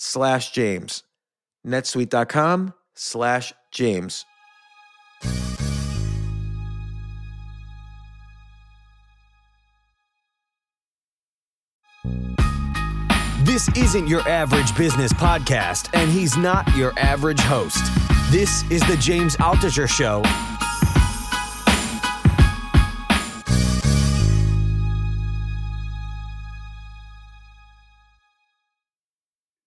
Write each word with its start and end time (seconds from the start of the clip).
slash 0.00 0.50
James. 0.50 1.04
netsuite.com 1.64 2.72
slash 2.94 3.52
James. 3.70 4.24
This 13.42 13.68
isn't 13.76 14.06
your 14.06 14.26
average 14.28 14.74
business 14.76 15.12
podcast, 15.12 15.90
and 15.92 16.10
he's 16.10 16.36
not 16.36 16.74
your 16.76 16.98
average 16.98 17.40
host. 17.40 17.84
This 18.30 18.62
is 18.70 18.80
the 18.86 18.96
James 18.96 19.36
Altucher 19.36 19.88
Show. 19.88 20.22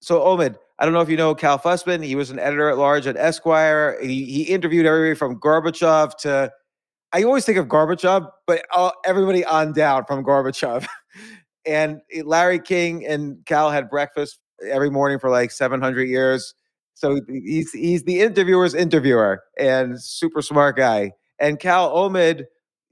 So, 0.04 0.20
Omid, 0.20 0.58
I 0.80 0.84
don't 0.84 0.94
know 0.94 1.00
if 1.00 1.08
you 1.08 1.16
know 1.16 1.34
Cal 1.34 1.58
Fussman. 1.58 2.04
He 2.04 2.16
was 2.16 2.30
an 2.30 2.38
editor 2.38 2.68
at 2.68 2.78
large 2.78 3.08
at 3.08 3.16
Esquire. 3.16 3.98
He, 4.02 4.26
he 4.26 4.42
interviewed 4.44 4.86
everybody 4.86 5.16
from 5.16 5.40
Gorbachev 5.40 6.18
to, 6.18 6.52
I 7.14 7.24
always 7.24 7.46
think 7.46 7.58
of 7.58 7.68
Gorbachev, 7.68 8.30
but 8.46 8.66
all, 8.74 8.92
everybody 9.06 9.46
on 9.46 9.72
down 9.72 10.04
from 10.04 10.26
Gorbachev. 10.26 10.86
and 11.66 12.02
Larry 12.26 12.60
King 12.60 13.06
and 13.08 13.38
Cal 13.46 13.72
had 13.72 13.90
breakfast 13.90 14.40
every 14.70 14.90
morning 14.90 15.20
for 15.20 15.30
like 15.30 15.52
700 15.52 16.04
years. 16.04 16.54
So 16.96 17.22
he's 17.30 17.72
he's 17.72 18.04
the 18.04 18.20
interviewer's 18.20 18.74
interviewer 18.74 19.42
and 19.58 20.04
super 20.04 20.42
smart 20.42 20.76
guy. 20.76 21.14
And 21.40 21.62
Cal 21.62 21.90
Omid 21.96 22.44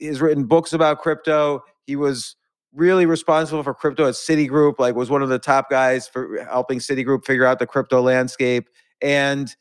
has 0.01 0.21
written 0.21 0.45
books 0.45 0.71
about 0.71 0.99
crypto. 0.99 1.61
He 1.85 1.97
was 1.97 2.37
really 2.73 3.05
responsible 3.05 3.63
for 3.63 3.73
crypto 3.73 4.07
at 4.07 4.13
Citigroup, 4.13 4.79
like 4.79 4.95
was 4.95 5.09
one 5.09 5.21
of 5.21 5.29
the 5.29 5.39
top 5.39 5.69
guys 5.69 6.07
for 6.07 6.43
helping 6.49 6.79
Citigroup 6.79 7.25
figure 7.25 7.45
out 7.45 7.59
the 7.59 7.67
crypto 7.67 8.01
landscape. 8.01 8.69
And 9.01 9.53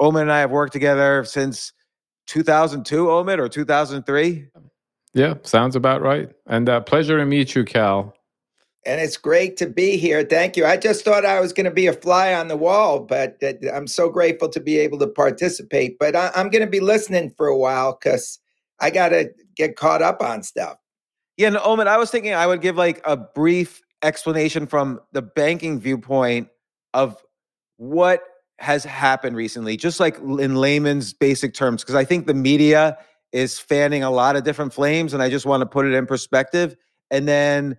Omid 0.00 0.22
and 0.22 0.32
I 0.32 0.40
have 0.40 0.50
worked 0.50 0.72
together 0.72 1.24
since 1.24 1.72
2002, 2.26 3.06
Omid, 3.06 3.38
or 3.38 3.48
2003. 3.48 4.48
Yeah, 5.14 5.34
sounds 5.42 5.74
about 5.74 6.02
right. 6.02 6.30
And 6.46 6.68
uh, 6.68 6.80
pleasure 6.80 7.16
to 7.16 7.24
meet 7.24 7.54
you, 7.54 7.64
Cal. 7.64 8.14
And 8.86 9.00
it's 9.00 9.16
great 9.16 9.56
to 9.58 9.66
be 9.66 9.96
here. 9.96 10.22
Thank 10.22 10.56
you. 10.56 10.64
I 10.64 10.76
just 10.76 11.04
thought 11.04 11.24
I 11.24 11.40
was 11.40 11.52
going 11.52 11.64
to 11.64 11.70
be 11.70 11.86
a 11.86 11.92
fly 11.92 12.32
on 12.32 12.48
the 12.48 12.56
wall, 12.56 13.00
but 13.00 13.36
I'm 13.72 13.86
so 13.86 14.08
grateful 14.08 14.48
to 14.50 14.60
be 14.60 14.78
able 14.78 14.98
to 14.98 15.06
participate. 15.06 15.98
But 15.98 16.14
I, 16.14 16.30
am 16.34 16.48
going 16.48 16.64
to 16.64 16.70
be 16.70 16.80
listening 16.80 17.30
for 17.36 17.48
a 17.48 17.56
while 17.56 17.98
because 18.00 18.38
I 18.80 18.90
got 18.90 19.08
to 19.10 19.30
get 19.56 19.76
caught 19.76 20.00
up 20.00 20.22
on 20.22 20.42
stuff. 20.42 20.78
Yeah, 21.38 21.50
no, 21.50 21.60
Omid, 21.60 21.86
I 21.86 21.96
was 21.96 22.10
thinking 22.10 22.34
I 22.34 22.46
would 22.48 22.60
give 22.60 22.76
like 22.76 23.00
a 23.04 23.16
brief 23.16 23.80
explanation 24.02 24.66
from 24.66 25.00
the 25.12 25.22
banking 25.22 25.80
viewpoint 25.80 26.48
of 26.94 27.16
what 27.76 28.22
has 28.58 28.84
happened 28.84 29.36
recently, 29.36 29.76
just 29.76 30.00
like 30.00 30.18
in 30.18 30.56
layman's 30.56 31.12
basic 31.12 31.54
terms, 31.54 31.82
because 31.82 31.94
I 31.94 32.04
think 32.04 32.26
the 32.26 32.34
media 32.34 32.98
is 33.32 33.56
fanning 33.56 34.02
a 34.02 34.10
lot 34.10 34.34
of 34.34 34.42
different 34.42 34.72
flames, 34.72 35.14
and 35.14 35.22
I 35.22 35.30
just 35.30 35.46
want 35.46 35.60
to 35.60 35.66
put 35.66 35.86
it 35.86 35.94
in 35.94 36.06
perspective. 36.06 36.74
And 37.12 37.28
then 37.28 37.76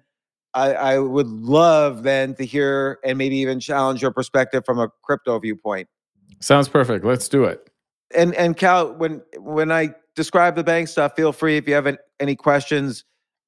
I, 0.53 0.74
I 0.74 1.00
would 1.00 1.28
love 1.28 2.03
then 2.03 2.36
to 2.36 2.46
hear 2.46 3.00
and 3.03 3.18
maybe 3.18 3.36
even 3.38 3.59
challenge 3.59 4.02
your 4.02 4.12
perspective 4.12 4.64
from 4.66 4.80
a 4.80 4.90
crypto 5.03 5.38
viewpoint. 5.38 5.90
Sounds 6.40 6.69
perfect. 6.69 7.03
Let's 7.03 7.28
do 7.28 7.44
it. 7.44 7.69
And 8.16 8.34
and 8.36 8.56
Cal, 8.56 8.94
when 8.94 9.22
when 9.38 9.69
I 9.69 9.90
describe 10.16 10.56
the 10.56 10.64
bank 10.64 10.88
stuff, 10.88 11.14
feel 11.18 11.34
free 11.34 11.58
if 11.58 11.68
you 11.68 11.74
have 11.74 11.94
any 12.22 12.36
questions 12.38 13.03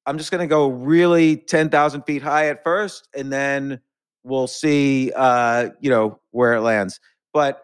I'm 0.06 0.18
just 0.18 0.30
going 0.30 0.40
to 0.40 0.46
go 0.46 0.68
really 0.68 1.36
10,000 1.36 2.02
feet 2.02 2.22
high 2.22 2.48
at 2.48 2.64
first, 2.64 3.08
and 3.14 3.32
then 3.32 3.80
we'll 4.24 4.46
see, 4.46 5.12
uh, 5.14 5.70
you 5.80 5.90
know, 5.90 6.18
where 6.30 6.54
it 6.54 6.60
lands. 6.60 7.00
But 7.32 7.62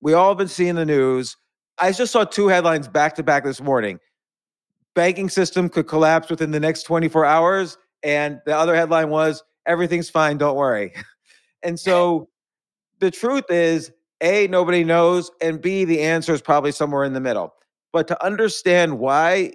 we 0.00 0.14
all 0.14 0.28
have 0.28 0.38
been 0.38 0.48
seeing 0.48 0.76
the 0.76 0.86
news. 0.86 1.36
I 1.78 1.92
just 1.92 2.12
saw 2.12 2.24
two 2.24 2.48
headlines 2.48 2.88
back 2.88 3.14
to 3.16 3.22
back 3.22 3.44
this 3.44 3.60
morning. 3.60 3.98
Banking 4.94 5.28
system 5.28 5.68
could 5.68 5.88
collapse 5.88 6.28
within 6.30 6.50
the 6.50 6.60
next 6.60 6.84
24 6.84 7.24
hours. 7.24 7.78
And 8.02 8.40
the 8.46 8.56
other 8.56 8.74
headline 8.74 9.10
was, 9.10 9.42
everything's 9.66 10.10
fine, 10.10 10.38
don't 10.38 10.56
worry. 10.56 10.92
and 11.62 11.78
so 11.78 12.28
the 13.00 13.10
truth 13.10 13.44
is, 13.50 13.92
A, 14.20 14.46
nobody 14.48 14.84
knows. 14.84 15.30
And 15.40 15.60
B, 15.60 15.84
the 15.84 16.00
answer 16.02 16.32
is 16.32 16.40
probably 16.40 16.72
somewhere 16.72 17.04
in 17.04 17.12
the 17.12 17.20
middle. 17.20 17.54
But 17.92 18.08
to 18.08 18.24
understand 18.24 18.98
why 18.98 19.54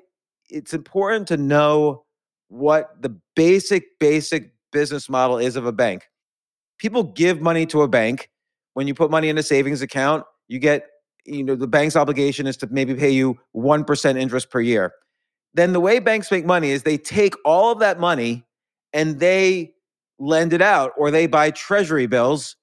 it's 0.49 0.73
important 0.73 1.27
to 1.29 1.37
know 1.37 2.05
what 2.47 3.01
the 3.01 3.17
basic, 3.35 3.99
basic 3.99 4.53
business 4.71 5.09
model 5.09 5.37
is 5.37 5.55
of 5.55 5.65
a 5.65 5.71
bank. 5.71 6.09
People 6.77 7.03
give 7.03 7.41
money 7.41 7.65
to 7.67 7.81
a 7.81 7.87
bank. 7.87 8.29
When 8.73 8.87
you 8.87 8.93
put 8.93 9.09
money 9.09 9.29
in 9.29 9.37
a 9.37 9.43
savings 9.43 9.81
account, 9.81 10.25
you 10.47 10.59
get, 10.59 10.87
you 11.25 11.43
know, 11.43 11.55
the 11.55 11.67
bank's 11.67 11.95
obligation 11.95 12.45
is 12.45 12.57
to 12.57 12.67
maybe 12.67 12.93
pay 12.93 13.09
you 13.09 13.39
1% 13.55 14.17
interest 14.17 14.49
per 14.49 14.59
year. 14.59 14.93
Then 15.53 15.71
the 15.71 15.79
way 15.79 15.99
banks 15.99 16.29
make 16.29 16.45
money 16.45 16.71
is 16.71 16.83
they 16.83 16.97
take 16.97 17.33
all 17.45 17.71
of 17.71 17.79
that 17.79 17.99
money 17.99 18.43
and 18.91 19.19
they 19.19 19.73
lend 20.19 20.53
it 20.53 20.61
out 20.61 20.91
or 20.97 21.11
they 21.11 21.27
buy 21.27 21.51
treasury 21.51 22.07
bills 22.07 22.57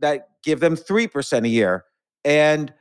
that 0.00 0.28
give 0.44 0.60
them 0.60 0.76
3% 0.76 1.44
a 1.44 1.48
year 1.48 1.84
and 2.24 2.72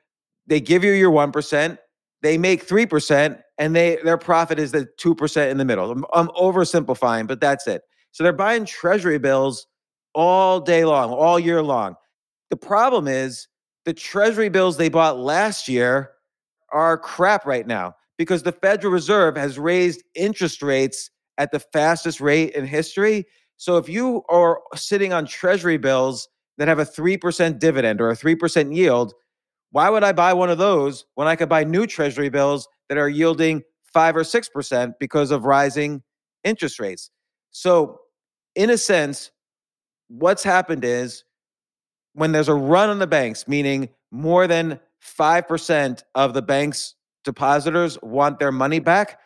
they 0.46 0.60
give 0.60 0.84
you 0.84 0.92
your 0.92 1.12
1% 1.12 1.78
they 2.22 2.38
make 2.38 2.68
3% 2.68 3.42
and 3.60 3.76
they 3.76 3.98
their 4.04 4.18
profit 4.18 4.58
is 4.58 4.72
the 4.72 4.88
2% 5.00 5.52
in 5.52 5.58
the 5.58 5.66
middle. 5.66 5.92
I'm, 5.92 6.06
I'm 6.14 6.30
oversimplifying 6.30 7.28
but 7.28 7.40
that's 7.40 7.68
it. 7.68 7.84
So 8.12 8.24
they're 8.24 8.34
buying 8.34 8.66
treasury 8.66 9.20
bills 9.20 9.68
all 10.16 10.60
day 10.60 10.86
long 10.86 11.12
all 11.12 11.40
year 11.40 11.62
long. 11.62 11.96
The 12.50 12.58
problem 12.58 13.08
is 13.08 13.48
the 13.86 13.94
treasury 13.94 14.50
bills 14.50 14.78
they 14.78 14.90
bought 14.90 15.20
last 15.20 15.68
year 15.68 16.12
are 16.72 16.98
crap 16.98 17.46
right 17.46 17.68
now 17.68 17.94
because 18.18 18.44
the 18.44 18.52
Federal 18.52 18.94
Reserve 18.94 19.38
has 19.38 19.60
raised 19.60 20.04
interest 20.16 20.62
rates 20.62 21.12
at 21.38 21.52
the 21.52 21.60
fastest 21.60 22.20
rate 22.20 22.54
in 22.54 22.66
history. 22.66 23.26
So 23.58 23.78
if 23.78 23.88
you 23.88 24.24
are 24.30 24.60
sitting 24.76 25.14
on 25.14 25.26
treasury 25.26 25.78
bills 25.78 26.28
that 26.58 26.68
have 26.68 26.80
a 26.80 26.86
3% 26.86 27.60
dividend 27.60 28.02
or 28.02 28.10
a 28.10 28.16
3% 28.16 28.76
yield, 28.76 29.14
why 29.72 29.90
would 29.90 30.04
I 30.04 30.12
buy 30.12 30.34
one 30.34 30.50
of 30.50 30.58
those 30.58 31.06
when 31.16 31.28
I 31.28 31.36
could 31.36 31.50
buy 31.50 31.64
new 31.64 31.88
treasury 31.88 32.30
bills 32.30 32.68
that 32.90 32.98
are 32.98 33.10
yielding 33.10 33.64
5 33.94 34.18
or 34.18 34.24
6% 34.24 34.94
because 35.00 35.32
of 35.32 35.46
rising 35.46 36.04
interest 36.44 36.80
rates? 36.80 37.10
So, 37.52 38.00
in 38.56 38.70
a 38.70 38.78
sense, 38.78 39.32
what's 40.10 40.44
happened 40.44 40.84
is 40.84 41.24
when 42.14 42.32
there's 42.32 42.50
a 42.50 42.54
run 42.54 42.90
on 42.90 43.00
the 43.00 43.08
banks, 43.08 43.48
meaning 43.48 43.90
more 44.12 44.48
than 44.48 44.80
5% 45.02 46.04
of 46.16 46.34
the 46.34 46.42
bank's 46.42 46.96
depositors 47.24 47.98
want 48.02 48.40
their 48.40 48.52
money 48.52 48.80
back, 48.80 49.20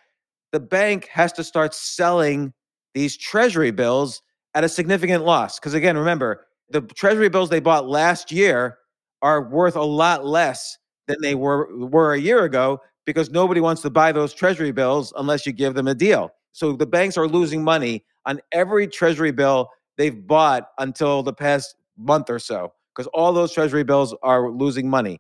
the 0.51 0.59
bank 0.59 1.07
has 1.07 1.31
to 1.33 1.43
start 1.43 1.73
selling 1.73 2.53
these 2.93 3.17
treasury 3.17 3.71
bills 3.71 4.21
at 4.53 4.63
a 4.63 4.69
significant 4.69 5.25
loss. 5.25 5.59
Because 5.59 5.73
again, 5.73 5.97
remember, 5.97 6.45
the 6.69 6.81
treasury 6.81 7.29
bills 7.29 7.49
they 7.49 7.59
bought 7.59 7.87
last 7.87 8.31
year 8.31 8.77
are 9.21 9.49
worth 9.49 9.75
a 9.75 9.83
lot 9.83 10.25
less 10.25 10.77
than 11.07 11.17
they 11.21 11.35
were 11.35 11.87
were 11.87 12.13
a 12.13 12.19
year 12.19 12.43
ago 12.43 12.79
because 13.05 13.29
nobody 13.29 13.61
wants 13.61 13.81
to 13.81 13.89
buy 13.89 14.11
those 14.11 14.33
treasury 14.33 14.71
bills 14.71 15.13
unless 15.17 15.45
you 15.45 15.51
give 15.51 15.73
them 15.73 15.87
a 15.87 15.95
deal. 15.95 16.31
So 16.51 16.73
the 16.73 16.85
banks 16.85 17.17
are 17.17 17.27
losing 17.27 17.63
money 17.63 18.05
on 18.25 18.39
every 18.51 18.87
treasury 18.87 19.31
bill 19.31 19.69
they've 19.97 20.25
bought 20.25 20.69
until 20.77 21.23
the 21.23 21.33
past 21.33 21.75
month 21.97 22.29
or 22.29 22.39
so 22.39 22.73
because 22.93 23.07
all 23.13 23.33
those 23.33 23.51
treasury 23.53 23.83
bills 23.83 24.15
are 24.23 24.49
losing 24.49 24.89
money. 24.89 25.19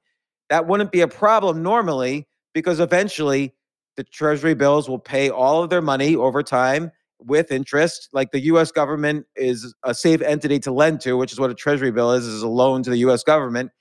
That 0.49 0.67
wouldn't 0.67 0.91
be 0.91 1.01
a 1.01 1.07
problem 1.07 1.63
normally 1.63 2.27
because 2.53 2.79
eventually 2.79 3.53
the 3.95 4.03
treasury 4.03 4.53
bills 4.53 4.87
will 4.87 4.99
pay 4.99 5.29
all 5.29 5.63
of 5.63 5.69
their 5.69 5.81
money 5.81 6.15
over 6.15 6.43
time 6.43 6.91
with 7.19 7.51
interest. 7.51 8.09
Like 8.13 8.31
the 8.31 8.41
US 8.41 8.71
government 8.71 9.25
is 9.35 9.73
a 9.83 9.93
safe 9.93 10.21
entity 10.21 10.59
to 10.59 10.71
lend 10.71 11.01
to, 11.01 11.17
which 11.17 11.31
is 11.31 11.39
what 11.39 11.49
a 11.49 11.55
treasury 11.55 11.91
bill 11.91 12.11
is, 12.11 12.25
is 12.25 12.41
a 12.41 12.47
loan 12.47 12.83
to 12.83 12.89
the 12.89 12.97
US 12.97 13.23
government. 13.23 13.71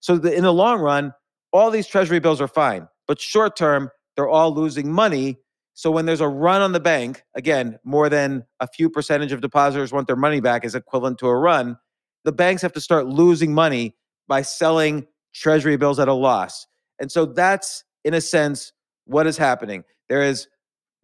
So 0.00 0.16
the, 0.16 0.32
in 0.32 0.44
the 0.44 0.52
long 0.52 0.80
run, 0.80 1.12
all 1.52 1.70
these 1.70 1.86
treasury 1.86 2.20
bills 2.20 2.40
are 2.40 2.48
fine. 2.48 2.88
But 3.08 3.20
short 3.20 3.56
term, 3.56 3.90
they're 4.14 4.28
all 4.28 4.54
losing 4.54 4.92
money. 4.92 5.38
So 5.74 5.90
when 5.90 6.06
there's 6.06 6.20
a 6.20 6.28
run 6.28 6.62
on 6.62 6.72
the 6.72 6.80
bank, 6.80 7.24
again, 7.34 7.78
more 7.84 8.08
than 8.08 8.44
a 8.60 8.68
few 8.68 8.88
percentage 8.88 9.32
of 9.32 9.40
depositors 9.40 9.92
want 9.92 10.06
their 10.06 10.16
money 10.16 10.40
back 10.40 10.64
is 10.64 10.76
equivalent 10.76 11.18
to 11.18 11.26
a 11.26 11.36
run 11.36 11.76
the 12.28 12.32
banks 12.32 12.60
have 12.60 12.72
to 12.74 12.80
start 12.80 13.06
losing 13.06 13.54
money 13.54 13.96
by 14.26 14.42
selling 14.42 15.06
treasury 15.34 15.76
bills 15.76 15.98
at 15.98 16.08
a 16.08 16.12
loss. 16.12 16.66
And 17.00 17.10
so 17.10 17.24
that's, 17.24 17.84
in 18.04 18.14
a 18.14 18.20
sense, 18.20 18.72
what 19.06 19.26
is 19.26 19.38
happening. 19.38 19.84
There 20.10 20.22
is 20.22 20.48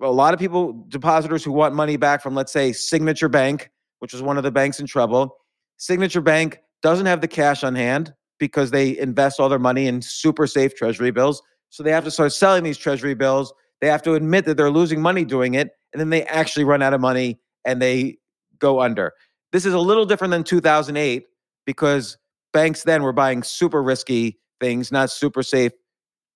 a 0.02 0.10
lot 0.10 0.34
of 0.34 0.40
people, 0.40 0.84
depositors 0.88 1.42
who 1.42 1.52
want 1.52 1.74
money 1.74 1.96
back 1.96 2.22
from, 2.22 2.34
let's 2.34 2.52
say, 2.52 2.72
Signature 2.72 3.30
Bank, 3.30 3.70
which 4.00 4.12
is 4.12 4.20
one 4.20 4.36
of 4.36 4.42
the 4.42 4.50
banks 4.50 4.80
in 4.80 4.86
trouble. 4.86 5.36
Signature 5.78 6.20
Bank 6.20 6.58
doesn't 6.82 7.06
have 7.06 7.20
the 7.20 7.28
cash 7.28 7.64
on 7.64 7.74
hand 7.74 8.12
because 8.38 8.70
they 8.70 8.98
invest 8.98 9.40
all 9.40 9.48
their 9.48 9.58
money 9.58 9.86
in 9.86 10.02
super 10.02 10.46
safe 10.46 10.74
treasury 10.74 11.10
bills. 11.10 11.40
So 11.74 11.82
they 11.82 11.90
have 11.90 12.04
to 12.04 12.10
start 12.12 12.32
selling 12.32 12.62
these 12.62 12.78
treasury 12.78 13.14
bills. 13.14 13.52
They 13.80 13.88
have 13.88 14.00
to 14.02 14.14
admit 14.14 14.44
that 14.44 14.56
they're 14.56 14.70
losing 14.70 15.02
money 15.02 15.24
doing 15.24 15.54
it. 15.54 15.72
And 15.92 15.98
then 15.98 16.08
they 16.08 16.22
actually 16.22 16.62
run 16.62 16.82
out 16.82 16.94
of 16.94 17.00
money 17.00 17.40
and 17.64 17.82
they 17.82 18.18
go 18.60 18.80
under. 18.80 19.12
This 19.50 19.66
is 19.66 19.74
a 19.74 19.80
little 19.80 20.06
different 20.06 20.30
than 20.30 20.44
2008 20.44 21.26
because 21.66 22.16
banks 22.52 22.84
then 22.84 23.02
were 23.02 23.12
buying 23.12 23.42
super 23.42 23.82
risky 23.82 24.38
things, 24.60 24.92
not 24.92 25.10
super 25.10 25.42
safe 25.42 25.72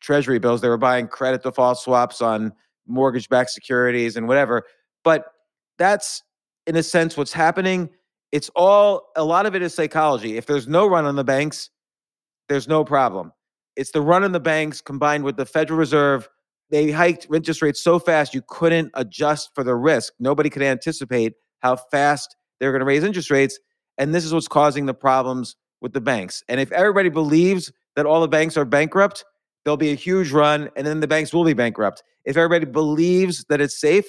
treasury 0.01 0.41
bills. 0.41 0.61
They 0.61 0.69
were 0.69 0.77
buying 0.77 1.07
credit 1.07 1.45
default 1.45 1.79
swaps 1.79 2.21
on 2.21 2.53
mortgage 2.89 3.29
backed 3.29 3.51
securities 3.51 4.17
and 4.17 4.27
whatever. 4.27 4.65
But 5.05 5.27
that's, 5.79 6.25
in 6.67 6.75
a 6.75 6.83
sense, 6.83 7.17
what's 7.17 7.33
happening. 7.33 7.91
It's 8.33 8.51
all, 8.57 9.13
a 9.15 9.23
lot 9.23 9.47
of 9.47 9.55
it 9.55 9.63
is 9.63 9.73
psychology. 9.73 10.37
If 10.37 10.47
there's 10.47 10.67
no 10.67 10.89
run 10.89 11.05
on 11.05 11.15
the 11.15 11.23
banks, 11.23 11.71
there's 12.49 12.67
no 12.67 12.85
problem. 12.85 13.31
It's 13.79 13.93
the 13.93 14.03
run 14.03 14.25
on 14.25 14.33
the 14.33 14.41
banks 14.41 14.81
combined 14.81 15.23
with 15.23 15.37
the 15.37 15.47
Federal 15.47 15.79
Reserve. 15.79 16.29
They 16.69 16.91
hiked 16.91 17.29
interest 17.33 17.63
rates 17.63 17.81
so 17.81 18.01
fast 18.01 18.35
you 18.35 18.43
couldn't 18.49 18.91
adjust 18.95 19.55
for 19.55 19.63
the 19.63 19.77
risk. 19.77 20.15
Nobody 20.19 20.51
could 20.51 20.63
anticipate 20.63 21.35
how 21.61 21.77
fast 21.77 22.35
they're 22.59 22.73
going 22.73 22.81
to 22.81 22.85
raise 22.85 23.05
interest 23.05 23.31
rates. 23.31 23.57
And 23.97 24.13
this 24.13 24.25
is 24.25 24.35
what's 24.35 24.49
causing 24.49 24.87
the 24.87 24.95
problems 24.95 25.55
with 25.81 25.93
the 25.93 26.01
banks. 26.01 26.43
And 26.49 26.61
if 26.61 26.73
everybody 26.73 27.09
believes 27.09 27.71
that 27.95 28.05
all 28.05 28.21
the 28.21 28.27
banks 28.27 28.57
are 28.57 28.65
bankrupt, 28.65 29.25
there'll 29.65 29.77
be 29.77 29.93
a 29.93 29.95
huge 29.95 30.33
run 30.33 30.71
and 30.75 30.85
then 30.85 30.99
the 30.99 31.07
banks 31.07 31.33
will 31.33 31.45
be 31.45 31.55
bankrupt. 31.55 32.03
If 32.25 32.37
everybody 32.37 32.65
believes 32.65 33.45
that 33.49 33.61
it's 33.61 33.81
safe, 33.81 34.07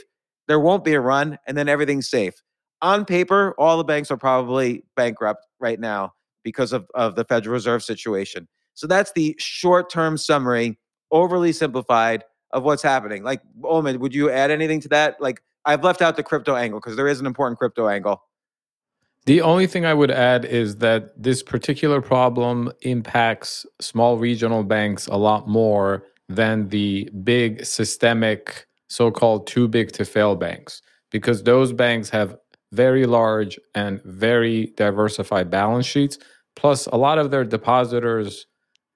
there 0.48 0.60
won't 0.60 0.84
be 0.84 0.96
a 0.96 1.00
run 1.00 1.38
and 1.46 1.56
then 1.56 1.70
everything's 1.70 2.10
safe. 2.10 2.42
On 2.82 3.06
paper, 3.06 3.54
all 3.60 3.78
the 3.78 3.84
banks 3.84 4.10
are 4.10 4.18
probably 4.18 4.84
bankrupt 4.96 5.46
right 5.60 5.80
now 5.80 6.14
because 6.44 6.74
of, 6.74 6.88
of 6.96 7.14
the 7.14 7.24
Federal 7.24 7.54
Reserve 7.54 7.84
situation. 7.84 8.48
So 8.80 8.88
that's 8.88 9.12
the 9.12 9.36
short 9.38 9.90
term 9.90 10.16
summary, 10.16 10.80
overly 11.12 11.52
simplified 11.52 12.24
of 12.52 12.64
what's 12.64 12.82
happening. 12.82 13.24
Like, 13.24 13.42
Omid, 13.62 13.98
would 13.98 14.16
you 14.16 14.32
add 14.32 14.52
anything 14.52 14.80
to 14.80 14.88
that? 14.88 15.20
Like, 15.20 15.42
I've 15.66 15.84
left 15.84 16.02
out 16.02 16.16
the 16.16 16.24
crypto 16.24 16.56
angle 16.56 16.80
because 16.80 16.96
there 16.96 17.10
is 17.10 17.20
an 17.20 17.26
important 17.26 17.60
crypto 17.60 17.90
angle. 17.90 18.24
The 19.26 19.42
only 19.42 19.68
thing 19.68 19.86
I 19.86 19.94
would 19.94 20.12
add 20.12 20.46
is 20.46 20.78
that 20.78 21.22
this 21.22 21.44
particular 21.44 22.00
problem 22.00 22.72
impacts 22.84 23.66
small 23.82 24.18
regional 24.18 24.64
banks 24.64 25.08
a 25.08 25.18
lot 25.18 25.46
more 25.46 26.06
than 26.30 26.70
the 26.70 27.10
big 27.22 27.66
systemic 27.66 28.66
so 28.88 29.12
called 29.12 29.46
too 29.46 29.68
big 29.68 29.92
to 29.92 30.06
fail 30.06 30.38
banks, 30.38 30.82
because 31.12 31.44
those 31.44 31.74
banks 31.74 32.10
have 32.12 32.38
very 32.72 33.06
large 33.06 33.60
and 33.76 34.02
very 34.04 34.68
diversified 34.78 35.50
balance 35.50 35.86
sheets. 35.86 36.18
Plus, 36.56 36.86
a 36.88 36.96
lot 36.96 37.18
of 37.18 37.30
their 37.30 37.44
depositors 37.44 38.46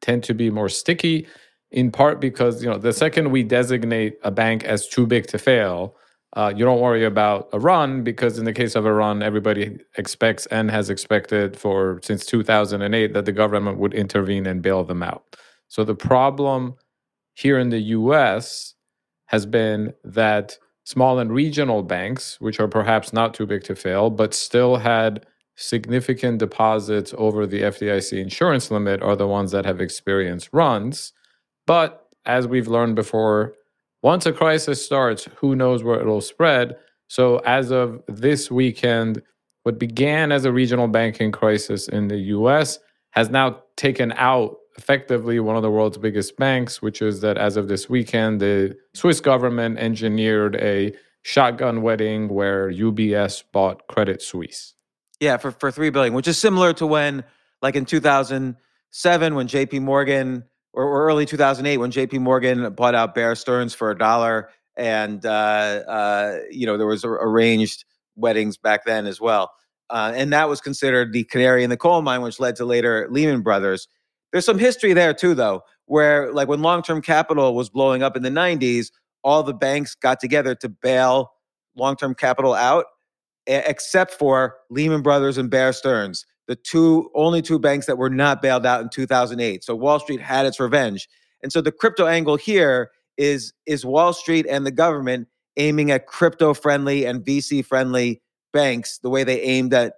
tend 0.03 0.23
to 0.25 0.35
be 0.35 0.51
more 0.51 0.69
sticky, 0.69 1.25
in 1.71 1.91
part 1.91 2.21
because 2.21 2.63
you 2.63 2.69
know 2.69 2.77
the 2.77 2.93
second 2.93 3.31
we 3.31 3.41
designate 3.41 4.19
a 4.23 4.29
bank 4.29 4.63
as 4.63 4.87
too 4.87 5.07
big 5.07 5.25
to 5.27 5.39
fail, 5.39 5.95
uh, 6.35 6.51
you 6.55 6.65
don't 6.65 6.79
worry 6.81 7.05
about 7.05 7.47
a 7.53 7.59
run 7.59 8.03
because 8.03 8.39
in 8.39 8.45
the 8.45 8.53
case 8.53 8.75
of 8.75 8.85
a 8.85 8.93
run, 8.93 9.21
everybody 9.21 9.79
expects 9.97 10.45
and 10.47 10.71
has 10.71 10.89
expected 10.89 11.57
for 11.57 11.99
since 12.03 12.25
2008 12.25 13.13
that 13.13 13.25
the 13.25 13.31
government 13.31 13.77
would 13.77 13.93
intervene 13.93 14.45
and 14.47 14.61
bail 14.61 14.83
them 14.83 15.03
out. 15.03 15.35
So 15.67 15.83
the 15.83 15.95
problem 15.95 16.75
here 17.33 17.59
in 17.59 17.69
the 17.69 17.79
U.S. 17.79 18.73
has 19.27 19.45
been 19.45 19.93
that 20.03 20.57
small 20.85 21.19
and 21.19 21.31
regional 21.31 21.83
banks, 21.83 22.41
which 22.41 22.59
are 22.59 22.67
perhaps 22.67 23.13
not 23.13 23.33
too 23.33 23.45
big 23.45 23.63
to 23.63 23.75
fail, 23.75 24.09
but 24.09 24.33
still 24.33 24.77
had 24.77 25.25
significant 25.55 26.39
deposits 26.39 27.13
over 27.17 27.45
the 27.45 27.61
FDIC 27.61 28.19
insurance 28.19 28.71
limit, 28.71 29.01
are 29.01 29.15
the 29.15 29.27
ones 29.27 29.51
that 29.51 29.65
have 29.65 29.81
experienced 29.81 30.49
runs. 30.51 31.13
But 31.67 32.07
as 32.25 32.47
we've 32.47 32.67
learned 32.67 32.95
before, 32.95 33.53
once 34.01 34.25
a 34.25 34.33
crisis 34.33 34.83
starts, 34.83 35.27
who 35.35 35.55
knows 35.55 35.83
where 35.83 35.99
it'll 35.99 36.21
spread? 36.21 36.75
So, 37.07 37.37
as 37.39 37.71
of 37.71 38.01
this 38.07 38.49
weekend, 38.49 39.21
what 39.63 39.79
began 39.79 40.31
as 40.31 40.45
a 40.45 40.51
regional 40.51 40.87
banking 40.87 41.31
crisis 41.31 41.87
in 41.87 42.07
the 42.07 42.17
US 42.17 42.79
has 43.11 43.29
now 43.29 43.61
taken 43.77 44.11
out 44.13 44.57
effectively 44.77 45.39
one 45.39 45.55
of 45.55 45.61
the 45.61 45.69
world's 45.69 45.97
biggest 45.97 46.35
banks, 46.37 46.81
which 46.81 47.01
is 47.01 47.21
that 47.21 47.37
as 47.37 47.55
of 47.55 47.67
this 47.67 47.89
weekend, 47.89 48.41
the 48.41 48.75
Swiss 48.93 49.21
government 49.21 49.77
engineered 49.77 50.55
a 50.55 50.93
shotgun 51.21 51.81
wedding 51.81 52.27
where 52.27 52.71
UBS 52.71 53.43
bought 53.51 53.87
Credit 53.87 54.21
Suisse. 54.21 54.73
Yeah, 55.19 55.37
for, 55.37 55.51
for 55.51 55.71
three 55.71 55.89
billion, 55.89 56.13
which 56.13 56.27
is 56.27 56.37
similar 56.37 56.73
to 56.73 56.87
when, 56.87 57.23
like 57.61 57.75
in 57.75 57.85
2007, 57.85 59.35
when 59.35 59.47
JP 59.47 59.81
Morgan 59.81 60.43
or, 60.73 60.83
or 60.83 61.07
early 61.07 61.25
2008 61.25 61.77
when 61.77 61.91
JP 61.91 62.19
Morgan 62.19 62.73
bought 62.73 62.95
out 62.95 63.15
Bear 63.15 63.35
Stearns 63.35 63.73
for 63.73 63.91
a 63.91 63.97
dollar. 63.97 64.49
And, 64.75 65.25
uh, 65.25 65.29
uh, 65.87 66.39
you 66.51 66.65
know, 66.65 66.77
there 66.77 66.87
was 66.87 67.05
arranged 67.05 67.85
weddings 68.15 68.57
back 68.57 68.85
then 68.85 69.05
as 69.05 69.21
well. 69.21 69.51
Uh, 69.89 70.11
and 70.15 70.33
that 70.33 70.49
was 70.49 70.59
considered 70.59 71.13
the 71.13 71.23
canary 71.25 71.63
in 71.63 71.69
the 71.69 71.77
coal 71.77 72.01
mine, 72.01 72.21
which 72.21 72.39
led 72.39 72.55
to 72.55 72.65
later 72.65 73.07
Lehman 73.11 73.41
Brothers. 73.41 73.87
There's 74.31 74.45
some 74.45 74.57
history 74.57 74.93
there 74.93 75.13
too, 75.13 75.35
though, 75.35 75.61
where 75.85 76.33
like 76.33 76.47
when 76.47 76.61
long-term 76.61 77.01
capital 77.03 77.53
was 77.53 77.69
blowing 77.69 78.01
up 78.01 78.17
in 78.17 78.23
the 78.23 78.29
90s, 78.29 78.91
all 79.23 79.43
the 79.43 79.53
banks 79.53 79.93
got 79.93 80.19
together 80.19 80.55
to 80.55 80.69
bail 80.69 81.33
long-term 81.75 82.15
capital 82.15 82.55
out. 82.55 82.85
Except 83.47 84.13
for 84.13 84.55
Lehman 84.69 85.01
Brothers 85.01 85.37
and 85.37 85.49
Bear 85.49 85.73
Stearns, 85.73 86.25
the 86.47 86.55
two 86.55 87.09
only 87.15 87.41
two 87.41 87.59
banks 87.59 87.85
that 87.85 87.97
were 87.97 88.09
not 88.09 88.41
bailed 88.41 88.65
out 88.65 88.81
in 88.81 88.89
2008. 88.89 89.63
So 89.63 89.75
Wall 89.75 89.99
Street 89.99 90.21
had 90.21 90.45
its 90.45 90.59
revenge. 90.59 91.07
And 91.41 91.51
so 91.51 91.61
the 91.61 91.71
crypto 91.71 92.07
angle 92.07 92.35
here 92.35 92.91
is 93.17 93.53
is 93.65 93.85
Wall 93.85 94.13
Street 94.13 94.45
and 94.49 94.65
the 94.65 94.71
government 94.71 95.27
aiming 95.57 95.91
at 95.91 96.07
crypto 96.07 96.53
friendly 96.53 97.05
and 97.05 97.23
VC 97.23 97.63
friendly 97.63 98.21
banks 98.51 98.99
the 98.99 99.09
way 99.09 99.23
they 99.23 99.41
aimed 99.41 99.73
at 99.73 99.93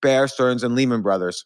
Bear 0.00 0.28
Stearns 0.28 0.62
and 0.62 0.74
Lehman 0.74 1.02
Brothers. 1.02 1.44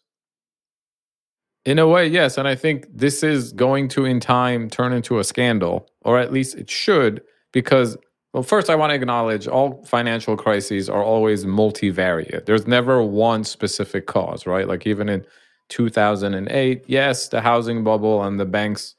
In 1.65 1.79
a 1.79 1.87
way, 1.87 2.07
yes. 2.07 2.37
And 2.37 2.47
I 2.47 2.55
think 2.55 2.87
this 2.93 3.23
is 3.23 3.51
going 3.51 3.89
to, 3.89 4.05
in 4.05 4.19
time, 4.19 4.69
turn 4.69 4.93
into 4.93 5.19
a 5.19 5.23
scandal, 5.23 5.89
or 6.01 6.17
at 6.17 6.31
least 6.31 6.55
it 6.55 6.69
should, 6.69 7.21
because, 7.51 7.97
well, 8.37 8.43
first, 8.43 8.69
I 8.69 8.75
want 8.75 8.91
to 8.91 8.95
acknowledge 8.95 9.47
all 9.47 9.83
financial 9.83 10.37
crises 10.37 10.91
are 10.91 11.03
always 11.03 11.43
multivariate. 11.43 12.45
There's 12.45 12.67
never 12.67 13.01
one 13.01 13.43
specific 13.43 14.05
cause, 14.05 14.45
right? 14.45 14.67
Like 14.67 14.85
even 14.85 15.09
in 15.09 15.25
2008, 15.69 16.83
yes, 16.85 17.29
the 17.29 17.41
housing 17.41 17.83
bubble 17.83 18.21
and 18.21 18.39
the 18.39 18.45
banks 18.45 18.93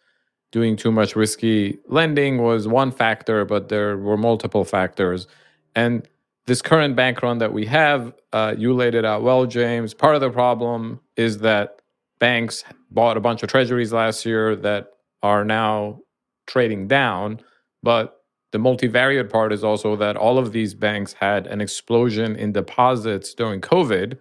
doing 0.50 0.74
too 0.74 0.90
much 0.90 1.14
risky 1.14 1.78
lending 1.86 2.42
was 2.42 2.66
one 2.66 2.90
factor, 2.90 3.44
but 3.44 3.68
there 3.68 3.96
were 3.96 4.16
multiple 4.16 4.64
factors. 4.64 5.28
And 5.76 6.08
this 6.46 6.60
current 6.60 6.96
bank 6.96 7.22
run 7.22 7.38
that 7.38 7.52
we 7.52 7.64
have, 7.66 8.12
uh, 8.32 8.56
you 8.58 8.74
laid 8.74 8.96
it 8.96 9.04
out 9.04 9.22
well, 9.22 9.46
James. 9.46 9.94
Part 9.94 10.16
of 10.16 10.20
the 10.20 10.30
problem 10.30 10.98
is 11.16 11.38
that 11.38 11.80
banks 12.18 12.64
bought 12.90 13.16
a 13.16 13.20
bunch 13.20 13.44
of 13.44 13.48
treasuries 13.48 13.92
last 13.92 14.26
year 14.26 14.56
that 14.56 14.94
are 15.22 15.44
now 15.44 16.00
trading 16.48 16.88
down. 16.88 17.40
But 17.84 18.17
the 18.52 18.58
multivariate 18.58 19.30
part 19.30 19.52
is 19.52 19.62
also 19.62 19.96
that 19.96 20.16
all 20.16 20.38
of 20.38 20.52
these 20.52 20.74
banks 20.74 21.14
had 21.14 21.46
an 21.46 21.60
explosion 21.60 22.36
in 22.36 22.52
deposits 22.52 23.34
during 23.34 23.60
COVID 23.60 24.18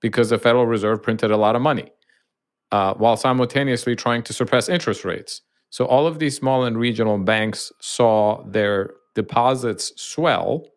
because 0.00 0.30
the 0.30 0.38
Federal 0.38 0.66
Reserve 0.66 1.02
printed 1.02 1.30
a 1.30 1.36
lot 1.36 1.56
of 1.56 1.62
money 1.62 1.90
uh, 2.72 2.94
while 2.94 3.16
simultaneously 3.16 3.96
trying 3.96 4.22
to 4.24 4.32
suppress 4.32 4.68
interest 4.68 5.04
rates. 5.04 5.42
So 5.70 5.84
all 5.84 6.06
of 6.06 6.18
these 6.18 6.36
small 6.36 6.64
and 6.64 6.78
regional 6.78 7.18
banks 7.18 7.72
saw 7.80 8.42
their 8.44 8.90
deposits 9.14 9.92
swell. 9.96 10.68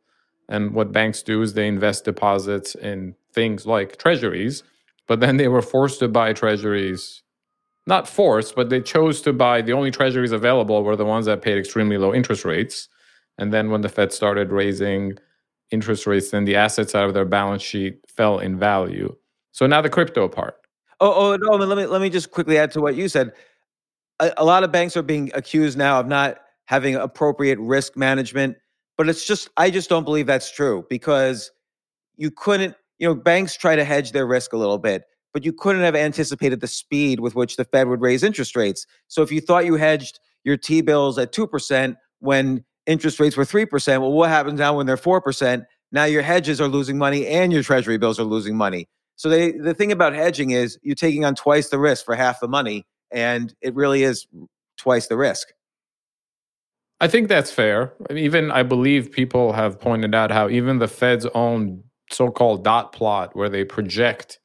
And 0.50 0.74
what 0.74 0.92
banks 0.92 1.22
do 1.22 1.42
is 1.42 1.54
they 1.54 1.68
invest 1.68 2.06
deposits 2.06 2.76
in 2.76 3.16
things 3.34 3.66
like 3.66 3.98
treasuries 3.98 4.64
but 5.10 5.20
then 5.20 5.38
they 5.38 5.48
were 5.48 5.64
forced 5.64 6.00
to 6.00 6.08
buy 6.08 6.32
treasuries. 6.34 7.24
Not 7.90 8.08
forced, 8.08 8.56
but 8.56 8.70
they 8.70 8.82
chose 8.82 9.22
to 9.24 9.34
buy 9.34 9.62
the 9.62 9.74
only 9.74 9.92
treasuries 9.92 10.32
available 10.32 10.84
were 10.84 10.96
the 10.96 11.06
ones 11.06 11.26
that 11.26 11.42
paid 11.42 11.58
extremely 11.58 11.98
low 11.98 12.14
interest 12.14 12.46
rates. 12.46 12.88
And 13.38 13.52
then 13.52 13.72
when 13.72 13.82
the 13.82 13.90
Fed 13.90 14.14
started 14.14 14.52
raising 14.52 15.18
interest 15.72 16.08
rates, 16.08 16.30
then 16.30 16.46
the 16.46 16.56
assets 16.56 16.96
out 16.96 17.08
of 17.08 17.14
their 17.14 17.26
balance 17.26 17.64
sheet 17.64 18.00
fell 18.08 18.40
in 18.40 18.58
value. 18.58 19.16
So 19.52 19.66
now 19.68 19.82
the 19.82 19.90
crypto 19.90 20.28
part. 20.28 20.56
Oh, 21.02 21.34
oh 21.34 21.36
no! 21.36 21.66
Let 21.66 21.78
me 21.78 21.86
let 21.86 22.02
me 22.02 22.10
just 22.10 22.32
quickly 22.32 22.58
add 22.58 22.72
to 22.72 22.82
what 22.82 22.96
you 22.96 23.10
said. 23.10 23.34
A, 24.20 24.34
a 24.38 24.46
lot 24.46 24.64
of 24.64 24.72
banks 24.72 24.96
are 24.96 25.02
being 25.02 25.32
accused 25.34 25.78
now 25.78 26.00
of 26.00 26.08
not 26.08 26.38
having 26.66 26.96
appropriate 26.96 27.58
risk 27.60 27.98
management, 27.98 28.58
but 28.98 29.10
it's 29.10 29.26
just 29.26 29.50
I 29.58 29.72
just 29.72 29.90
don't 29.90 30.04
believe 30.04 30.28
that's 30.28 30.52
true 30.52 30.86
because 30.90 31.52
you 32.18 32.30
couldn't 32.32 32.76
you 33.00 33.08
know, 33.08 33.16
banks 33.16 33.56
try 33.56 33.76
to 33.76 33.84
hedge 33.84 34.12
their 34.12 34.28
risk 34.28 34.54
a 34.54 34.58
little 34.58 34.78
bit, 34.78 35.06
but 35.34 35.46
you 35.46 35.54
couldn't 35.54 35.82
have 35.82 35.96
anticipated 35.96 36.62
the 36.62 36.68
speed 36.68 37.20
with 37.20 37.36
which 37.36 37.56
the 37.56 37.66
Fed 37.66 37.88
would 37.88 38.02
raise 38.02 38.24
interest 38.24 38.56
rates. 38.56 38.86
So 39.08 39.22
if 39.22 39.32
you 39.32 39.42
thought 39.42 39.66
you 39.66 39.76
hedged 39.76 40.20
your 40.44 40.58
T 40.58 40.82
bills 40.82 41.18
at 41.18 41.32
2% 41.34 41.96
when 42.20 42.64
interest 42.86 43.20
rates 43.20 43.38
were 43.38 43.46
3%, 43.46 43.88
well, 44.02 44.12
what 44.12 44.30
happens 44.30 44.60
now 44.60 44.78
when 44.78 44.86
they're 44.86 44.98
4%? 44.98 45.66
Now 45.92 46.06
your 46.06 46.22
hedges 46.22 46.62
are 46.62 46.68
losing 46.68 46.98
money 46.98 47.28
and 47.28 47.52
your 47.52 47.64
treasury 47.64 47.98
bills 47.98 48.20
are 48.20 48.24
losing 48.24 48.56
money. 48.56 48.88
So 49.16 49.28
they, 49.28 49.52
the 49.52 49.74
thing 49.74 49.92
about 49.92 50.14
hedging 50.14 50.52
is 50.52 50.80
you're 50.82 50.96
taking 50.96 51.26
on 51.26 51.36
twice 51.36 51.70
the 51.70 51.78
risk 51.80 52.06
for 52.06 52.16
half 52.16 52.40
the 52.40 52.48
money, 52.48 52.86
and 53.12 53.54
it 53.62 53.76
really 53.76 54.04
is 54.04 54.28
twice 54.78 55.08
the 55.08 55.18
risk. 55.18 55.50
I 57.02 57.08
think 57.08 57.28
that's 57.28 57.52
fair. 57.52 57.94
Even 58.10 58.50
I 58.50 58.64
believe 58.64 59.12
people 59.12 59.52
have 59.54 59.80
pointed 59.80 60.16
out 60.16 60.32
how 60.32 60.48
even 60.48 60.80
the 60.80 60.88
Fed's 60.88 61.26
own 61.34 61.84
so-called 62.12 62.64
dot 62.64 62.94
plot 62.94 63.36
where 63.36 63.50
they 63.50 63.64
project 63.64 64.40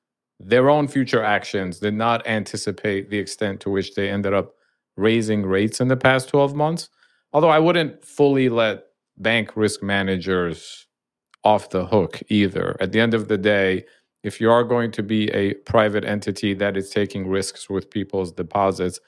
their 0.47 0.69
own 0.69 0.87
future 0.87 1.23
actions 1.23 1.79
did 1.79 1.95
not 1.95 2.27
anticipate 2.27 3.11
the 3.11 3.19
extent 3.19 3.61
to 3.61 3.71
which 3.71 3.95
they 3.95 4.11
ended 4.11 4.35
up 4.35 4.55
raising 4.97 5.43
rates 5.45 5.81
in 5.81 5.89
the 5.89 5.97
past 5.97 6.29
12 6.29 6.55
months 6.55 6.89
although 7.33 7.49
i 7.49 7.59
wouldn't 7.59 8.05
fully 8.05 8.49
let 8.49 8.85
bank 9.17 9.57
risk 9.57 9.83
managers 9.83 10.87
off 11.43 11.71
the 11.71 11.87
hook 11.87 12.21
either 12.29 12.77
at 12.81 12.93
the 12.93 13.01
end 13.01 13.15
of 13.15 13.29
the 13.29 13.39
day 13.39 13.85
if 14.23 14.41
you 14.41 14.51
are 14.51 14.65
going 14.65 14.91
to 14.91 15.03
be 15.03 15.31
a 15.33 15.55
private 15.55 16.05
entity 16.05 16.55
that 16.55 16.77
is 16.77 16.91
taking 16.91 17.29
risks 17.29 17.69
with 17.69 17.91
people's 17.91 18.33
deposits 18.33 19.01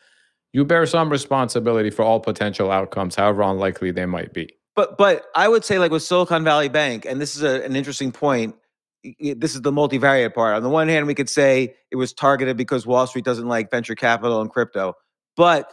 you 0.53 0.65
bear 0.65 0.87
some 0.87 1.11
responsibility 1.11 1.91
for 1.91 2.03
all 2.03 2.21
potential 2.21 2.71
outcomes 2.71 3.15
however 3.15 3.43
unlikely 3.43 3.91
they 3.91 4.07
might 4.07 4.33
be 4.33 4.49
but 4.77 4.99
but 4.99 5.25
I 5.35 5.49
would 5.49 5.65
say 5.65 5.79
like 5.79 5.91
with 5.91 6.03
Silicon 6.03 6.45
Valley 6.45 6.69
Bank, 6.69 7.07
and 7.07 7.21
this 7.21 7.35
is 7.35 7.43
a, 7.43 7.65
an 7.65 7.75
interesting 7.75 8.13
point. 8.13 8.55
This 9.21 9.55
is 9.55 9.63
the 9.63 9.73
multivariate 9.73 10.35
part. 10.35 10.55
On 10.55 10.63
the 10.63 10.69
one 10.69 10.89
hand, 10.89 11.07
we 11.07 11.15
could 11.15 11.29
say 11.29 11.75
it 11.91 11.97
was 11.97 12.13
targeted 12.13 12.57
because 12.57 12.87
Wall 12.87 13.07
Street 13.07 13.25
doesn't 13.25 13.49
like 13.49 13.71
venture 13.71 13.95
capital 13.95 14.41
and 14.41 14.51
crypto. 14.51 14.95
But 15.37 15.73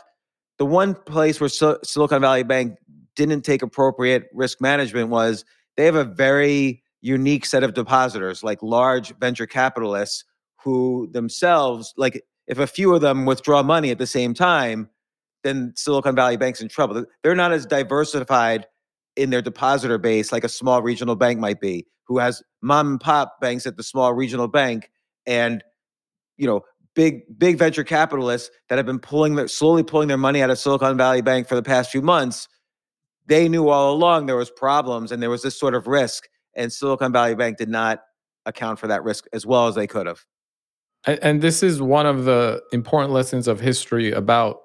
the 0.57 0.65
one 0.65 0.93
place 0.93 1.39
where 1.39 1.49
Silicon 1.49 2.21
Valley 2.21 2.43
Bank 2.43 2.77
didn't 3.15 3.41
take 3.41 3.61
appropriate 3.61 4.27
risk 4.33 4.61
management 4.61 5.09
was 5.09 5.45
they 5.77 5.85
have 5.85 5.95
a 5.95 6.03
very 6.03 6.83
unique 7.01 7.45
set 7.45 7.63
of 7.63 7.73
depositors, 7.73 8.43
like 8.43 8.61
large 8.61 9.15
venture 9.17 9.45
capitalists 9.45 10.23
who 10.63 11.09
themselves, 11.11 11.93
like 11.97 12.23
if 12.47 12.59
a 12.59 12.67
few 12.67 12.93
of 12.93 13.01
them 13.01 13.25
withdraw 13.25 13.61
money 13.63 13.91
at 13.91 13.97
the 13.97 14.07
same 14.07 14.33
time, 14.33 14.89
then 15.43 15.73
Silicon 15.75 16.15
Valley 16.15 16.37
Bank's 16.37 16.61
in 16.61 16.69
trouble. 16.69 17.05
They're 17.21 17.35
not 17.35 17.51
as 17.51 17.65
diversified 17.65 18.65
in 19.15 19.29
their 19.29 19.41
depositor 19.41 19.97
base, 19.97 20.31
like 20.31 20.43
a 20.43 20.49
small 20.49 20.81
regional 20.81 21.15
bank 21.15 21.39
might 21.39 21.59
be, 21.59 21.85
who 22.07 22.19
has 22.19 22.41
mom 22.61 22.87
and 22.87 22.99
pop 22.99 23.39
banks 23.39 23.65
at 23.65 23.77
the 23.77 23.83
small 23.83 24.13
regional 24.13 24.47
bank, 24.47 24.89
and 25.25 25.63
you 26.37 26.47
know, 26.47 26.61
big 26.95 27.21
big 27.37 27.57
venture 27.57 27.83
capitalists 27.83 28.49
that 28.69 28.77
have 28.77 28.85
been 28.85 28.99
pulling 28.99 29.35
their 29.35 29.47
slowly 29.47 29.83
pulling 29.83 30.07
their 30.07 30.17
money 30.17 30.41
out 30.41 30.49
of 30.49 30.57
Silicon 30.57 30.97
Valley 30.97 31.21
Bank 31.21 31.47
for 31.47 31.55
the 31.55 31.63
past 31.63 31.91
few 31.91 32.01
months. 32.01 32.47
They 33.25 33.47
knew 33.47 33.69
all 33.69 33.93
along 33.93 34.25
there 34.25 34.35
was 34.35 34.51
problems 34.51 35.11
and 35.11 35.21
there 35.23 35.29
was 35.29 35.43
this 35.43 35.57
sort 35.57 35.75
of 35.75 35.87
risk, 35.87 36.27
and 36.55 36.71
Silicon 36.71 37.11
Valley 37.11 37.35
Bank 37.35 37.57
did 37.57 37.69
not 37.69 38.01
account 38.45 38.79
for 38.79 38.87
that 38.87 39.03
risk 39.03 39.25
as 39.31 39.45
well 39.45 39.67
as 39.67 39.75
they 39.75 39.87
could 39.87 40.07
have. 40.07 40.25
And 41.05 41.41
this 41.41 41.63
is 41.63 41.81
one 41.81 42.05
of 42.05 42.23
the 42.25 42.61
important 42.71 43.13
lessons 43.13 43.47
of 43.47 43.59
history 43.59 44.11
about 44.11 44.61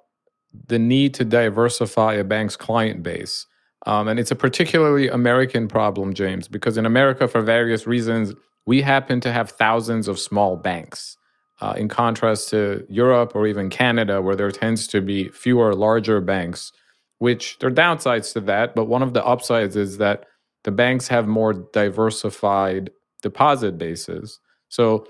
the 0.67 0.78
need 0.78 1.14
to 1.14 1.25
diversify 1.25 2.14
a 2.14 2.25
bank's 2.25 2.57
client 2.57 3.02
base. 3.02 3.47
Um, 3.87 4.09
and 4.09 4.19
it's 4.19 4.31
a 4.31 4.37
particularly 4.37 5.09
American 5.09 5.69
problem, 5.69 6.15
James, 6.15 6.49
because 6.49 6.77
in 6.77 6.87
America, 6.87 7.29
for 7.29 7.43
various 7.43 7.87
reasons, 7.87 8.35
we 8.67 8.83
happen 8.83 9.21
to 9.21 9.33
have 9.33 9.51
thousands 9.51 10.09
of 10.09 10.19
small 10.19 10.57
banks. 10.57 11.17
Uh, 11.61 11.75
in 11.77 11.89
contrast 11.89 12.49
to 12.51 12.87
Europe 12.89 13.33
or 13.35 13.45
even 13.45 13.69
Canada, 13.69 14.23
where 14.23 14.37
there 14.37 14.51
tends 14.53 14.87
to 14.87 15.01
be 15.01 15.29
fewer 15.31 15.75
larger 15.75 16.21
banks, 16.21 16.71
which 17.19 17.59
there 17.59 17.69
are 17.69 17.73
downsides 17.73 18.33
to 18.33 18.41
that. 18.41 18.77
But 18.77 18.85
one 18.85 19.03
of 19.03 19.13
the 19.13 19.25
upsides 19.27 19.75
is 19.75 19.99
that 19.99 20.25
the 20.63 20.71
banks 20.71 21.09
have 21.09 21.27
more 21.27 21.53
diversified 21.53 22.91
deposit 23.23 23.77
bases. 23.77 24.39
So, 24.69 25.09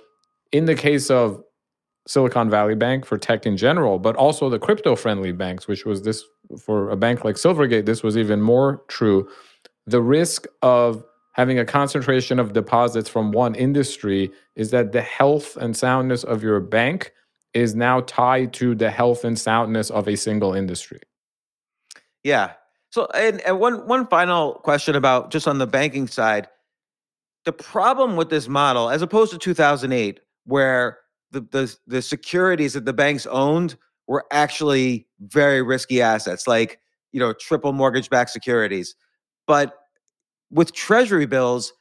in 0.50 0.64
the 0.64 0.74
case 0.74 1.10
of 1.10 1.42
Silicon 2.06 2.48
Valley 2.48 2.74
Bank 2.74 3.04
for 3.04 3.18
tech 3.18 3.44
in 3.44 3.58
general, 3.58 3.98
but 3.98 4.16
also 4.16 4.48
the 4.48 4.58
crypto 4.58 4.96
friendly 4.96 5.32
banks, 5.32 5.68
which 5.68 5.84
was 5.84 6.02
this 6.02 6.24
for 6.60 6.90
a 6.90 6.96
bank 6.96 7.24
like 7.24 7.36
Silvergate, 7.36 7.86
this 7.86 8.02
was 8.02 8.16
even 8.16 8.40
more 8.40 8.82
true. 8.88 9.28
The 9.86 10.02
risk 10.02 10.46
of 10.62 11.04
having 11.32 11.58
a 11.58 11.64
concentration 11.64 12.38
of 12.38 12.52
deposits 12.52 13.08
from 13.08 13.32
one 13.32 13.54
industry 13.54 14.30
is 14.56 14.70
that 14.70 14.92
the 14.92 15.02
health 15.02 15.56
and 15.56 15.76
soundness 15.76 16.24
of 16.24 16.42
your 16.42 16.60
bank 16.60 17.12
is 17.54 17.74
now 17.74 18.00
tied 18.00 18.52
to 18.54 18.74
the 18.74 18.90
health 18.90 19.24
and 19.24 19.38
soundness 19.38 19.90
of 19.90 20.08
a 20.08 20.16
single 20.16 20.52
industry. 20.54 21.00
Yeah. 22.24 22.52
So, 22.90 23.06
and, 23.14 23.40
and 23.42 23.60
one 23.60 23.86
one 23.86 24.06
final 24.06 24.54
question 24.54 24.96
about 24.96 25.30
just 25.30 25.46
on 25.46 25.58
the 25.58 25.66
banking 25.66 26.08
side, 26.08 26.48
the 27.44 27.52
problem 27.52 28.16
with 28.16 28.30
this 28.30 28.48
model, 28.48 28.90
as 28.90 29.02
opposed 29.02 29.32
to 29.32 29.38
2008, 29.38 30.20
where 30.44 30.98
the, 31.30 31.42
the 31.42 31.76
the 31.86 32.02
securities 32.02 32.72
that 32.72 32.84
the 32.84 32.92
banks 32.92 33.26
owned 33.26 33.76
were 34.08 34.24
actually 34.32 35.06
very 35.20 35.62
risky 35.62 36.02
assets, 36.02 36.48
like 36.48 36.80
you 37.12 37.20
know 37.20 37.32
triple 37.32 37.72
mortgage 37.72 38.10
backed 38.10 38.30
securities. 38.30 38.96
But 39.46 39.74
with 40.50 40.72
treasury 40.72 41.26
bills, 41.26 41.72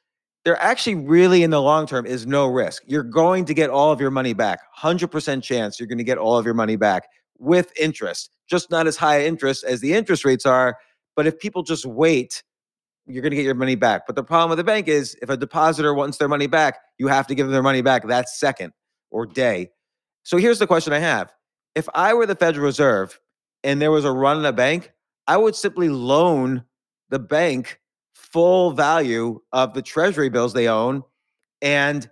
there 0.46 0.62
actually 0.62 0.96
really 0.96 1.42
in 1.42 1.50
the 1.50 1.62
long 1.62 1.88
term 1.88 2.06
is 2.06 2.28
no 2.28 2.46
risk. 2.46 2.84
You're 2.86 3.04
going 3.04 3.46
to 3.46 3.56
get 3.56 3.72
all 3.72 3.92
of 3.92 4.00
your 4.00 4.12
money 4.12 4.34
back. 4.34 4.60
100% 4.78 5.42
chance 5.42 5.80
you're 5.80 5.88
going 5.88 5.98
to 5.98 6.04
get 6.04 6.20
all 6.20 6.38
of 6.38 6.46
your 6.46 6.54
money 6.54 6.76
back 6.76 7.08
with 7.40 7.72
interest. 7.80 8.30
Just 8.48 8.70
not 8.70 8.86
as 8.86 8.96
high 8.96 9.26
interest 9.26 9.64
as 9.64 9.82
the 9.82 9.94
interest 9.94 10.24
rates 10.24 10.46
are, 10.46 10.78
but 11.16 11.26
if 11.26 11.40
people 11.40 11.64
just 11.64 11.86
wait 11.86 12.44
you're 13.08 13.22
going 13.22 13.32
to 13.32 13.36
get 13.36 13.46
your 13.46 13.56
money 13.56 13.76
back. 13.76 14.06
But 14.06 14.16
the 14.16 14.24
problem 14.24 14.50
with 14.50 14.58
the 14.58 14.64
bank 14.64 14.88
is 14.88 15.16
if 15.22 15.30
a 15.30 15.38
depositor 15.38 15.94
wants 15.94 16.18
their 16.18 16.28
money 16.28 16.48
back, 16.48 16.80
you 16.98 17.08
have 17.08 17.26
to 17.28 17.36
give 17.36 17.46
them 17.48 17.54
their 17.54 17.64
money 17.64 17.82
back 17.82 18.06
that 18.08 18.30
second 18.30 18.74
or 19.12 19.26
day. 19.26 19.70
So 20.24 20.38
here's 20.38 20.60
the 20.60 20.68
question 20.68 20.94
I 20.94 21.00
have. 21.00 21.32
If 21.78 21.88
I 21.94 22.16
were 22.16 22.26
the 22.26 22.34
Federal 22.34 22.66
Reserve 22.66 23.20
and 23.64 23.80
there 23.80 23.92
was 23.92 24.04
a 24.04 24.12
run 24.12 24.38
on 24.38 24.46
a 24.48 24.52
bank, 24.52 24.94
I 25.28 25.38
would 25.38 25.56
simply 25.56 25.90
loan 25.90 26.64
the 27.10 27.20
bank 27.20 27.80
full 28.16 28.72
value 28.72 29.40
of 29.54 29.76
the 29.76 29.84
treasury 29.84 30.30
bills 30.30 30.54
they 30.54 30.68
own 30.68 31.04
and 31.62 32.10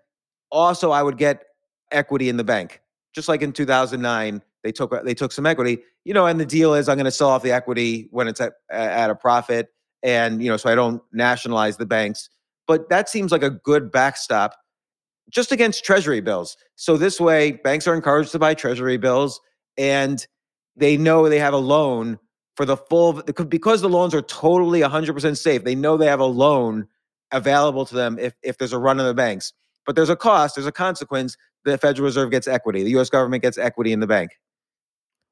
also 0.51 0.91
I 0.91 1.01
would 1.01 1.17
get 1.17 1.45
equity 1.91 2.29
in 2.29 2.37
the 2.37 2.43
bank. 2.43 2.79
Just 3.15 3.27
like 3.27 3.41
in 3.41 3.51
2009, 3.53 4.39
they 4.63 4.71
took 4.71 5.03
they 5.03 5.15
took 5.15 5.31
some 5.31 5.47
equity, 5.47 5.79
you 6.03 6.13
know, 6.13 6.27
and 6.27 6.39
the 6.39 6.45
deal 6.45 6.75
is 6.75 6.87
I'm 6.87 6.97
going 6.97 7.05
to 7.05 7.11
sell 7.11 7.29
off 7.29 7.41
the 7.41 7.51
equity 7.51 8.07
when 8.11 8.27
it's 8.27 8.39
at, 8.39 8.53
at 8.69 9.09
a 9.09 9.15
profit 9.15 9.69
and 10.03 10.43
you 10.43 10.51
know 10.51 10.57
so 10.57 10.69
i 10.69 10.75
don't 10.75 11.01
nationalize 11.11 11.77
the 11.77 11.87
banks. 11.87 12.29
But 12.67 12.89
that 12.89 13.09
seems 13.09 13.31
like 13.31 13.41
a 13.41 13.49
good 13.49 13.91
backstop 13.91 14.55
just 15.31 15.51
against 15.51 15.83
treasury 15.83 16.21
bills. 16.21 16.55
So 16.75 16.97
this 16.97 17.19
way 17.19 17.53
banks 17.53 17.87
are 17.87 17.95
encouraged 17.95 18.31
to 18.33 18.37
buy 18.37 18.53
treasury 18.53 18.97
bills 18.97 19.41
and 19.77 20.27
they 20.75 20.97
know 20.97 21.27
they 21.27 21.39
have 21.39 21.53
a 21.53 21.57
loan 21.57 22.19
for 22.55 22.65
the 22.65 22.77
full 22.77 23.21
because 23.23 23.81
the 23.81 23.89
loans 23.89 24.13
are 24.13 24.21
totally 24.21 24.81
100% 24.81 25.37
safe 25.37 25.63
they 25.63 25.75
know 25.75 25.97
they 25.97 26.05
have 26.05 26.19
a 26.19 26.25
loan 26.25 26.87
available 27.31 27.85
to 27.85 27.95
them 27.95 28.17
if, 28.19 28.33
if 28.43 28.57
there's 28.57 28.73
a 28.73 28.79
run 28.79 28.99
on 28.99 29.05
the 29.05 29.13
banks 29.13 29.53
but 29.85 29.95
there's 29.95 30.09
a 30.09 30.15
cost 30.15 30.55
there's 30.55 30.67
a 30.67 30.71
consequence 30.71 31.35
the 31.65 31.77
federal 31.77 32.05
reserve 32.05 32.31
gets 32.31 32.47
equity 32.47 32.83
the 32.83 32.91
us 32.91 33.09
government 33.09 33.43
gets 33.43 33.57
equity 33.57 33.91
in 33.91 33.99
the 33.99 34.07
bank 34.07 34.31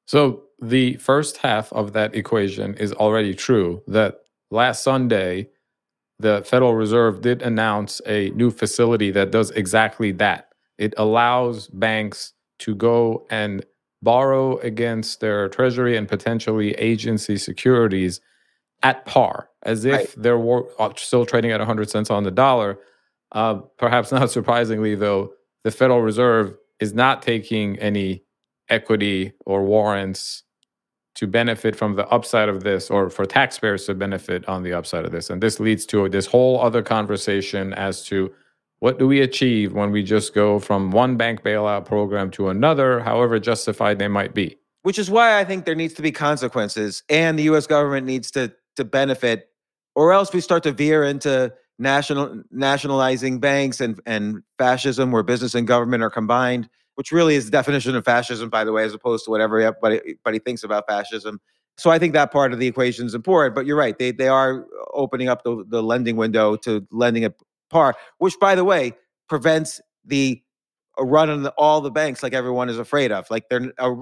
so 0.06 0.42
the 0.60 0.94
first 0.96 1.38
half 1.38 1.72
of 1.72 1.92
that 1.92 2.14
equation 2.14 2.74
is 2.74 2.92
already 2.92 3.34
true 3.34 3.82
that 3.86 4.20
last 4.50 4.82
Sunday, 4.82 5.48
the 6.18 6.42
Federal 6.44 6.74
Reserve 6.74 7.20
did 7.20 7.42
announce 7.42 8.00
a 8.06 8.30
new 8.30 8.50
facility 8.50 9.10
that 9.10 9.30
does 9.30 9.50
exactly 9.52 10.12
that. 10.12 10.48
It 10.78 10.94
allows 10.96 11.68
banks 11.68 12.32
to 12.60 12.74
go 12.74 13.26
and 13.30 13.64
borrow 14.04 14.58
against 14.58 15.20
their 15.20 15.48
treasury 15.48 15.96
and 15.96 16.06
potentially 16.06 16.72
agency 16.72 17.36
securities 17.36 18.20
at 18.82 19.04
par, 19.06 19.48
as 19.62 19.84
if 19.84 19.94
right. 19.94 20.14
they're 20.16 20.60
uh, 20.78 20.92
still 20.96 21.26
trading 21.26 21.50
at 21.50 21.58
100 21.58 21.90
cents 21.90 22.10
on 22.10 22.22
the 22.22 22.30
dollar. 22.30 22.78
Uh, 23.32 23.54
perhaps 23.78 24.12
not 24.18 24.30
surprisingly, 24.30 24.94
though, 24.94 25.32
the 25.64 25.70
Federal 25.70 26.02
Reserve 26.02 26.54
is 26.78 26.92
not 26.92 27.22
taking 27.22 27.78
any 27.78 28.22
equity 28.68 29.32
or 29.46 29.64
warrants 29.64 30.42
to 31.14 31.26
benefit 31.26 31.76
from 31.76 31.94
the 31.94 32.06
upside 32.08 32.48
of 32.48 32.64
this 32.64 32.90
or 32.90 33.08
for 33.08 33.24
taxpayers 33.24 33.86
to 33.86 33.94
benefit 33.94 34.46
on 34.48 34.62
the 34.62 34.72
upside 34.72 35.04
of 35.04 35.12
this. 35.12 35.30
And 35.30 35.42
this 35.42 35.60
leads 35.60 35.86
to 35.86 36.08
this 36.08 36.26
whole 36.26 36.60
other 36.60 36.82
conversation 36.82 37.72
as 37.72 38.04
to 38.06 38.32
what 38.80 38.98
do 38.98 39.06
we 39.06 39.20
achieve 39.20 39.72
when 39.72 39.90
we 39.90 40.02
just 40.02 40.34
go 40.34 40.58
from 40.58 40.90
one 40.90 41.16
bank 41.16 41.42
bailout 41.42 41.84
program 41.84 42.30
to 42.32 42.48
another, 42.48 43.00
however 43.00 43.38
justified 43.38 43.98
they 43.98 44.08
might 44.08 44.34
be. 44.34 44.58
Which 44.82 44.98
is 44.98 45.10
why 45.10 45.38
I 45.38 45.44
think 45.44 45.64
there 45.64 45.74
needs 45.74 45.94
to 45.94 46.02
be 46.02 46.12
consequences 46.12 47.02
and 47.08 47.38
the 47.38 47.44
US 47.44 47.66
government 47.66 48.06
needs 48.06 48.30
to 48.32 48.52
to 48.76 48.84
benefit 48.84 49.48
or 49.94 50.12
else 50.12 50.32
we 50.32 50.40
start 50.40 50.64
to 50.64 50.72
veer 50.72 51.04
into 51.04 51.52
national 51.78 52.42
nationalizing 52.50 53.40
banks 53.40 53.80
and 53.80 54.00
and 54.04 54.42
fascism 54.58 55.12
where 55.12 55.22
business 55.22 55.54
and 55.54 55.66
government 55.66 56.02
are 56.02 56.10
combined 56.10 56.68
which 56.94 57.12
really 57.12 57.34
is 57.34 57.46
the 57.46 57.50
definition 57.50 57.96
of 57.96 58.04
fascism, 58.04 58.48
by 58.48 58.64
the 58.64 58.72
way, 58.72 58.84
as 58.84 58.94
opposed 58.94 59.24
to 59.24 59.30
whatever 59.30 59.60
everybody, 59.60 59.96
everybody 59.96 60.38
thinks 60.38 60.62
about 60.62 60.84
fascism. 60.88 61.40
So 61.76 61.90
I 61.90 61.98
think 61.98 62.12
that 62.12 62.30
part 62.30 62.52
of 62.52 62.58
the 62.58 62.66
equation 62.66 63.06
is 63.06 63.14
important. 63.14 63.54
But 63.54 63.66
you're 63.66 63.76
right; 63.76 63.98
they 63.98 64.12
they 64.12 64.28
are 64.28 64.66
opening 64.92 65.28
up 65.28 65.42
the, 65.42 65.64
the 65.68 65.82
lending 65.82 66.16
window 66.16 66.56
to 66.56 66.86
lending 66.92 67.24
at 67.24 67.34
par, 67.70 67.94
which, 68.18 68.38
by 68.40 68.54
the 68.54 68.64
way, 68.64 68.92
prevents 69.28 69.80
the 70.04 70.40
run 70.98 71.30
on 71.30 71.42
the, 71.42 71.50
all 71.58 71.80
the 71.80 71.90
banks 71.90 72.22
like 72.22 72.32
everyone 72.32 72.68
is 72.68 72.78
afraid 72.78 73.12
of. 73.12 73.26
Like 73.30 73.48
they're 73.48 73.72
uh, 73.78 73.94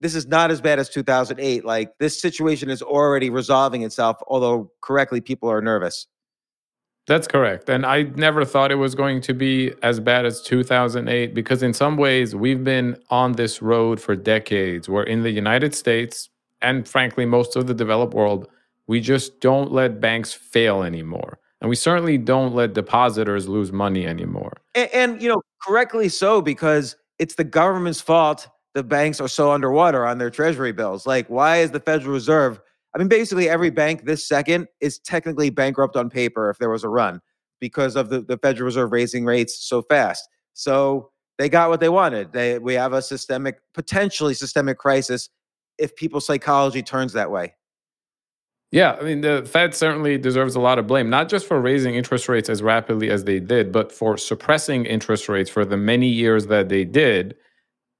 this 0.00 0.14
is 0.14 0.26
not 0.26 0.50
as 0.50 0.60
bad 0.60 0.78
as 0.78 0.88
2008. 0.90 1.64
Like 1.64 1.96
this 1.98 2.20
situation 2.20 2.68
is 2.68 2.82
already 2.82 3.30
resolving 3.30 3.82
itself, 3.82 4.18
although 4.26 4.70
correctly 4.80 5.20
people 5.20 5.50
are 5.50 5.62
nervous. 5.62 6.06
That's 7.06 7.28
correct. 7.28 7.68
And 7.68 7.84
I 7.84 8.04
never 8.14 8.46
thought 8.46 8.72
it 8.72 8.76
was 8.76 8.94
going 8.94 9.20
to 9.22 9.34
be 9.34 9.74
as 9.82 10.00
bad 10.00 10.24
as 10.24 10.40
2008 10.40 11.34
because, 11.34 11.62
in 11.62 11.74
some 11.74 11.98
ways, 11.98 12.34
we've 12.34 12.64
been 12.64 12.96
on 13.10 13.32
this 13.32 13.60
road 13.60 14.00
for 14.00 14.16
decades 14.16 14.88
where 14.88 15.04
in 15.04 15.22
the 15.22 15.30
United 15.30 15.74
States 15.74 16.30
and, 16.62 16.88
frankly, 16.88 17.26
most 17.26 17.56
of 17.56 17.66
the 17.66 17.74
developed 17.74 18.14
world, 18.14 18.48
we 18.86 19.00
just 19.00 19.40
don't 19.40 19.70
let 19.70 20.00
banks 20.00 20.32
fail 20.32 20.82
anymore. 20.82 21.38
And 21.64 21.70
we 21.70 21.76
certainly 21.76 22.18
don't 22.18 22.54
let 22.54 22.74
depositors 22.74 23.48
lose 23.48 23.72
money 23.72 24.06
anymore. 24.06 24.52
And, 24.74 24.90
and 24.92 25.22
you 25.22 25.30
know, 25.30 25.40
correctly 25.62 26.10
so, 26.10 26.42
because 26.42 26.94
it's 27.18 27.36
the 27.36 27.44
government's 27.44 28.02
fault 28.02 28.48
the 28.74 28.82
banks 28.82 29.18
are 29.18 29.28
so 29.28 29.50
underwater 29.50 30.04
on 30.04 30.18
their 30.18 30.28
treasury 30.28 30.72
bills. 30.72 31.06
Like, 31.06 31.26
why 31.30 31.58
is 31.58 31.70
the 31.70 31.80
Federal 31.80 32.12
Reserve 32.12 32.60
I 32.94 32.98
mean, 32.98 33.08
basically 33.08 33.48
every 33.48 33.70
bank 33.70 34.04
this 34.04 34.28
second 34.28 34.68
is 34.82 34.98
technically 34.98 35.48
bankrupt 35.48 35.96
on 35.96 36.10
paper 36.10 36.50
if 36.50 36.58
there 36.58 36.68
was 36.68 36.84
a 36.84 36.88
run 36.90 37.22
because 37.60 37.96
of 37.96 38.10
the, 38.10 38.20
the 38.20 38.36
Federal 38.36 38.66
Reserve 38.66 38.92
raising 38.92 39.24
rates 39.24 39.66
so 39.66 39.80
fast. 39.80 40.28
So 40.52 41.12
they 41.38 41.48
got 41.48 41.70
what 41.70 41.80
they 41.80 41.88
wanted. 41.88 42.34
They 42.34 42.58
we 42.58 42.74
have 42.74 42.92
a 42.92 43.00
systemic, 43.00 43.56
potentially 43.72 44.34
systemic 44.34 44.76
crisis 44.76 45.30
if 45.78 45.96
people's 45.96 46.26
psychology 46.26 46.82
turns 46.82 47.14
that 47.14 47.30
way. 47.30 47.54
Yeah, 48.74 48.96
I 49.00 49.04
mean 49.04 49.20
the 49.20 49.48
Fed 49.48 49.72
certainly 49.72 50.18
deserves 50.18 50.56
a 50.56 50.60
lot 50.60 50.80
of 50.80 50.88
blame, 50.88 51.08
not 51.08 51.28
just 51.28 51.46
for 51.46 51.60
raising 51.60 51.94
interest 51.94 52.28
rates 52.28 52.48
as 52.48 52.60
rapidly 52.60 53.08
as 53.08 53.22
they 53.22 53.38
did, 53.38 53.70
but 53.70 53.92
for 53.92 54.18
suppressing 54.18 54.84
interest 54.84 55.28
rates 55.28 55.48
for 55.48 55.64
the 55.64 55.76
many 55.76 56.08
years 56.08 56.48
that 56.48 56.68
they 56.70 56.84
did 56.84 57.36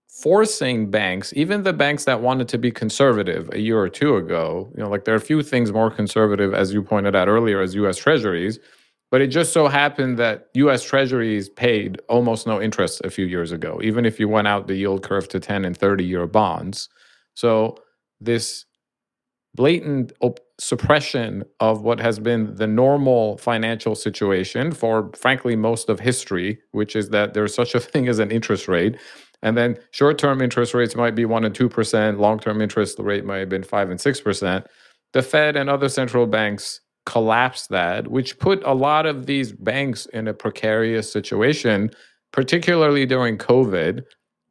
forcing 0.08 0.90
banks, 0.90 1.32
even 1.36 1.62
the 1.62 1.72
banks 1.72 2.06
that 2.06 2.20
wanted 2.20 2.48
to 2.48 2.58
be 2.58 2.72
conservative 2.72 3.48
a 3.52 3.60
year 3.60 3.78
or 3.78 3.88
two 3.88 4.16
ago, 4.16 4.68
you 4.76 4.82
know, 4.82 4.90
like 4.90 5.04
there 5.04 5.14
are 5.14 5.18
a 5.18 5.20
few 5.20 5.44
things 5.44 5.72
more 5.72 5.92
conservative, 5.92 6.52
as 6.54 6.72
you 6.72 6.82
pointed 6.82 7.14
out 7.14 7.28
earlier, 7.28 7.60
as 7.60 7.76
US 7.76 7.96
Treasuries. 7.96 8.58
But 9.12 9.20
it 9.20 9.28
just 9.28 9.52
so 9.52 9.68
happened 9.68 10.18
that 10.18 10.48
US 10.54 10.82
Treasuries 10.82 11.50
paid 11.50 12.00
almost 12.08 12.48
no 12.48 12.60
interest 12.60 13.00
a 13.04 13.10
few 13.10 13.26
years 13.26 13.52
ago, 13.52 13.80
even 13.84 14.04
if 14.04 14.18
you 14.18 14.28
went 14.28 14.48
out 14.48 14.66
the 14.66 14.74
yield 14.74 15.04
curve 15.04 15.28
to 15.28 15.38
10 15.38 15.64
and 15.64 15.76
30 15.76 16.04
year 16.04 16.26
bonds. 16.26 16.88
So 17.34 17.78
this 18.20 18.64
blatant 19.54 20.12
op- 20.20 20.40
suppression 20.58 21.44
of 21.60 21.82
what 21.82 22.00
has 22.00 22.18
been 22.18 22.54
the 22.56 22.66
normal 22.66 23.36
financial 23.38 23.94
situation 23.94 24.72
for, 24.72 25.10
frankly, 25.16 25.56
most 25.56 25.88
of 25.88 26.00
history, 26.00 26.58
which 26.72 26.94
is 26.96 27.10
that 27.10 27.34
there's 27.34 27.54
such 27.54 27.74
a 27.74 27.80
thing 27.90 28.08
as 28.08 28.18
an 28.18 28.30
interest 28.30 28.68
rate 28.68 28.96
and 29.44 29.58
then 29.58 29.76
short 29.90 30.18
term 30.18 30.40
interest 30.40 30.74
rates 30.74 30.96
might 30.96 31.14
be 31.14 31.24
1% 31.24 31.44
and 31.44 31.54
2%, 31.54 32.18
long 32.18 32.40
term 32.40 32.60
interest 32.60 32.98
rate 32.98 33.24
might 33.24 33.38
have 33.38 33.50
been 33.50 33.62
5 33.62 33.90
and 33.90 34.00
6%. 34.00 34.66
The 35.12 35.22
Fed 35.22 35.54
and 35.54 35.70
other 35.70 35.88
central 35.88 36.26
banks 36.26 36.80
collapsed 37.06 37.68
that, 37.68 38.08
which 38.08 38.38
put 38.38 38.62
a 38.64 38.72
lot 38.72 39.04
of 39.04 39.26
these 39.26 39.52
banks 39.52 40.06
in 40.06 40.26
a 40.26 40.34
precarious 40.34 41.12
situation, 41.12 41.90
particularly 42.32 43.04
during 43.04 43.36
COVID 43.36 44.02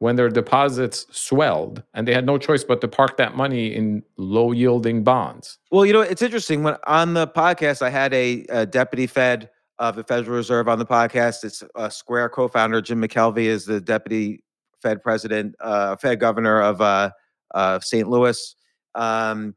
when 0.04 0.18
their 0.18 0.28
deposits 0.28 1.06
swelled 1.12 1.82
and 1.94 2.06
they 2.06 2.14
had 2.14 2.26
no 2.26 2.38
choice 2.38 2.62
but 2.62 2.82
to 2.82 2.90
park 2.90 3.16
that 3.16 3.38
money 3.38 3.74
in 3.74 4.04
low 4.18 4.52
yielding 4.52 5.02
bonds. 5.02 5.58
Well, 5.72 5.86
you 5.86 5.94
know, 5.94 6.02
it's 6.02 6.22
interesting. 6.22 6.62
When 6.62 6.76
on 6.86 7.14
the 7.14 7.26
podcast, 7.26 7.82
I 7.82 7.90
had 7.90 8.14
a, 8.14 8.44
a 8.50 8.66
deputy 8.66 9.08
Fed 9.08 9.50
of 9.80 9.96
the 9.96 10.04
Federal 10.04 10.36
Reserve 10.36 10.68
on 10.68 10.78
the 10.78 10.86
podcast. 10.86 11.46
It's 11.46 11.64
a 11.76 11.90
Square 11.90 12.32
co 12.32 12.50
founder, 12.50 12.82
Jim 12.82 13.02
McKelvey, 13.02 13.46
is 13.46 13.64
the 13.64 13.80
deputy 13.80 14.44
Fed 14.82 15.02
president, 15.02 15.56
uh, 15.62 15.96
Fed 15.96 16.20
governor 16.20 16.62
of 16.62 16.82
uh, 16.82 17.12
uh, 17.56 17.80
St. 17.80 18.10
Louis. 18.10 18.58
Um, 18.96 19.56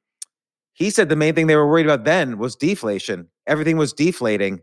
he 0.75 0.91
said 0.91 1.09
the 1.09 1.17
main 1.17 1.35
thing 1.35 1.49
they 1.49 1.57
were 1.57 1.69
worried 1.69 1.87
about 1.87 2.05
then 2.05 2.39
was 2.39 2.55
deflation. 2.55 3.27
Everything 3.49 3.79
was 3.79 3.93
deflating, 3.93 4.61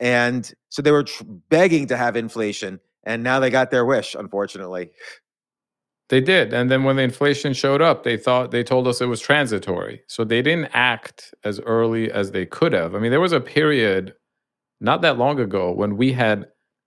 and 0.00 0.52
so 0.70 0.82
they 0.82 0.90
were 0.90 1.04
tr- 1.04 1.22
begging 1.50 1.86
to 1.86 1.96
have 1.96 2.16
inflation, 2.16 2.80
and 3.04 3.22
now 3.22 3.40
they 3.40 3.50
got 3.50 3.70
their 3.70 3.84
wish. 3.84 4.14
Unfortunately, 4.14 4.90
they 6.10 6.20
did. 6.20 6.52
And 6.52 6.70
then 6.70 6.84
when 6.84 6.96
the 6.96 7.02
inflation 7.02 7.52
showed 7.52 7.80
up, 7.80 8.02
they 8.02 8.16
thought 8.16 8.50
they 8.50 8.64
told 8.64 8.88
us 8.88 9.00
it 9.00 9.06
was 9.06 9.20
transitory. 9.20 10.02
So 10.08 10.24
they 10.24 10.42
didn't 10.42 10.70
act 10.74 11.32
as 11.44 11.60
early 11.60 12.10
as 12.10 12.32
they 12.32 12.44
could 12.44 12.72
have. 12.72 12.94
I 12.94 12.98
mean, 12.98 13.12
there 13.12 13.20
was 13.20 13.32
a 13.32 13.40
period 13.40 14.14
not 14.80 15.02
that 15.02 15.18
long 15.18 15.38
ago 15.38 15.72
when 15.72 15.96
we 15.96 16.12
had 16.12 16.46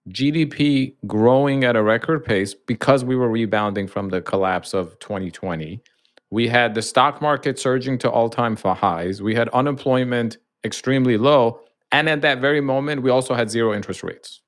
GDP 0.09 0.95
growing 1.07 1.63
at 1.63 1.77
a 1.77 1.83
record 1.83 2.25
pace 2.25 2.53
because 2.53 3.05
we 3.05 3.15
were 3.15 3.29
rebounding 3.29 3.87
from 3.87 4.09
the 4.09 4.21
collapse 4.21 4.73
of 4.73 4.99
2020. 4.99 5.81
We 6.29 6.47
had 6.47 6.75
the 6.75 6.81
stock 6.81 7.21
market 7.21 7.57
surging 7.57 7.97
to 7.99 8.11
all 8.11 8.29
time 8.29 8.57
highs. 8.57 9.21
We 9.21 9.35
had 9.35 9.47
unemployment 9.49 10.37
extremely 10.65 11.17
low. 11.17 11.61
And 11.91 12.09
at 12.09 12.21
that 12.21 12.41
very 12.41 12.59
moment, 12.59 13.03
we 13.03 13.11
also 13.11 13.35
had 13.35 13.49
zero 13.49 13.73
interest 13.73 14.03
rates. 14.03 14.41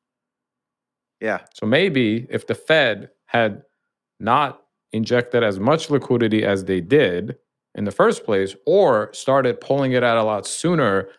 Yeah. 1.22 1.40
So 1.54 1.66
maybe 1.66 2.28
if 2.30 2.48
the 2.48 2.56
Fed 2.56 3.10
had 3.28 3.64
not 4.20 4.62
injected 4.92 5.44
as 5.44 5.60
much 5.60 5.90
liquidity 5.90 6.46
as 6.46 6.66
they 6.66 6.82
did 6.82 7.38
in 7.74 7.84
the 7.84 7.92
first 7.92 8.24
place, 8.24 8.56
or 8.66 9.12
started 9.14 9.60
pulling 9.60 9.92
it 9.92 10.04
out 10.04 10.18
a 10.18 10.24
lot 10.24 10.48
sooner, 10.48 11.10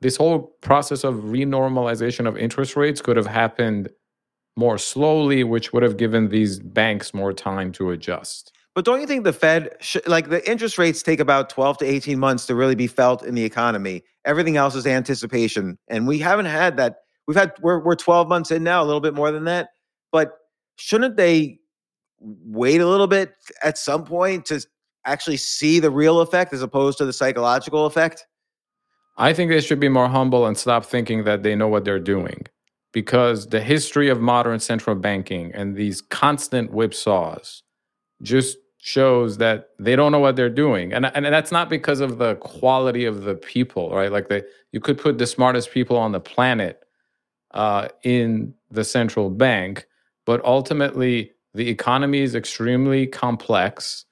this 0.00 0.16
whole 0.16 0.56
process 0.60 1.04
of 1.04 1.14
renormalization 1.14 2.26
of 2.26 2.36
interest 2.36 2.74
rates 2.74 3.00
could 3.00 3.16
have 3.16 3.26
happened 3.26 3.88
more 4.56 4.78
slowly, 4.78 5.44
which 5.44 5.72
would 5.72 5.82
have 5.82 5.96
given 5.96 6.28
these 6.28 6.58
banks 6.58 7.14
more 7.14 7.32
time 7.32 7.72
to 7.72 7.90
adjust. 7.90 8.52
But 8.74 8.84
don't 8.84 9.00
you 9.00 9.06
think 9.06 9.24
the 9.24 9.32
Fed, 9.32 9.76
sh- 9.80 9.98
like 10.06 10.28
the 10.28 10.48
interest 10.50 10.78
rates 10.78 11.02
take 11.02 11.20
about 11.20 11.50
12 11.50 11.78
to 11.78 11.84
18 11.84 12.18
months 12.18 12.46
to 12.46 12.54
really 12.54 12.74
be 12.74 12.86
felt 12.86 13.22
in 13.22 13.34
the 13.34 13.44
economy? 13.44 14.02
Everything 14.24 14.56
else 14.56 14.74
is 14.74 14.86
anticipation. 14.86 15.78
And 15.88 16.06
we 16.06 16.18
haven't 16.18 16.46
had 16.46 16.76
that. 16.78 16.96
We've 17.26 17.36
had, 17.36 17.52
we're, 17.60 17.78
we're 17.78 17.96
12 17.96 18.28
months 18.28 18.50
in 18.50 18.62
now, 18.62 18.82
a 18.82 18.86
little 18.86 19.00
bit 19.00 19.14
more 19.14 19.30
than 19.30 19.44
that. 19.44 19.70
But 20.10 20.32
shouldn't 20.76 21.16
they 21.16 21.58
wait 22.20 22.80
a 22.80 22.86
little 22.86 23.06
bit 23.06 23.34
at 23.62 23.78
some 23.78 24.04
point 24.04 24.46
to 24.46 24.64
actually 25.04 25.36
see 25.36 25.80
the 25.80 25.90
real 25.90 26.20
effect 26.20 26.52
as 26.52 26.62
opposed 26.62 26.98
to 26.98 27.04
the 27.04 27.12
psychological 27.12 27.86
effect? 27.86 28.26
I 29.16 29.32
think 29.32 29.50
they 29.50 29.60
should 29.60 29.80
be 29.80 29.88
more 29.88 30.08
humble 30.08 30.46
and 30.46 30.56
stop 30.56 30.84
thinking 30.84 31.24
that 31.24 31.42
they 31.42 31.54
know 31.54 31.68
what 31.68 31.84
they're 31.84 31.98
doing 31.98 32.46
because 32.92 33.48
the 33.48 33.60
history 33.60 34.08
of 34.08 34.20
modern 34.20 34.60
central 34.60 34.96
banking 34.96 35.52
and 35.54 35.76
these 35.76 36.00
constant 36.00 36.72
whipsaws 36.72 37.62
just 38.22 38.58
shows 38.78 39.38
that 39.38 39.70
they 39.78 39.94
don't 39.94 40.12
know 40.12 40.18
what 40.18 40.34
they're 40.34 40.50
doing 40.50 40.92
and, 40.92 41.06
and 41.14 41.24
that's 41.26 41.52
not 41.52 41.70
because 41.70 42.00
of 42.00 42.18
the 42.18 42.34
quality 42.36 43.04
of 43.04 43.22
the 43.22 43.34
people 43.34 43.94
right 43.94 44.10
like 44.10 44.28
they 44.28 44.42
you 44.72 44.80
could 44.80 44.98
put 44.98 45.18
the 45.18 45.26
smartest 45.26 45.70
people 45.70 45.96
on 45.96 46.10
the 46.10 46.18
planet 46.18 46.81
uh, 47.54 47.88
in 48.02 48.54
the 48.70 48.84
central 48.84 49.30
bank 49.30 49.86
but 50.24 50.44
ultimately 50.44 51.32
the 51.54 51.68
economy 51.68 52.20
is 52.20 52.34
extremely 52.34 53.06
complex 53.06 54.04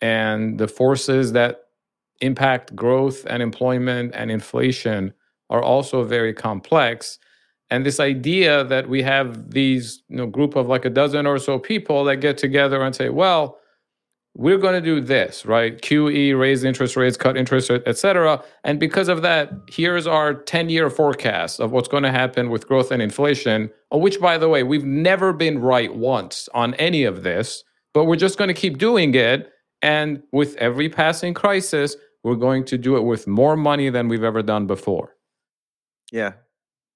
and 0.00 0.58
the 0.58 0.68
forces 0.68 1.32
that 1.32 1.66
impact 2.20 2.74
growth 2.74 3.24
and 3.28 3.42
employment 3.42 4.12
and 4.14 4.30
inflation 4.30 5.12
are 5.50 5.62
also 5.62 6.02
very 6.02 6.32
complex. 6.32 7.18
And 7.70 7.84
this 7.84 8.00
idea 8.00 8.64
that 8.64 8.88
we 8.88 9.02
have 9.02 9.50
these 9.50 10.02
you 10.08 10.16
know, 10.16 10.26
group 10.26 10.56
of 10.56 10.68
like 10.68 10.84
a 10.84 10.90
dozen 10.90 11.26
or 11.26 11.38
so 11.38 11.58
people 11.58 12.04
that 12.04 12.16
get 12.16 12.38
together 12.38 12.82
and 12.82 12.94
say 12.94 13.08
well 13.08 13.58
we're 14.38 14.58
going 14.58 14.74
to 14.74 14.80
do 14.80 15.00
this 15.00 15.46
right? 15.46 15.80
Qe 15.80 16.38
raise 16.38 16.62
interest 16.64 16.96
rates 16.96 17.16
cut 17.16 17.36
interest 17.36 17.70
rates 17.70 17.84
et 17.86 17.96
cetera. 17.96 18.42
and 18.64 18.78
because 18.78 19.08
of 19.08 19.22
that 19.22 19.50
here's 19.68 20.06
our 20.06 20.34
10 20.34 20.68
year 20.68 20.90
forecast 20.90 21.58
of 21.60 21.72
what's 21.72 21.88
going 21.88 22.02
to 22.02 22.12
happen 22.12 22.50
with 22.50 22.68
growth 22.68 22.90
and 22.90 23.02
inflation 23.02 23.70
which 23.90 24.20
by 24.20 24.36
the 24.36 24.48
way 24.48 24.62
we've 24.62 24.84
never 24.84 25.32
been 25.32 25.58
right 25.58 25.94
once 25.94 26.48
on 26.54 26.74
any 26.74 27.04
of 27.04 27.22
this 27.22 27.64
but 27.94 28.04
we're 28.04 28.16
just 28.16 28.36
going 28.36 28.48
to 28.48 28.54
keep 28.54 28.76
doing 28.76 29.14
it. 29.14 29.50
And 29.80 30.22
with 30.30 30.54
every 30.56 30.88
passing 30.90 31.32
crisis 31.32 31.96
we're 32.24 32.34
going 32.34 32.64
to 32.66 32.76
do 32.76 32.96
it 32.96 33.04
with 33.04 33.26
more 33.26 33.56
money 33.56 33.88
than 33.88 34.08
we've 34.08 34.24
ever 34.24 34.42
done 34.42 34.66
before. 34.66 35.14
Yeah 36.12 36.32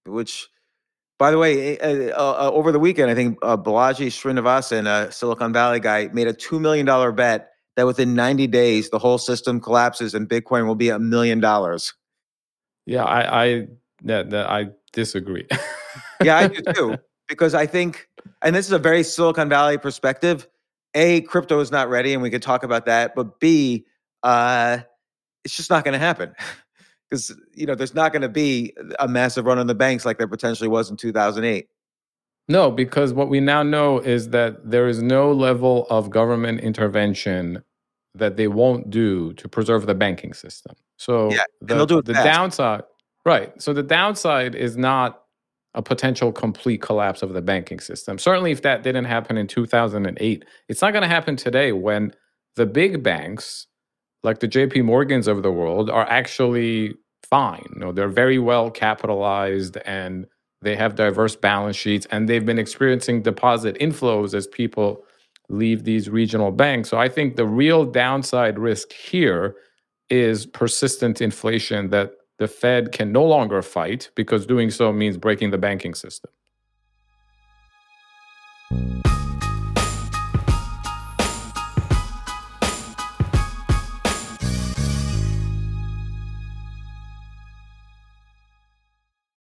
which 0.07 0.49
by 1.21 1.31
the 1.31 1.37
way, 1.37 1.79
uh, 1.81 2.17
uh, 2.17 2.51
over 2.51 2.73
the 2.73 2.79
weekend, 2.79 3.11
I 3.11 3.15
think 3.15 3.39
uh, 3.43 3.55
Balaji 3.55 4.07
Srinivasan, 4.07 4.87
a 4.87 5.13
Silicon 5.13 5.53
Valley 5.53 5.79
guy, 5.79 6.09
made 6.15 6.27
a 6.27 6.33
$2 6.33 6.59
million 6.59 6.87
bet 7.15 7.51
that 7.77 7.85
within 7.85 8.15
90 8.15 8.47
days, 8.47 8.89
the 8.89 8.99
whole 8.99 9.19
system 9.19 9.61
collapses 9.61 10.15
and 10.15 10.27
Bitcoin 10.27 10.67
will 10.67 10.77
be 10.77 10.89
a 10.89 10.99
million 10.99 11.39
dollars. 11.39 11.93
Yeah, 12.87 13.05
I, 13.05 13.45
I, 13.45 13.69
that, 14.05 14.31
that 14.31 14.49
I 14.49 14.71
disagree. 14.95 15.47
yeah, 16.25 16.39
I 16.39 16.49
do 16.49 16.63
too. 16.73 16.97
Because 17.29 17.53
I 17.53 17.67
think, 17.67 18.09
and 18.41 18.57
this 18.57 18.65
is 18.65 18.73
a 18.73 18.79
very 18.79 19.03
Silicon 19.03 19.51
Valley 19.51 19.77
perspective. 19.77 20.49
A, 20.95 21.21
crypto 21.21 21.61
is 21.61 21.71
not 21.71 21.91
ready, 21.91 22.15
and 22.15 22.23
we 22.23 22.31
could 22.31 22.43
talk 22.43 22.63
about 22.63 22.87
that. 22.87 23.15
But 23.15 23.39
B, 23.41 23.85
uh, 24.23 24.79
it's 25.45 25.55
just 25.55 25.69
not 25.69 25.85
going 25.85 25.93
to 25.93 25.99
happen 25.99 26.35
because 27.11 27.35
you 27.55 27.67
know 27.67 27.75
there's 27.75 27.95
not 27.95 28.13
going 28.13 28.23
to 28.23 28.29
be 28.29 28.73
a 28.99 29.09
massive 29.09 29.45
run 29.45 29.59
on 29.59 29.67
the 29.67 29.75
banks 29.75 30.05
like 30.05 30.19
there 30.19 30.29
potentially 30.29 30.69
was 30.69 30.91
in 30.91 30.97
2008 30.97 31.69
no 32.49 32.71
because 32.71 33.13
what 33.13 33.29
we 33.29 33.41
now 33.41 33.63
know 33.63 33.99
is 33.99 34.31
that 34.31 34.71
there 34.71 34.89
is 34.89 35.03
no 35.03 35.33
level 35.33 35.87
of 35.91 36.11
government 36.11 36.61
intervention 36.61 37.63
that 38.15 38.37
they 38.37 38.49
won't 38.49 38.91
do 38.91 39.33
to 39.35 39.49
preserve 39.49 39.87
the 39.87 39.95
banking 39.95 40.33
system. 40.33 40.75
So 40.97 41.31
yeah, 41.31 41.45
the, 41.61 41.87
the 41.87 42.13
downside 42.13 42.83
right 43.25 43.53
so 43.61 43.73
the 43.73 43.83
downside 43.83 44.55
is 44.55 44.77
not 44.77 45.23
a 45.75 45.83
potential 45.83 46.33
complete 46.33 46.83
collapse 46.83 47.23
of 47.23 47.33
the 47.33 47.43
banking 47.43 47.79
system. 47.79 48.19
Certainly 48.19 48.51
if 48.51 48.63
that 48.63 48.83
didn't 48.83 49.05
happen 49.05 49.37
in 49.37 49.47
2008 49.47 50.45
it's 50.69 50.83
not 50.83 50.93
going 50.93 51.03
to 51.03 51.09
happen 51.09 51.37
today 51.37 51.73
when 51.73 52.13
the 52.57 52.67
big 52.67 53.03
banks 53.03 53.67
like 54.23 54.41
the 54.41 54.49
JP 54.49 54.85
Morgans 54.85 55.29
of 55.29 55.43
the 55.43 55.51
world 55.51 55.91
are 55.91 56.09
actually 56.09 56.95
fine. 57.23 57.67
You 57.75 57.81
know, 57.81 57.93
they're 57.93 58.09
very 58.09 58.39
well 58.39 58.71
capitalized 58.71 59.77
and 59.87 60.27
they 60.63 60.77
have 60.77 60.95
diverse 60.95 61.37
balance 61.37 61.77
sheets 61.77 62.07
and 62.11 62.29
they've 62.29 62.45
been 62.45 62.59
experiencing 62.59 63.23
deposit 63.23 63.79
inflows 63.79 64.35
as 64.35 64.47
people 64.47 65.05
leave 65.49 65.85
these 65.85 66.09
regional 66.09 66.51
banks. 66.51 66.89
So 66.89 66.99
I 66.99 67.09
think 67.09 67.37
the 67.37 67.47
real 67.47 67.85
downside 67.85 68.59
risk 68.59 68.93
here 68.93 69.57
is 70.11 70.47
persistent 70.47 71.21
inflation 71.21 71.91
that 71.91 72.13
the 72.39 72.49
Fed 72.49 72.93
can 72.93 73.13
no 73.13 73.25
longer 73.25 73.63
fight 73.63 74.11
because 74.15 74.47
doing 74.47 74.71
so 74.71 74.93
means 74.93 75.17
breaking 75.17 75.51
the 75.51 75.59
banking 75.59 75.95
system. 75.95 76.31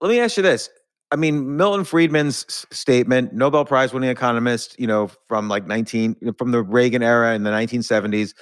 Let 0.00 0.08
me 0.08 0.20
ask 0.20 0.36
you 0.36 0.42
this. 0.42 0.70
I 1.12 1.16
mean, 1.16 1.56
Milton 1.56 1.84
Friedman's 1.84 2.66
statement, 2.70 3.32
Nobel 3.32 3.64
Prize 3.64 3.92
winning 3.92 4.10
economist, 4.10 4.78
you 4.78 4.86
know, 4.86 5.10
from 5.28 5.48
like 5.48 5.66
19, 5.66 6.34
from 6.38 6.52
the 6.52 6.62
Reagan 6.62 7.02
era 7.02 7.34
in 7.34 7.42
the 7.42 7.50
1970s, 7.50 8.32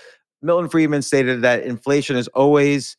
Milton 0.42 0.68
Friedman 0.68 1.02
stated 1.02 1.42
that 1.42 1.62
inflation 1.62 2.16
is 2.16 2.28
always 2.28 2.96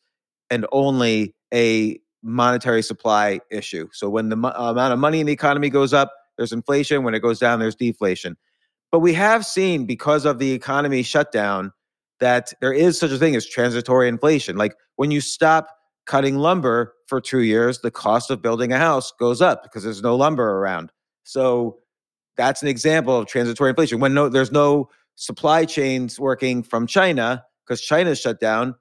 and 0.50 0.66
only 0.72 1.34
a 1.54 1.98
monetary 2.22 2.82
supply 2.82 3.40
issue. 3.50 3.88
So 3.92 4.10
when 4.10 4.28
the 4.28 4.36
mo- 4.36 4.50
amount 4.50 4.92
of 4.92 4.98
money 4.98 5.20
in 5.20 5.26
the 5.26 5.32
economy 5.32 5.70
goes 5.70 5.94
up, 5.94 6.12
there's 6.36 6.52
inflation. 6.52 7.04
When 7.04 7.14
it 7.14 7.20
goes 7.20 7.38
down, 7.38 7.60
there's 7.60 7.76
deflation. 7.76 8.36
But 8.90 8.98
we 8.98 9.14
have 9.14 9.46
seen 9.46 9.86
because 9.86 10.24
of 10.24 10.38
the 10.38 10.52
economy 10.52 11.02
shutdown 11.02 11.72
that 12.18 12.52
there 12.60 12.72
is 12.72 12.98
such 12.98 13.12
a 13.12 13.18
thing 13.18 13.36
as 13.36 13.46
transitory 13.46 14.08
inflation. 14.08 14.56
Like 14.56 14.74
when 14.96 15.10
you 15.10 15.20
stop 15.20 15.68
cutting 16.06 16.38
lumber 16.38 16.94
for 17.06 17.20
two 17.20 17.40
years, 17.40 17.80
the 17.80 17.90
cost 17.90 18.30
of 18.30 18.42
building 18.42 18.72
a 18.72 18.78
house 18.78 19.12
goes 19.18 19.40
up 19.40 19.62
because 19.62 19.82
there's 19.82 20.02
no 20.02 20.16
lumber 20.16 20.58
around. 20.58 20.92
So 21.24 21.78
that's 22.36 22.62
an 22.62 22.68
example 22.68 23.16
of 23.16 23.26
transitory 23.26 23.70
inflation. 23.70 24.00
When 24.00 24.14
no, 24.14 24.28
there's 24.28 24.52
no 24.52 24.88
supply 25.16 25.64
chains 25.64 26.18
working 26.18 26.62
from 26.62 26.86
China 26.86 27.44
because 27.66 27.80
China's 27.80 28.18
shut 28.18 28.40
down, 28.40 28.74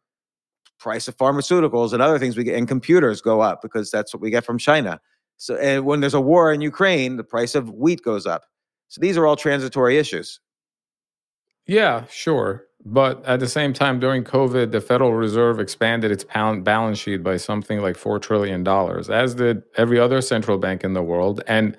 price 0.79 1.07
of 1.07 1.17
pharmaceuticals 1.17 1.91
and 1.93 2.01
other 2.01 2.17
things 2.17 2.37
we 2.37 2.43
get 2.43 2.55
and 2.55 2.67
computers 2.67 3.21
go 3.21 3.41
up 3.41 3.61
because 3.61 3.91
that's 3.91 4.13
what 4.13 4.21
we 4.21 4.29
get 4.29 4.45
from 4.45 4.57
China. 4.57 4.99
So 5.37 5.55
and 5.57 5.85
when 5.85 5.99
there's 5.99 6.13
a 6.13 6.21
war 6.21 6.53
in 6.53 6.61
Ukraine, 6.61 7.17
the 7.17 7.23
price 7.23 7.55
of 7.55 7.69
wheat 7.71 8.01
goes 8.03 8.25
up. 8.25 8.43
So 8.87 9.01
these 9.01 9.17
are 9.17 9.27
all 9.27 9.35
transitory 9.35 9.97
issues. 9.97 10.39
Yeah, 11.67 12.05
sure. 12.09 12.65
But 12.85 13.23
at 13.25 13.39
the 13.39 13.47
same 13.47 13.73
time, 13.73 13.99
during 13.99 14.23
COVID, 14.23 14.71
the 14.71 14.79
Federal 14.79 15.13
Reserve 15.13 15.59
expanded 15.59 16.11
its 16.11 16.23
balance 16.23 16.97
sheet 16.97 17.23
by 17.23 17.37
something 17.37 17.81
like 17.81 17.97
$4 17.97 18.21
trillion, 18.21 18.65
as 19.11 19.35
did 19.35 19.63
every 19.75 19.99
other 19.99 20.21
central 20.21 20.57
bank 20.57 20.83
in 20.83 20.93
the 20.93 21.03
world. 21.03 21.41
And 21.45 21.77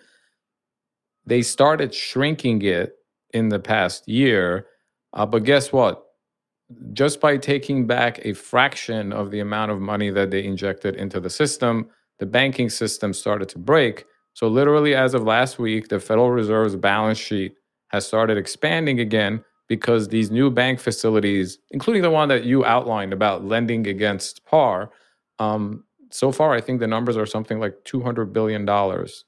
they 1.25 1.43
started 1.43 1.95
shrinking 1.95 2.63
it 2.63 2.97
in 3.33 3.49
the 3.49 3.59
past 3.59 4.09
year. 4.09 4.67
Uh, 5.13 5.25
but 5.25 5.45
guess 5.45 5.73
what? 5.73 6.05
Just 6.93 7.21
by 7.21 7.37
taking 7.37 7.87
back 7.87 8.21
a 8.25 8.35
fraction 8.35 9.13
of 9.13 9.31
the 9.31 9.41
amount 9.41 9.71
of 9.71 9.81
money 9.81 10.11
that 10.11 10.31
they 10.31 10.45
injected 10.45 10.97
into 10.97 11.19
the 11.19 11.31
system, 11.31 11.89
the 12.19 12.27
banking 12.27 12.69
system 12.69 13.13
started 13.13 13.49
to 13.49 13.59
break. 13.59 14.05
So, 14.35 14.47
literally, 14.47 14.95
as 14.95 15.15
of 15.15 15.25
last 15.25 15.59
week, 15.59 15.89
the 15.89 15.99
Federal 15.99 16.31
Reserve's 16.31 16.77
balance 16.77 17.19
sheet 17.19 17.55
has 17.89 18.07
started 18.07 18.39
expanding 18.39 19.01
again 19.01 19.45
because 19.71 20.09
these 20.09 20.33
new 20.33 20.51
bank 20.51 20.81
facilities, 20.81 21.59
including 21.71 22.03
the 22.03 22.11
one 22.11 22.29
that 22.29 22.43
you 22.45 22.65
outlined 22.65 23.13
about 23.13 23.45
lending 23.45 23.87
against 23.87 24.45
par, 24.45 24.91
um, 25.39 25.85
so 26.11 26.33
far 26.33 26.53
I 26.53 26.61
think 26.61 26.81
the 26.81 26.89
numbers 26.89 27.17
are 27.17 27.25
something 27.25 27.61
like 27.61 27.77
two 27.85 28.03
hundred 28.03 28.33
billion 28.33 28.65
dollars 28.65 29.25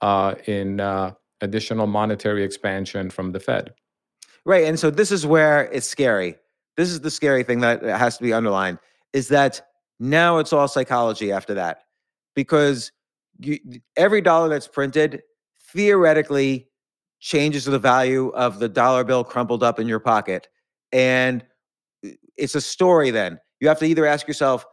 uh, 0.00 0.36
in 0.46 0.78
uh, 0.78 1.12
additional 1.40 1.88
monetary 1.88 2.44
expansion 2.44 3.10
from 3.10 3.32
the 3.32 3.40
Fed. 3.40 3.74
Right, 4.44 4.64
and 4.64 4.78
so 4.78 4.90
this 4.90 5.10
is 5.10 5.26
where 5.26 5.64
it's 5.72 5.86
scary. 5.86 6.36
This 6.76 6.88
is 6.88 7.00
the 7.00 7.10
scary 7.10 7.42
thing 7.42 7.60
that 7.60 7.82
has 7.82 8.16
to 8.18 8.22
be 8.22 8.32
underlined 8.32 8.78
is 9.12 9.28
that 9.28 9.66
now 9.98 10.38
it's 10.38 10.52
all 10.52 10.68
psychology 10.68 11.32
after 11.32 11.54
that, 11.54 11.82
because 12.36 12.92
you, 13.40 13.58
every 13.96 14.20
dollar 14.20 14.48
that's 14.48 14.68
printed 14.68 15.22
theoretically 15.72 16.68
changes 17.22 17.64
to 17.64 17.70
the 17.70 17.78
value 17.78 18.30
of 18.30 18.58
the 18.58 18.68
dollar 18.68 19.04
bill 19.04 19.22
crumpled 19.22 19.62
up 19.62 19.78
in 19.78 19.86
your 19.86 20.00
pocket. 20.00 20.48
And 20.90 21.44
uh, 22.04 22.10
it's 22.36 22.56
a 22.56 22.60
story 22.60 23.12
then. 23.12 23.38
You 23.60 23.68
have 23.68 23.78
to 23.78 23.86
either 23.86 24.04
ask 24.04 24.26
yourself, 24.26 24.66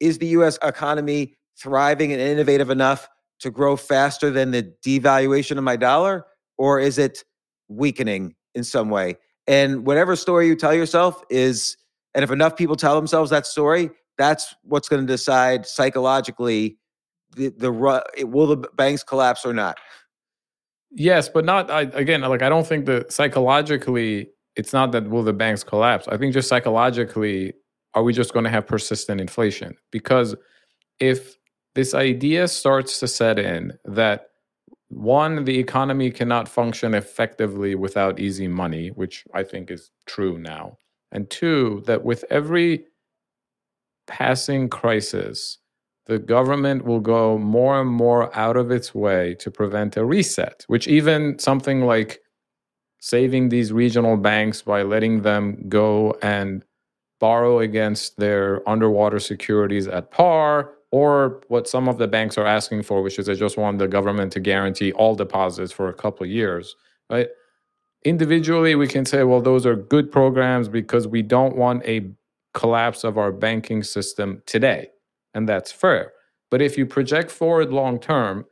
is 0.00 0.18
the 0.18 0.26
US 0.38 0.58
economy 0.62 1.38
thriving 1.56 2.12
and 2.12 2.20
innovative 2.20 2.68
enough 2.68 3.08
to 3.40 3.50
grow 3.50 3.76
faster 3.76 4.28
than 4.28 4.50
the 4.50 4.74
devaluation 4.84 5.56
of 5.56 5.62
my 5.62 5.76
dollar? 5.76 6.26
Or 6.58 6.80
is 6.80 6.98
it 6.98 7.22
weakening 7.68 8.34
in 8.56 8.64
some 8.64 8.90
way? 8.90 9.16
And 9.46 9.86
whatever 9.86 10.16
story 10.16 10.48
you 10.48 10.56
tell 10.56 10.74
yourself 10.74 11.22
is, 11.30 11.76
and 12.12 12.24
if 12.24 12.32
enough 12.32 12.56
people 12.56 12.74
tell 12.74 12.96
themselves 12.96 13.30
that 13.30 13.46
story, 13.46 13.90
that's 14.18 14.52
what's 14.64 14.88
going 14.88 15.06
to 15.06 15.06
decide 15.06 15.64
psychologically 15.64 16.76
the, 17.36 17.50
the 17.50 17.70
will 18.26 18.48
the 18.48 18.56
banks 18.74 19.04
collapse 19.04 19.46
or 19.46 19.54
not. 19.54 19.78
Yes, 20.90 21.28
but 21.28 21.44
not 21.44 21.70
I, 21.70 21.82
again. 21.82 22.22
Like 22.22 22.42
I 22.42 22.48
don't 22.48 22.66
think 22.66 22.86
that 22.86 23.12
psychologically, 23.12 24.30
it's 24.56 24.72
not 24.72 24.92
that 24.92 25.08
will 25.08 25.22
the 25.22 25.32
banks 25.32 25.62
collapse. 25.64 26.08
I 26.08 26.16
think 26.16 26.32
just 26.34 26.48
psychologically, 26.48 27.54
are 27.94 28.02
we 28.02 28.12
just 28.12 28.32
going 28.32 28.44
to 28.44 28.50
have 28.50 28.66
persistent 28.66 29.20
inflation? 29.20 29.76
Because 29.92 30.34
if 31.00 31.36
this 31.74 31.94
idea 31.94 32.48
starts 32.48 32.98
to 33.00 33.08
set 33.08 33.38
in 33.38 33.72
that 33.84 34.26
one, 34.88 35.44
the 35.44 35.58
economy 35.58 36.10
cannot 36.10 36.48
function 36.48 36.94
effectively 36.94 37.74
without 37.74 38.18
easy 38.18 38.48
money, 38.48 38.88
which 38.88 39.24
I 39.34 39.42
think 39.42 39.70
is 39.70 39.90
true 40.06 40.38
now, 40.38 40.78
And 41.12 41.28
two, 41.30 41.82
that 41.86 42.04
with 42.04 42.24
every 42.30 42.84
passing 44.06 44.68
crisis, 44.68 45.58
the 46.08 46.18
government 46.18 46.86
will 46.86 47.00
go 47.00 47.36
more 47.36 47.80
and 47.80 47.90
more 47.90 48.36
out 48.36 48.56
of 48.56 48.70
its 48.70 48.94
way 48.94 49.34
to 49.34 49.50
prevent 49.50 49.96
a 49.96 50.04
reset, 50.04 50.64
which 50.66 50.88
even 50.88 51.38
something 51.38 51.82
like 51.82 52.20
saving 52.98 53.50
these 53.50 53.72
regional 53.72 54.16
banks 54.16 54.62
by 54.62 54.82
letting 54.82 55.20
them 55.20 55.62
go 55.68 56.16
and 56.22 56.64
borrow 57.20 57.58
against 57.58 58.16
their 58.16 58.66
underwater 58.66 59.18
securities 59.18 59.86
at 59.86 60.10
par, 60.10 60.72
or 60.90 61.42
what 61.48 61.68
some 61.68 61.88
of 61.88 61.98
the 61.98 62.08
banks 62.08 62.38
are 62.38 62.46
asking 62.46 62.82
for, 62.82 63.02
which 63.02 63.18
is 63.18 63.26
they 63.26 63.34
just 63.34 63.58
want 63.58 63.78
the 63.78 63.86
government 63.86 64.32
to 64.32 64.40
guarantee 64.40 64.92
all 64.92 65.14
deposits 65.14 65.70
for 65.70 65.90
a 65.90 65.94
couple 65.94 66.24
years, 66.24 66.74
right? 67.10 67.28
Individually, 68.04 68.74
we 68.74 68.86
can 68.86 69.04
say, 69.04 69.24
well, 69.24 69.42
those 69.42 69.66
are 69.66 69.76
good 69.76 70.10
programs 70.10 70.68
because 70.68 71.06
we 71.06 71.20
don't 71.20 71.56
want 71.56 71.84
a 71.84 72.10
collapse 72.54 73.04
of 73.04 73.18
our 73.18 73.30
banking 73.30 73.82
system 73.82 74.42
today 74.46 74.88
and 75.38 75.48
that's 75.48 75.72
fair. 75.72 76.12
But 76.50 76.60
if 76.60 76.76
you 76.76 76.84
project 76.84 77.30
forward 77.30 77.72
long 77.72 77.98
term, 78.00 78.44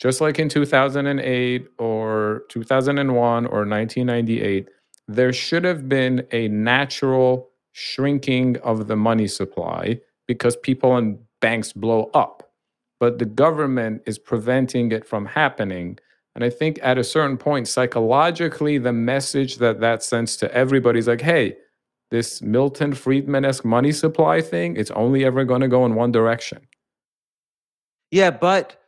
just 0.00 0.20
like 0.20 0.38
in 0.40 0.48
2008 0.48 1.68
or 1.78 2.42
2001 2.48 3.46
or 3.46 3.64
1998, 3.64 4.68
there 5.06 5.32
should 5.32 5.64
have 5.64 5.88
been 5.88 6.26
a 6.32 6.48
natural 6.48 7.48
shrinking 7.70 8.56
of 8.58 8.88
the 8.88 8.96
money 8.96 9.28
supply 9.28 10.00
because 10.26 10.56
people 10.56 10.96
and 10.96 11.18
banks 11.40 11.72
blow 11.72 12.10
up. 12.12 12.50
But 12.98 13.20
the 13.20 13.24
government 13.24 14.02
is 14.04 14.18
preventing 14.18 14.90
it 14.90 15.06
from 15.06 15.26
happening. 15.26 15.98
And 16.34 16.42
I 16.42 16.50
think 16.50 16.80
at 16.82 16.98
a 16.98 17.04
certain 17.04 17.36
point, 17.36 17.68
psychologically, 17.68 18.78
the 18.78 18.92
message 18.92 19.58
that 19.58 19.80
that 19.80 20.02
sends 20.02 20.36
to 20.38 20.52
everybody 20.52 20.98
is 20.98 21.06
like, 21.06 21.20
hey, 21.20 21.56
this 22.12 22.42
Milton 22.42 22.92
Friedman 22.92 23.46
esque 23.46 23.64
money 23.64 23.90
supply 23.90 24.42
thing, 24.42 24.76
it's 24.76 24.90
only 24.90 25.24
ever 25.24 25.44
going 25.44 25.62
to 25.62 25.68
go 25.68 25.86
in 25.86 25.94
one 25.94 26.12
direction. 26.12 26.68
Yeah, 28.10 28.30
but 28.30 28.78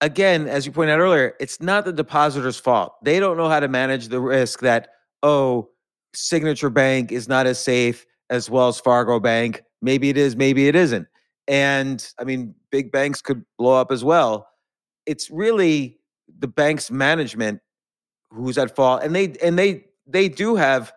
again, 0.00 0.48
as 0.48 0.64
you 0.64 0.72
pointed 0.72 0.94
out 0.94 1.00
earlier, 1.00 1.34
it's 1.38 1.60
not 1.60 1.84
the 1.84 1.92
depositor's 1.92 2.58
fault. 2.58 2.94
They 3.04 3.20
don't 3.20 3.36
know 3.36 3.50
how 3.50 3.60
to 3.60 3.68
manage 3.68 4.08
the 4.08 4.18
risk 4.18 4.60
that, 4.60 4.88
oh, 5.22 5.68
Signature 6.14 6.70
Bank 6.70 7.12
is 7.12 7.28
not 7.28 7.46
as 7.46 7.58
safe 7.58 8.06
as 8.30 8.48
Wells 8.48 8.80
Fargo 8.80 9.20
Bank. 9.20 9.62
Maybe 9.82 10.08
it 10.08 10.16
is, 10.16 10.34
maybe 10.34 10.66
it 10.66 10.74
isn't. 10.74 11.06
And 11.46 12.10
I 12.18 12.24
mean, 12.24 12.54
big 12.72 12.90
banks 12.90 13.20
could 13.20 13.44
blow 13.58 13.78
up 13.78 13.92
as 13.92 14.02
well. 14.02 14.48
It's 15.04 15.30
really 15.30 15.98
the 16.38 16.48
bank's 16.48 16.90
management 16.90 17.60
who's 18.30 18.56
at 18.56 18.74
fault. 18.74 19.02
And 19.02 19.14
they 19.14 19.34
and 19.42 19.58
they 19.58 19.84
they 20.06 20.30
do 20.30 20.56
have 20.56 20.94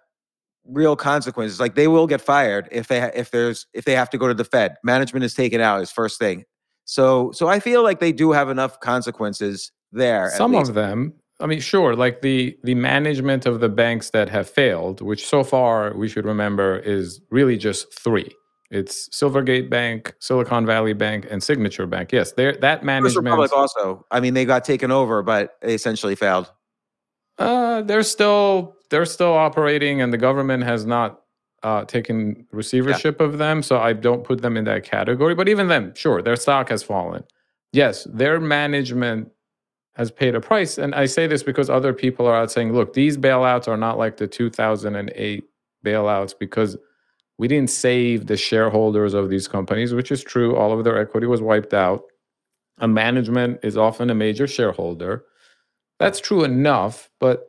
real 0.65 0.95
consequences. 0.95 1.59
Like 1.59 1.75
they 1.75 1.87
will 1.87 2.07
get 2.07 2.21
fired 2.21 2.67
if 2.71 2.87
they 2.87 3.01
if 3.13 3.31
there's 3.31 3.67
if 3.73 3.85
they 3.85 3.95
have 3.95 4.09
to 4.11 4.17
go 4.17 4.27
to 4.27 4.33
the 4.33 4.45
Fed. 4.45 4.75
Management 4.83 5.23
is 5.25 5.33
taken 5.33 5.61
out 5.61 5.81
is 5.81 5.91
first 5.91 6.19
thing. 6.19 6.45
So 6.85 7.31
so 7.33 7.47
I 7.47 7.59
feel 7.59 7.83
like 7.83 7.99
they 7.99 8.11
do 8.11 8.31
have 8.31 8.49
enough 8.49 8.79
consequences 8.79 9.71
there. 9.91 10.31
Some 10.35 10.55
of 10.55 10.73
them. 10.73 11.13
I 11.39 11.45
mean, 11.45 11.59
sure, 11.59 11.95
like 11.95 12.21
the 12.21 12.57
the 12.63 12.75
management 12.75 13.45
of 13.45 13.59
the 13.59 13.69
banks 13.69 14.11
that 14.11 14.29
have 14.29 14.49
failed, 14.49 15.01
which 15.01 15.25
so 15.27 15.43
far 15.43 15.93
we 15.93 16.07
should 16.07 16.25
remember 16.25 16.77
is 16.79 17.19
really 17.31 17.57
just 17.57 17.93
three. 17.99 18.31
It's 18.69 19.07
Silvergate 19.09 19.69
Bank, 19.69 20.15
Silicon 20.19 20.65
Valley 20.65 20.93
Bank, 20.93 21.27
and 21.29 21.43
Signature 21.43 21.85
Bank. 21.85 22.11
Yes, 22.11 22.31
there 22.31 22.55
that 22.57 22.83
management. 22.83 23.13
First 23.13 23.23
Republic 23.23 23.51
also. 23.53 24.05
I 24.09 24.19
mean, 24.19 24.33
they 24.33 24.45
got 24.45 24.63
taken 24.63 24.89
over, 24.89 25.21
but 25.21 25.57
they 25.61 25.73
essentially 25.73 26.15
failed. 26.15 26.51
Uh, 27.37 27.81
they're 27.81 28.03
still 28.03 28.75
they're 28.89 29.05
still 29.05 29.33
operating, 29.33 30.01
and 30.01 30.13
the 30.13 30.17
government 30.17 30.63
has 30.63 30.85
not 30.85 31.21
uh, 31.63 31.85
taken 31.85 32.45
receivership 32.51 33.17
yeah. 33.19 33.25
of 33.25 33.37
them. 33.37 33.63
So 33.63 33.79
I 33.79 33.93
don't 33.93 34.23
put 34.23 34.41
them 34.41 34.57
in 34.57 34.65
that 34.65 34.83
category. 34.83 35.33
But 35.33 35.49
even 35.49 35.67
them, 35.67 35.93
sure, 35.95 36.21
their 36.21 36.35
stock 36.35 36.69
has 36.69 36.83
fallen. 36.83 37.23
Yes, 37.71 38.05
their 38.11 38.39
management 38.39 39.31
has 39.95 40.11
paid 40.11 40.35
a 40.35 40.41
price, 40.41 40.77
and 40.77 40.95
I 40.95 41.05
say 41.05 41.27
this 41.27 41.43
because 41.43 41.69
other 41.69 41.93
people 41.93 42.27
are 42.27 42.35
out 42.35 42.51
saying, 42.51 42.73
"Look, 42.73 42.93
these 42.93 43.17
bailouts 43.17 43.67
are 43.67 43.77
not 43.77 43.97
like 43.97 44.17
the 44.17 44.27
2008 44.27 45.43
bailouts 45.85 46.33
because." 46.37 46.77
We 47.39 47.47
didn't 47.47 47.71
save 47.71 48.27
the 48.27 48.37
shareholders 48.37 49.15
of 49.15 49.27
these 49.27 49.47
companies, 49.47 49.91
which 49.91 50.11
is 50.11 50.23
true. 50.23 50.55
All 50.55 50.71
of 50.71 50.83
their 50.83 50.99
equity 50.99 51.25
was 51.25 51.41
wiped 51.41 51.73
out. 51.73 52.03
A 52.77 52.87
management 52.87 53.59
is 53.63 53.75
often 53.75 54.11
a 54.11 54.15
major 54.15 54.45
shareholder. 54.47 55.25
That's 55.99 56.19
true 56.19 56.43
enough, 56.43 57.09
but 57.19 57.47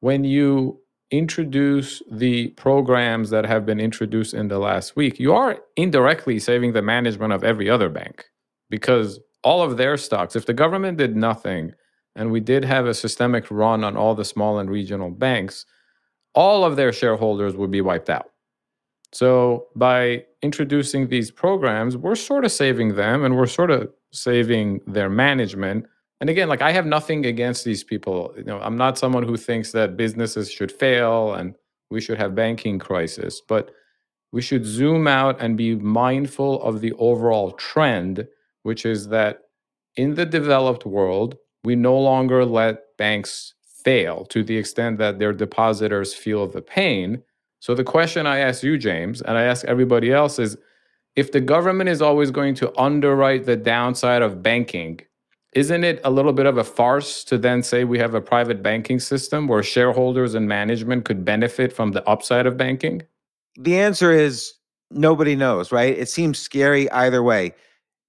when 0.00 0.24
you 0.24 0.80
introduce 1.10 2.02
the 2.10 2.48
programs 2.48 3.30
that 3.30 3.46
have 3.46 3.64
been 3.64 3.80
introduced 3.80 4.34
in 4.34 4.48
the 4.48 4.58
last 4.58 4.96
week, 4.96 5.20
you 5.20 5.32
are 5.32 5.58
indirectly 5.76 6.38
saving 6.38 6.72
the 6.72 6.82
management 6.82 7.32
of 7.32 7.44
every 7.44 7.70
other 7.70 7.88
bank 7.88 8.26
because 8.70 9.20
all 9.44 9.62
of 9.62 9.76
their 9.76 9.96
stocks, 9.96 10.34
if 10.34 10.46
the 10.46 10.52
government 10.52 10.98
did 10.98 11.16
nothing 11.16 11.72
and 12.16 12.32
we 12.32 12.40
did 12.40 12.64
have 12.64 12.86
a 12.86 12.94
systemic 12.94 13.50
run 13.50 13.84
on 13.84 13.96
all 13.96 14.14
the 14.14 14.24
small 14.24 14.58
and 14.58 14.68
regional 14.68 15.10
banks, 15.10 15.64
all 16.34 16.64
of 16.64 16.76
their 16.76 16.92
shareholders 16.92 17.54
would 17.54 17.70
be 17.70 17.80
wiped 17.80 18.10
out. 18.10 18.30
So 19.12 19.66
by 19.76 20.24
introducing 20.42 21.08
these 21.08 21.30
programs, 21.30 21.96
we're 21.96 22.16
sort 22.16 22.44
of 22.44 22.52
saving 22.52 22.96
them 22.96 23.24
and 23.24 23.36
we're 23.36 23.46
sort 23.46 23.70
of 23.70 23.90
saving 24.12 24.80
their 24.86 25.08
management 25.08 25.86
and 26.20 26.30
again 26.30 26.48
like 26.48 26.62
i 26.62 26.72
have 26.72 26.86
nothing 26.86 27.26
against 27.26 27.64
these 27.64 27.84
people. 27.84 28.34
You 28.36 28.44
know 28.44 28.60
i'm 28.60 28.76
not 28.76 28.98
someone 28.98 29.22
who 29.22 29.36
thinks 29.36 29.72
that 29.72 29.96
businesses 29.96 30.50
should 30.50 30.72
fail 30.72 31.34
and 31.34 31.54
we 31.90 32.00
should 32.00 32.18
have 32.18 32.34
banking 32.34 32.78
crisis 32.78 33.40
but 33.40 33.70
we 34.32 34.42
should 34.42 34.64
zoom 34.64 35.06
out 35.06 35.40
and 35.40 35.56
be 35.56 35.74
mindful 35.74 36.62
of 36.62 36.80
the 36.80 36.92
overall 36.94 37.52
trend 37.52 38.26
which 38.62 38.84
is 38.84 39.08
that 39.08 39.42
in 39.96 40.14
the 40.14 40.26
developed 40.26 40.84
world 40.84 41.36
we 41.64 41.74
no 41.74 41.98
longer 41.98 42.44
let 42.44 42.96
banks 42.96 43.54
fail 43.84 44.24
to 44.26 44.42
the 44.42 44.56
extent 44.56 44.98
that 44.98 45.18
their 45.18 45.32
depositors 45.32 46.12
feel 46.14 46.46
the 46.46 46.62
pain. 46.62 47.22
So 47.60 47.74
the 47.74 47.84
question 47.84 48.26
i 48.26 48.38
ask 48.38 48.62
you 48.62 48.78
james 48.78 49.22
and 49.22 49.36
i 49.36 49.42
ask 49.42 49.64
everybody 49.64 50.12
else 50.12 50.38
is 50.38 50.56
if 51.16 51.32
the 51.32 51.40
government 51.40 51.88
is 51.88 52.02
always 52.02 52.30
going 52.30 52.54
to 52.56 52.78
underwrite 52.78 53.46
the 53.46 53.56
downside 53.56 54.22
of 54.22 54.42
banking 54.42 55.00
isn't 55.52 55.84
it 55.84 56.00
a 56.04 56.10
little 56.10 56.32
bit 56.32 56.46
of 56.46 56.58
a 56.58 56.64
farce 56.64 57.24
to 57.24 57.38
then 57.38 57.62
say 57.62 57.84
we 57.84 57.98
have 57.98 58.14
a 58.14 58.20
private 58.20 58.62
banking 58.62 59.00
system 59.00 59.48
where 59.48 59.62
shareholders 59.62 60.34
and 60.34 60.48
management 60.48 61.04
could 61.04 61.24
benefit 61.24 61.72
from 61.72 61.92
the 61.92 62.06
upside 62.08 62.46
of 62.46 62.56
banking? 62.56 63.02
The 63.56 63.78
answer 63.78 64.12
is 64.12 64.52
nobody 64.90 65.34
knows, 65.34 65.72
right? 65.72 65.96
It 65.96 66.08
seems 66.08 66.38
scary 66.38 66.90
either 66.90 67.22
way. 67.22 67.54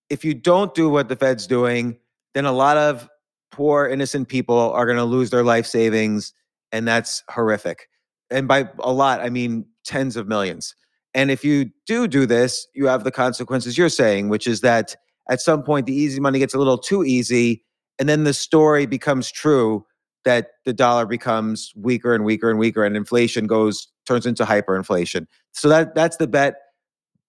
If 0.10 0.26
you 0.26 0.34
don't 0.34 0.74
do 0.74 0.90
what 0.90 1.10
the 1.10 1.16
Fed's 1.16 1.48
doing, 1.48 1.98
then 2.34 2.46
a 2.46 2.52
lot 2.52 2.78
of 2.78 3.10
poor, 3.52 3.88
innocent 3.88 4.28
people 4.28 4.72
are 4.72 4.86
going 4.86 4.98
to 4.98 5.04
lose 5.04 5.30
their 5.30 5.44
life 5.44 5.66
savings, 5.66 6.34
and 6.72 6.88
that's 6.88 7.24
horrific. 7.30 7.88
And 8.30 8.48
by 8.48 8.70
a 8.80 8.92
lot, 8.92 9.22
I 9.22 9.30
mean 9.30 9.66
tens 9.86 10.18
of 10.18 10.28
millions. 10.28 10.76
And 11.14 11.32
if 11.32 11.44
you 11.44 11.72
do 11.86 12.08
do 12.08 12.26
this, 12.26 12.68
you 12.76 12.88
have 12.88 13.04
the 13.04 13.12
consequences 13.12 13.78
you're 13.78 13.90
saying, 13.90 14.30
which 14.30 14.46
is 14.48 14.62
that 14.62 14.96
at 15.30 15.42
some 15.42 15.64
point 15.64 15.86
the 15.86 15.94
easy 15.94 16.20
money 16.20 16.40
gets 16.40 16.54
a 16.54 16.58
little 16.58 16.78
too 16.78 17.04
easy 17.04 17.64
and 18.00 18.08
then 18.08 18.24
the 18.24 18.34
story 18.34 18.86
becomes 18.86 19.32
true 19.32 19.86
that 20.26 20.52
the 20.66 20.74
dollar 20.74 21.06
becomes 21.06 21.72
weaker 21.76 22.14
and 22.14 22.26
weaker 22.26 22.50
and 22.50 22.60
weaker 22.60 22.84
and 22.84 22.98
inflation 22.98 23.48
goes 23.48 23.88
turns 24.06 24.26
into 24.26 24.46
hyperinflation. 24.46 25.26
So 25.54 25.70
that 25.70 25.96
that's 25.96 26.18
the 26.18 26.28
bet 26.28 26.56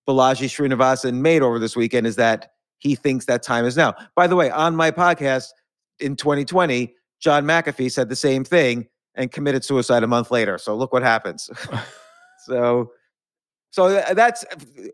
balaji 0.08 0.46
srinivasan 0.46 1.14
made 1.14 1.42
over 1.42 1.58
this 1.58 1.76
weekend 1.76 2.06
is 2.06 2.16
that 2.16 2.52
he 2.78 2.94
thinks 2.94 3.26
that 3.26 3.42
time 3.42 3.64
is 3.64 3.76
now. 3.76 3.94
By 4.16 4.26
the 4.26 4.36
way 4.36 4.50
on 4.50 4.74
my 4.74 4.90
podcast 4.90 5.48
in 6.00 6.16
2020 6.16 6.94
john 7.20 7.44
mcafee 7.44 7.90
said 7.90 8.08
the 8.08 8.16
same 8.16 8.44
thing 8.44 8.86
and 9.14 9.32
committed 9.32 9.64
suicide 9.64 10.02
a 10.02 10.06
month 10.06 10.30
later. 10.30 10.58
So 10.58 10.74
look 10.74 10.92
what 10.92 11.02
happens. 11.02 11.50
So 12.44 12.92
so 13.70 13.98
uh, 13.98 14.14
that's 14.14 14.44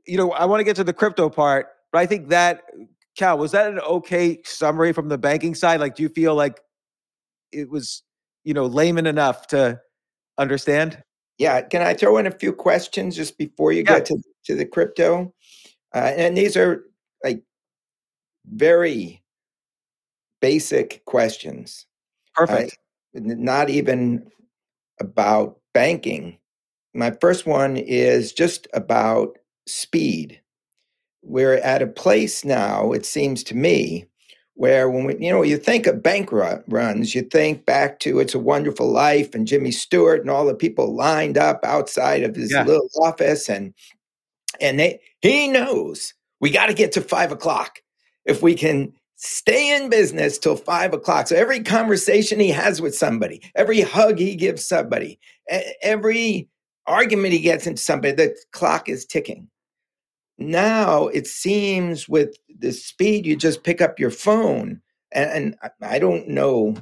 you 0.06 0.16
know 0.16 0.32
i 0.32 0.44
want 0.44 0.60
to 0.60 0.64
get 0.64 0.74
to 0.76 0.82
the 0.82 0.92
crypto 0.92 1.30
part 1.30 1.68
but 1.92 2.00
i 2.00 2.06
think 2.06 2.28
that 2.30 2.62
Cal, 3.16 3.38
was 3.38 3.52
that 3.52 3.70
an 3.70 3.80
okay 3.80 4.40
summary 4.44 4.92
from 4.92 5.08
the 5.08 5.18
banking 5.18 5.54
side? 5.54 5.80
Like, 5.80 5.94
do 5.94 6.02
you 6.02 6.08
feel 6.08 6.34
like 6.34 6.60
it 7.52 7.70
was, 7.70 8.02
you 8.42 8.54
know, 8.54 8.66
layman 8.66 9.06
enough 9.06 9.46
to 9.48 9.80
understand? 10.38 11.02
Yeah. 11.38 11.62
Can 11.62 11.82
I 11.82 11.94
throw 11.94 12.18
in 12.18 12.26
a 12.26 12.30
few 12.30 12.52
questions 12.52 13.16
just 13.16 13.38
before 13.38 13.72
you 13.72 13.84
yeah. 13.86 13.98
get 13.98 14.06
to, 14.06 14.18
to 14.46 14.54
the 14.54 14.66
crypto? 14.66 15.32
Uh, 15.94 16.12
and 16.16 16.36
these 16.36 16.56
are 16.56 16.84
like 17.22 17.42
very 18.46 19.22
basic 20.40 21.04
questions. 21.04 21.86
Perfect. 22.34 22.76
Uh, 23.16 23.20
not 23.22 23.70
even 23.70 24.28
about 25.00 25.60
banking. 25.72 26.38
My 26.94 27.12
first 27.20 27.46
one 27.46 27.76
is 27.76 28.32
just 28.32 28.66
about 28.74 29.38
speed 29.66 30.40
we're 31.24 31.56
at 31.56 31.82
a 31.82 31.86
place 31.86 32.44
now, 32.44 32.92
it 32.92 33.04
seems 33.06 33.42
to 33.44 33.56
me, 33.56 34.06
where 34.54 34.88
when 34.88 35.04
we, 35.04 35.16
you 35.18 35.32
know, 35.32 35.42
you 35.42 35.56
think 35.56 35.86
of 35.86 36.02
bank 36.02 36.30
runs, 36.30 37.14
you 37.14 37.22
think 37.22 37.66
back 37.66 37.98
to 38.00 38.20
It's 38.20 38.34
a 38.34 38.38
Wonderful 38.38 38.88
Life 38.88 39.34
and 39.34 39.46
Jimmy 39.46 39.72
Stewart 39.72 40.20
and 40.20 40.30
all 40.30 40.46
the 40.46 40.54
people 40.54 40.94
lined 40.94 41.36
up 41.36 41.60
outside 41.64 42.22
of 42.22 42.36
his 42.36 42.52
yeah. 42.52 42.64
little 42.64 42.88
office, 43.02 43.48
and 43.48 43.74
and 44.60 44.78
they 44.78 45.00
he 45.22 45.48
knows 45.48 46.14
we 46.40 46.50
got 46.50 46.66
to 46.66 46.74
get 46.74 46.92
to 46.92 47.00
five 47.00 47.32
o'clock 47.32 47.80
if 48.24 48.42
we 48.42 48.54
can 48.54 48.92
stay 49.16 49.74
in 49.74 49.88
business 49.88 50.38
till 50.38 50.56
five 50.56 50.92
o'clock. 50.92 51.28
So 51.28 51.36
every 51.36 51.62
conversation 51.62 52.38
he 52.38 52.50
has 52.50 52.80
with 52.80 52.94
somebody, 52.94 53.40
every 53.56 53.80
hug 53.80 54.18
he 54.18 54.36
gives 54.36 54.66
somebody, 54.66 55.18
every 55.82 56.48
argument 56.86 57.32
he 57.32 57.40
gets 57.40 57.66
into 57.66 57.80
somebody, 57.82 58.12
the 58.14 58.36
clock 58.52 58.88
is 58.88 59.06
ticking. 59.06 59.48
Now 60.38 61.08
it 61.08 61.26
seems 61.26 62.08
with 62.08 62.36
the 62.58 62.72
speed, 62.72 63.26
you 63.26 63.36
just 63.36 63.64
pick 63.64 63.80
up 63.80 63.98
your 64.00 64.10
phone, 64.10 64.80
and, 65.12 65.56
and 65.62 65.72
I 65.80 65.98
don't 65.98 66.28
know 66.28 66.76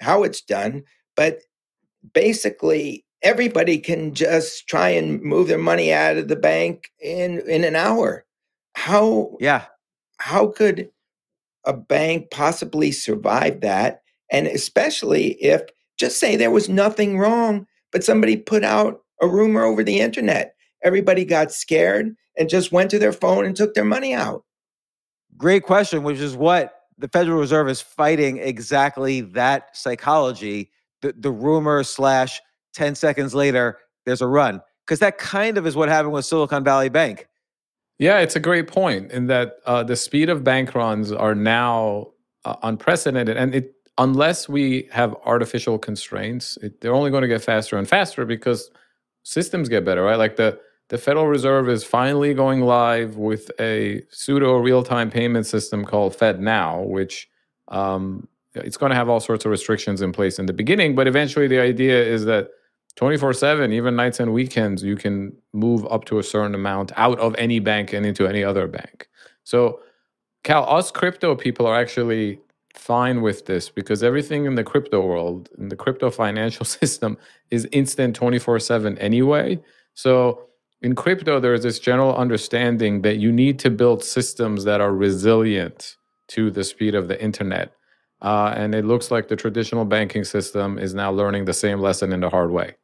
how 0.00 0.22
it's 0.22 0.42
done, 0.42 0.84
but 1.16 1.40
basically 2.12 3.04
everybody 3.22 3.78
can 3.78 4.14
just 4.14 4.68
try 4.68 4.90
and 4.90 5.22
move 5.22 5.48
their 5.48 5.58
money 5.58 5.92
out 5.92 6.18
of 6.18 6.28
the 6.28 6.36
bank 6.36 6.90
in 7.00 7.40
in 7.48 7.64
an 7.64 7.76
hour. 7.76 8.24
How 8.74 9.36
yeah, 9.40 9.66
how 10.18 10.48
could 10.48 10.90
a 11.64 11.72
bank 11.72 12.30
possibly 12.30 12.92
survive 12.92 13.60
that? 13.62 14.02
And 14.30 14.46
especially 14.46 15.42
if 15.42 15.62
just 15.98 16.18
say 16.18 16.36
there 16.36 16.50
was 16.50 16.68
nothing 16.68 17.18
wrong, 17.18 17.66
but 17.92 18.04
somebody 18.04 18.36
put 18.36 18.64
out 18.64 19.00
a 19.22 19.28
rumor 19.28 19.64
over 19.64 19.82
the 19.82 20.00
internet. 20.00 20.54
Everybody 20.82 21.24
got 21.24 21.52
scared 21.52 22.14
and 22.36 22.48
just 22.48 22.72
went 22.72 22.90
to 22.90 22.98
their 22.98 23.12
phone 23.12 23.44
and 23.44 23.56
took 23.56 23.74
their 23.74 23.84
money 23.84 24.14
out? 24.14 24.44
Great 25.36 25.64
question, 25.64 26.02
which 26.02 26.20
is 26.20 26.36
what 26.36 26.74
the 26.98 27.08
Federal 27.08 27.38
Reserve 27.38 27.68
is 27.68 27.80
fighting 27.80 28.38
exactly 28.38 29.20
that 29.22 29.76
psychology. 29.76 30.70
The, 31.02 31.14
the 31.16 31.30
rumor 31.30 31.82
slash 31.82 32.40
10 32.74 32.94
seconds 32.94 33.34
later, 33.34 33.78
there's 34.06 34.22
a 34.22 34.26
run. 34.26 34.60
Because 34.86 35.00
that 35.00 35.18
kind 35.18 35.58
of 35.58 35.66
is 35.66 35.76
what 35.76 35.88
happened 35.88 36.12
with 36.12 36.24
Silicon 36.24 36.62
Valley 36.62 36.88
Bank. 36.88 37.26
Yeah, 37.98 38.18
it's 38.18 38.36
a 38.36 38.40
great 38.40 38.68
point 38.68 39.12
in 39.12 39.28
that 39.28 39.56
uh, 39.66 39.82
the 39.82 39.96
speed 39.96 40.28
of 40.28 40.44
bank 40.44 40.74
runs 40.74 41.12
are 41.12 41.34
now 41.34 42.08
uh, 42.44 42.56
unprecedented. 42.62 43.36
And 43.36 43.54
it, 43.54 43.74
unless 43.98 44.48
we 44.48 44.88
have 44.92 45.14
artificial 45.24 45.78
constraints, 45.78 46.58
it, 46.58 46.80
they're 46.80 46.94
only 46.94 47.10
going 47.10 47.22
to 47.22 47.28
get 47.28 47.42
faster 47.42 47.78
and 47.78 47.88
faster 47.88 48.26
because 48.26 48.70
systems 49.22 49.68
get 49.68 49.84
better, 49.84 50.02
right? 50.02 50.18
Like 50.18 50.36
the 50.36 50.58
the 50.88 50.98
Federal 50.98 51.26
Reserve 51.26 51.68
is 51.68 51.84
finally 51.84 52.34
going 52.34 52.60
live 52.60 53.16
with 53.16 53.50
a 53.58 54.02
pseudo 54.10 54.56
real 54.58 54.82
time 54.82 55.10
payment 55.10 55.46
system 55.46 55.84
called 55.84 56.16
FedNow, 56.16 56.86
which 56.86 57.28
um, 57.68 58.28
it's 58.54 58.76
going 58.76 58.90
to 58.90 58.96
have 58.96 59.08
all 59.08 59.20
sorts 59.20 59.44
of 59.44 59.50
restrictions 59.50 60.02
in 60.02 60.12
place 60.12 60.38
in 60.38 60.46
the 60.46 60.52
beginning, 60.52 60.94
but 60.94 61.08
eventually 61.08 61.48
the 61.48 61.58
idea 61.58 62.02
is 62.02 62.24
that 62.26 62.50
24 62.96 63.32
7, 63.32 63.72
even 63.72 63.96
nights 63.96 64.20
and 64.20 64.32
weekends, 64.32 64.82
you 64.82 64.96
can 64.96 65.36
move 65.52 65.86
up 65.90 66.04
to 66.04 66.18
a 66.18 66.22
certain 66.22 66.54
amount 66.54 66.92
out 66.96 67.18
of 67.18 67.34
any 67.36 67.58
bank 67.58 67.92
and 67.92 68.06
into 68.06 68.26
any 68.26 68.44
other 68.44 68.68
bank. 68.68 69.08
So, 69.42 69.80
Cal, 70.44 70.68
us 70.68 70.90
crypto 70.90 71.34
people 71.34 71.66
are 71.66 71.76
actually 71.76 72.38
fine 72.74 73.22
with 73.22 73.46
this 73.46 73.68
because 73.68 74.02
everything 74.02 74.44
in 74.44 74.54
the 74.54 74.64
crypto 74.64 75.00
world, 75.00 75.48
in 75.58 75.68
the 75.70 75.76
crypto 75.76 76.10
financial 76.10 76.64
system, 76.78 77.16
is 77.50 77.66
instant 77.72 78.14
24 78.14 78.60
7 78.60 78.96
anyway. 78.98 79.60
So, 79.94 80.46
in 80.84 80.94
crypto, 80.94 81.40
there 81.40 81.54
is 81.54 81.62
this 81.62 81.78
general 81.78 82.14
understanding 82.14 83.00
that 83.00 83.16
you 83.16 83.32
need 83.32 83.58
to 83.60 83.70
build 83.70 84.04
systems 84.04 84.64
that 84.64 84.82
are 84.82 84.94
resilient 84.94 85.96
to 86.28 86.50
the 86.50 86.62
speed 86.62 86.94
of 86.94 87.08
the 87.08 87.20
internet. 87.22 87.72
Uh, 88.20 88.52
and 88.54 88.74
it 88.74 88.84
looks 88.84 89.10
like 89.10 89.28
the 89.28 89.34
traditional 89.34 89.86
banking 89.86 90.24
system 90.24 90.78
is 90.78 90.92
now 90.92 91.10
learning 91.10 91.46
the 91.46 91.54
same 91.54 91.80
lesson 91.80 92.12
in 92.12 92.20
the 92.20 92.28
hard 92.28 92.50
way. 92.50 92.74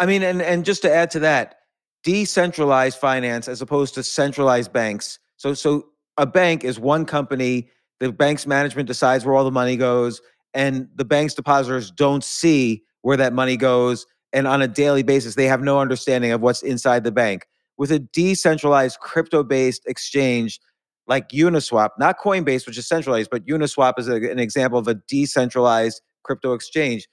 I 0.00 0.06
mean, 0.06 0.24
and, 0.24 0.42
and 0.42 0.64
just 0.64 0.82
to 0.82 0.92
add 0.92 1.12
to 1.12 1.20
that, 1.20 1.54
decentralized 2.02 2.98
finance 2.98 3.46
as 3.46 3.62
opposed 3.62 3.94
to 3.94 4.02
centralized 4.02 4.72
banks. 4.72 5.20
So, 5.36 5.54
so 5.54 5.86
a 6.16 6.26
bank 6.26 6.64
is 6.64 6.80
one 6.80 7.04
company. 7.04 7.68
The 8.00 8.10
bank's 8.10 8.44
management 8.44 8.88
decides 8.88 9.24
where 9.24 9.36
all 9.36 9.44
the 9.44 9.52
money 9.52 9.76
goes, 9.76 10.20
and 10.52 10.88
the 10.96 11.04
bank's 11.04 11.34
depositors 11.34 11.92
don't 11.92 12.24
see 12.24 12.82
where 13.02 13.18
that 13.18 13.32
money 13.32 13.56
goes 13.56 14.04
and 14.32 14.46
on 14.46 14.62
a 14.62 14.68
daily 14.68 15.02
basis, 15.02 15.34
they 15.34 15.46
have 15.46 15.62
no 15.62 15.80
understanding 15.80 16.32
of 16.32 16.40
what's 16.40 16.62
inside 16.62 17.04
the 17.04 17.12
bank. 17.12 17.46
With 17.76 17.90
a 17.90 17.98
decentralized 17.98 18.98
crypto 19.00 19.42
based 19.42 19.82
exchange 19.86 20.60
like 21.06 21.30
Uniswap, 21.30 21.90
not 21.98 22.20
Coinbase, 22.20 22.66
which 22.66 22.78
is 22.78 22.86
centralized, 22.86 23.30
but 23.30 23.44
Uniswap 23.46 23.98
is 23.98 24.08
a, 24.08 24.16
an 24.30 24.38
example 24.38 24.78
of 24.78 24.86
a 24.86 24.94
decentralized 24.94 26.00
crypto 26.22 26.52
exchange. 26.52 27.08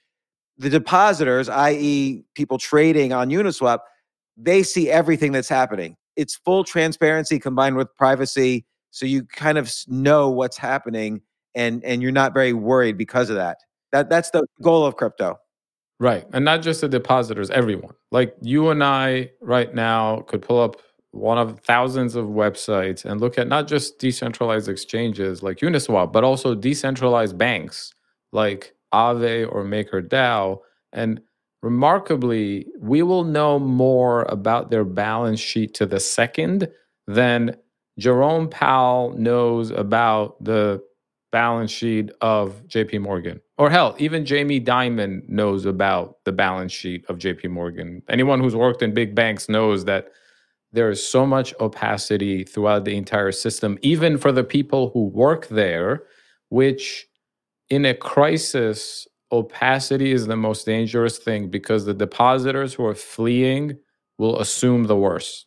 The 0.58 0.70
depositors, 0.70 1.48
i.e., 1.48 2.22
people 2.34 2.58
trading 2.58 3.12
on 3.12 3.30
Uniswap, 3.30 3.80
they 4.36 4.62
see 4.62 4.90
everything 4.90 5.32
that's 5.32 5.48
happening. 5.48 5.96
It's 6.16 6.36
full 6.36 6.64
transparency 6.64 7.38
combined 7.38 7.76
with 7.76 7.88
privacy. 7.96 8.66
So 8.90 9.06
you 9.06 9.24
kind 9.24 9.58
of 9.58 9.72
know 9.88 10.30
what's 10.30 10.56
happening 10.56 11.22
and, 11.54 11.82
and 11.84 12.02
you're 12.02 12.12
not 12.12 12.34
very 12.34 12.52
worried 12.52 12.98
because 12.98 13.30
of 13.30 13.36
that. 13.36 13.58
That 13.90 14.10
that's 14.10 14.30
the 14.30 14.46
goal 14.62 14.84
of 14.84 14.96
crypto. 14.96 15.38
Right. 16.00 16.24
And 16.32 16.44
not 16.44 16.62
just 16.62 16.80
the 16.80 16.88
depositors, 16.88 17.50
everyone. 17.50 17.94
Like 18.12 18.34
you 18.40 18.70
and 18.70 18.84
I 18.84 19.30
right 19.40 19.74
now 19.74 20.20
could 20.22 20.42
pull 20.42 20.60
up 20.60 20.76
one 21.10 21.38
of 21.38 21.58
thousands 21.60 22.14
of 22.14 22.26
websites 22.26 23.04
and 23.04 23.20
look 23.20 23.38
at 23.38 23.48
not 23.48 23.66
just 23.66 23.98
decentralized 23.98 24.68
exchanges 24.68 25.42
like 25.42 25.58
Uniswap, 25.58 26.12
but 26.12 26.22
also 26.22 26.54
decentralized 26.54 27.36
banks 27.36 27.92
like 28.32 28.74
Aave 28.94 29.50
or 29.52 29.64
MakerDAO. 29.64 30.58
And 30.92 31.20
remarkably, 31.62 32.66
we 32.78 33.02
will 33.02 33.24
know 33.24 33.58
more 33.58 34.22
about 34.28 34.70
their 34.70 34.84
balance 34.84 35.40
sheet 35.40 35.74
to 35.74 35.86
the 35.86 35.98
second 35.98 36.68
than 37.08 37.56
Jerome 37.98 38.48
Powell 38.48 39.14
knows 39.18 39.70
about 39.70 40.42
the 40.44 40.80
balance 41.30 41.70
sheet 41.70 42.10
of 42.20 42.62
JP 42.68 43.02
Morgan. 43.02 43.40
Or 43.58 43.70
hell, 43.70 43.94
even 43.98 44.24
Jamie 44.24 44.60
Dimon 44.60 45.28
knows 45.28 45.66
about 45.66 46.16
the 46.24 46.32
balance 46.32 46.72
sheet 46.72 47.04
of 47.08 47.18
JP 47.18 47.50
Morgan. 47.50 48.02
Anyone 48.08 48.40
who's 48.40 48.56
worked 48.56 48.82
in 48.82 48.94
big 48.94 49.14
banks 49.14 49.48
knows 49.48 49.84
that 49.84 50.12
there 50.72 50.90
is 50.90 51.06
so 51.06 51.26
much 51.26 51.54
opacity 51.60 52.44
throughout 52.44 52.84
the 52.84 52.96
entire 52.96 53.32
system, 53.32 53.78
even 53.82 54.18
for 54.18 54.32
the 54.32 54.44
people 54.44 54.90
who 54.90 55.04
work 55.06 55.48
there, 55.48 56.04
which 56.50 57.06
in 57.70 57.84
a 57.84 57.94
crisis, 57.94 59.06
opacity 59.32 60.12
is 60.12 60.26
the 60.26 60.36
most 60.36 60.66
dangerous 60.66 61.18
thing 61.18 61.48
because 61.48 61.84
the 61.84 61.94
depositors 61.94 62.74
who 62.74 62.84
are 62.84 62.94
fleeing 62.94 63.78
will 64.18 64.38
assume 64.40 64.84
the 64.84 64.96
worst. 64.96 65.46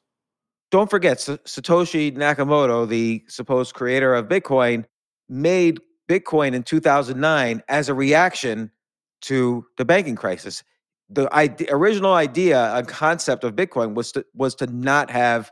Don't 0.72 0.90
forget, 0.90 1.18
Satoshi 1.18 2.16
Nakamoto, 2.16 2.88
the 2.88 3.24
supposed 3.28 3.74
creator 3.74 4.16
of 4.16 4.28
Bitcoin, 4.28 4.86
made 5.32 5.80
Bitcoin 6.10 6.54
in 6.54 6.62
2009 6.62 7.64
as 7.70 7.90
a 7.90 7.94
reaction 7.94 8.70
to 9.22 9.66
the 9.78 9.86
banking 9.86 10.16
crisis. 10.16 10.64
The 11.10 11.34
idea, 11.34 11.68
original 11.72 12.14
idea, 12.14 12.76
a 12.76 12.84
concept 12.84 13.44
of 13.44 13.56
Bitcoin 13.56 13.96
was 13.96 14.12
to, 14.14 14.26
was 14.36 14.56
to 14.56 14.68
not 14.68 15.10
have 15.10 15.52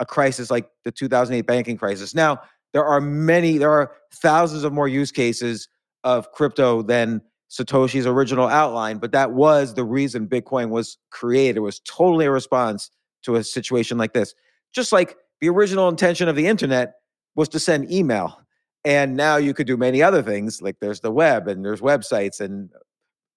a 0.00 0.06
crisis 0.06 0.50
like 0.50 0.70
the 0.84 0.92
2008 0.92 1.46
banking 1.46 1.76
crisis. 1.76 2.14
Now, 2.14 2.40
there 2.72 2.84
are 2.84 3.00
many, 3.00 3.58
there 3.58 3.70
are 3.70 3.92
thousands 4.14 4.64
of 4.64 4.72
more 4.72 4.88
use 4.88 5.10
cases 5.10 5.68
of 6.04 6.32
crypto 6.32 6.82
than 6.82 7.22
Satoshi's 7.50 8.06
original 8.06 8.46
outline, 8.46 8.98
but 8.98 9.12
that 9.12 9.32
was 9.32 9.74
the 9.74 9.84
reason 9.84 10.28
Bitcoin 10.28 10.68
was 10.68 10.98
created. 11.10 11.56
It 11.56 11.60
was 11.60 11.80
totally 11.80 12.26
a 12.26 12.30
response 12.30 12.90
to 13.24 13.36
a 13.36 13.44
situation 13.44 13.98
like 13.98 14.12
this. 14.12 14.34
Just 14.74 14.92
like 14.92 15.16
the 15.40 15.48
original 15.48 15.88
intention 15.88 16.28
of 16.28 16.36
the 16.36 16.46
internet 16.46 16.94
was 17.34 17.48
to 17.50 17.58
send 17.58 17.90
email. 17.90 18.38
And 18.84 19.16
now 19.16 19.36
you 19.36 19.54
could 19.54 19.66
do 19.66 19.76
many 19.76 20.02
other 20.02 20.22
things, 20.22 20.62
like 20.62 20.76
there's 20.80 21.00
the 21.00 21.10
web 21.10 21.48
and 21.48 21.64
there's 21.64 21.80
websites 21.80 22.40
and 22.40 22.70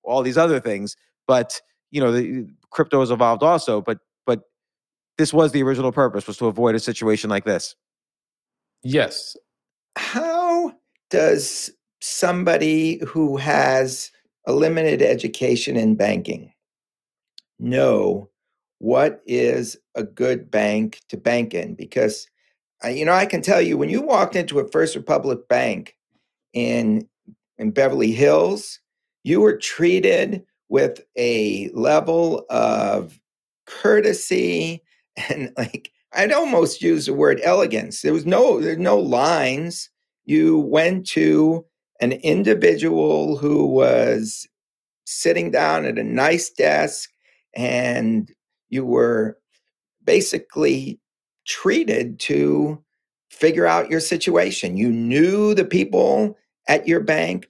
all 0.03 0.21
these 0.21 0.37
other 0.37 0.59
things. 0.59 0.95
But 1.27 1.61
you 1.91 1.99
know, 1.99 2.11
the 2.11 2.47
crypto 2.69 2.99
has 2.99 3.11
evolved 3.11 3.43
also. 3.43 3.81
But 3.81 3.99
but 4.25 4.43
this 5.17 5.33
was 5.33 5.51
the 5.51 5.63
original 5.63 5.91
purpose 5.91 6.27
was 6.27 6.37
to 6.37 6.47
avoid 6.47 6.75
a 6.75 6.79
situation 6.79 7.29
like 7.29 7.45
this. 7.45 7.75
Yes. 8.83 9.35
How 9.97 10.73
does 11.09 11.69
somebody 11.99 13.01
who 13.05 13.37
has 13.37 14.11
a 14.47 14.53
limited 14.53 15.01
education 15.01 15.75
in 15.75 15.95
banking 15.95 16.51
know 17.59 18.29
what 18.79 19.21
is 19.27 19.77
a 19.95 20.03
good 20.03 20.49
bank 20.49 21.01
to 21.09 21.17
bank 21.17 21.53
in? 21.53 21.75
Because 21.75 22.27
you 22.89 23.05
know, 23.05 23.13
I 23.13 23.25
can 23.25 23.41
tell 23.41 23.61
you 23.61 23.77
when 23.77 23.89
you 23.89 24.01
walked 24.01 24.35
into 24.35 24.59
a 24.59 24.67
First 24.69 24.95
Republic 24.95 25.47
Bank 25.47 25.95
in 26.53 27.07
in 27.57 27.71
Beverly 27.71 28.11
Hills, 28.11 28.79
you 29.23 29.39
were 29.41 29.57
treated 29.57 30.43
with 30.69 31.01
a 31.17 31.69
level 31.73 32.45
of 32.49 33.19
courtesy 33.67 34.81
and 35.29 35.51
like 35.57 35.91
I'd 36.13 36.33
almost 36.33 36.81
use 36.81 37.05
the 37.05 37.13
word 37.13 37.39
elegance. 37.43 38.01
There 38.01 38.13
was 38.13 38.25
no 38.25 38.59
there's 38.59 38.77
no 38.77 38.97
lines. 38.97 39.89
you 40.25 40.59
went 40.59 41.07
to 41.07 41.65
an 41.99 42.13
individual 42.13 43.37
who 43.37 43.65
was 43.65 44.47
sitting 45.05 45.51
down 45.51 45.85
at 45.85 45.99
a 45.99 46.03
nice 46.03 46.49
desk 46.49 47.09
and 47.55 48.31
you 48.69 48.85
were 48.85 49.37
basically 50.03 50.99
treated 51.45 52.19
to 52.21 52.81
figure 53.29 53.65
out 53.65 53.89
your 53.89 53.99
situation. 53.99 54.77
You 54.77 54.91
knew 54.91 55.53
the 55.53 55.65
people 55.65 56.37
at 56.67 56.87
your 56.87 56.99
bank. 56.99 57.49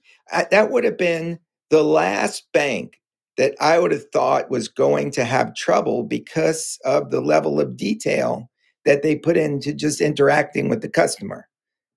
That 0.50 0.70
would 0.70 0.84
have 0.84 0.96
been 0.96 1.38
the 1.70 1.82
last 1.82 2.46
bank 2.52 3.00
that 3.36 3.54
I 3.60 3.78
would 3.78 3.92
have 3.92 4.10
thought 4.12 4.50
was 4.50 4.68
going 4.68 5.10
to 5.12 5.24
have 5.24 5.54
trouble 5.54 6.04
because 6.04 6.78
of 6.84 7.10
the 7.10 7.20
level 7.20 7.60
of 7.60 7.76
detail 7.76 8.50
that 8.84 9.02
they 9.02 9.16
put 9.16 9.36
into 9.36 9.72
just 9.72 10.00
interacting 10.00 10.68
with 10.68 10.82
the 10.82 10.88
customer. 10.88 11.48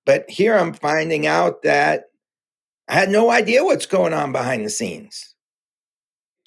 But 0.04 0.28
here 0.30 0.56
I'm 0.56 0.72
finding 0.72 1.26
out 1.26 1.62
that 1.62 2.04
I 2.88 2.94
had 2.94 3.10
no 3.10 3.30
idea 3.30 3.64
what's 3.64 3.86
going 3.86 4.14
on 4.14 4.32
behind 4.32 4.64
the 4.64 4.70
scenes. 4.70 5.34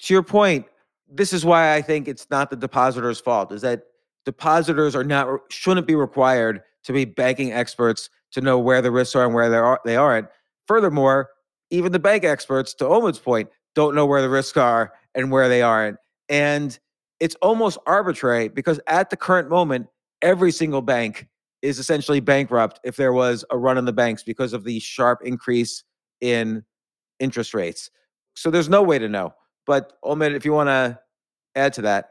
To 0.00 0.14
your 0.14 0.22
point, 0.22 0.66
this 1.12 1.32
is 1.32 1.44
why 1.44 1.74
I 1.74 1.82
think 1.82 2.08
it's 2.08 2.26
not 2.30 2.50
the 2.50 2.56
depositor's 2.56 3.20
fault, 3.20 3.52
is 3.52 3.60
that 3.62 3.82
depositors 4.24 4.94
are 4.94 5.04
not 5.04 5.40
shouldn't 5.50 5.86
be 5.86 5.94
required 5.94 6.62
to 6.84 6.92
be 6.92 7.04
banking 7.04 7.52
experts 7.52 8.10
to 8.32 8.40
know 8.40 8.58
where 8.58 8.82
the 8.82 8.90
risks 8.90 9.14
are 9.14 9.24
and 9.24 9.34
where 9.34 9.50
they 9.50 9.56
are 9.56 9.80
they 9.84 9.96
aren't. 9.96 10.28
Furthermore, 10.66 11.30
even 11.70 11.92
the 11.92 11.98
bank 11.98 12.24
experts, 12.24 12.74
to 12.74 12.84
Omid's 12.84 13.18
point, 13.18 13.48
don't 13.74 13.94
know 13.94 14.06
where 14.06 14.22
the 14.22 14.28
risks 14.28 14.56
are 14.56 14.92
and 15.14 15.30
where 15.30 15.48
they 15.48 15.62
aren't. 15.62 15.96
And 16.28 16.78
it's 17.18 17.34
almost 17.36 17.78
arbitrary 17.86 18.48
because 18.48 18.80
at 18.86 19.10
the 19.10 19.16
current 19.16 19.48
moment, 19.48 19.88
every 20.22 20.52
single 20.52 20.82
bank 20.82 21.28
is 21.62 21.78
essentially 21.78 22.20
bankrupt 22.20 22.80
if 22.84 22.96
there 22.96 23.12
was 23.12 23.44
a 23.50 23.58
run 23.58 23.76
on 23.76 23.84
the 23.84 23.92
banks 23.92 24.22
because 24.22 24.52
of 24.52 24.64
the 24.64 24.78
sharp 24.80 25.20
increase 25.24 25.84
in 26.20 26.64
interest 27.18 27.52
rates. 27.52 27.90
So 28.34 28.50
there's 28.50 28.68
no 28.68 28.82
way 28.82 28.98
to 28.98 29.08
know. 29.08 29.34
But 29.66 29.92
Omid, 30.04 30.34
if 30.34 30.44
you 30.44 30.52
want 30.52 30.68
to 30.68 30.98
add 31.54 31.72
to 31.74 31.82
that. 31.82 32.10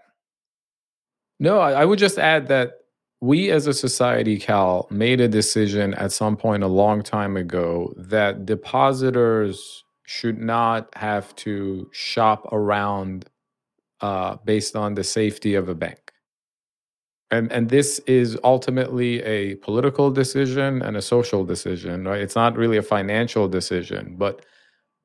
No, 1.39 1.59
I, 1.59 1.71
I 1.71 1.85
would 1.85 1.99
just 1.99 2.17
add 2.17 2.47
that 2.47 2.73
we 3.21 3.51
as 3.51 3.67
a 3.67 3.73
society, 3.73 4.37
Cal, 4.37 4.87
made 4.89 5.19
a 5.19 5.27
decision 5.27 5.93
at 5.95 6.11
some 6.11 6.37
point 6.37 6.63
a 6.63 6.67
long 6.67 7.01
time 7.01 7.35
ago 7.37 7.93
that 7.97 8.45
depositors 8.45 9.83
should 10.05 10.39
not 10.39 10.89
have 10.95 11.35
to 11.35 11.89
shop 11.91 12.47
around 12.51 13.25
uh, 14.01 14.37
based 14.45 14.75
on 14.75 14.95
the 14.95 15.03
safety 15.03 15.55
of 15.55 15.69
a 15.69 15.75
bank. 15.75 16.11
And, 17.31 17.51
and 17.51 17.69
this 17.69 17.99
is 17.99 18.37
ultimately 18.43 19.21
a 19.21 19.55
political 19.55 20.09
decision 20.09 20.81
and 20.81 20.97
a 20.97 21.01
social 21.01 21.45
decision, 21.45 22.05
right? 22.05 22.21
It's 22.21 22.35
not 22.35 22.57
really 22.57 22.77
a 22.77 22.81
financial 22.81 23.47
decision. 23.47 24.15
But 24.17 24.45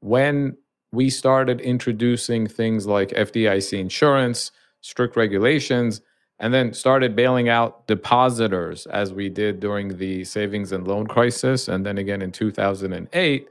when 0.01 0.57
we 0.93 1.11
started 1.11 1.61
introducing 1.61 2.47
things 2.47 2.87
like 2.87 3.11
FDIC 3.11 3.78
insurance, 3.78 4.53
strict 4.80 5.16
regulations, 5.16 6.01
and 6.39 6.53
then 6.53 6.72
started 6.72 7.14
bailing 7.14 7.49
out 7.49 7.87
depositors 7.87 8.87
as 8.87 9.12
we 9.12 9.28
did 9.28 9.61
during 9.61 9.97
the 9.97 10.24
savings 10.24 10.72
and 10.72 10.87
loan 10.87 11.07
crisis. 11.07 11.68
And 11.68 11.87
then 11.87 11.99
again 11.99 12.22
in 12.22 12.32
2008 12.32 13.49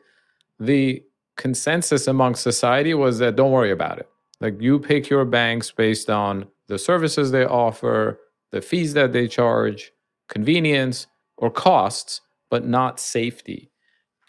the 0.60 1.04
consensus 1.36 2.08
among 2.08 2.36
society 2.36 2.94
was 2.94 3.20
that 3.20 3.36
don't 3.36 3.52
worry 3.52 3.72
about 3.72 4.00
it. 4.00 4.08
Like 4.40 4.62
you 4.62 4.80
pick 4.80 5.10
your 5.10 5.26
banks 5.26 5.72
based 5.72 6.10
on 6.10 6.48
the 6.68 6.78
services 6.78 7.32
they 7.32 7.46
offer 7.46 8.20
the 8.52 8.62
fees 8.62 8.94
that 8.94 9.14
they 9.14 9.28
charge 9.28 9.92
convenience 10.30 11.08
or 11.38 11.50
costs 11.50 12.22
but 12.50 12.66
not 12.66 13.00
safety. 13.00 13.72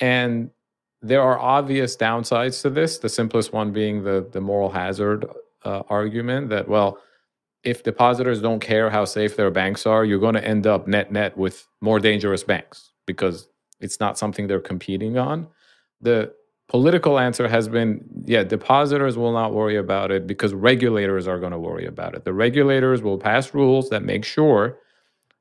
And 0.01 0.51
there 1.03 1.21
are 1.21 1.39
obvious 1.39 1.97
downsides 1.97 2.63
to 2.63 2.71
this 2.71 2.99
the 2.99 3.09
simplest 3.09 3.53
one 3.53 3.73
being 3.73 4.05
the 4.05 4.27
the 4.33 4.41
moral 4.41 4.71
hazard 4.71 5.27
uh, 5.65 5.83
argument 5.91 6.49
that 6.49 6.67
well 6.67 6.99
if 7.65 7.83
depositors 7.83 8.41
don't 8.41 8.61
care 8.61 8.91
how 8.91 9.05
safe 9.05 9.37
their 9.37 9.51
banks 9.51 9.87
are, 9.87 10.05
you're 10.05 10.19
going 10.19 10.35
to 10.35 10.45
end 10.45 10.67
up 10.67 10.87
net 10.87 11.11
net 11.11 11.37
with 11.37 11.67
more 11.81 11.99
dangerous 11.99 12.45
banks 12.45 12.93
because 13.07 13.49
it's 13.81 14.01
not 14.01 14.19
something 14.19 14.47
they're 14.47 14.61
competing 14.61 15.19
on. 15.19 15.49
The 16.01 16.33
political 16.69 17.19
answer 17.19 17.49
has 17.49 17.69
been 17.69 18.05
yeah, 18.27 18.45
depositors 18.45 19.17
will 19.17 19.33
not 19.33 19.53
worry 19.53 19.77
about 19.77 20.11
it 20.11 20.27
because 20.27 20.55
regulators 20.55 21.27
are 21.27 21.39
going 21.39 21.53
to 21.53 21.59
worry 21.59 21.87
about 21.87 22.15
it. 22.15 22.25
The 22.25 22.33
regulators 22.33 23.03
will 23.03 23.19
pass 23.19 23.55
rules 23.55 23.91
that 23.91 24.03
make 24.03 24.25
sure 24.25 24.79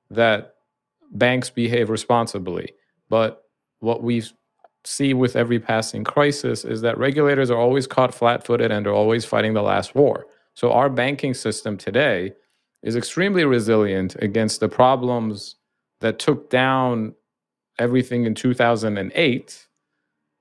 that 0.10 0.56
banks 1.12 1.50
behave 1.50 1.90
responsibly. 1.90 2.74
But 3.10 3.44
what 3.80 4.02
we 4.02 4.24
see 4.86 5.14
with 5.14 5.36
every 5.36 5.60
passing 5.60 6.04
crisis 6.04 6.66
is 6.66 6.82
that 6.82 6.98
regulators 6.98 7.50
are 7.50 7.58
always 7.58 7.88
caught 7.88 8.14
flat 8.14 8.46
footed 8.46 8.72
and 8.72 8.86
are 8.88 8.94
always 8.94 9.26
fighting 9.26 9.54
the 9.54 9.62
last 9.62 9.96
war. 9.96 10.26
So 10.56 10.72
our 10.72 10.90
banking 10.90 11.34
system 11.34 11.78
today 11.78 12.34
is 12.84 12.96
extremely 12.96 13.46
resilient 13.46 14.16
against 14.20 14.60
the 14.60 14.70
problems 14.70 15.56
that 16.02 16.20
took 16.20 16.50
down 16.50 17.16
everything 17.80 18.26
in 18.26 18.36
2008, 18.36 19.68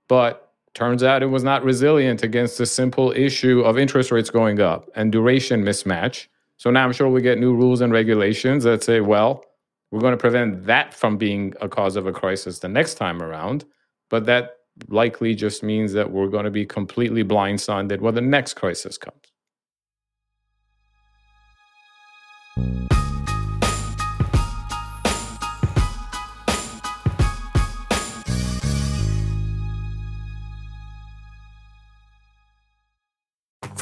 but 0.08 0.52
turns 0.74 1.02
out 1.02 1.22
it 1.22 1.26
was 1.26 1.44
not 1.44 1.64
resilient 1.64 2.22
against 2.22 2.58
the 2.58 2.66
simple 2.66 3.12
issue 3.12 3.60
of 3.60 3.78
interest 3.78 4.10
rates 4.10 4.30
going 4.30 4.60
up 4.60 4.90
and 4.94 5.12
duration 5.12 5.62
mismatch. 5.62 6.26
So 6.56 6.70
now 6.70 6.84
I'm 6.84 6.92
sure 6.92 7.08
we 7.08 7.22
get 7.22 7.38
new 7.38 7.54
rules 7.54 7.80
and 7.80 7.92
regulations 7.92 8.64
that 8.64 8.82
say, 8.82 9.00
well, 9.00 9.44
we're 9.90 10.00
going 10.00 10.12
to 10.12 10.18
prevent 10.18 10.64
that 10.66 10.94
from 10.94 11.16
being 11.16 11.54
a 11.60 11.68
cause 11.68 11.96
of 11.96 12.06
a 12.06 12.12
crisis 12.12 12.58
the 12.58 12.68
next 12.68 12.94
time 12.94 13.22
around. 13.22 13.64
But 14.10 14.26
that 14.26 14.56
likely 14.88 15.34
just 15.34 15.62
means 15.62 15.92
that 15.92 16.10
we're 16.10 16.28
going 16.28 16.44
to 16.44 16.50
be 16.50 16.64
completely 16.64 17.22
blindsided 17.22 18.00
when 18.00 18.14
the 18.14 18.20
next 18.20 18.54
crisis 18.54 18.96
comes. 18.96 19.31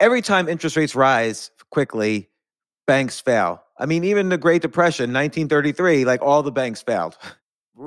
Every 0.00 0.22
time 0.22 0.48
interest 0.48 0.76
rates 0.76 0.94
rise 0.94 1.50
quickly, 1.70 2.28
banks 2.86 3.20
fail. 3.20 3.62
I 3.78 3.86
mean, 3.86 4.04
even 4.04 4.28
the 4.28 4.38
Great 4.38 4.62
Depression, 4.62 5.12
1933, 5.12 6.04
like 6.04 6.22
all 6.22 6.42
the 6.42 6.52
banks 6.52 6.82
failed. 6.82 7.16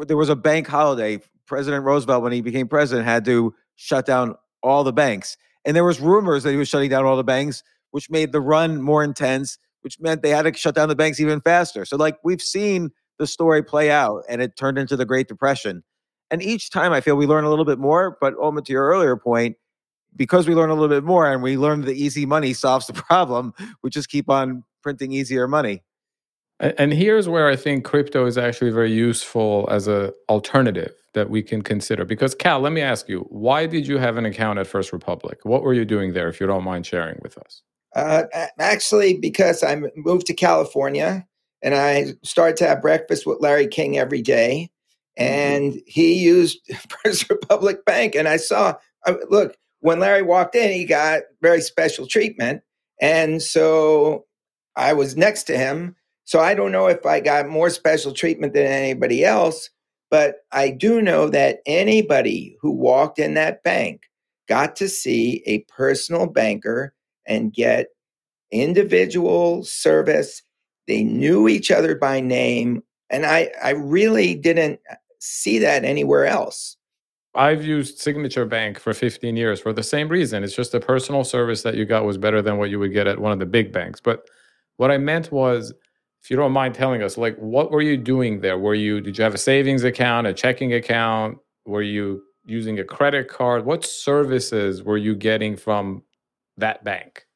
There 0.05 0.17
was 0.17 0.29
a 0.29 0.35
bank 0.35 0.67
holiday. 0.67 1.19
President 1.45 1.85
Roosevelt, 1.85 2.23
when 2.23 2.33
he 2.33 2.41
became 2.41 2.67
president, 2.67 3.07
had 3.07 3.23
to 3.25 3.55
shut 3.75 4.05
down 4.05 4.35
all 4.61 4.83
the 4.83 4.91
banks. 4.91 5.37
And 5.63 5.75
there 5.75 5.83
was 5.83 5.99
rumors 5.99 6.43
that 6.43 6.51
he 6.51 6.57
was 6.57 6.67
shutting 6.67 6.89
down 6.89 7.05
all 7.05 7.15
the 7.15 7.23
banks, 7.23 7.63
which 7.91 8.09
made 8.09 8.31
the 8.31 8.41
run 8.41 8.81
more 8.81 9.03
intense, 9.03 9.57
which 9.81 9.99
meant 9.99 10.21
they 10.21 10.29
had 10.29 10.43
to 10.43 10.53
shut 10.53 10.75
down 10.75 10.89
the 10.89 10.95
banks 10.95 11.19
even 11.19 11.39
faster. 11.41 11.85
So, 11.85 11.95
like, 11.95 12.17
we've 12.23 12.41
seen 12.41 12.91
the 13.17 13.27
story 13.27 13.63
play 13.63 13.89
out 13.91 14.23
and 14.27 14.41
it 14.41 14.55
turned 14.57 14.77
into 14.77 14.95
the 14.97 15.05
Great 15.05 15.27
Depression. 15.27 15.83
And 16.29 16.41
each 16.43 16.69
time 16.69 16.91
I 16.91 16.99
feel 16.99 17.15
we 17.15 17.25
learn 17.25 17.45
a 17.45 17.49
little 17.49 17.65
bit 17.65 17.79
more. 17.79 18.17
But, 18.19 18.35
Omid, 18.35 18.65
to 18.65 18.73
your 18.73 18.87
earlier 18.87 19.15
point, 19.15 19.55
because 20.17 20.47
we 20.47 20.55
learn 20.55 20.69
a 20.69 20.73
little 20.73 20.89
bit 20.89 21.03
more 21.03 21.31
and 21.31 21.41
we 21.41 21.57
learn 21.57 21.81
the 21.81 21.93
easy 21.93 22.25
money 22.25 22.53
solves 22.53 22.87
the 22.87 22.93
problem, 22.93 23.53
we 23.83 23.89
just 23.89 24.09
keep 24.09 24.29
on 24.29 24.63
printing 24.83 25.11
easier 25.11 25.47
money. 25.47 25.83
And 26.59 26.91
here's 26.91 27.29
where 27.29 27.47
I 27.47 27.55
think 27.55 27.85
crypto 27.85 28.25
is 28.25 28.37
actually 28.37 28.71
very 28.71 28.91
useful 28.91 29.67
as 29.69 29.87
an 29.87 30.11
alternative 30.27 30.93
that 31.13 31.29
we 31.29 31.43
can 31.43 31.61
consider. 31.61 32.03
Because 32.03 32.33
Cal, 32.33 32.59
let 32.59 32.71
me 32.71 32.81
ask 32.81 33.07
you, 33.07 33.27
why 33.29 33.67
did 33.67 33.87
you 33.87 33.99
have 33.99 34.17
an 34.17 34.25
account 34.25 34.57
at 34.57 34.65
First 34.65 34.91
Republic? 34.91 35.39
What 35.43 35.61
were 35.61 35.73
you 35.73 35.85
doing 35.85 36.13
there, 36.13 36.27
if 36.29 36.39
you 36.39 36.47
don't 36.47 36.63
mind 36.63 36.87
sharing 36.87 37.19
with 37.21 37.37
us? 37.37 37.61
Uh, 37.95 38.23
actually, 38.59 39.17
because 39.17 39.63
I 39.63 39.81
moved 39.95 40.25
to 40.27 40.33
California 40.33 41.27
and 41.61 41.75
I 41.75 42.13
started 42.23 42.57
to 42.57 42.67
have 42.67 42.81
breakfast 42.81 43.25
with 43.25 43.39
Larry 43.39 43.67
King 43.67 43.97
every 43.97 44.21
day, 44.21 44.69
mm-hmm. 45.19 45.31
and 45.31 45.81
he 45.85 46.15
used 46.15 46.59
First 47.03 47.29
Republic 47.29 47.85
Bank, 47.85 48.15
and 48.15 48.27
I 48.27 48.37
saw. 48.37 48.75
Look, 49.29 49.55
when 49.81 49.99
Larry 49.99 50.23
walked 50.23 50.55
in, 50.55 50.71
he 50.71 50.85
got 50.85 51.23
very 51.41 51.61
special 51.61 52.07
treatment, 52.07 52.61
and 53.01 53.41
so 53.41 54.25
I 54.75 54.93
was 54.93 55.17
next 55.17 55.43
to 55.43 55.57
him 55.57 55.95
so 56.27 56.41
I 56.41 56.55
don't 56.55 56.73
know 56.73 56.87
if 56.87 57.05
I 57.05 57.21
got 57.21 57.47
more 57.47 57.69
special 57.69 58.11
treatment 58.11 58.53
than 58.53 58.65
anybody 58.67 59.23
else, 59.23 59.69
but 60.11 60.39
I 60.51 60.69
do 60.69 61.01
know 61.01 61.29
that 61.29 61.59
anybody 61.65 62.57
who 62.61 62.71
walked 62.71 63.17
in 63.17 63.35
that 63.35 63.63
bank 63.63 64.01
got 64.49 64.75
to 64.77 64.89
see 64.89 65.41
a 65.45 65.59
personal 65.73 66.27
banker 66.27 66.93
and 67.25 67.53
get 67.53 67.87
individual 68.51 69.63
service. 69.63 70.41
They 70.87 71.03
knew 71.03 71.47
each 71.47 71.71
other 71.71 71.95
by 71.95 72.21
name. 72.21 72.83
And 73.09 73.25
I, 73.25 73.51
I 73.63 73.71
really 73.71 74.35
didn't 74.35 74.81
see 75.19 75.59
that 75.59 75.85
anywhere 75.85 76.25
else. 76.25 76.76
I've 77.37 77.63
used 77.63 77.99
Signature 77.99 78.45
Bank 78.45 78.79
for 78.79 78.93
15 78.93 79.37
years 79.37 79.59
for 79.59 79.71
the 79.71 79.83
same 79.83 80.09
reason. 80.09 80.43
It's 80.43 80.55
just 80.55 80.71
the 80.71 80.79
personal 80.79 81.23
service 81.23 81.61
that 81.61 81.75
you 81.75 81.85
got 81.85 82.03
was 82.03 82.17
better 82.17 82.41
than 82.41 82.57
what 82.57 82.71
you 82.71 82.79
would 82.79 82.93
get 82.93 83.05
at 83.05 83.19
one 83.19 83.31
of 83.31 83.37
the 83.37 83.45
big 83.45 83.71
banks. 83.71 84.01
But 84.01 84.27
what 84.77 84.89
I 84.89 84.97
meant 84.97 85.31
was 85.31 85.71
if 86.23 86.31
you 86.31 86.35
don't 86.35 86.51
mind 86.51 86.73
telling 86.73 87.03
us, 87.03 87.15
like 87.15 87.37
what 87.37 87.69
were 87.71 87.81
you 87.81 87.95
doing 87.95 88.41
there? 88.41 88.57
Were 88.57 88.73
you 88.73 89.01
did 89.01 89.17
you 89.17 89.23
have 89.23 89.35
a 89.35 89.37
savings 89.37 89.83
account, 89.83 90.25
a 90.25 90.33
checking 90.33 90.73
account? 90.73 91.37
Were 91.65 91.83
you 91.83 92.23
using 92.45 92.79
a 92.79 92.83
credit 92.83 93.27
card? 93.27 93.65
What 93.65 93.85
services 93.85 94.81
were 94.81 94.97
you 94.97 95.15
getting 95.15 95.55
from 95.55 96.03
that 96.57 96.83
bank? 96.83 97.27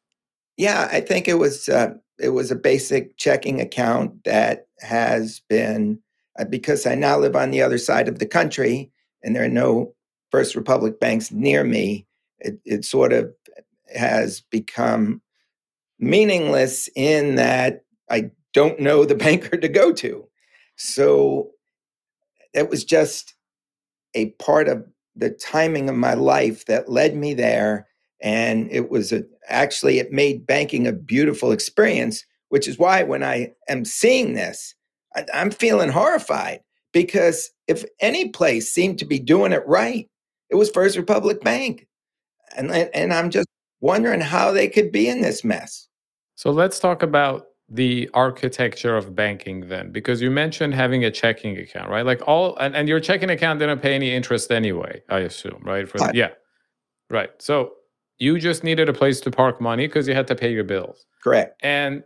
Yeah, 0.58 0.90
I 0.92 1.02
think 1.02 1.28
it 1.28 1.36
was 1.36 1.70
uh, 1.70 1.94
it 2.20 2.30
was 2.30 2.50
a 2.50 2.56
basic 2.56 3.18
checking 3.18 3.62
account 3.62 4.24
that 4.24 4.68
has 4.80 5.42
been 5.48 6.00
uh, 6.40 6.46
because 6.46 6.88
I 6.88 6.96
now 6.96 7.20
live 7.20 7.36
on 7.36 7.52
the 7.52 7.62
other 7.62 7.78
side 7.78 8.08
of 8.08 8.20
the 8.20 8.26
country 8.26 8.91
and 9.24 9.36
there 9.36 9.44
are 9.44 9.50
no 9.50 9.94
First 10.32 10.56
Republic 10.56 11.00
banks 11.00 11.32
near 11.32 11.64
me. 11.64 12.08
It, 12.40 12.60
it 12.66 12.86
sort 12.86 13.14
of 13.14 13.32
has 13.94 14.42
become 14.42 15.22
meaningless 16.00 16.90
in 16.96 17.36
that 17.36 17.84
I 18.10 18.32
don't 18.54 18.80
know 18.80 19.06
the 19.06 19.16
banker 19.26 19.58
to 19.58 19.68
go 19.68 19.92
to. 19.94 20.28
So 20.78 21.52
it 22.54 22.70
was 22.70 22.84
just 22.84 23.36
a 24.14 24.32
part 24.32 24.68
of 24.68 24.86
the 25.16 25.30
timing 25.30 25.90
of 25.90 25.96
my 25.96 26.14
life 26.14 26.66
that 26.66 26.90
led 26.90 27.16
me 27.16 27.34
there. 27.34 27.88
And 28.22 28.72
it 28.72 28.90
was 28.90 29.12
a, 29.12 29.24
actually, 29.48 30.00
it 30.00 30.12
made 30.12 30.46
banking 30.46 30.88
a 30.88 30.94
beautiful 30.94 31.52
experience, 31.52 32.26
which 32.50 32.68
is 32.68 32.78
why 32.78 33.04
when 33.04 33.24
I 33.24 33.54
am 33.68 33.84
seeing 33.84 34.34
this, 34.34 34.76
I, 35.16 35.26
I'm 35.34 35.52
feeling 35.52 35.90
horrified 35.90 36.62
because 36.94 37.52
if 37.68 37.86
any 38.00 38.30
place 38.30 38.72
seemed 38.72 39.00
to 39.00 39.06
be 39.06 39.20
doing 39.20 39.54
it 39.54 39.66
right, 39.68 40.10
it 40.50 40.56
was 40.56 40.70
First 40.70 40.98
Republic 40.98 41.42
Bank. 41.42 41.88
And, 42.56 42.72
and 42.72 43.14
I'm 43.14 43.30
just 43.30 43.48
wondering 43.80 44.22
how 44.22 44.52
they 44.52 44.68
could 44.68 44.92
be 44.92 45.08
in 45.08 45.22
this 45.22 45.44
mess. 45.44 45.88
So 46.36 46.52
let's 46.52 46.80
talk 46.80 47.04
about 47.04 47.46
the 47.72 48.10
architecture 48.14 48.98
of 48.98 49.16
banking 49.16 49.70
then 49.70 49.92
because 49.92 50.22
you 50.22 50.30
mentioned 50.30 50.74
having 50.74 51.06
a 51.06 51.12
checking 51.12 51.58
account 51.58 51.90
right 51.90 52.06
like 52.06 52.22
all 52.28 52.58
and, 52.58 52.76
and 52.76 52.90
your 52.90 53.00
checking 53.00 53.30
account 53.30 53.60
didn't 53.60 53.80
pay 53.80 53.96
any 53.96 54.14
interest 54.14 54.52
anyway 54.52 55.02
i 55.08 55.20
assume 55.20 55.62
right 55.64 55.88
for 55.88 55.98
right. 56.00 56.14
yeah 56.14 56.28
right 57.10 57.30
so 57.40 57.72
you 58.20 58.38
just 58.38 58.66
needed 58.66 58.90
a 58.90 58.94
place 58.94 59.22
to 59.22 59.32
park 59.32 59.62
money 59.62 59.88
because 59.88 60.06
you 60.06 60.14
had 60.14 60.28
to 60.28 60.36
pay 60.36 60.52
your 60.52 60.66
bills 60.66 61.06
correct 61.24 61.56
and 61.64 62.04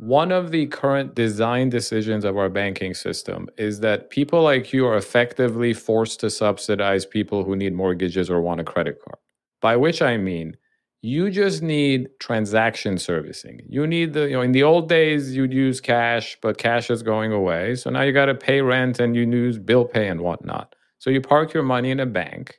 one 0.00 0.32
of 0.32 0.50
the 0.50 0.66
current 0.66 1.14
design 1.14 1.68
decisions 1.68 2.24
of 2.24 2.38
our 2.38 2.48
banking 2.48 2.94
system 2.94 3.48
is 3.58 3.80
that 3.80 4.08
people 4.08 4.42
like 4.42 4.72
you 4.72 4.86
are 4.86 4.96
effectively 4.96 5.74
forced 5.74 6.20
to 6.20 6.30
subsidize 6.30 7.04
people 7.04 7.44
who 7.44 7.54
need 7.54 7.74
mortgages 7.74 8.30
or 8.30 8.40
want 8.40 8.60
a 8.60 8.64
credit 8.64 8.98
card 9.04 9.18
by 9.60 9.76
which 9.76 10.00
i 10.00 10.16
mean 10.16 10.56
you 11.02 11.30
just 11.30 11.62
need 11.62 12.08
transaction 12.18 12.98
servicing. 12.98 13.60
You 13.66 13.86
need 13.86 14.12
the, 14.12 14.28
you 14.28 14.32
know, 14.34 14.42
in 14.42 14.52
the 14.52 14.62
old 14.62 14.88
days, 14.88 15.34
you'd 15.34 15.52
use 15.52 15.80
cash, 15.80 16.36
but 16.42 16.58
cash 16.58 16.90
is 16.90 17.02
going 17.02 17.32
away. 17.32 17.74
So 17.76 17.88
now 17.88 18.02
you 18.02 18.12
got 18.12 18.26
to 18.26 18.34
pay 18.34 18.60
rent 18.60 19.00
and 19.00 19.16
you 19.16 19.22
use 19.22 19.58
bill 19.58 19.86
pay 19.86 20.08
and 20.08 20.20
whatnot. 20.20 20.74
So 20.98 21.08
you 21.08 21.22
park 21.22 21.54
your 21.54 21.62
money 21.62 21.90
in 21.90 22.00
a 22.00 22.06
bank, 22.06 22.58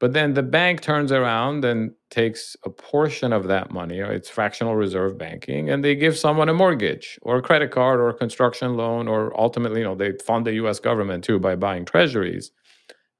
but 0.00 0.12
then 0.12 0.34
the 0.34 0.42
bank 0.42 0.80
turns 0.80 1.12
around 1.12 1.64
and 1.64 1.92
takes 2.10 2.56
a 2.64 2.70
portion 2.70 3.32
of 3.32 3.48
that 3.48 3.70
money, 3.70 4.00
or 4.00 4.12
it's 4.12 4.28
fractional 4.28 4.76
reserve 4.76 5.16
banking, 5.18 5.70
and 5.70 5.84
they 5.84 5.94
give 5.94 6.18
someone 6.18 6.48
a 6.48 6.54
mortgage 6.54 7.18
or 7.22 7.36
a 7.36 7.42
credit 7.42 7.70
card 7.70 8.00
or 8.00 8.08
a 8.08 8.14
construction 8.14 8.76
loan, 8.76 9.08
or 9.08 9.38
ultimately, 9.38 9.80
you 9.80 9.86
know, 9.86 9.94
they 9.94 10.12
fund 10.24 10.46
the 10.46 10.54
US 10.54 10.80
government 10.80 11.24
too 11.24 11.38
by 11.38 11.56
buying 11.56 11.84
treasuries. 11.84 12.50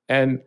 And 0.08 0.40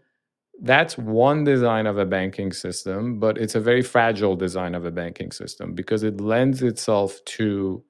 that's 0.61 0.97
one 0.97 1.43
design 1.43 1.87
of 1.87 1.97
a 1.97 2.05
banking 2.05 2.51
system, 2.51 3.19
but 3.19 3.37
it's 3.37 3.55
a 3.55 3.59
very 3.61 3.81
fragile 3.81 4.35
design 4.35 4.75
of 4.75 4.85
a 4.85 4.91
banking 4.91 5.31
system 5.31 5.73
because 5.73 6.03
it 6.03 6.19
lends 6.19 6.63
itself 6.63 7.19
to 7.25 7.83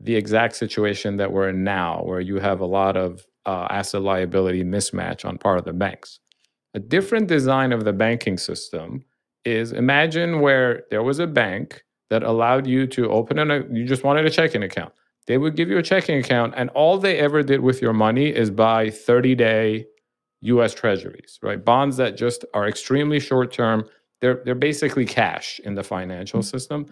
the 0.00 0.16
exact 0.16 0.56
situation 0.56 1.16
that 1.16 1.32
we're 1.32 1.48
in 1.48 1.64
now, 1.64 2.02
where 2.04 2.20
you 2.20 2.38
have 2.38 2.60
a 2.60 2.66
lot 2.66 2.96
of 2.96 3.24
uh, 3.46 3.66
asset 3.70 4.02
liability 4.02 4.64
mismatch 4.64 5.24
on 5.24 5.38
part 5.38 5.58
of 5.58 5.64
the 5.64 5.72
banks. 5.72 6.20
A 6.74 6.80
different 6.80 7.28
design 7.28 7.72
of 7.72 7.84
the 7.84 7.92
banking 7.92 8.36
system 8.36 9.04
is 9.44 9.72
imagine 9.72 10.40
where 10.40 10.82
there 10.90 11.02
was 11.02 11.20
a 11.20 11.26
bank 11.26 11.84
that 12.10 12.22
allowed 12.22 12.66
you 12.66 12.86
to 12.88 13.10
open 13.10 13.38
a, 13.38 13.64
you 13.72 13.86
just 13.86 14.04
wanted 14.04 14.26
a 14.26 14.30
checking 14.30 14.62
account. 14.62 14.92
They 15.26 15.38
would 15.38 15.56
give 15.56 15.68
you 15.68 15.78
a 15.78 15.82
checking 15.82 16.18
account, 16.18 16.54
and 16.56 16.68
all 16.70 16.98
they 16.98 17.18
ever 17.18 17.42
did 17.42 17.60
with 17.60 17.80
your 17.80 17.92
money 17.92 18.28
is 18.28 18.50
buy 18.50 18.90
30 18.90 19.34
day 19.34 19.86
US 20.42 20.74
treasuries, 20.74 21.38
right? 21.42 21.64
Bonds 21.64 21.96
that 21.96 22.16
just 22.16 22.44
are 22.52 22.68
extremely 22.68 23.20
short 23.20 23.52
term. 23.52 23.84
They're, 24.20 24.42
they're 24.44 24.54
basically 24.54 25.06
cash 25.06 25.60
in 25.64 25.74
the 25.74 25.82
financial 25.82 26.40
mm-hmm. 26.40 26.56
system. 26.56 26.86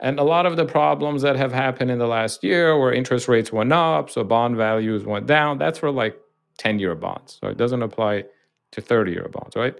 And 0.00 0.18
a 0.18 0.24
lot 0.24 0.46
of 0.46 0.56
the 0.56 0.64
problems 0.64 1.22
that 1.22 1.36
have 1.36 1.52
happened 1.52 1.90
in 1.90 1.98
the 1.98 2.06
last 2.06 2.42
year 2.44 2.78
where 2.78 2.92
interest 2.92 3.28
rates 3.28 3.52
went 3.52 3.72
up, 3.72 4.10
so 4.10 4.22
bond 4.24 4.56
values 4.56 5.04
went 5.04 5.26
down, 5.26 5.58
that's 5.58 5.78
for 5.78 5.90
like 5.90 6.16
10 6.58 6.78
year 6.78 6.94
bonds. 6.94 7.38
So 7.40 7.48
it 7.48 7.56
doesn't 7.56 7.82
apply 7.82 8.24
to 8.72 8.80
30 8.80 9.12
year 9.12 9.28
bonds, 9.30 9.56
right? 9.56 9.78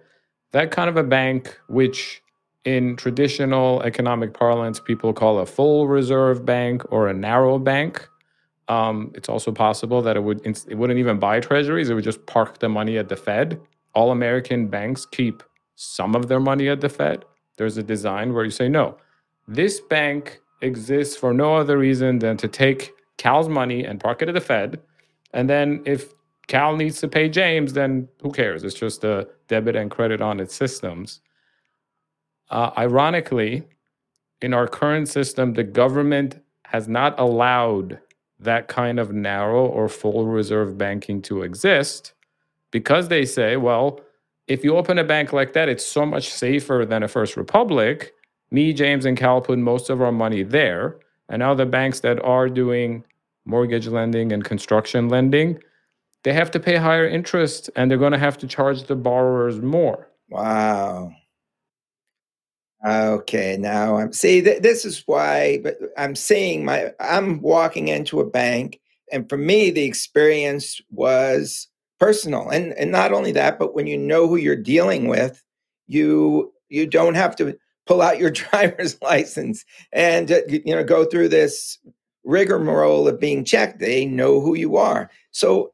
That 0.52 0.70
kind 0.70 0.88
of 0.88 0.96
a 0.96 1.02
bank, 1.02 1.58
which 1.68 2.22
in 2.64 2.96
traditional 2.96 3.82
economic 3.82 4.34
parlance, 4.34 4.80
people 4.80 5.12
call 5.12 5.38
a 5.38 5.46
full 5.46 5.88
reserve 5.88 6.44
bank 6.44 6.82
or 6.90 7.08
a 7.08 7.14
narrow 7.14 7.58
bank, 7.58 8.08
um, 8.68 9.12
it's 9.14 9.28
also 9.28 9.50
possible 9.50 10.02
that 10.02 10.16
it 10.16 10.22
would 10.22 10.46
it 10.46 10.76
wouldn't 10.76 10.98
even 10.98 11.18
buy 11.18 11.40
treasuries; 11.40 11.88
it 11.88 11.94
would 11.94 12.04
just 12.04 12.26
park 12.26 12.58
the 12.58 12.68
money 12.68 12.98
at 12.98 13.08
the 13.08 13.16
Fed. 13.16 13.60
All 13.94 14.10
American 14.10 14.68
banks 14.68 15.06
keep 15.06 15.42
some 15.74 16.14
of 16.14 16.28
their 16.28 16.40
money 16.40 16.68
at 16.68 16.80
the 16.80 16.88
Fed. 16.88 17.24
There's 17.56 17.78
a 17.78 17.82
design 17.82 18.34
where 18.34 18.44
you 18.44 18.50
say, 18.50 18.68
no, 18.68 18.98
this 19.48 19.80
bank 19.80 20.40
exists 20.60 21.16
for 21.16 21.32
no 21.32 21.56
other 21.56 21.78
reason 21.78 22.18
than 22.18 22.36
to 22.36 22.48
take 22.48 22.92
Cal's 23.16 23.48
money 23.48 23.84
and 23.84 23.98
park 23.98 24.22
it 24.22 24.28
at 24.28 24.34
the 24.34 24.40
Fed, 24.40 24.80
and 25.32 25.48
then 25.48 25.82
if 25.86 26.12
Cal 26.48 26.76
needs 26.76 26.98
to 27.00 27.08
pay 27.08 27.28
James, 27.28 27.74
then 27.74 28.08
who 28.22 28.32
cares? 28.32 28.64
It's 28.64 28.74
just 28.74 29.04
a 29.04 29.28
debit 29.48 29.76
and 29.76 29.90
credit 29.90 30.20
on 30.20 30.40
its 30.40 30.54
systems. 30.54 31.20
Uh, 32.50 32.70
ironically, 32.76 33.64
in 34.40 34.54
our 34.54 34.66
current 34.66 35.08
system, 35.08 35.52
the 35.52 35.64
government 35.64 36.40
has 36.64 36.88
not 36.88 37.18
allowed 37.18 37.98
that 38.40 38.68
kind 38.68 38.98
of 38.98 39.12
narrow 39.12 39.66
or 39.66 39.88
full 39.88 40.26
reserve 40.26 40.78
banking 40.78 41.20
to 41.22 41.42
exist 41.42 42.14
because 42.70 43.08
they 43.08 43.24
say, 43.24 43.56
well, 43.56 44.00
if 44.46 44.64
you 44.64 44.76
open 44.76 44.98
a 44.98 45.04
bank 45.04 45.32
like 45.32 45.52
that, 45.52 45.68
it's 45.68 45.84
so 45.84 46.06
much 46.06 46.30
safer 46.30 46.86
than 46.88 47.02
a 47.02 47.08
First 47.08 47.36
Republic. 47.36 48.14
Me, 48.50 48.72
James, 48.72 49.04
and 49.04 49.16
Cal 49.16 49.40
put 49.40 49.58
most 49.58 49.90
of 49.90 50.00
our 50.00 50.12
money 50.12 50.42
there. 50.42 50.96
And 51.28 51.40
now 51.40 51.54
the 51.54 51.66
banks 51.66 52.00
that 52.00 52.22
are 52.24 52.48
doing 52.48 53.04
mortgage 53.44 53.88
lending 53.88 54.32
and 54.32 54.44
construction 54.44 55.08
lending, 55.08 55.58
they 56.28 56.34
have 56.34 56.50
to 56.50 56.60
pay 56.60 56.76
higher 56.76 57.08
interest 57.08 57.70
and 57.74 57.90
they're 57.90 57.96
going 57.96 58.12
to 58.12 58.18
have 58.18 58.36
to 58.36 58.46
charge 58.46 58.82
the 58.82 58.94
borrowers 58.94 59.62
more. 59.62 60.10
Wow. 60.28 61.10
Okay, 62.86 63.56
now 63.58 63.96
I'm 63.96 64.12
see 64.12 64.42
th- 64.42 64.60
this 64.60 64.84
is 64.84 65.02
why 65.06 65.58
but 65.62 65.78
I'm 65.96 66.14
seeing 66.14 66.66
my 66.66 66.92
I'm 67.00 67.40
walking 67.40 67.88
into 67.88 68.20
a 68.20 68.28
bank 68.28 68.78
and 69.10 69.26
for 69.26 69.38
me 69.38 69.70
the 69.70 69.84
experience 69.84 70.82
was 70.90 71.66
personal 71.98 72.50
and 72.50 72.74
and 72.74 72.92
not 72.92 73.10
only 73.10 73.32
that 73.32 73.58
but 73.58 73.74
when 73.74 73.86
you 73.86 73.96
know 73.96 74.28
who 74.28 74.36
you're 74.36 74.54
dealing 74.54 75.08
with 75.08 75.42
you 75.86 76.52
you 76.68 76.86
don't 76.86 77.14
have 77.14 77.36
to 77.36 77.58
pull 77.86 78.02
out 78.02 78.18
your 78.18 78.30
driver's 78.42 79.00
license 79.00 79.64
and 79.94 80.30
uh, 80.30 80.40
you 80.46 80.76
know 80.76 80.84
go 80.84 81.06
through 81.06 81.28
this 81.28 81.78
rigmarole 82.28 83.08
of 83.08 83.18
being 83.18 83.44
checked. 83.44 83.80
They 83.80 84.04
know 84.04 84.40
who 84.40 84.54
you 84.54 84.76
are. 84.76 85.10
So 85.32 85.72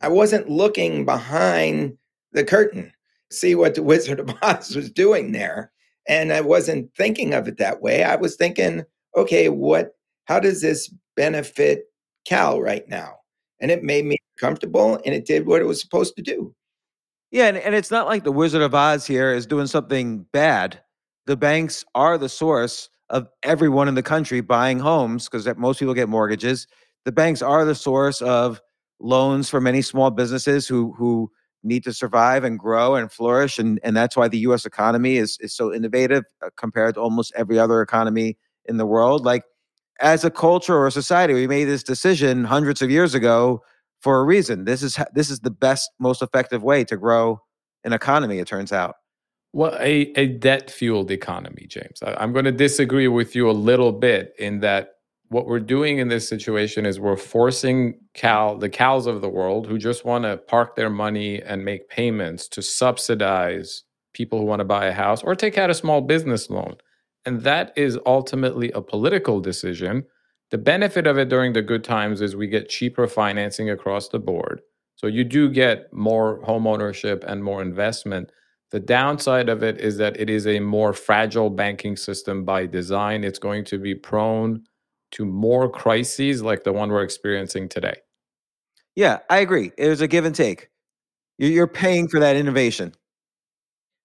I 0.00 0.08
wasn't 0.08 0.48
looking 0.48 1.04
behind 1.04 1.96
the 2.32 2.44
curtain, 2.44 2.92
see 3.30 3.54
what 3.54 3.74
the 3.74 3.82
Wizard 3.82 4.20
of 4.20 4.34
Oz 4.42 4.74
was 4.74 4.90
doing 4.90 5.32
there. 5.32 5.72
And 6.08 6.32
I 6.32 6.40
wasn't 6.40 6.94
thinking 6.94 7.34
of 7.34 7.48
it 7.48 7.58
that 7.58 7.82
way. 7.82 8.02
I 8.02 8.16
was 8.16 8.36
thinking, 8.36 8.84
okay, 9.16 9.48
what, 9.48 9.96
how 10.24 10.40
does 10.40 10.62
this 10.62 10.92
benefit 11.16 11.84
Cal 12.24 12.62
right 12.62 12.88
now? 12.88 13.16
And 13.60 13.70
it 13.70 13.82
made 13.82 14.06
me 14.06 14.16
comfortable 14.38 15.00
and 15.04 15.14
it 15.14 15.26
did 15.26 15.46
what 15.46 15.60
it 15.60 15.66
was 15.66 15.80
supposed 15.80 16.16
to 16.16 16.22
do. 16.22 16.54
Yeah, 17.30 17.48
and, 17.48 17.58
and 17.58 17.74
it's 17.74 17.90
not 17.90 18.06
like 18.06 18.24
the 18.24 18.32
Wizard 18.32 18.62
of 18.62 18.74
Oz 18.74 19.06
here 19.06 19.32
is 19.32 19.46
doing 19.46 19.66
something 19.66 20.24
bad. 20.32 20.80
The 21.26 21.36
banks 21.36 21.84
are 21.94 22.16
the 22.16 22.28
source 22.28 22.88
of 23.10 23.28
everyone 23.42 23.88
in 23.88 23.94
the 23.94 24.02
country 24.02 24.40
buying 24.40 24.78
homes 24.78 25.28
because 25.28 25.46
most 25.58 25.78
people 25.78 25.94
get 25.94 26.08
mortgages. 26.08 26.66
The 27.04 27.12
banks 27.12 27.42
are 27.42 27.64
the 27.64 27.74
source 27.74 28.22
of 28.22 28.62
loans 29.00 29.48
for 29.48 29.60
many 29.60 29.82
small 29.82 30.10
businesses 30.10 30.66
who 30.66 30.92
who 30.96 31.30
need 31.62 31.84
to 31.84 31.92
survive 31.92 32.44
and 32.44 32.58
grow 32.58 32.94
and 32.94 33.10
flourish 33.10 33.58
and 33.58 33.80
and 33.82 33.96
that's 33.96 34.16
why 34.16 34.28
the 34.28 34.38
US 34.38 34.64
economy 34.64 35.16
is 35.16 35.38
is 35.40 35.54
so 35.54 35.72
innovative 35.72 36.24
uh, 36.42 36.50
compared 36.56 36.94
to 36.94 37.00
almost 37.00 37.32
every 37.36 37.58
other 37.58 37.82
economy 37.82 38.36
in 38.64 38.76
the 38.76 38.86
world. 38.86 39.24
Like 39.24 39.44
as 40.00 40.24
a 40.24 40.30
culture 40.30 40.74
or 40.74 40.86
a 40.86 40.92
society 40.92 41.34
we 41.34 41.46
made 41.46 41.64
this 41.64 41.82
decision 41.82 42.44
hundreds 42.44 42.82
of 42.82 42.90
years 42.90 43.14
ago 43.14 43.62
for 44.00 44.20
a 44.20 44.24
reason. 44.24 44.64
This 44.64 44.82
is 44.82 44.98
this 45.14 45.30
is 45.30 45.40
the 45.40 45.50
best 45.50 45.90
most 45.98 46.22
effective 46.22 46.62
way 46.62 46.84
to 46.84 46.96
grow 46.96 47.40
an 47.84 47.92
economy 47.92 48.38
it 48.38 48.46
turns 48.46 48.72
out. 48.72 48.96
Well, 49.52 49.74
a, 49.80 50.12
a 50.14 50.26
debt 50.26 50.70
fueled 50.70 51.10
economy, 51.10 51.66
James. 51.68 52.02
I, 52.02 52.14
I'm 52.14 52.32
going 52.32 52.44
to 52.44 52.52
disagree 52.52 53.08
with 53.08 53.34
you 53.34 53.50
a 53.50 53.52
little 53.52 53.92
bit 53.92 54.34
in 54.38 54.60
that 54.60 54.97
what 55.30 55.46
we're 55.46 55.60
doing 55.60 55.98
in 55.98 56.08
this 56.08 56.28
situation 56.28 56.86
is 56.86 56.98
we're 56.98 57.16
forcing 57.16 58.00
Cal, 58.14 58.56
the 58.56 58.70
Cals 58.70 59.06
of 59.06 59.20
the 59.20 59.28
world 59.28 59.66
who 59.66 59.78
just 59.78 60.04
want 60.04 60.24
to 60.24 60.38
park 60.38 60.74
their 60.74 60.90
money 60.90 61.42
and 61.42 61.64
make 61.64 61.88
payments 61.88 62.48
to 62.48 62.62
subsidize 62.62 63.84
people 64.14 64.38
who 64.38 64.46
want 64.46 64.60
to 64.60 64.64
buy 64.64 64.86
a 64.86 64.92
house 64.92 65.22
or 65.22 65.34
take 65.34 65.58
out 65.58 65.70
a 65.70 65.74
small 65.74 66.00
business 66.00 66.48
loan. 66.48 66.76
And 67.26 67.42
that 67.42 67.72
is 67.76 67.98
ultimately 68.06 68.70
a 68.72 68.80
political 68.80 69.40
decision. 69.40 70.04
The 70.50 70.58
benefit 70.58 71.06
of 71.06 71.18
it 71.18 71.28
during 71.28 71.52
the 71.52 71.62
good 71.62 71.84
times 71.84 72.22
is 72.22 72.34
we 72.34 72.46
get 72.46 72.70
cheaper 72.70 73.06
financing 73.06 73.68
across 73.68 74.08
the 74.08 74.18
board. 74.18 74.62
So 74.96 75.06
you 75.06 75.24
do 75.24 75.50
get 75.50 75.92
more 75.92 76.40
home 76.44 76.66
ownership 76.66 77.22
and 77.26 77.44
more 77.44 77.60
investment. 77.60 78.32
The 78.70 78.80
downside 78.80 79.50
of 79.50 79.62
it 79.62 79.78
is 79.78 79.98
that 79.98 80.18
it 80.18 80.30
is 80.30 80.46
a 80.46 80.60
more 80.60 80.94
fragile 80.94 81.50
banking 81.50 81.96
system 81.96 82.44
by 82.44 82.66
design. 82.66 83.24
It's 83.24 83.38
going 83.38 83.64
to 83.66 83.78
be 83.78 83.94
prone 83.94 84.64
to 85.12 85.24
more 85.24 85.70
crises 85.70 86.42
like 86.42 86.64
the 86.64 86.72
one 86.72 86.90
we're 86.90 87.02
experiencing 87.02 87.68
today. 87.68 87.94
Yeah, 88.94 89.18
I 89.30 89.38
agree. 89.38 89.72
It 89.78 89.88
was 89.88 90.00
a 90.00 90.08
give 90.08 90.24
and 90.24 90.34
take. 90.34 90.70
You're 91.38 91.68
paying 91.68 92.08
for 92.08 92.18
that 92.20 92.36
innovation. 92.36 92.94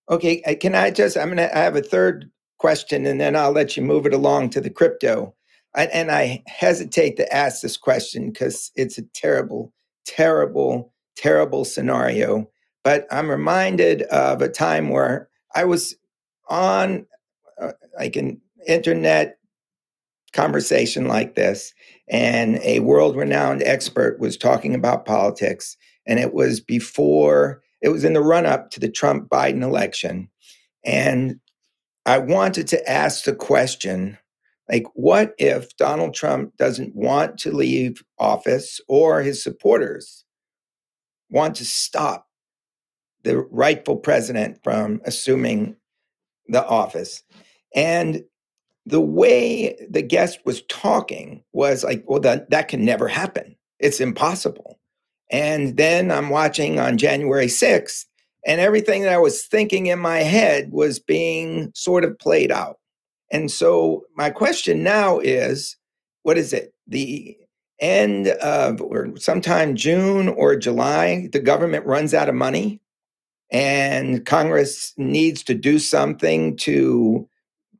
Okay, 0.09 0.41
can 0.61 0.75
I 0.75 0.91
just? 0.91 1.17
I'm 1.17 1.29
gonna. 1.29 1.49
I 1.53 1.59
have 1.59 1.75
a 1.75 1.81
third 1.81 2.29
question, 2.59 3.05
and 3.05 3.19
then 3.19 3.35
I'll 3.35 3.51
let 3.51 3.75
you 3.75 3.83
move 3.83 4.05
it 4.05 4.13
along 4.13 4.51
to 4.51 4.61
the 4.61 4.69
crypto. 4.69 5.33
I, 5.75 5.85
and 5.87 6.11
I 6.11 6.43
hesitate 6.45 7.17
to 7.17 7.33
ask 7.33 7.61
this 7.61 7.77
question 7.77 8.29
because 8.29 8.71
it's 8.75 8.97
a 8.97 9.03
terrible, 9.15 9.73
terrible, 10.05 10.93
terrible 11.15 11.65
scenario. 11.65 12.49
But 12.83 13.07
I'm 13.11 13.29
reminded 13.29 14.03
of 14.03 14.41
a 14.41 14.49
time 14.49 14.89
where 14.89 15.29
I 15.55 15.63
was 15.63 15.95
on 16.49 17.05
uh, 17.59 17.71
like 17.97 18.15
an 18.15 18.39
internet 18.67 19.37
conversation 20.33 21.07
like 21.07 21.35
this, 21.35 21.73
and 22.09 22.59
a 22.63 22.79
world 22.79 23.15
renowned 23.15 23.63
expert 23.63 24.19
was 24.19 24.37
talking 24.37 24.75
about 24.75 25.05
politics. 25.05 25.77
And 26.05 26.19
it 26.19 26.33
was 26.33 26.59
before, 26.59 27.61
it 27.81 27.89
was 27.89 28.03
in 28.03 28.13
the 28.13 28.21
run 28.21 28.45
up 28.45 28.71
to 28.71 28.79
the 28.79 28.89
Trump 28.89 29.29
Biden 29.29 29.63
election. 29.63 30.29
And 30.83 31.39
I 32.05 32.17
wanted 32.17 32.67
to 32.67 32.89
ask 32.89 33.23
the 33.23 33.35
question 33.35 34.17
like, 34.69 34.85
what 34.93 35.33
if 35.37 35.75
Donald 35.77 36.13
Trump 36.13 36.55
doesn't 36.57 36.95
want 36.95 37.37
to 37.39 37.51
leave 37.51 38.03
office 38.17 38.79
or 38.87 39.21
his 39.21 39.43
supporters 39.43 40.25
want 41.29 41.55
to 41.55 41.65
stop 41.65 42.27
the 43.23 43.39
rightful 43.39 43.97
president 43.97 44.59
from 44.63 45.01
assuming 45.05 45.75
the 46.47 46.65
office? 46.65 47.23
And 47.75 48.23
the 48.85 49.01
way 49.01 49.75
the 49.89 50.01
guest 50.01 50.39
was 50.45 50.61
talking 50.63 51.43
was 51.53 51.83
like, 51.83 52.03
well, 52.07 52.19
that, 52.19 52.49
that 52.49 52.67
can 52.67 52.83
never 52.83 53.07
happen. 53.07 53.55
It's 53.79 53.99
impossible. 53.99 54.79
And 55.31 55.77
then 55.77 56.11
I'm 56.11 56.29
watching 56.29 56.79
on 56.79 56.97
January 56.97 57.47
6th, 57.47 58.05
and 58.45 58.59
everything 58.59 59.03
that 59.03 59.13
I 59.13 59.17
was 59.17 59.45
thinking 59.45 59.87
in 59.87 59.99
my 59.99 60.19
head 60.19 60.71
was 60.71 60.99
being 60.99 61.71
sort 61.73 62.03
of 62.03 62.19
played 62.19 62.51
out. 62.51 62.77
And 63.31 63.49
so 63.49 64.03
my 64.15 64.29
question 64.29 64.83
now 64.83 65.19
is 65.19 65.77
what 66.23 66.37
is 66.37 66.53
it? 66.53 66.73
The 66.87 67.37
end 67.79 68.27
of 68.27 68.81
or 68.81 69.15
sometime 69.17 69.75
June 69.75 70.29
or 70.29 70.55
July, 70.55 71.29
the 71.31 71.39
government 71.39 71.85
runs 71.85 72.13
out 72.13 72.29
of 72.29 72.35
money 72.35 72.79
and 73.51 74.25
Congress 74.25 74.93
needs 74.97 75.43
to 75.43 75.53
do 75.53 75.77
something 75.79 76.57
to 76.57 77.27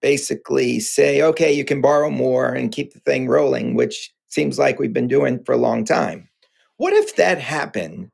basically 0.03 0.81
say, 0.81 1.21
okay, 1.21 1.51
you 1.51 1.65
can 1.65 1.81
borrow 1.81 2.11
more 2.11 2.53
and 2.53 2.73
keep 2.73 2.93
the 2.93 2.99
thing 2.99 3.27
rolling, 3.27 3.73
which 3.73 4.13
seems 4.27 4.59
like 4.59 4.77
we've 4.77 4.93
been 4.93 5.07
doing 5.07 5.41
for 5.45 5.53
a 5.53 5.57
long 5.57 5.85
time. 5.85 6.29
What 6.77 6.93
if 6.93 7.15
that 7.15 7.39
happened 7.39 8.11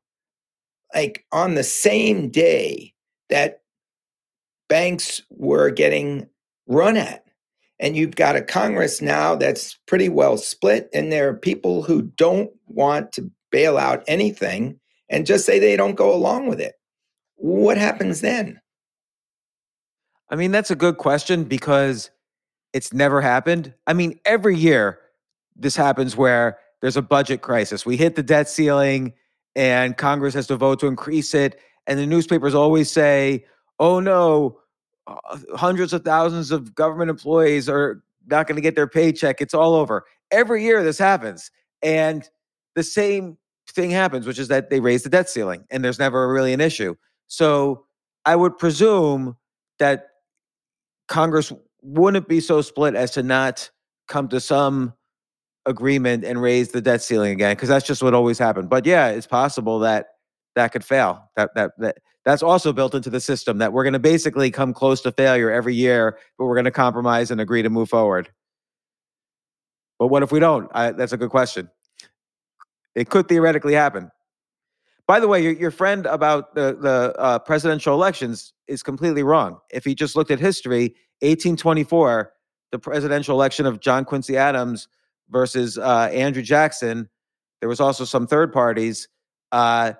like 0.93 1.25
on 1.31 1.55
the 1.55 1.63
same 1.63 2.29
day 2.29 2.93
that 3.29 3.63
banks 4.69 5.21
were 5.31 5.71
getting 5.71 6.29
run 6.67 6.95
at? 6.95 7.25
And 7.79 7.95
you've 7.95 8.15
got 8.15 8.35
a 8.35 8.41
Congress 8.41 9.01
now 9.01 9.35
that's 9.35 9.79
pretty 9.87 10.09
well 10.09 10.37
split, 10.37 10.89
and 10.93 11.11
there 11.11 11.29
are 11.29 11.33
people 11.33 11.81
who 11.81 12.03
don't 12.03 12.51
want 12.67 13.13
to 13.13 13.31
bail 13.51 13.77
out 13.77 14.03
anything 14.05 14.79
and 15.09 15.25
just 15.25 15.45
say 15.45 15.57
they 15.57 15.77
don't 15.77 15.95
go 15.95 16.13
along 16.13 16.47
with 16.47 16.59
it. 16.59 16.75
What 17.35 17.77
happens 17.77 18.21
then? 18.21 18.59
I 20.29 20.35
mean, 20.35 20.51
that's 20.51 20.71
a 20.71 20.75
good 20.75 20.97
question 20.97 21.43
because 21.43 22.09
it's 22.73 22.93
never 22.93 23.21
happened. 23.21 23.73
I 23.87 23.93
mean, 23.93 24.19
every 24.25 24.55
year 24.55 24.99
this 25.55 25.75
happens 25.75 26.15
where 26.15 26.59
there's 26.81 26.97
a 26.97 27.01
budget 27.01 27.41
crisis. 27.41 27.85
We 27.85 27.97
hit 27.97 28.15
the 28.15 28.23
debt 28.23 28.47
ceiling 28.47 29.13
and 29.55 29.97
Congress 29.97 30.33
has 30.35 30.47
to 30.47 30.55
vote 30.55 30.79
to 30.79 30.87
increase 30.87 31.33
it. 31.33 31.59
And 31.87 31.99
the 31.99 32.05
newspapers 32.05 32.53
always 32.53 32.91
say, 32.91 33.45
oh 33.79 33.99
no, 33.99 34.59
uh, 35.07 35.37
hundreds 35.55 35.93
of 35.93 36.03
thousands 36.03 36.51
of 36.51 36.75
government 36.75 37.09
employees 37.09 37.67
are 37.67 38.03
not 38.27 38.47
going 38.47 38.55
to 38.55 38.61
get 38.61 38.75
their 38.75 38.87
paycheck. 38.87 39.41
It's 39.41 39.53
all 39.53 39.73
over. 39.73 40.05
Every 40.31 40.63
year 40.63 40.83
this 40.83 40.99
happens. 40.99 41.49
And 41.81 42.29
the 42.75 42.83
same 42.83 43.37
thing 43.67 43.89
happens, 43.89 44.27
which 44.27 44.39
is 44.39 44.47
that 44.49 44.69
they 44.69 44.79
raise 44.79 45.03
the 45.03 45.09
debt 45.09 45.29
ceiling 45.29 45.65
and 45.71 45.83
there's 45.83 45.99
never 45.99 46.31
really 46.31 46.53
an 46.53 46.61
issue. 46.61 46.95
So 47.27 47.85
I 48.25 48.35
would 48.35 48.57
presume 48.57 49.35
that 49.79 50.08
Congress 51.09 51.51
wouldn't 51.81 52.27
be 52.27 52.39
so 52.39 52.61
split 52.61 52.95
as 52.95 53.11
to 53.11 53.23
not 53.23 53.69
come 54.07 54.29
to 54.29 54.39
some 54.39 54.93
agreement 55.65 56.23
and 56.23 56.41
raise 56.41 56.69
the 56.69 56.81
debt 56.81 57.01
ceiling 57.01 57.31
again 57.31 57.55
because 57.55 57.69
that's 57.69 57.85
just 57.85 58.01
what 58.01 58.13
always 58.13 58.39
happened. 58.39 58.69
But 58.69 58.85
yeah, 58.85 59.09
it's 59.09 59.27
possible 59.27 59.79
that 59.79 60.07
that 60.55 60.71
could 60.71 60.85
fail. 60.85 61.29
That 61.35 61.51
that 61.55 61.71
that 61.79 61.97
that's 62.25 62.43
also 62.43 62.73
built 62.73 62.95
into 62.95 63.09
the 63.09 63.19
system 63.19 63.57
that 63.57 63.73
we're 63.73 63.83
going 63.83 63.93
to 63.93 63.99
basically 63.99 64.51
come 64.51 64.73
close 64.73 65.01
to 65.01 65.11
failure 65.11 65.51
every 65.51 65.75
year, 65.75 66.17
but 66.37 66.45
we're 66.45 66.55
going 66.55 66.65
to 66.65 66.71
compromise 66.71 67.31
and 67.31 67.41
agree 67.41 67.61
to 67.61 67.69
move 67.69 67.89
forward. 67.89 68.29
But 69.97 70.07
what 70.07 70.23
if 70.23 70.31
we 70.31 70.39
don't? 70.39 70.69
I, 70.73 70.91
that's 70.91 71.11
a 71.11 71.17
good 71.17 71.29
question. 71.29 71.69
It 72.95 73.09
could 73.09 73.27
theoretically 73.27 73.73
happen. 73.73 74.11
By 75.09 75.19
the 75.19 75.27
way, 75.27 75.41
your, 75.41 75.53
your 75.53 75.71
friend 75.71 76.05
about 76.05 76.53
the 76.53 76.77
the 76.79 77.15
uh, 77.17 77.39
presidential 77.39 77.95
elections 77.95 78.53
is 78.67 78.83
completely 78.83 79.23
wrong. 79.23 79.57
If 79.71 79.83
he 79.83 79.95
just 79.95 80.15
looked 80.15 80.29
at 80.29 80.39
history, 80.39 80.93
1824, 81.21 82.31
the 82.71 82.77
presidential 82.77 83.35
election 83.35 83.65
of 83.65 83.79
John 83.79 84.05
Quincy 84.05 84.37
Adams 84.37 84.87
versus 85.31 85.79
uh, 85.79 86.11
Andrew 86.13 86.43
Jackson, 86.43 87.09
there 87.59 87.67
was 87.67 87.79
also 87.79 88.05
some 88.05 88.27
third 88.27 88.53
parties. 88.53 89.07
Uh, 89.51 89.93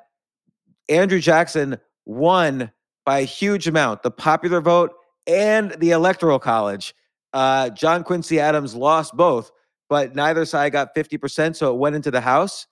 Andrew 0.90 1.20
Jackson 1.20 1.80
won 2.06 2.72
by 3.04 3.18
a 3.18 3.26
huge 3.26 3.68
amount, 3.68 4.04
the 4.04 4.12
popular 4.12 4.62
vote 4.62 4.92
and 5.26 5.72
the 5.80 5.90
electoral 5.90 6.38
college. 6.38 6.94
Uh, 7.34 7.72
John 7.72 8.04
Quincy 8.04 8.40
Adams 8.40 8.76
lost 8.76 9.18
both, 9.18 9.50
but 9.90 10.14
neither 10.14 10.46
side 10.46 10.72
got 10.72 10.94
50%, 10.94 11.56
so 11.56 11.74
it 11.74 11.80
went 11.80 11.96
into 11.96 12.12
the 12.12 12.22
House. 12.22 12.68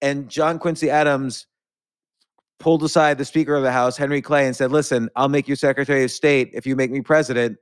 And 0.00 0.28
John 0.28 0.60
Quincy 0.60 0.88
Adams 0.88 1.48
pulled 2.62 2.82
aside 2.84 3.18
the 3.18 3.24
Speaker 3.24 3.54
of 3.54 3.62
the 3.62 3.72
House, 3.72 3.96
Henry 3.96 4.22
Clay, 4.22 4.46
and 4.46 4.56
said, 4.56 4.70
Listen, 4.70 5.10
I'll 5.16 5.28
make 5.28 5.48
you 5.48 5.56
Secretary 5.56 6.04
of 6.04 6.10
State 6.10 6.50
if 6.54 6.66
you 6.66 6.76
make 6.76 6.90
me 6.90 7.00
president. 7.02 7.58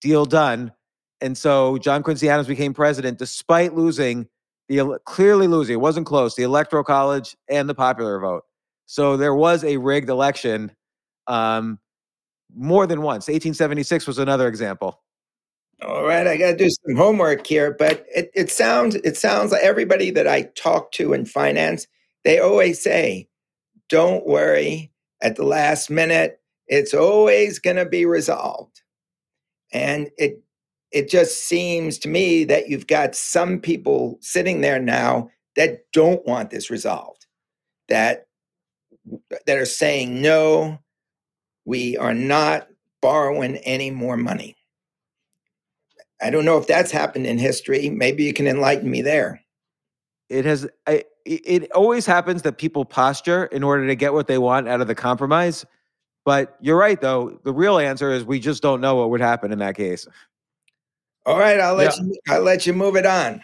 Deal 0.00 0.26
done. 0.26 0.72
And 1.20 1.38
so 1.38 1.78
John 1.78 2.02
Quincy 2.02 2.28
Adams 2.28 2.48
became 2.48 2.74
president 2.74 3.18
despite 3.18 3.74
losing 3.74 4.28
the 4.68 4.98
clearly 5.04 5.46
losing. 5.46 5.74
It 5.74 5.80
wasn't 5.80 6.06
close. 6.06 6.34
The 6.34 6.42
electoral 6.42 6.82
college 6.82 7.36
and 7.48 7.68
the 7.68 7.74
popular 7.74 8.18
vote. 8.18 8.42
So 8.86 9.16
there 9.16 9.34
was 9.34 9.62
a 9.62 9.76
rigged 9.76 10.10
election 10.10 10.72
um, 11.28 11.78
more 12.54 12.86
than 12.86 13.02
once. 13.02 13.28
1876 13.28 14.08
was 14.08 14.18
another 14.18 14.48
example. 14.48 15.00
All 15.80 16.04
right, 16.04 16.26
I 16.26 16.36
got 16.36 16.52
to 16.52 16.56
do 16.56 16.68
some 16.68 16.96
homework 16.96 17.46
here, 17.46 17.74
but 17.78 18.04
it, 18.14 18.30
it 18.34 18.50
sounds 18.50 18.96
it 18.96 19.16
sounds 19.16 19.52
like 19.52 19.62
everybody 19.62 20.10
that 20.10 20.26
I 20.26 20.42
talk 20.56 20.92
to 20.92 21.12
in 21.12 21.26
finance, 21.26 21.86
they 22.24 22.38
always 22.38 22.80
say, 22.80 23.28
"Don't 23.92 24.26
worry, 24.26 24.90
at 25.20 25.36
the 25.36 25.44
last 25.44 25.90
minute, 25.90 26.40
it's 26.66 26.94
always 26.94 27.58
going 27.58 27.76
to 27.76 27.86
be 27.86 28.06
resolved." 28.06 28.80
And 29.72 30.10
it 30.16 30.42
it 30.90 31.10
just 31.10 31.44
seems 31.44 31.98
to 32.00 32.08
me 32.08 32.44
that 32.44 32.68
you've 32.68 32.86
got 32.86 33.14
some 33.14 33.60
people 33.60 34.18
sitting 34.20 34.62
there 34.62 34.80
now 34.80 35.30
that 35.56 35.90
don't 35.92 36.26
want 36.26 36.50
this 36.50 36.70
resolved, 36.70 37.26
that 37.88 38.26
that 39.46 39.58
are 39.58 39.66
saying 39.66 40.22
no, 40.22 40.78
we 41.64 41.96
are 41.98 42.14
not 42.14 42.68
borrowing 43.02 43.58
any 43.58 43.90
more 43.90 44.16
money. 44.16 44.56
I 46.22 46.30
don't 46.30 46.44
know 46.44 46.58
if 46.58 46.66
that's 46.66 46.92
happened 46.92 47.26
in 47.26 47.38
history. 47.38 47.90
Maybe 47.90 48.24
you 48.24 48.32
can 48.32 48.46
enlighten 48.46 48.90
me 48.90 49.02
there. 49.02 49.42
It 50.28 50.44
has. 50.44 50.68
I, 50.86 51.04
it 51.24 51.70
always 51.72 52.06
happens 52.06 52.42
that 52.42 52.58
people 52.58 52.84
posture 52.84 53.46
in 53.46 53.62
order 53.62 53.86
to 53.86 53.94
get 53.94 54.12
what 54.12 54.26
they 54.26 54.38
want 54.38 54.68
out 54.68 54.80
of 54.80 54.88
the 54.88 54.94
compromise. 54.94 55.64
But 56.24 56.56
you're 56.60 56.76
right, 56.76 57.00
though. 57.00 57.40
The 57.44 57.52
real 57.52 57.78
answer 57.78 58.12
is 58.12 58.24
we 58.24 58.38
just 58.38 58.62
don't 58.62 58.80
know 58.80 58.96
what 58.96 59.10
would 59.10 59.20
happen 59.20 59.52
in 59.52 59.58
that 59.58 59.76
case. 59.76 60.06
All 61.26 61.38
right, 61.38 61.60
I'll 61.60 61.74
let 61.74 61.96
yeah. 61.96 62.04
you. 62.04 62.18
I'll 62.28 62.42
let 62.42 62.66
you 62.66 62.72
move 62.72 62.96
it 62.96 63.06
on. 63.06 63.42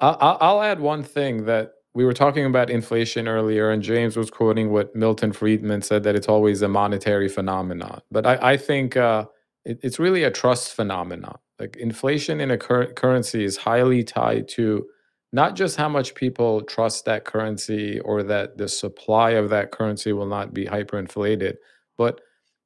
I'll, 0.00 0.38
I'll 0.40 0.62
add 0.62 0.80
one 0.80 1.02
thing 1.02 1.44
that 1.44 1.74
we 1.94 2.04
were 2.04 2.12
talking 2.12 2.44
about 2.44 2.70
inflation 2.70 3.28
earlier, 3.28 3.70
and 3.70 3.82
James 3.82 4.16
was 4.16 4.30
quoting 4.30 4.70
what 4.70 4.94
Milton 4.94 5.32
Friedman 5.32 5.82
said 5.82 6.02
that 6.04 6.14
it's 6.14 6.28
always 6.28 6.62
a 6.62 6.68
monetary 6.68 7.28
phenomenon. 7.28 8.00
But 8.10 8.26
I, 8.26 8.52
I 8.52 8.56
think 8.56 8.96
uh, 8.96 9.26
it, 9.64 9.80
it's 9.82 9.98
really 9.98 10.22
a 10.22 10.30
trust 10.30 10.74
phenomenon. 10.74 11.38
Like 11.58 11.76
inflation 11.76 12.40
in 12.40 12.50
a 12.50 12.56
cur- 12.56 12.92
currency 12.92 13.44
is 13.44 13.56
highly 13.56 14.04
tied 14.04 14.48
to 14.48 14.86
not 15.32 15.54
just 15.54 15.76
how 15.76 15.88
much 15.88 16.14
people 16.14 16.62
trust 16.62 17.04
that 17.04 17.24
currency 17.24 18.00
or 18.00 18.22
that 18.24 18.58
the 18.58 18.68
supply 18.68 19.30
of 19.30 19.48
that 19.50 19.70
currency 19.70 20.12
will 20.12 20.26
not 20.26 20.52
be 20.52 20.66
hyperinflated, 20.66 21.54
but 21.96 22.20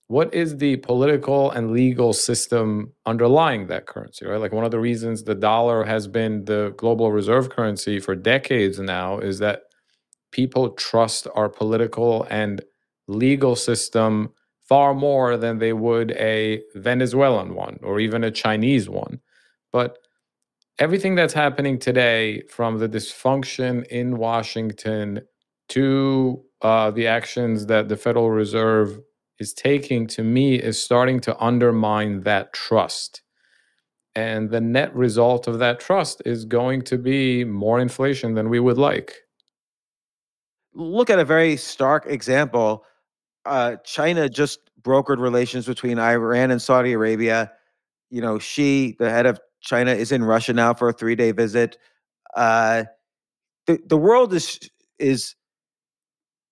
what 0.09 0.33
is 0.35 0.59
the 0.59 0.77
political 0.79 1.51
and 1.51 1.73
legal 1.73 2.13
system 2.13 2.93
underlying 3.07 3.67
that 3.67 3.87
currency, 3.87 4.27
right? 4.27 4.41
Like 4.41 4.53
one 4.53 4.65
of 4.65 4.71
the 4.71 4.79
reasons 4.79 5.23
the 5.23 5.35
dollar 5.35 5.85
has 5.85 6.07
been 6.07 6.45
the 6.45 6.75
global 6.77 7.11
reserve 7.11 7.51
currency 7.51 7.99
for 7.99 8.15
decades 8.15 8.79
now 8.79 9.19
is 9.19 9.39
that 9.39 9.63
people 10.31 10.71
trust 10.71 11.27
our 11.35 11.49
political 11.49 12.27
and 12.31 12.63
legal 13.09 13.57
system 13.57 14.31
far 14.69 14.95
more 14.95 15.37
than 15.37 15.59
they 15.59 15.73
would 15.73 16.13
a 16.13 16.63
Venezuelan 16.75 17.55
one 17.55 17.79
or 17.83 18.01
even 18.01 18.25
a 18.25 18.31
Chinese 18.31 18.89
one. 18.89 19.21
But 19.73 19.99
everything 20.79 21.15
that's 21.15 21.35
happening 21.35 21.79
today, 21.79 22.43
from 22.49 22.79
the 22.79 22.89
dysfunction 22.89 23.87
in 23.87 24.19
Washington 24.19 25.23
to 25.71 26.43
uh, 26.63 26.91
the 26.91 27.07
actions 27.07 27.67
that 27.67 27.89
the 27.89 27.97
Federal 27.97 28.31
Reserve 28.31 29.01
is 29.39 29.53
taking, 29.53 30.07
to 30.07 30.23
me, 30.23 30.57
is 30.57 30.83
starting 30.83 31.21
to 31.21 31.39
undermine 31.39 32.23
that 32.23 32.53
trust. 32.53 33.23
And 34.15 34.51
the 34.51 34.61
net 34.61 34.95
result 34.95 35.49
of 35.49 35.59
that 35.59 35.81
trust 35.81 36.23
is 36.25 36.45
going 36.45 36.83
to 36.83 36.99
be 36.99 37.45
more 37.45 37.81
inflation 37.81 38.35
than 38.35 38.49
we 38.49 38.61
would 38.61 38.79
like. 38.79 39.15
Look 40.73 41.11
at 41.11 41.19
a 41.19 41.25
very 41.25 41.57
stark 41.57 42.07
example 42.07 42.85
uh, 43.47 43.77
China 43.85 44.29
just 44.29 44.61
brokered 44.83 45.19
relations 45.19 45.67
between 45.67 45.99
Iran 45.99 46.51
and 46.51 46.61
Saudi 46.61 46.93
Arabia. 46.93 47.53
You 48.11 48.21
know, 48.21 48.39
Xi, 48.39 48.97
the 48.99 49.11
head 49.11 49.27
of 49.27 49.41
China, 49.65 49.93
is 49.93 50.13
in 50.13 50.23
Russia 50.23 50.53
now 50.53 50.75
for 50.75 50.89
a 50.89 50.93
three 50.93 51.15
day 51.15 51.33
visit. 51.33 51.79
Uh, 52.37 52.85
the 53.67 53.79
the 53.87 53.97
world 53.97 54.33
is 54.33 54.59
is 54.99 55.35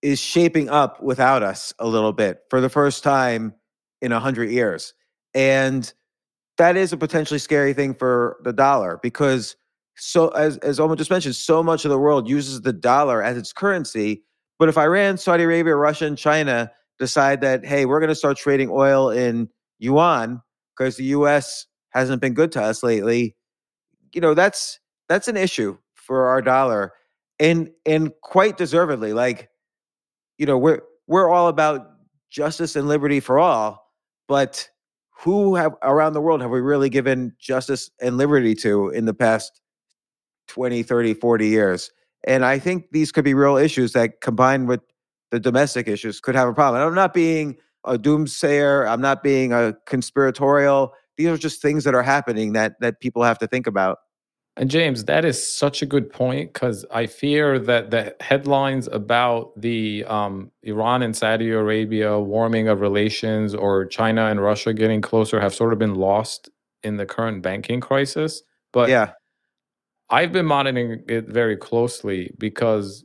is 0.01 0.19
shaping 0.19 0.69
up 0.69 1.03
without 1.03 1.43
us 1.43 1.73
a 1.79 1.87
little 1.87 2.13
bit 2.13 2.41
for 2.51 2.61
the 2.61 2.69
first 2.69 3.05
time 3.05 3.55
in 4.01 4.13
a 4.13 4.21
hundred 4.21 4.51
years, 4.51 4.95
and 5.35 5.93
that 6.59 6.77
is 6.77 6.93
a 6.93 6.97
potentially 6.97 7.39
scary 7.39 7.73
thing 7.73 7.95
for 7.95 8.39
the 8.45 8.53
dollar 8.53 8.99
because 9.03 9.57
so 9.97 10.29
as 10.29 10.59
as 10.59 10.79
Omid 10.79 10.99
just 10.99 11.11
mentioned, 11.11 11.37
so 11.37 11.63
much 11.63 11.85
of 11.85 11.91
the 11.91 11.99
world 11.99 12.29
uses 12.29 12.63
the 12.63 12.73
dollar 12.73 13.23
as 13.23 13.37
its 13.37 13.53
currency. 13.53 14.23
But 14.59 14.69
if 14.69 14.79
Iran, 14.79 15.19
Saudi 15.19 15.45
Arabia, 15.45 15.75
Russia, 15.75 16.07
and 16.07 16.17
China 16.17 16.71
decide 16.99 17.41
that 17.41 17.65
hey, 17.65 17.85
we're 17.85 18.01
going 18.01 18.09
to 18.09 18.15
start 18.15 18.37
trading 18.37 18.71
oil 18.71 19.11
in 19.11 19.49
yuan 19.79 20.41
because 20.77 20.97
the 20.97 21.05
U.S. 21.05 21.67
hasn't 21.93 22.21
been 22.21 22.35
good 22.35 22.53
to 22.53 22.63
us 22.63 22.83
lately, 22.83 23.37
you 24.13 24.21
know 24.21 24.35
that's 24.35 24.81
that's 25.09 25.29
an 25.29 25.37
issue 25.37 25.77
for 25.95 26.27
our 26.29 26.43
dollar, 26.43 26.93
and 27.39 27.71
and 27.87 28.13
quite 28.23 28.57
deservedly. 28.57 29.13
Like, 29.13 29.51
you 30.39 30.47
know, 30.47 30.59
we're 30.59 30.83
we're 31.07 31.31
all 31.31 31.49
about 31.49 31.91
justice 32.31 32.77
and 32.77 32.89
liberty 32.89 33.21
for 33.21 33.39
all, 33.39 33.87
but 34.29 34.69
who 35.21 35.55
have 35.55 35.75
around 35.83 36.15
the 36.15 36.21
world 36.21 36.41
have 36.41 36.51
we 36.51 36.61
really 36.61 36.89
given 36.89 37.35
justice 37.39 37.91
and 38.01 38.17
liberty 38.17 38.55
to 38.57 38.89
in 38.89 39.05
the 39.05 39.15
past 39.15 39.61
20 40.49 40.83
30 40.83 41.15
40 41.15 41.47
years 41.47 41.93
and 42.25 42.45
i 42.45 42.59
think 42.59 42.87
these 42.91 43.13
could 43.13 43.25
be 43.25 43.33
real 43.33 43.57
issues 43.57 43.93
that 43.93 44.21
combined 44.21 44.67
with 44.67 44.81
the 45.33 45.41
domestic 45.41 45.89
issues 45.89 46.21
could 46.21 46.37
have 46.37 46.47
a 46.47 46.53
problem. 46.53 46.81
And 46.81 46.89
I'm 46.89 46.95
not 46.95 47.13
being 47.13 47.57
a 47.85 47.99
doomsayer. 47.99 48.87
I'm 48.87 49.01
not 49.01 49.25
being 49.25 49.53
a 49.53 49.75
conspiratorial. 49.87 50.93
These 51.23 51.31
are 51.31 51.39
just 51.39 51.63
things 51.63 51.85
that 51.85 51.95
are 51.95 52.03
happening 52.03 52.53
that 52.55 52.81
that 52.81 52.99
people 52.99 53.23
have 53.23 53.39
to 53.39 53.47
think 53.47 53.69
about. 53.69 53.99
And 54.57 54.69
James, 54.69 55.05
that 55.05 55.25
is 55.25 55.41
such 55.41 55.81
a 55.81 55.87
good 55.87 56.13
point 56.13 56.53
because 56.53 56.85
I 56.93 57.07
fear 57.07 57.61
that 57.61 57.91
the 57.91 58.17
headlines 58.21 58.89
about 58.89 59.59
the 59.59 60.05
um, 60.07 60.51
Iran 60.65 61.03
and 61.03 61.17
Saudi 61.17 61.51
Arabia 61.51 62.19
warming 62.19 62.67
of 62.69 62.81
relations 62.81 63.55
or 63.55 63.87
China 63.87 64.27
and 64.27 64.43
Russia 64.43 64.75
getting 64.75 65.01
closer 65.01 65.41
have 65.41 65.55
sort 65.55 65.73
of 65.73 65.79
been 65.79 65.95
lost 65.95 66.51
in 66.83 66.97
the 66.97 67.07
current 67.07 67.41
banking 67.41 67.81
crisis. 67.81 68.43
But 68.73 68.89
yeah, 68.89 69.13
I've 70.11 70.33
been 70.33 70.47
monitoring 70.47 71.05
it 71.09 71.29
very 71.29 71.57
closely 71.57 72.35
because 72.37 73.05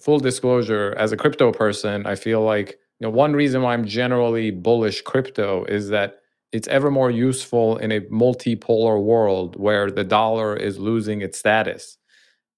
full 0.00 0.20
disclosure, 0.20 0.94
as 0.96 1.10
a 1.10 1.16
crypto 1.16 1.50
person, 1.50 2.06
I 2.06 2.14
feel 2.14 2.42
like 2.42 2.78
you 3.00 3.06
know 3.06 3.10
one 3.10 3.34
reason 3.34 3.60
why 3.62 3.74
I'm 3.74 3.84
generally 3.84 4.52
bullish 4.52 5.02
crypto 5.02 5.64
is 5.64 5.88
that 5.88 6.20
it's 6.52 6.68
ever 6.68 6.90
more 6.90 7.10
useful 7.10 7.76
in 7.78 7.92
a 7.92 8.00
multipolar 8.02 9.02
world 9.02 9.56
where 9.56 9.90
the 9.90 10.04
dollar 10.04 10.56
is 10.56 10.78
losing 10.78 11.20
its 11.20 11.38
status. 11.38 11.98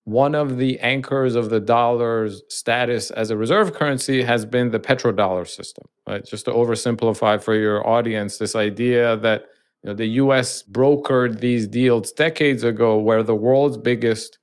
One 0.05 0.35
of 0.35 0.57
the 0.57 0.79
anchors 0.81 1.35
of 1.35 1.51
the 1.51 1.61
dollar's 1.61 2.43
status 2.49 3.11
as 3.11 3.31
a 3.31 3.37
reserve 3.37 3.75
currency 3.75 4.23
has 4.23 4.45
been 4.45 4.71
the 4.71 4.81
petrodollar 4.81 5.47
system. 5.47 5.85
Right? 6.09 6.25
Just 6.25 6.45
to 6.47 6.53
oversimplify 6.53 7.43
for 7.43 7.55
your 7.55 7.87
audience, 7.87 8.39
this 8.39 8.57
idea 8.57 9.17
that 9.19 9.47
you 9.83 9.91
know, 9.91 9.95
the 9.95 10.07
U.S. 10.07 10.63
brokered 10.63 11.41
these 11.41 11.67
deals 11.67 12.13
decades 12.13 12.65
ago, 12.65 12.99
where 12.99 13.23
the 13.23 13.35
world's 13.35 13.77
biggest 13.77 14.39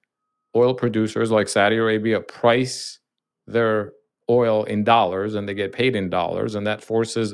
oil 0.56 0.74
producers 0.74 1.32
like 1.32 1.48
Saudi 1.48 1.78
Arabia 1.78 2.20
price 2.22 3.00
their 3.46 3.94
oil 4.30 4.64
in 4.66 4.84
dollars 4.84 5.36
and 5.36 5.48
they 5.48 5.54
get 5.54 5.72
paid 5.72 5.96
in 5.96 6.10
dollars. 6.10 6.56
And 6.56 6.68
that 6.68 6.84
forces 6.84 7.34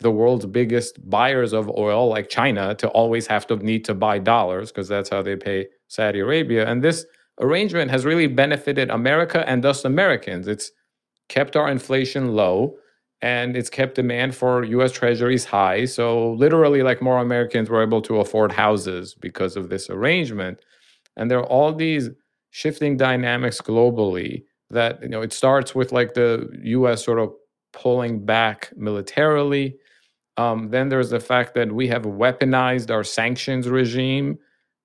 the 0.00 0.10
world's 0.10 0.46
biggest 0.46 1.08
buyers 1.08 1.52
of 1.52 1.68
oil, 1.70 2.08
like 2.08 2.28
China, 2.28 2.74
to 2.76 2.88
always 2.88 3.26
have 3.26 3.46
to 3.48 3.56
need 3.56 3.84
to 3.86 3.94
buy 3.94 4.18
dollars 4.18 4.70
because 4.70 4.88
that's 4.88 5.08
how 5.10 5.22
they 5.22 5.36
pay 5.36 5.66
Saudi 5.88 6.20
Arabia. 6.20 6.66
And 6.66 6.82
this 6.82 7.04
arrangement 7.40 7.90
has 7.90 8.04
really 8.04 8.26
benefited 8.26 8.90
America 8.90 9.48
and 9.48 9.62
thus 9.62 9.84
Americans. 9.84 10.46
It's 10.48 10.70
kept 11.28 11.56
our 11.56 11.68
inflation 11.68 12.34
low 12.34 12.76
and 13.20 13.56
it's 13.56 13.70
kept 13.70 13.96
demand 13.96 14.34
for 14.34 14.64
US 14.64 14.92
treasuries 14.92 15.44
high. 15.44 15.84
So, 15.84 16.32
literally, 16.32 16.82
like 16.82 17.02
more 17.02 17.18
Americans 17.18 17.68
were 17.68 17.82
able 17.82 18.02
to 18.02 18.20
afford 18.20 18.52
houses 18.52 19.14
because 19.14 19.56
of 19.56 19.68
this 19.68 19.90
arrangement. 19.90 20.58
And 21.16 21.30
there 21.30 21.40
are 21.40 21.46
all 21.46 21.72
these 21.74 22.10
shifting 22.50 22.96
dynamics 22.96 23.60
globally 23.60 24.44
that 24.70 25.02
you 25.02 25.08
know 25.08 25.22
it 25.22 25.32
starts 25.32 25.74
with 25.74 25.92
like 25.92 26.14
the 26.14 26.48
US 26.62 27.04
sort 27.04 27.18
of 27.18 27.32
pulling 27.72 28.24
back 28.24 28.72
militarily 28.76 29.76
um, 30.38 30.70
then 30.70 30.88
there's 30.88 31.10
the 31.10 31.20
fact 31.20 31.54
that 31.54 31.72
we 31.72 31.88
have 31.88 32.04
weaponized 32.04 32.90
our 32.90 33.04
sanctions 33.04 33.68
regime 33.68 34.38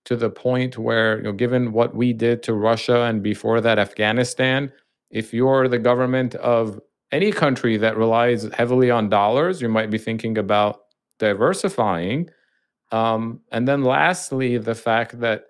to 0.06 0.16
the 0.18 0.30
point 0.30 0.78
where 0.78 1.18
you 1.18 1.24
know 1.24 1.32
given 1.32 1.72
what 1.72 1.96
we 1.96 2.12
did 2.12 2.44
to 2.44 2.54
Russia 2.54 3.04
and 3.04 3.24
before 3.24 3.62
that 3.62 3.80
Afghanistan 3.80 4.72
if 5.12 5.34
you're 5.34 5.68
the 5.70 5.80
government 5.80 6.36
of 6.36 6.82
any 7.12 7.32
country 7.32 7.78
that 7.78 7.96
relies 7.96 8.52
heavily 8.54 8.90
on 8.92 9.08
dollars 9.10 9.62
you 9.62 9.70
might 9.70 9.92
be 9.92 10.00
thinking 10.00 10.38
about 10.38 10.82
diversifying. 11.20 12.30
Um, 12.92 13.40
and 13.52 13.68
then 13.68 13.84
lastly 13.84 14.58
the 14.58 14.76
fact 14.76 15.20
that 15.22 15.46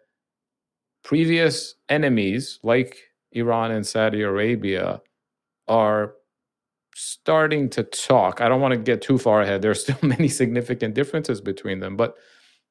previous 1.04 1.76
enemies 1.90 2.60
like 2.62 2.98
Iran 3.32 3.72
and 3.72 3.88
Saudi 3.88 4.22
Arabia 4.22 5.02
are 5.68 6.16
starting 6.96 7.70
to 7.72 7.84
talk. 7.84 8.42
I 8.42 8.50
don't 8.50 8.62
want 8.62 8.74
to 8.74 8.80
get 8.80 9.02
too 9.02 9.18
far 9.18 9.42
ahead. 9.42 9.62
There 9.62 9.72
are 9.72 9.76
still 9.76 9.98
many 10.02 10.28
significant 10.28 10.94
differences 10.96 11.42
between 11.42 11.80
them, 11.80 11.96
but 11.96 12.16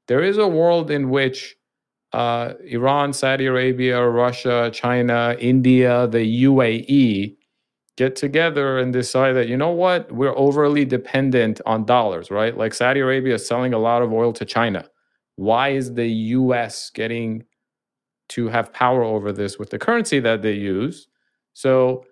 there 0.09 0.23
is 0.23 0.39
a 0.39 0.49
world 0.49 0.91
in 0.91 1.11
which 1.11 1.57
uh, 2.13 2.55
Iran, 2.67 3.13
Saudi 3.13 3.47
Arabia, 3.47 4.07
Russia, 4.07 4.71
China, 4.73 5.37
India, 5.39 6.07
the 6.09 6.45
UAE 6.45 7.37
get 7.97 8.17
together 8.17 8.79
and 8.79 8.93
decide 8.93 9.35
that, 9.35 9.49
you 9.49 9.57
know 9.57 9.71
what, 9.71 10.11
we're 10.13 10.37
overly 10.37 10.85
dependent 10.85 11.61
on 11.67 11.85
dollars, 11.85 12.31
right? 12.31 12.57
Like 12.57 12.75
Saudi 12.75 13.01
Arabia 13.01 13.35
is 13.35 13.47
selling 13.47 13.75
a 13.75 13.79
lot 13.79 14.03
of 14.03 14.13
oil 14.13 14.33
to 14.35 14.45
China. 14.45 14.89
Why 15.37 15.71
is 15.71 15.95
the 15.95 16.07
US 16.09 16.91
getting 16.91 17.45
to 18.31 18.49
have 18.49 18.73
power 18.73 19.03
over 19.03 19.33
this 19.33 19.59
with 19.59 19.71
the 19.71 19.79
currency 19.79 20.21
that 20.21 20.43
they 20.43 20.55
use? 20.55 21.09
So 21.55 22.05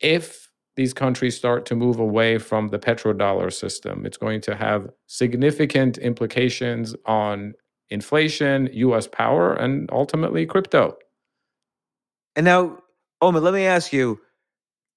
if 0.00 0.47
these 0.78 0.94
countries 0.94 1.36
start 1.36 1.66
to 1.66 1.74
move 1.74 1.98
away 1.98 2.38
from 2.38 2.68
the 2.68 2.78
petrodollar 2.78 3.52
system, 3.52 4.06
it's 4.06 4.16
going 4.16 4.40
to 4.40 4.54
have 4.54 4.88
significant 5.08 5.98
implications 5.98 6.94
on 7.04 7.52
inflation, 7.90 8.70
US 8.72 9.08
power, 9.08 9.54
and 9.54 9.90
ultimately 9.90 10.46
crypto. 10.46 10.96
And 12.36 12.44
now, 12.44 12.78
Omid, 13.20 13.42
let 13.42 13.54
me 13.54 13.64
ask 13.64 13.92
you 13.92 14.20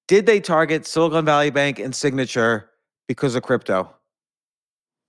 did 0.08 0.28
they 0.28 0.40
target 0.40 0.86
Silicon 0.86 1.26
Valley 1.26 1.50
Bank 1.50 1.80
and 1.80 1.96
Signature 1.96 2.70
because 3.08 3.34
of 3.34 3.42
crypto? 3.42 3.90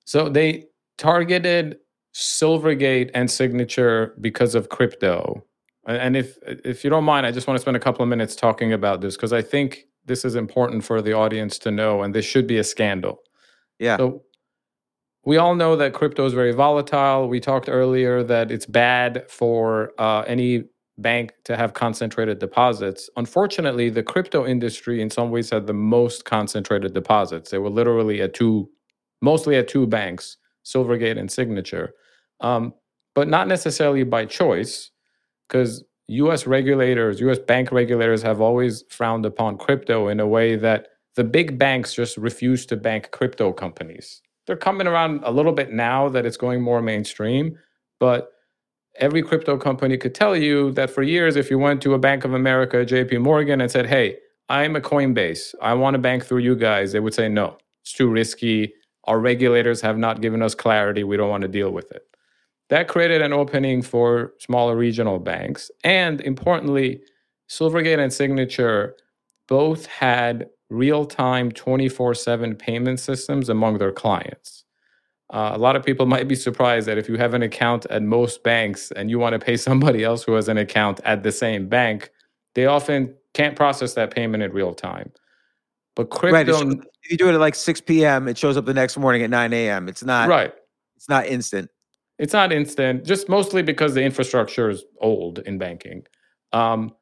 So 0.07 0.31
they 0.31 0.65
targeted 0.97 1.81
Silvergate 2.15 3.11
and 3.13 3.31
Signature 3.31 4.15
because 4.23 4.55
of 4.55 4.71
crypto. 4.71 5.45
And 5.87 6.17
if 6.17 6.39
if 6.47 6.83
you 6.83 6.89
don't 6.89 7.05
mind, 7.05 7.27
I 7.27 7.31
just 7.31 7.47
want 7.47 7.59
to 7.59 7.61
spend 7.61 7.77
a 7.77 7.81
couple 7.81 8.03
of 8.03 8.09
minutes 8.09 8.35
talking 8.35 8.73
about 8.73 9.03
this 9.03 9.17
because 9.17 9.35
I 9.35 9.43
think 9.43 9.87
this 10.05 10.25
is 10.25 10.35
important 10.35 10.85
for 10.85 11.01
the 11.01 11.13
audience 11.13 11.59
to 11.61 11.71
know, 11.71 12.03
and 12.03 12.15
this 12.15 12.25
should 12.25 12.47
be 12.47 12.59
a 12.59 12.65
scandal. 12.65 13.21
Yeah. 13.79 13.97
So 13.97 14.23
we 15.25 15.37
all 15.37 15.55
know 15.55 15.77
that 15.77 15.93
crypto 15.93 16.25
is 16.27 16.33
very 16.33 16.53
volatile. 16.53 17.29
We 17.29 17.41
talked 17.41 17.69
earlier 17.69 18.23
that 18.25 18.51
it's 18.51 18.67
bad 18.67 19.25
for 19.29 19.93
uh, 19.99 20.23
any 20.27 20.65
bank 20.99 21.33
to 21.45 21.57
have 21.57 21.75
concentrated 21.75 22.39
deposits. 22.39 23.09
Unfortunately, 23.17 23.89
the 23.89 24.03
crypto 24.03 24.47
industry 24.47 25.01
in 25.01 25.11
some 25.11 25.31
ways 25.31 25.51
had 25.51 25.67
the 25.67 25.73
most 25.73 26.25
concentrated 26.25 26.93
deposits. 26.93 27.51
They 27.51 27.59
were 27.59 27.71
literally 27.71 28.21
at 28.21 28.35
two, 28.35 28.69
mostly 29.21 29.57
at 29.57 29.69
two 29.69 29.87
banks, 29.87 30.37
Silvergate 30.65 31.19
and 31.19 31.31
Signature, 31.31 31.95
um, 32.41 32.75
but 33.15 33.29
not 33.29 33.49
necessarily 33.49 34.05
by 34.05 34.27
choice, 34.27 34.91
because 35.49 35.85
US 36.09 36.47
regulators, 36.47 37.21
US 37.21 37.39
bank 37.39 37.73
regulators 37.73 38.23
have 38.23 38.41
always 38.41 38.85
frowned 38.91 39.27
upon 39.27 39.59
crypto 39.59 40.09
in 40.09 40.21
a 40.21 40.27
way 40.27 40.57
that 40.57 40.89
the 41.17 41.25
big 41.25 41.59
banks 41.59 41.95
just 41.95 42.17
refuse 42.17 42.67
to 42.67 42.77
bank 42.77 43.11
crypto 43.13 43.53
companies 43.53 44.23
they're 44.47 44.57
coming 44.57 44.87
around 44.87 45.21
a 45.25 45.31
little 45.31 45.53
bit 45.53 45.73
now 45.73 46.09
that 46.09 46.27
it's 46.27 46.37
going 46.37 46.63
more 46.63 46.83
mainstream, 46.83 47.59
but 48.01 48.33
every 48.99 49.23
crypto 49.23 49.57
company 49.57 49.97
could 49.97 50.15
tell 50.15 50.37
you 50.37 50.73
that 50.73 50.91
for 50.91 51.03
years, 51.03 51.37
if 51.37 51.51
you 51.51 51.59
went 51.59 51.81
to 51.83 51.95
a 51.95 51.99
Bank 51.99 52.25
of 52.25 52.35
America, 52.35 52.79
JP 52.85 53.23
Morgan, 53.23 53.61
and 53.61 53.71
said, 53.71 53.87
Hey, 53.87 54.17
I'm 54.49 54.77
a 54.77 54.81
Coinbase, 54.81 55.55
I 55.63 55.75
want 55.75 55.95
to 55.95 55.99
bank 55.99 56.25
through 56.25 56.39
you 56.39 56.57
guys, 56.57 56.93
they 56.93 57.01
would 57.01 57.15
say, 57.15 57.29
No, 57.29 57.57
it's 57.83 57.93
too 57.93 58.11
risky. 58.11 58.75
Our 59.05 59.19
regulators 59.19 59.81
have 59.81 59.99
not 59.99 60.21
given 60.21 60.43
us 60.43 60.55
clarity. 60.55 61.03
We 61.03 61.17
don't 61.17 61.31
want 61.31 61.43
to 61.43 61.49
deal 61.49 61.71
with 61.73 61.91
it. 61.91 62.07
That 62.73 62.89
created 62.89 63.21
an 63.21 63.35
opening 63.35 63.83
for 63.83 64.33
smaller 64.39 64.75
regional 64.75 65.19
banks. 65.19 65.71
And 65.85 66.23
importantly, 66.23 67.03
Silvergate 67.47 67.99
and 67.99 68.11
Signature 68.11 68.97
both 69.47 69.85
had 69.85 70.49
real 70.71 71.05
time 71.05 71.53
24 71.53 72.15
7 72.15 72.55
payment 72.55 72.99
systems 72.99 73.51
among 73.51 73.77
their 73.77 73.93
clients. 73.93 74.65
Uh, 75.29 75.51
a 75.53 75.59
lot 75.59 75.77
of 75.77 75.85
people 75.85 76.07
might 76.15 76.29
be 76.29 76.35
surprised 76.35 76.89
that 76.89 76.97
if 76.97 77.11
you 77.11 77.19
have 77.19 77.35
an 77.35 77.43
account 77.43 77.85
at 77.91 78.03
most 78.03 78.43
banks 78.43 78.91
and 78.93 79.11
you 79.11 79.19
want 79.19 79.35
to 79.35 79.39
pay 79.39 79.57
somebody 79.69 80.03
else 80.03 80.23
who 80.25 80.33
has 80.33 80.49
an 80.49 80.57
account 80.57 80.99
at 81.05 81.25
the 81.25 81.31
same 81.31 81.69
bank, 81.69 82.09
they 82.55 82.65
often 82.65 83.15
can't 83.35 83.55
process 83.55 83.93
that 83.93 84.15
payment 84.15 84.43
in 84.43 84.51
real 84.51 84.73
time. 84.73 85.13
But 85.95 86.09
crypto, 86.09 86.35
right, 86.35 86.47
shows, 86.47 86.75
if 87.03 87.11
you 87.11 87.19
do 87.19 87.29
it 87.29 87.35
at 87.35 87.41
like 87.41 87.55
6 87.55 87.83
p.m., 87.83 88.29
it 88.29 88.39
shows 88.39 88.57
up 88.57 88.65
the 88.65 88.73
next 88.73 88.97
morning 88.97 89.23
at 89.23 89.29
9 89.29 89.53
a.m. 89.53 89.91
It's 89.91 90.03
not 90.03 90.31
right. 90.31 90.55
It's 90.97 91.11
not 91.11 91.27
instant. 91.27 91.69
It's 92.23 92.35
not 92.35 92.53
instant, 92.53 93.05
just 93.05 93.29
mostly 93.29 93.63
because 93.63 93.95
the 93.95 94.05
infrastructure 94.05 94.71
is 94.71 94.85
old 95.01 95.41
in 95.41 95.59
banking. 95.59 96.05
Um, 96.53 96.95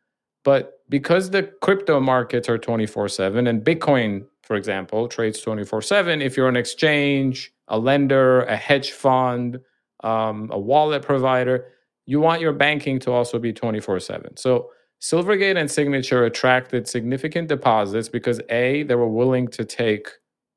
but 0.45 0.81
because 0.89 1.29
the 1.29 1.43
crypto 1.61 2.01
markets 2.01 2.49
are 2.49 2.57
24 2.57 3.09
7 3.09 3.47
and 3.47 3.63
Bitcoin, 3.63 4.25
for 4.43 4.57
example, 4.57 5.09
trades 5.09 5.43
24 5.43 5.83
7, 5.83 6.23
if 6.23 6.39
you're 6.39 6.49
an 6.49 6.57
exchange, 6.57 7.53
a 7.69 7.79
lender, 7.79 8.45
a 8.45 8.57
hedge 8.57 8.93
fund, 8.93 9.59
um, 10.05 10.49
a 10.53 10.59
wallet 10.59 11.03
provider, 11.03 11.67
you 12.07 12.19
want 12.19 12.41
your 12.41 12.55
banking 12.55 12.99
to 13.01 13.13
also 13.13 13.39
be 13.39 13.53
24 13.53 14.01
7. 14.01 14.39
So 14.39 14.71
Silvergate 15.03 15.61
and 15.61 15.71
Signature 15.71 16.25
attracted 16.25 16.89
significant 16.89 17.49
deposits 17.49 18.09
because 18.09 18.41
A, 18.49 18.85
they 18.85 18.95
were 18.95 19.07
willing 19.07 19.49
to 19.49 19.67
take 19.67 20.09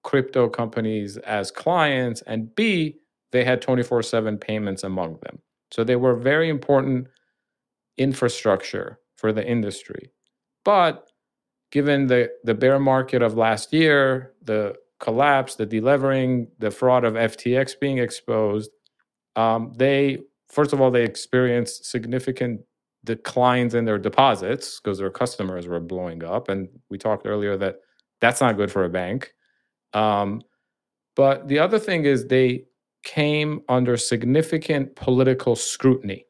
crypto 0.03 0.47
companies 0.47 1.17
as 1.17 1.51
clients, 1.51 2.21
and 2.27 2.55
B, 2.55 2.99
they 3.33 3.43
had 3.43 3.61
24 3.61 4.03
7 4.03 4.37
payments 4.37 4.83
among 4.83 5.17
them. 5.23 5.39
So 5.71 5.83
they 5.83 5.95
were 5.95 6.15
very 6.15 6.49
important 6.49 7.07
infrastructure 7.97 8.99
for 9.17 9.33
the 9.33 9.45
industry. 9.45 10.11
But 10.63 11.09
given 11.71 12.07
the, 12.07 12.29
the 12.43 12.53
bear 12.53 12.79
market 12.79 13.23
of 13.23 13.35
last 13.35 13.73
year, 13.73 14.33
the 14.43 14.75
collapse, 14.99 15.55
the 15.55 15.65
delevering, 15.65 16.47
the 16.59 16.69
fraud 16.69 17.03
of 17.03 17.15
FTX 17.15 17.79
being 17.81 17.97
exposed, 17.97 18.69
um, 19.35 19.73
they, 19.75 20.19
first 20.49 20.71
of 20.71 20.79
all, 20.79 20.91
they 20.91 21.03
experienced 21.03 21.85
significant 21.85 22.61
declines 23.03 23.73
in 23.73 23.83
their 23.83 23.97
deposits 23.97 24.79
because 24.79 24.99
their 24.99 25.09
customers 25.09 25.67
were 25.67 25.79
blowing 25.79 26.23
up. 26.23 26.49
And 26.49 26.69
we 26.91 26.99
talked 26.99 27.25
earlier 27.25 27.57
that 27.57 27.77
that's 28.21 28.41
not 28.41 28.57
good 28.57 28.71
for 28.71 28.85
a 28.85 28.89
bank. 28.89 29.33
Um, 29.93 30.43
but 31.15 31.47
the 31.47 31.59
other 31.59 31.79
thing 31.79 32.05
is 32.05 32.27
they 32.27 32.65
came 33.03 33.61
under 33.69 33.97
significant 33.97 34.95
political 34.95 35.55
scrutiny. 35.55 36.25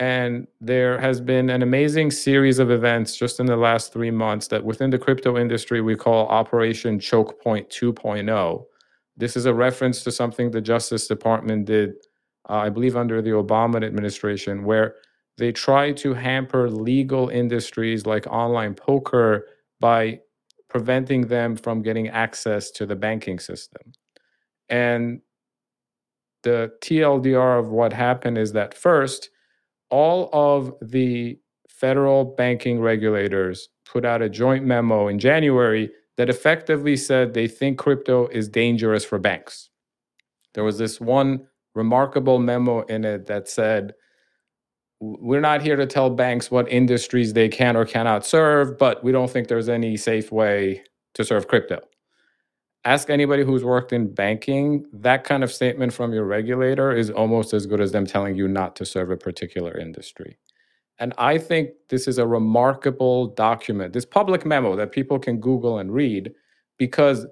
And 0.00 0.46
there 0.60 0.98
has 1.00 1.20
been 1.20 1.50
an 1.50 1.62
amazing 1.62 2.12
series 2.12 2.60
of 2.60 2.70
events 2.70 3.16
just 3.16 3.40
in 3.40 3.46
the 3.46 3.56
last 3.56 3.92
three 3.92 4.12
months 4.12 4.46
that 4.48 4.64
within 4.64 4.90
the 4.90 4.98
crypto 4.98 5.36
industry 5.36 5.80
we 5.80 5.96
call 5.96 6.28
Operation 6.28 7.00
Choke 7.00 7.42
Point 7.42 7.68
2.0. 7.68 8.64
This 9.16 9.36
is 9.36 9.46
a 9.46 9.54
reference 9.54 10.04
to 10.04 10.12
something 10.12 10.50
the 10.52 10.60
Justice 10.60 11.08
Department 11.08 11.66
did, 11.66 11.94
uh, 12.48 12.54
I 12.54 12.68
believe, 12.68 12.96
under 12.96 13.20
the 13.20 13.30
Obama 13.30 13.84
administration, 13.84 14.62
where 14.62 14.94
they 15.36 15.50
tried 15.50 15.96
to 15.98 16.14
hamper 16.14 16.70
legal 16.70 17.28
industries 17.28 18.06
like 18.06 18.26
online 18.28 18.74
poker 18.74 19.46
by 19.80 20.20
preventing 20.68 21.22
them 21.26 21.56
from 21.56 21.82
getting 21.82 22.08
access 22.08 22.70
to 22.72 22.86
the 22.86 22.94
banking 22.94 23.40
system. 23.40 23.92
And 24.68 25.22
the 26.42 26.72
TLDR 26.80 27.58
of 27.58 27.68
what 27.68 27.92
happened 27.92 28.38
is 28.38 28.52
that 28.52 28.74
first, 28.74 29.30
all 29.90 30.30
of 30.32 30.72
the 30.82 31.38
federal 31.68 32.24
banking 32.24 32.80
regulators 32.80 33.68
put 33.84 34.04
out 34.04 34.22
a 34.22 34.28
joint 34.28 34.64
memo 34.64 35.08
in 35.08 35.18
January 35.18 35.90
that 36.16 36.28
effectively 36.28 36.96
said 36.96 37.32
they 37.32 37.48
think 37.48 37.78
crypto 37.78 38.26
is 38.28 38.48
dangerous 38.48 39.04
for 39.04 39.18
banks. 39.18 39.70
There 40.54 40.64
was 40.64 40.78
this 40.78 41.00
one 41.00 41.46
remarkable 41.74 42.38
memo 42.38 42.82
in 42.82 43.04
it 43.04 43.26
that 43.26 43.48
said, 43.48 43.94
we're 45.00 45.40
not 45.40 45.62
here 45.62 45.76
to 45.76 45.86
tell 45.86 46.10
banks 46.10 46.50
what 46.50 46.70
industries 46.70 47.32
they 47.32 47.48
can 47.48 47.76
or 47.76 47.84
cannot 47.84 48.26
serve, 48.26 48.76
but 48.76 49.02
we 49.04 49.12
don't 49.12 49.30
think 49.30 49.46
there's 49.46 49.68
any 49.68 49.96
safe 49.96 50.32
way 50.32 50.82
to 51.14 51.24
serve 51.24 51.46
crypto 51.46 51.80
ask 52.84 53.10
anybody 53.10 53.42
who's 53.44 53.64
worked 53.64 53.92
in 53.92 54.12
banking, 54.12 54.86
that 54.92 55.24
kind 55.24 55.42
of 55.44 55.52
statement 55.52 55.92
from 55.92 56.12
your 56.12 56.24
regulator 56.24 56.92
is 56.92 57.10
almost 57.10 57.52
as 57.52 57.66
good 57.66 57.80
as 57.80 57.92
them 57.92 58.06
telling 58.06 58.36
you 58.36 58.48
not 58.48 58.76
to 58.76 58.86
serve 58.86 59.10
a 59.10 59.16
particular 59.16 59.76
industry. 59.76 60.38
And 60.98 61.14
I 61.18 61.38
think 61.38 61.70
this 61.90 62.08
is 62.08 62.18
a 62.18 62.26
remarkable 62.26 63.28
document, 63.28 63.92
this 63.92 64.04
public 64.04 64.44
memo 64.44 64.74
that 64.76 64.92
people 64.92 65.18
can 65.18 65.38
Google 65.38 65.78
and 65.78 65.92
read, 65.92 66.32
because 66.76 67.26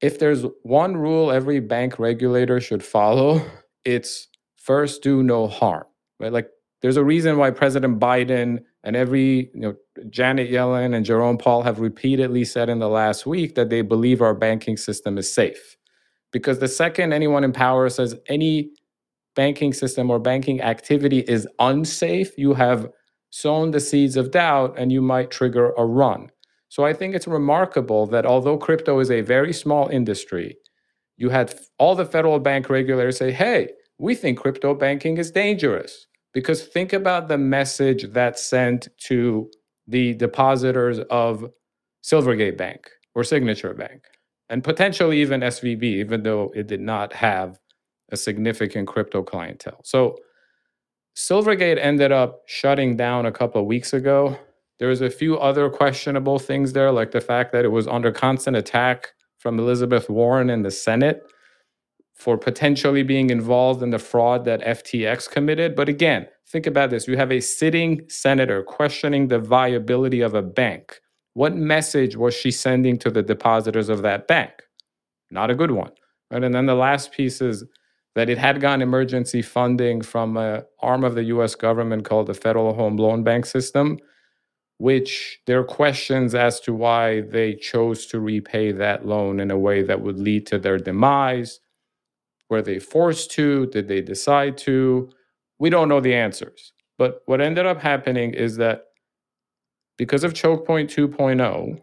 if 0.00 0.18
there's 0.18 0.44
one 0.62 0.96
rule 0.96 1.30
every 1.30 1.60
bank 1.60 1.98
regulator 1.98 2.60
should 2.60 2.84
follow, 2.84 3.42
it's 3.84 4.28
first 4.56 5.02
do 5.02 5.22
no 5.22 5.46
harm. 5.46 5.84
Right? 6.18 6.32
Like 6.32 6.48
there's 6.82 6.96
a 6.96 7.04
reason 7.04 7.38
why 7.38 7.50
President 7.50 7.98
Biden 7.98 8.64
and 8.82 8.96
every, 8.96 9.50
you 9.54 9.60
know, 9.60 9.74
Janet 10.08 10.50
Yellen 10.50 10.94
and 10.94 11.04
Jerome 11.04 11.36
Powell 11.36 11.62
have 11.62 11.80
repeatedly 11.80 12.44
said 12.44 12.68
in 12.68 12.78
the 12.78 12.88
last 12.88 13.26
week 13.26 13.54
that 13.54 13.68
they 13.68 13.82
believe 13.82 14.22
our 14.22 14.34
banking 14.34 14.76
system 14.76 15.18
is 15.18 15.32
safe. 15.32 15.76
Because 16.32 16.60
the 16.60 16.68
second 16.68 17.12
anyone 17.12 17.44
in 17.44 17.52
power 17.52 17.88
says 17.88 18.16
any 18.28 18.70
banking 19.34 19.72
system 19.72 20.10
or 20.10 20.18
banking 20.18 20.60
activity 20.60 21.20
is 21.20 21.46
unsafe, 21.58 22.36
you 22.38 22.54
have 22.54 22.88
sown 23.30 23.70
the 23.70 23.80
seeds 23.80 24.16
of 24.16 24.30
doubt 24.30 24.74
and 24.78 24.90
you 24.90 25.02
might 25.02 25.30
trigger 25.30 25.72
a 25.76 25.84
run. 25.84 26.30
So 26.68 26.84
I 26.84 26.92
think 26.92 27.14
it's 27.14 27.26
remarkable 27.26 28.06
that 28.08 28.24
although 28.24 28.56
crypto 28.56 29.00
is 29.00 29.10
a 29.10 29.20
very 29.20 29.52
small 29.52 29.88
industry, 29.88 30.56
you 31.16 31.28
had 31.28 31.54
all 31.78 31.94
the 31.94 32.06
federal 32.06 32.38
bank 32.38 32.70
regulators 32.70 33.18
say, 33.18 33.30
hey, 33.30 33.70
we 33.98 34.14
think 34.14 34.38
crypto 34.38 34.74
banking 34.74 35.18
is 35.18 35.30
dangerous. 35.30 36.06
Because 36.32 36.62
think 36.62 36.92
about 36.92 37.28
the 37.28 37.38
message 37.38 38.04
that's 38.12 38.44
sent 38.44 38.88
to 39.08 39.50
the 39.86 40.14
depositors 40.14 41.00
of 41.10 41.50
Silvergate 42.04 42.56
Bank 42.56 42.88
or 43.14 43.24
Signature 43.24 43.74
Bank, 43.74 44.04
and 44.48 44.62
potentially 44.62 45.20
even 45.20 45.40
SVB, 45.40 45.82
even 45.82 46.22
though 46.22 46.52
it 46.54 46.66
did 46.66 46.80
not 46.80 47.12
have 47.12 47.58
a 48.10 48.16
significant 48.16 48.88
crypto 48.88 49.22
clientele. 49.22 49.80
So 49.84 50.16
Silvergate 51.16 51.78
ended 51.78 52.12
up 52.12 52.42
shutting 52.46 52.96
down 52.96 53.26
a 53.26 53.32
couple 53.32 53.60
of 53.60 53.66
weeks 53.66 53.92
ago. 53.92 54.38
There 54.78 54.88
was 54.88 55.00
a 55.00 55.10
few 55.10 55.38
other 55.38 55.68
questionable 55.68 56.38
things 56.38 56.72
there, 56.72 56.92
like 56.92 57.10
the 57.10 57.20
fact 57.20 57.52
that 57.52 57.64
it 57.64 57.68
was 57.68 57.86
under 57.86 58.12
constant 58.12 58.56
attack 58.56 59.08
from 59.38 59.58
Elizabeth 59.58 60.08
Warren 60.08 60.48
in 60.50 60.62
the 60.62 60.70
Senate 60.70 61.22
for 62.20 62.36
potentially 62.36 63.02
being 63.02 63.30
involved 63.30 63.82
in 63.82 63.90
the 63.90 63.98
fraud 63.98 64.44
that 64.44 64.60
FTX 64.60 65.30
committed. 65.30 65.74
But 65.74 65.88
again, 65.88 66.26
think 66.46 66.66
about 66.66 66.90
this 66.90 67.08
you 67.08 67.16
have 67.16 67.32
a 67.32 67.40
sitting 67.40 68.08
senator 68.08 68.62
questioning 68.62 69.28
the 69.28 69.38
viability 69.38 70.20
of 70.20 70.34
a 70.34 70.42
bank. 70.42 71.00
What 71.34 71.56
message 71.56 72.16
was 72.16 72.34
she 72.34 72.50
sending 72.50 72.98
to 72.98 73.10
the 73.10 73.22
depositors 73.22 73.88
of 73.88 74.02
that 74.02 74.26
bank? 74.28 74.50
Not 75.30 75.50
a 75.50 75.54
good 75.54 75.70
one. 75.70 75.92
Right? 76.30 76.44
And 76.44 76.54
then 76.54 76.66
the 76.66 76.74
last 76.74 77.12
piece 77.12 77.40
is 77.40 77.64
that 78.14 78.28
it 78.28 78.38
had 78.38 78.60
gotten 78.60 78.82
emergency 78.82 79.40
funding 79.40 80.02
from 80.02 80.36
an 80.36 80.64
arm 80.80 81.04
of 81.04 81.14
the 81.14 81.24
US 81.24 81.54
government 81.54 82.04
called 82.04 82.26
the 82.26 82.34
Federal 82.34 82.74
Home 82.74 82.96
Loan 82.96 83.24
Bank 83.24 83.46
System 83.46 83.98
which 84.80 85.38
there 85.46 85.60
are 85.60 85.64
questions 85.64 86.34
as 86.34 86.58
to 86.58 86.72
why 86.72 87.20
they 87.20 87.54
chose 87.54 88.06
to 88.06 88.18
repay 88.18 88.72
that 88.72 89.04
loan 89.04 89.38
in 89.38 89.50
a 89.50 89.58
way 89.58 89.82
that 89.82 90.00
would 90.00 90.18
lead 90.18 90.46
to 90.46 90.58
their 90.58 90.78
demise. 90.78 91.60
Were 92.50 92.62
they 92.62 92.78
forced 92.78 93.30
to? 93.32 93.66
Did 93.66 93.88
they 93.88 94.00
decide 94.00 94.58
to? 94.58 95.10
We 95.58 95.70
don't 95.70 95.88
know 95.88 96.00
the 96.00 96.14
answers. 96.14 96.72
But 96.98 97.22
what 97.26 97.40
ended 97.40 97.64
up 97.64 97.80
happening 97.80 98.34
is 98.34 98.56
that 98.56 98.86
because 99.96 100.24
of 100.24 100.34
choke 100.34 100.66
point 100.66 100.90
2.0 100.90 101.80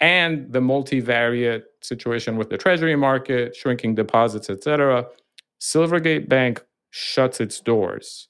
and 0.00 0.52
the 0.52 0.60
multivariate 0.60 1.64
situation 1.82 2.36
with 2.36 2.50
the 2.50 2.58
treasury 2.58 2.96
market, 2.96 3.56
shrinking 3.56 3.94
deposits, 3.94 4.48
etc., 4.48 5.06
Silvergate 5.60 6.28
Bank 6.28 6.64
shuts 6.90 7.40
its 7.40 7.60
doors 7.60 8.28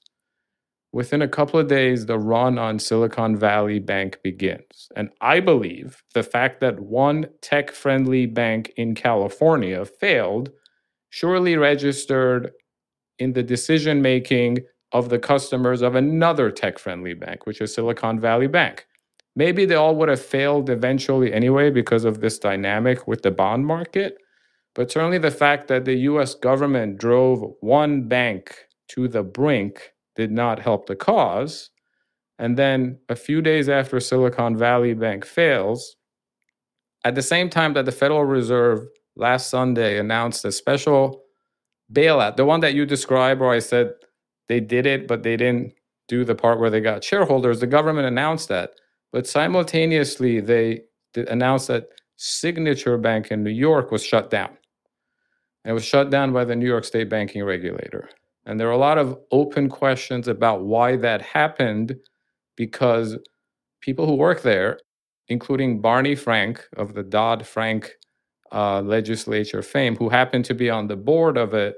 within 0.95 1.21
a 1.21 1.27
couple 1.27 1.59
of 1.59 1.67
days, 1.67 2.05
the 2.05 2.17
run 2.17 2.57
on 2.57 2.79
Silicon 2.79 3.35
Valley 3.35 3.79
Bank 3.79 4.17
begins. 4.23 4.87
And 4.95 5.09
I 5.19 5.41
believe 5.41 6.01
the 6.13 6.23
fact 6.23 6.61
that 6.61 6.79
one 6.79 7.25
tech 7.41 7.71
friendly 7.71 8.25
bank 8.25 8.71
in 8.77 8.95
California 8.95 9.83
failed 9.83 10.51
surely 11.09 11.55
registered 11.55 12.51
in 13.19 13.33
the 13.33 13.43
decision 13.43 14.01
making 14.01 14.59
of 14.91 15.09
the 15.09 15.19
customers 15.19 15.81
of 15.81 15.95
another 15.95 16.51
tech 16.51 16.79
friendly 16.79 17.13
bank, 17.13 17.45
which 17.45 17.61
is 17.61 17.73
Silicon 17.73 18.19
Valley 18.19 18.47
Bank. 18.47 18.85
Maybe 19.35 19.65
they 19.65 19.75
all 19.75 19.95
would 19.95 20.09
have 20.09 20.21
failed 20.21 20.69
eventually 20.69 21.33
anyway 21.33 21.69
because 21.69 22.05
of 22.05 22.21
this 22.21 22.39
dynamic 22.39 23.07
with 23.07 23.21
the 23.21 23.31
bond 23.31 23.65
market. 23.65 24.17
But 24.73 24.91
certainly 24.91 25.17
the 25.17 25.31
fact 25.31 25.67
that 25.67 25.85
the 25.85 25.95
US 26.09 26.35
government 26.35 26.97
drove 26.97 27.43
one 27.61 28.07
bank 28.07 28.55
to 28.89 29.07
the 29.07 29.23
brink 29.23 29.93
did 30.15 30.31
not 30.31 30.59
help 30.59 30.85
the 30.85 30.95
cause. 30.95 31.71
And 32.39 32.57
then 32.57 32.99
a 33.09 33.15
few 33.15 33.41
days 33.41 33.69
after 33.69 33.99
Silicon 33.99 34.57
Valley 34.57 34.93
Bank 34.93 35.25
fails, 35.25 35.95
at 37.03 37.15
the 37.15 37.21
same 37.21 37.49
time 37.49 37.73
that 37.73 37.85
the 37.85 37.91
Federal 37.91 38.25
Reserve 38.25 38.87
last 39.15 39.49
Sunday 39.49 39.97
announced 39.97 40.45
a 40.45 40.51
special 40.51 41.23
bailout, 41.91 42.35
the 42.35 42.45
one 42.45 42.59
that 42.61 42.73
you 42.73 42.85
described 42.85 43.41
where 43.41 43.51
I 43.51 43.59
said 43.59 43.93
they 44.47 44.59
did 44.59 44.85
it, 44.85 45.07
but 45.07 45.23
they 45.23 45.37
didn't 45.37 45.73
do 46.07 46.23
the 46.23 46.35
part 46.35 46.59
where 46.59 46.69
they 46.69 46.81
got 46.81 47.03
shareholders, 47.03 47.59
the 47.59 47.67
government 47.67 48.07
announced 48.07 48.47
that. 48.49 48.71
But 49.11 49.27
simultaneously, 49.27 50.39
they 50.39 50.81
announced 51.15 51.67
that 51.69 51.87
Signature 52.17 52.97
Bank 52.97 53.31
in 53.31 53.43
New 53.43 53.51
York 53.51 53.91
was 53.91 54.03
shut 54.03 54.29
down. 54.29 54.57
And 55.63 55.71
it 55.71 55.73
was 55.73 55.85
shut 55.85 56.09
down 56.09 56.31
by 56.31 56.45
the 56.45 56.55
New 56.55 56.67
York 56.67 56.83
State 56.83 57.09
banking 57.09 57.43
regulator. 57.43 58.09
And 58.45 58.59
there 58.59 58.67
are 58.67 58.71
a 58.71 58.77
lot 58.77 58.97
of 58.97 59.17
open 59.31 59.69
questions 59.69 60.27
about 60.27 60.63
why 60.63 60.95
that 60.97 61.21
happened 61.21 61.95
because 62.55 63.17
people 63.81 64.05
who 64.05 64.15
work 64.15 64.43
there, 64.43 64.77
including 65.27 65.81
Barney 65.81 66.15
Frank 66.15 66.63
of 66.77 66.93
the 66.93 67.03
Dodd 67.03 67.47
Frank 67.47 67.93
uh, 68.55 68.81
legislature 68.81 69.63
fame, 69.63 69.97
who 69.97 70.09
happened 70.09 70.45
to 70.47 70.55
be 70.55 70.71
on 70.71 70.87
the 70.87 70.97
board 70.97 71.37
of 71.37 71.53
it, 71.55 71.77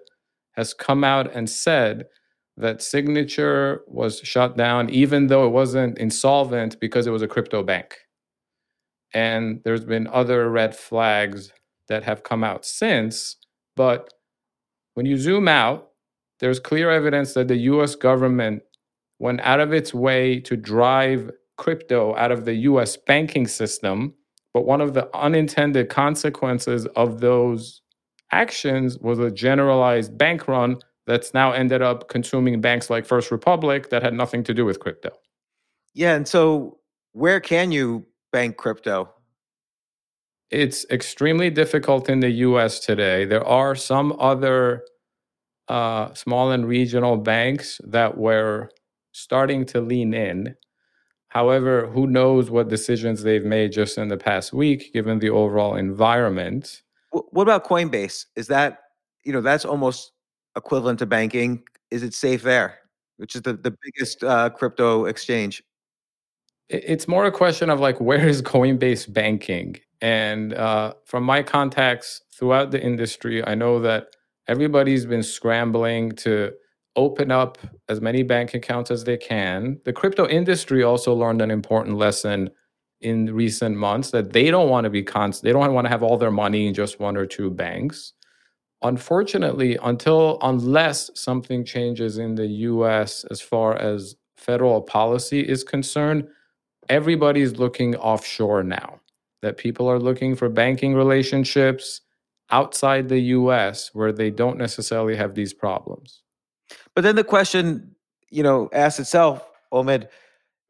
has 0.54 0.74
come 0.76 1.04
out 1.04 1.34
and 1.36 1.50
said 1.50 2.08
that 2.58 2.84
Signature 2.84 3.84
was 3.88 4.20
shut 4.22 4.58
down, 4.58 4.90
even 4.92 5.28
though 5.28 5.48
it 5.48 5.52
wasn't 5.52 6.00
insolvent 6.00 6.80
because 6.82 7.08
it 7.08 7.12
was 7.12 7.24
a 7.24 7.30
crypto 7.30 7.64
bank. 7.64 7.98
And 9.14 9.62
there's 9.66 9.86
been 9.86 10.08
other 10.08 10.50
red 10.52 10.76
flags 10.76 11.52
that 11.90 12.04
have 12.04 12.24
come 12.24 12.44
out 12.44 12.66
since. 12.66 13.38
But 13.76 14.14
when 14.96 15.06
you 15.06 15.18
zoom 15.18 15.48
out, 15.48 15.90
there's 16.40 16.60
clear 16.60 16.92
evidence 16.92 17.34
that 17.34 17.50
the 17.50 17.58
US 17.58 17.96
government 17.96 18.64
went 19.20 19.42
out 19.42 19.62
of 19.62 19.74
its 19.74 19.94
way 19.94 20.40
to 20.42 20.58
drive 20.58 21.32
crypto 21.58 22.16
out 22.18 22.32
of 22.32 22.46
the 22.46 22.56
US 22.56 22.98
banking 22.98 23.48
system. 23.48 24.16
But 24.58 24.66
one 24.66 24.82
of 24.82 24.96
the 24.96 25.08
unintended 25.16 25.90
consequences 25.90 26.88
of 26.96 27.20
those 27.20 27.84
actions 28.32 28.98
was 28.98 29.20
a 29.20 29.30
generalized 29.30 30.18
bank 30.18 30.48
run 30.48 30.78
that's 31.06 31.32
now 31.32 31.52
ended 31.52 31.84
up 31.84 32.10
consuming 32.10 32.60
banks 32.60 32.90
like 32.90 33.06
First 33.06 33.30
Republic 33.30 33.92
that 33.92 34.02
had 34.02 34.16
nothing 34.16 34.44
to 34.46 34.56
do 34.56 34.66
with 34.66 34.80
crypto. 34.80 35.12
Yeah. 35.94 36.16
And 36.16 36.28
so, 36.28 36.80
where 37.12 37.40
can 37.40 37.72
you 37.72 38.08
bank 38.34 38.58
crypto? 38.58 39.14
It's 40.50 40.88
extremely 40.90 41.52
difficult 41.52 42.10
in 42.10 42.22
the 42.22 42.32
US 42.48 42.80
today. 42.80 43.26
There 43.26 43.46
are 43.46 43.76
some 43.76 44.16
other 44.20 44.86
uh, 45.68 46.16
small 46.16 46.50
and 46.50 46.68
regional 46.68 47.18
banks 47.18 47.80
that 47.84 48.18
were 48.18 48.72
starting 49.12 49.68
to 49.68 49.82
lean 49.82 50.16
in. 50.16 50.56
However, 51.30 51.88
who 51.88 52.08
knows 52.08 52.50
what 52.50 52.70
decisions 52.70 53.24
they've 53.24 53.44
made 53.44 53.72
just 53.72 53.98
in 53.98 54.08
the 54.08 54.18
past 54.18 54.54
week, 54.54 54.94
given 54.94 55.20
the 55.20 55.30
overall 55.30 55.76
environment. 55.76 56.82
What 57.12 57.44
about 57.44 57.66
Coinbase? 57.66 58.26
Is 58.36 58.48
that, 58.48 58.80
you 59.24 59.34
know, 59.34 59.42
that's 59.42 59.66
almost 59.66 60.14
equivalent 60.56 61.00
to 61.00 61.06
banking. 61.06 61.64
Is 61.92 62.04
it 62.04 62.14
safe 62.14 62.44
there, 62.44 62.80
which 63.18 63.36
is 63.36 63.42
the, 63.42 63.54
the 63.54 63.76
biggest 63.84 64.24
uh, 64.24 64.50
crypto 64.50 65.06
exchange? 65.06 65.64
It's 66.70 67.08
more 67.08 67.26
a 67.26 67.32
question 67.32 67.70
of 67.70 67.80
like, 67.80 68.00
where 68.02 68.28
is 68.28 68.42
Coinbase 68.42 69.12
banking? 69.12 69.78
And 70.02 70.54
uh, 70.54 70.94
from 71.06 71.24
my 71.24 71.44
contacts 71.44 72.22
throughout 72.34 72.72
the 72.72 72.82
industry, 72.82 73.46
I 73.46 73.56
know 73.56 73.80
that 73.82 74.08
everybody's 74.48 75.06
been 75.06 75.24
scrambling 75.24 76.12
to 76.14 76.54
open 76.98 77.32
up 77.32 77.58
as 77.88 78.02
many 78.02 78.24
bank 78.24 78.54
accounts 78.54 78.92
as 78.92 79.06
they 79.06 79.16
can. 79.16 79.80
The 79.86 79.94
crypto 79.94 80.28
industry 80.28 80.84
also 80.84 81.14
learned 81.14 81.42
an 81.42 81.52
important 81.52 81.98
lesson 81.98 82.50
in 83.02 83.34
recent 83.34 83.78
months 83.78 84.12
that 84.12 84.34
they 84.34 84.50
don't 84.50 84.70
want 84.70 84.86
to 84.86 84.90
be 84.90 85.04
constant. 85.04 85.46
They 85.46 85.54
don't 85.54 85.74
want 85.74 85.86
to 85.86 85.90
have 85.90 86.04
all 86.04 86.18
their 86.18 86.32
money 86.32 86.68
in 86.68 86.74
just 86.74 87.00
one 87.00 87.16
or 87.16 87.28
two 87.28 87.52
banks. 87.52 88.14
Unfortunately, 88.82 89.78
until 89.84 90.40
unless 90.42 91.12
something 91.16 91.64
changes 91.64 92.18
in 92.18 92.36
the 92.36 92.48
US 92.48 93.24
as 93.32 93.40
far 93.40 93.76
as 93.78 94.16
federal 94.36 94.82
policy 94.82 95.42
is 95.42 95.64
concerned, 95.64 96.28
everybody's 96.90 97.58
looking 97.58 97.96
offshore 97.96 98.64
now. 98.64 99.00
That 99.44 99.58
people 99.58 99.88
are 99.88 100.00
looking 100.00 100.36
for 100.36 100.50
banking 100.50 100.96
relationships 100.96 102.02
outside 102.50 103.08
the 103.08 103.20
US 103.20 103.92
where 103.94 104.12
they 104.12 104.32
don't 104.32 104.58
necessarily 104.58 105.16
have 105.16 105.36
these 105.36 105.54
problems. 105.54 106.24
But 106.98 107.04
then 107.04 107.16
the 107.16 107.24
question, 107.24 107.96
you 108.32 108.42
know, 108.42 108.72
asks 108.74 109.00
itself, 109.00 109.48
Omid, 109.72 110.08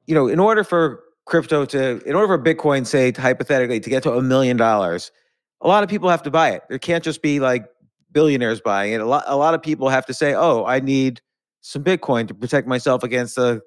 you 0.07 0.13
know, 0.13 0.27
in 0.27 0.41
order 0.41 0.61
for 0.61 1.05
crypto 1.25 1.63
to, 1.63 2.01
in 2.05 2.15
order 2.15 2.37
for 2.37 2.43
Bitcoin, 2.43 2.85
say, 2.85 3.13
hypothetically, 3.13 3.79
to 3.79 3.89
get 3.89 4.03
to 4.03 4.11
a 4.11 4.21
million 4.21 4.57
dollars, 4.57 5.13
a 5.61 5.69
lot 5.69 5.85
of 5.85 5.89
people 5.89 6.09
have 6.09 6.21
to 6.23 6.29
buy 6.29 6.49
it. 6.49 6.63
There 6.67 6.79
can't 6.79 7.01
just 7.01 7.21
be 7.21 7.39
like 7.39 7.65
billionaires 8.11 8.59
buying 8.59 8.91
it. 8.91 8.99
A 8.99 9.05
lot, 9.05 9.23
a 9.25 9.37
lot 9.37 9.53
of 9.53 9.61
people 9.63 9.87
have 9.87 10.05
to 10.07 10.13
say, 10.13 10.33
oh, 10.33 10.65
I 10.65 10.81
need 10.81 11.21
some 11.61 11.81
Bitcoin 11.81 12.27
to 12.27 12.33
protect 12.33 12.67
myself 12.67 13.03
against 13.03 13.37
the, 13.37 13.61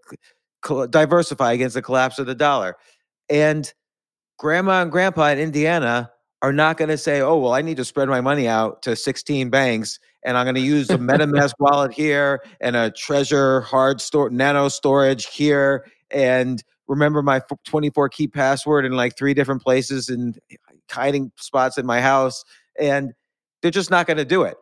diversify 0.91 1.53
against 1.53 1.73
the 1.73 1.81
collapse 1.81 2.19
of 2.19 2.27
the 2.27 2.35
dollar. 2.35 2.77
And 3.31 3.73
grandma 4.39 4.83
and 4.83 4.93
grandpa 4.93 5.29
in 5.29 5.39
Indiana 5.39 6.11
are 6.43 6.53
not 6.53 6.77
going 6.77 6.91
to 6.91 6.99
say, 6.99 7.23
"Oh, 7.23 7.39
well, 7.39 7.55
I 7.55 7.63
need 7.63 7.79
to 7.79 7.87
spread 7.87 8.11
my 8.11 8.21
money 8.21 8.47
out 8.47 8.83
to 8.83 8.97
16 8.97 9.49
banks 9.49 9.99
and 10.23 10.37
I'm 10.37 10.45
going 10.45 10.55
to 10.57 10.61
use 10.61 10.91
a 10.91 10.99
MetaMask 10.99 11.55
wallet 11.59 11.93
here 11.93 12.43
and 12.61 12.77
a 12.77 12.91
Trezor 12.91 13.65
hard 13.65 14.01
store 14.01 14.31
nano 14.31 14.69
storage 14.69 15.27
here 15.27 15.87
and 16.11 16.63
remember 16.89 17.23
my 17.23 17.41
24 17.65 18.09
key 18.09 18.27
password 18.27 18.85
in 18.85 18.93
like 18.93 19.17
three 19.17 19.35
different 19.35 19.63
places 19.63 20.09
and 20.09 20.39
hiding 20.91 21.31
spots 21.37 21.79
in 21.79 21.87
my 21.87 22.01
house 22.01 22.45
and 22.79 23.13
they're 23.63 23.71
just 23.71 23.91
not 23.91 24.07
going 24.07 24.17
to 24.17 24.25
do 24.25 24.43
it. 24.43 24.57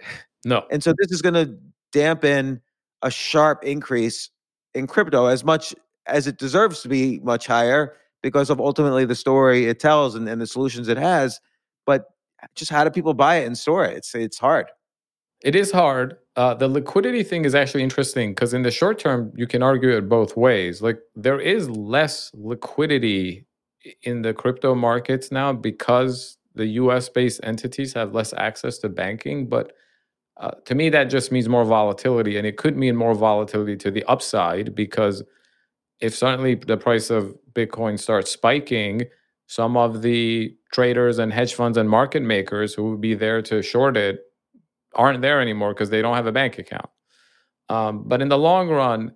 No. 0.44 0.64
And 0.70 0.82
so 0.82 0.92
this 0.98 1.10
is 1.10 1.22
going 1.22 1.34
to 1.34 1.56
dampen 1.92 2.60
a 3.02 3.10
sharp 3.10 3.64
increase 3.64 4.30
in 4.74 4.86
crypto 4.86 5.26
as 5.26 5.44
much 5.44 5.74
as 6.06 6.26
it 6.26 6.38
deserves 6.38 6.82
to 6.82 6.88
be 6.88 7.20
much 7.20 7.46
higher 7.46 7.94
because 8.22 8.50
of 8.50 8.60
ultimately 8.60 9.04
the 9.04 9.14
story 9.14 9.66
it 9.66 9.80
tells 9.80 10.14
and, 10.14 10.28
and 10.28 10.40
the 10.40 10.46
solutions 10.46 10.88
it 10.88 10.96
has. 10.96 11.40
But 11.86 12.06
just 12.54 12.70
how 12.70 12.84
do 12.84 12.90
people 12.90 13.14
buy 13.14 13.36
it 13.36 13.46
and 13.46 13.56
store 13.56 13.84
it? 13.84 13.96
It's 13.96 14.14
it's 14.14 14.38
hard. 14.38 14.66
It 15.42 15.54
is 15.54 15.70
hard. 15.70 16.16
Uh, 16.36 16.54
the 16.54 16.68
liquidity 16.68 17.22
thing 17.22 17.44
is 17.44 17.54
actually 17.54 17.82
interesting 17.82 18.32
because 18.32 18.54
in 18.54 18.62
the 18.62 18.70
short 18.70 18.98
term, 18.98 19.32
you 19.36 19.46
can 19.46 19.62
argue 19.62 19.96
it 19.96 20.08
both 20.08 20.36
ways. 20.36 20.82
Like 20.82 20.98
there 21.14 21.40
is 21.40 21.70
less 21.70 22.30
liquidity 22.34 23.46
in 24.02 24.22
the 24.22 24.34
crypto 24.34 24.74
markets 24.74 25.30
now 25.30 25.52
because 25.52 26.38
the 26.54 26.66
US 26.66 27.08
based 27.08 27.40
entities 27.44 27.92
have 27.94 28.14
less 28.14 28.32
access 28.32 28.78
to 28.78 28.88
banking. 28.88 29.48
But 29.48 29.72
uh, 30.38 30.52
to 30.66 30.74
me, 30.74 30.88
that 30.90 31.04
just 31.04 31.30
means 31.30 31.48
more 31.48 31.64
volatility. 31.64 32.36
And 32.36 32.46
it 32.46 32.56
could 32.56 32.76
mean 32.76 32.96
more 32.96 33.14
volatility 33.14 33.76
to 33.76 33.90
the 33.90 34.04
upside 34.04 34.74
because 34.74 35.22
if 36.00 36.14
suddenly 36.14 36.56
the 36.56 36.76
price 36.76 37.10
of 37.10 37.36
Bitcoin 37.52 37.98
starts 37.98 38.30
spiking, 38.30 39.04
some 39.46 39.76
of 39.76 40.02
the 40.02 40.54
traders 40.72 41.18
and 41.18 41.32
hedge 41.32 41.54
funds 41.54 41.78
and 41.78 41.88
market 41.88 42.22
makers 42.22 42.74
who 42.74 42.90
would 42.90 43.00
be 43.00 43.14
there 43.14 43.40
to 43.42 43.62
short 43.62 43.96
it 43.96 44.20
aren't 44.94 45.22
there 45.22 45.40
anymore 45.40 45.74
because 45.74 45.90
they 45.90 46.02
don't 46.02 46.16
have 46.16 46.26
a 46.26 46.32
bank 46.32 46.58
account. 46.58 46.88
Um, 47.68 48.04
but 48.06 48.22
in 48.22 48.28
the 48.28 48.38
long 48.38 48.68
run, 48.68 49.12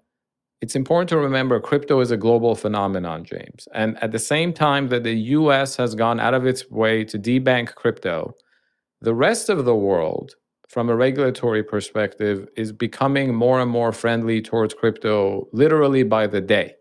it's 0.61 0.77
important 0.77 1.09
to 1.09 1.19
remember 1.19 1.59
crypto 1.59 2.01
is 2.01 2.11
a 2.11 2.17
global 2.17 2.55
phenomenon, 2.55 3.25
James. 3.25 3.67
And 3.75 4.01
at 4.03 4.13
the 4.13 4.19
same 4.19 4.53
time 4.53 4.89
that 4.89 5.03
the 5.03 5.15
US 5.15 5.77
has 5.77 5.95
gone 5.95 6.21
out 6.21 6.35
of 6.35 6.47
its 6.47 6.71
way 6.71 7.05
to 7.05 7.19
debank 7.19 7.75
crypto, 7.75 8.35
the 9.01 9.15
rest 9.15 9.49
of 9.49 9.65
the 9.65 9.75
world, 9.75 10.37
from 10.69 10.89
a 10.89 10.95
regulatory 10.95 11.65
perspective, 11.65 12.47
is 12.57 12.73
becoming 12.73 13.35
more 13.35 13.61
and 13.61 13.71
more 13.71 13.93
friendly 13.93 14.41
towards 14.41 14.75
crypto 14.75 15.49
literally 15.53 16.05
by 16.05 16.27
the 16.27 16.41
day 16.41 16.75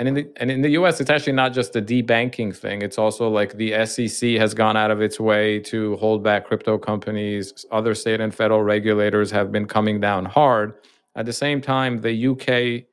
and 0.00 0.08
in 0.08 0.14
the 0.14 0.28
and 0.36 0.50
in 0.50 0.62
the 0.62 0.70
US, 0.70 0.98
it's 0.98 1.10
actually 1.10 1.34
not 1.34 1.52
just 1.52 1.74
the 1.74 1.82
debanking 1.82 2.56
thing. 2.56 2.80
It's 2.80 2.96
also 2.96 3.28
like 3.28 3.58
the 3.58 3.84
SEC 3.84 4.30
has 4.38 4.54
gone 4.54 4.74
out 4.74 4.90
of 4.90 5.02
its 5.02 5.20
way 5.20 5.60
to 5.60 5.96
hold 5.96 6.24
back 6.24 6.46
crypto 6.46 6.78
companies. 6.78 7.66
Other 7.70 7.94
state 7.94 8.18
and 8.18 8.34
federal 8.34 8.62
regulators 8.62 9.30
have 9.30 9.52
been 9.52 9.66
coming 9.66 10.00
down 10.00 10.24
hard. 10.24 10.72
At 11.16 11.26
the 11.26 11.34
same 11.34 11.60
time, 11.60 12.00
the 12.00 12.28
UK 12.28 12.86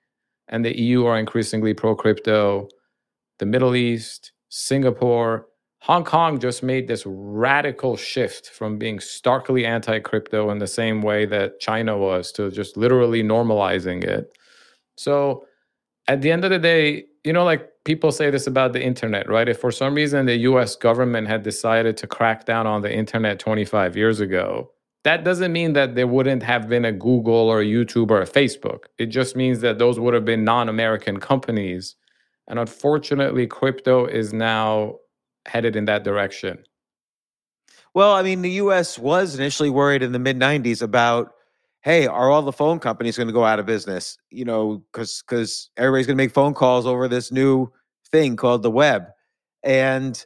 and 0.49 0.65
the 0.65 0.77
EU 0.77 1.05
are 1.05 1.17
increasingly 1.17 1.73
pro 1.73 1.95
crypto. 1.95 2.67
The 3.39 3.45
Middle 3.45 3.73
East, 3.73 4.33
Singapore, 4.49 5.47
Hong 5.83 6.03
Kong 6.03 6.37
just 6.39 6.61
made 6.61 6.89
this 6.89 7.03
radical 7.05 7.95
shift 7.95 8.49
from 8.49 8.77
being 8.77 8.99
starkly 8.99 9.65
anti 9.65 9.99
crypto 9.99 10.49
in 10.49 10.57
the 10.57 10.67
same 10.67 11.01
way 11.01 11.25
that 11.27 11.61
China 11.61 11.97
was 11.97 12.33
to 12.33 12.51
just 12.51 12.75
literally 12.75 13.23
normalizing 13.23 14.03
it. 14.03 14.37
So 14.97 15.46
at 16.07 16.21
the 16.21 16.31
end 16.31 16.43
of 16.43 16.51
the 16.51 16.59
day, 16.59 17.05
you 17.23 17.33
know, 17.33 17.43
like 17.43 17.69
people 17.83 18.11
say 18.11 18.29
this 18.29 18.47
about 18.47 18.73
the 18.73 18.81
internet, 18.81 19.29
right? 19.29 19.49
If 19.49 19.59
for 19.59 19.71
some 19.71 19.93
reason 19.93 20.25
the 20.25 20.37
US 20.37 20.75
government 20.75 21.27
had 21.27 21.43
decided 21.43 21.97
to 21.97 22.07
crack 22.07 22.45
down 22.45 22.65
on 22.65 22.81
the 22.81 22.93
internet 22.93 23.39
25 23.39 23.97
years 23.97 24.19
ago, 24.19 24.71
that 25.03 25.23
doesn't 25.23 25.53
mean 25.53 25.73
that 25.73 25.95
there 25.95 26.07
wouldn't 26.07 26.43
have 26.43 26.67
been 26.67 26.85
a 26.85 26.91
Google 26.91 27.49
or 27.49 27.61
a 27.61 27.65
YouTube 27.65 28.11
or 28.11 28.21
a 28.21 28.25
Facebook. 28.25 28.85
It 28.97 29.07
just 29.07 29.35
means 29.35 29.61
that 29.61 29.77
those 29.77 29.99
would 29.99 30.13
have 30.13 30.25
been 30.25 30.43
non 30.43 30.69
American 30.69 31.19
companies. 31.19 31.95
And 32.47 32.59
unfortunately, 32.59 33.47
crypto 33.47 34.05
is 34.05 34.33
now 34.33 34.95
headed 35.45 35.75
in 35.75 35.85
that 35.85 36.03
direction. 36.03 36.63
Well, 37.93 38.13
I 38.13 38.21
mean, 38.21 38.41
the 38.41 38.51
US 38.51 38.99
was 38.99 39.35
initially 39.35 39.69
worried 39.69 40.03
in 40.03 40.11
the 40.11 40.19
mid 40.19 40.37
90s 40.37 40.81
about 40.81 41.31
hey, 41.81 42.07
are 42.07 42.29
all 42.29 42.41
the 42.41 42.51
phone 42.51 42.79
companies 42.79 43.17
going 43.17 43.27
to 43.27 43.33
go 43.33 43.45
out 43.45 43.59
of 43.59 43.65
business? 43.65 44.17
You 44.29 44.45
know, 44.45 44.83
because 44.91 45.23
because 45.27 45.69
everybody's 45.77 46.07
going 46.07 46.17
to 46.17 46.23
make 46.23 46.33
phone 46.33 46.53
calls 46.53 46.85
over 46.85 47.07
this 47.07 47.31
new 47.31 47.71
thing 48.11 48.35
called 48.35 48.63
the 48.63 48.71
web, 48.71 49.05
and 49.63 50.25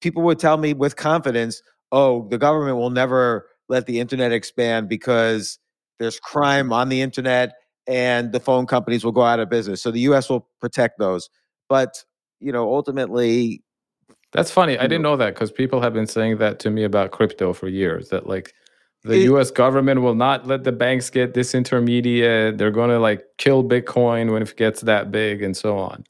people 0.00 0.22
would 0.22 0.38
tell 0.38 0.56
me 0.56 0.72
with 0.74 0.96
confidence, 0.96 1.62
oh, 1.92 2.28
the 2.28 2.38
government 2.38 2.76
will 2.76 2.90
never 2.90 3.46
let 3.68 3.86
the 3.86 4.00
internet 4.00 4.32
expand 4.32 4.88
because 4.88 5.58
there's 5.98 6.18
crime 6.18 6.72
on 6.72 6.88
the 6.88 7.00
internet 7.00 7.54
and 7.86 8.32
the 8.32 8.40
phone 8.40 8.66
companies 8.66 9.04
will 9.04 9.12
go 9.12 9.22
out 9.22 9.40
of 9.40 9.48
business. 9.48 9.82
So 9.82 9.90
the 9.90 10.00
US 10.00 10.28
will 10.28 10.48
protect 10.60 10.98
those. 10.98 11.30
But, 11.68 12.04
you 12.40 12.52
know, 12.52 12.72
ultimately 12.72 13.62
That's 14.32 14.50
funny. 14.50 14.78
I 14.78 14.82
didn't 14.82 15.02
know 15.02 15.16
that 15.16 15.34
because 15.34 15.52
people 15.52 15.80
have 15.80 15.92
been 15.92 16.06
saying 16.06 16.38
that 16.38 16.58
to 16.60 16.70
me 16.70 16.84
about 16.84 17.10
crypto 17.10 17.52
for 17.52 17.68
years 17.68 18.08
that 18.08 18.26
like 18.26 18.52
the 19.02 19.14
it, 19.14 19.30
US 19.32 19.50
government 19.50 20.02
will 20.02 20.14
not 20.14 20.46
let 20.46 20.64
the 20.64 20.72
banks 20.72 21.10
get 21.10 21.34
disintermediate. 21.34 22.58
They're 22.58 22.70
going 22.70 22.90
to 22.90 22.98
like 22.98 23.24
kill 23.38 23.64
Bitcoin 23.64 24.32
when 24.32 24.42
it 24.42 24.56
gets 24.56 24.82
that 24.82 25.10
big 25.10 25.42
and 25.42 25.56
so 25.56 25.78
on. 25.78 26.04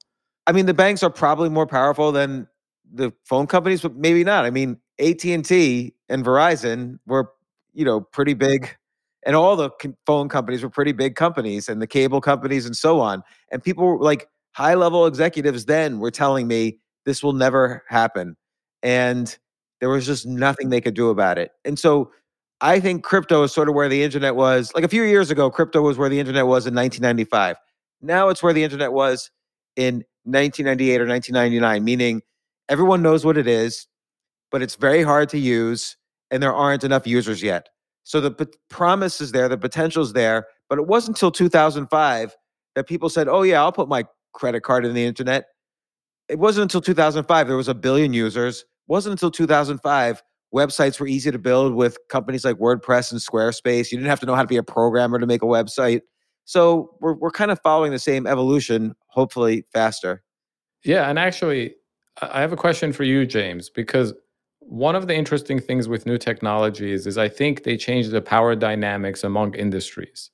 I 0.47 0.53
mean, 0.53 0.67
the 0.67 0.75
banks 0.75 1.03
are 1.03 1.11
probably 1.11 1.49
more 1.49 1.67
powerful 1.67 2.13
than 2.13 2.49
the 2.93 3.13
phone 3.25 3.47
companies, 3.47 3.83
but 3.83 3.95
maybe 3.95 4.25
not. 4.25 4.45
I 4.45 4.51
mean, 4.51 4.79
AT&T 4.99 5.95
and 6.09 6.25
Verizon 6.25 6.99
were, 7.07 7.31
you 7.73 7.85
know, 7.85 8.01
pretty 8.01 8.35
big 8.35 8.77
and 9.25 9.37
all 9.37 9.57
the 9.57 9.71
phone 10.07 10.29
companies 10.29 10.63
were 10.63 10.71
pretty 10.71 10.93
big 10.93 11.15
companies 11.15 11.69
and 11.69 11.81
the 11.81 11.87
cable 11.87 12.21
companies 12.21 12.67
and 12.67 12.77
so 12.77 13.01
on. 13.01 13.23
And 13.51 13.63
people 13.63 13.85
were 13.85 13.99
like 13.99 14.29
high 14.53 14.75
level 14.75 15.07
executives 15.07 15.67
then 15.67 15.99
were 16.01 16.11
telling 16.11 16.49
me 16.49 16.79
this 17.05 17.23
will 17.23 17.33
never 17.33 17.85
happen. 17.89 18.37
And 18.83 19.37
there 19.81 19.89
was 19.89 20.07
just 20.07 20.27
nothing 20.27 20.71
they 20.71 20.81
could 20.81 20.95
do 20.95 21.11
about 21.11 21.39
it. 21.39 21.53
And 21.65 21.79
so 21.79 22.11
I 22.61 22.81
think 22.81 23.05
crypto 23.05 23.43
is 23.43 23.53
sort 23.53 23.69
of 23.69 23.75
where 23.75 23.89
the 23.89 24.03
internet 24.03 24.37
was. 24.37 24.73
Like 24.75 24.85
a 24.85 24.89
few 24.89 25.03
years 25.03 25.31
ago, 25.31 25.51
crypto 25.51 25.83
was 25.83 25.97
where 25.97 26.09
the 26.09 26.21
internet 26.21 26.47
was 26.47 26.67
in 26.67 26.75
1995. 26.75 27.57
Now 28.03 28.29
it's 28.29 28.43
where 28.43 28.53
the 28.53 28.65
internet 28.65 28.93
was 28.93 29.31
in 29.77 30.05
1998 30.25 31.01
or 31.01 31.07
1999, 31.07 31.85
meaning 31.85 32.23
everyone 32.69 33.03
knows 33.03 33.25
what 33.25 33.37
it 33.39 33.47
is, 33.47 33.87
but 34.51 34.63
it's 34.63 34.77
very 34.77 35.03
hard 35.03 35.29
to 35.31 35.39
use 35.39 35.97
and 36.31 36.43
there 36.43 36.55
aren't 36.55 36.85
enough 36.85 37.07
users 37.07 37.43
yet. 37.43 37.69
So 38.05 38.21
the 38.21 38.31
p- 38.31 38.47
promise 38.69 39.21
is 39.21 39.33
there, 39.33 39.49
the 39.49 39.59
potential 39.59 40.03
is 40.03 40.13
there, 40.13 40.47
but 40.69 40.79
it 40.79 40.87
wasn't 40.87 41.17
until 41.17 41.31
2005 41.31 42.37
that 42.75 42.87
people 42.87 43.09
said, 43.09 43.29
"Oh 43.29 43.43
yeah, 43.43 43.61
I'll 43.61 43.73
put 43.73 43.89
my 43.89 44.05
credit 44.33 44.63
card 44.63 44.85
in 44.85 44.95
the 44.95 45.05
internet." 45.05 45.47
It 46.29 46.39
wasn't 46.39 46.65
until 46.65 46.81
2005 46.81 47.49
there 47.49 47.57
was 47.57 47.69
a 47.69 47.75
billion 47.75 48.13
users. 48.13 48.61
It 48.61 48.67
wasn't 48.89 49.13
until 49.13 49.31
2005 49.31 50.23
websites 50.55 50.99
were 50.99 51.07
easy 51.07 51.31
to 51.31 51.39
build 51.39 51.75
with 51.75 51.97
companies 52.09 52.45
like 52.45 52.57
WordPress 52.57 53.13
and 53.13 53.21
Squarespace. 53.21 53.91
You 53.91 53.99
didn't 53.99 54.11
have 54.11 54.21
to 54.21 54.27
know 54.27 54.35
how 54.35 54.43
to 54.43 54.49
be 54.49 54.57
a 54.57 54.63
programmer 54.63 55.19
to 55.19 55.27
make 55.27 55.43
a 55.43 55.47
website. 55.47 56.03
So 56.45 56.97
we're 57.01 57.15
we're 57.15 57.31
kind 57.31 57.51
of 57.51 57.61
following 57.61 57.93
the 57.93 57.99
same 57.99 58.27
evolution, 58.27 58.95
hopefully 59.09 59.65
faster. 59.73 60.23
Yeah, 60.85 61.09
and 61.09 61.19
actually 61.19 61.75
I 62.23 62.41
have 62.41 62.53
a 62.53 62.57
question 62.57 62.93
for 62.93 63.05
you, 63.05 63.27
James, 63.27 63.71
because 63.71 64.13
one 64.61 64.95
of 64.95 65.07
the 65.07 65.15
interesting 65.15 65.59
things 65.59 65.89
with 65.89 66.07
new 66.07 66.19
technologies 66.19 67.07
is 67.07 67.19
I 67.19 67.29
think 67.29 67.65
they 67.65 67.77
change 67.77 68.09
the 68.09 68.21
power 68.21 68.55
dynamics 68.55 69.25
among 69.25 69.55
industries. 69.55 70.31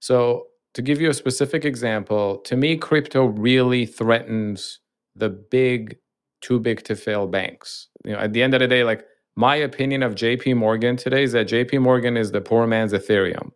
So, 0.00 0.46
to 0.74 0.82
give 0.82 1.00
you 1.00 1.08
a 1.08 1.14
specific 1.14 1.64
example, 1.64 2.38
to 2.38 2.56
me, 2.56 2.76
crypto 2.76 3.26
really 3.26 3.86
threatens 3.86 4.80
the 5.14 5.28
big, 5.28 5.96
too 6.40 6.58
big 6.58 6.82
to 6.84 6.96
fail 6.96 7.28
banks. 7.28 7.88
You 8.04 8.12
know, 8.12 8.18
at 8.18 8.32
the 8.32 8.42
end 8.42 8.54
of 8.54 8.60
the 8.60 8.66
day, 8.66 8.82
like 8.82 9.04
my 9.36 9.56
opinion 9.56 10.02
of 10.02 10.14
JP 10.14 10.56
Morgan 10.56 10.96
today 10.96 11.24
is 11.24 11.32
that 11.32 11.48
JP 11.48 11.82
Morgan 11.82 12.16
is 12.16 12.30
the 12.30 12.40
poor 12.40 12.66
man's 12.66 12.92
Ethereum. 12.92 13.50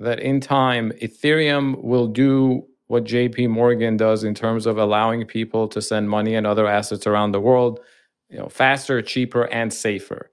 That 0.00 0.18
in 0.18 0.40
time, 0.40 0.92
Ethereum 1.00 1.82
will 1.82 2.08
do 2.08 2.66
what 2.88 3.04
JP 3.04 3.50
Morgan 3.50 3.96
does 3.96 4.24
in 4.24 4.34
terms 4.34 4.66
of 4.66 4.78
allowing 4.78 5.24
people 5.24 5.68
to 5.68 5.80
send 5.80 6.10
money 6.10 6.34
and 6.34 6.46
other 6.46 6.66
assets 6.66 7.06
around 7.06 7.32
the 7.32 7.40
world, 7.40 7.80
you 8.28 8.38
know, 8.38 8.48
faster, 8.48 9.00
cheaper, 9.00 9.44
and 9.44 9.72
safer. 9.72 10.30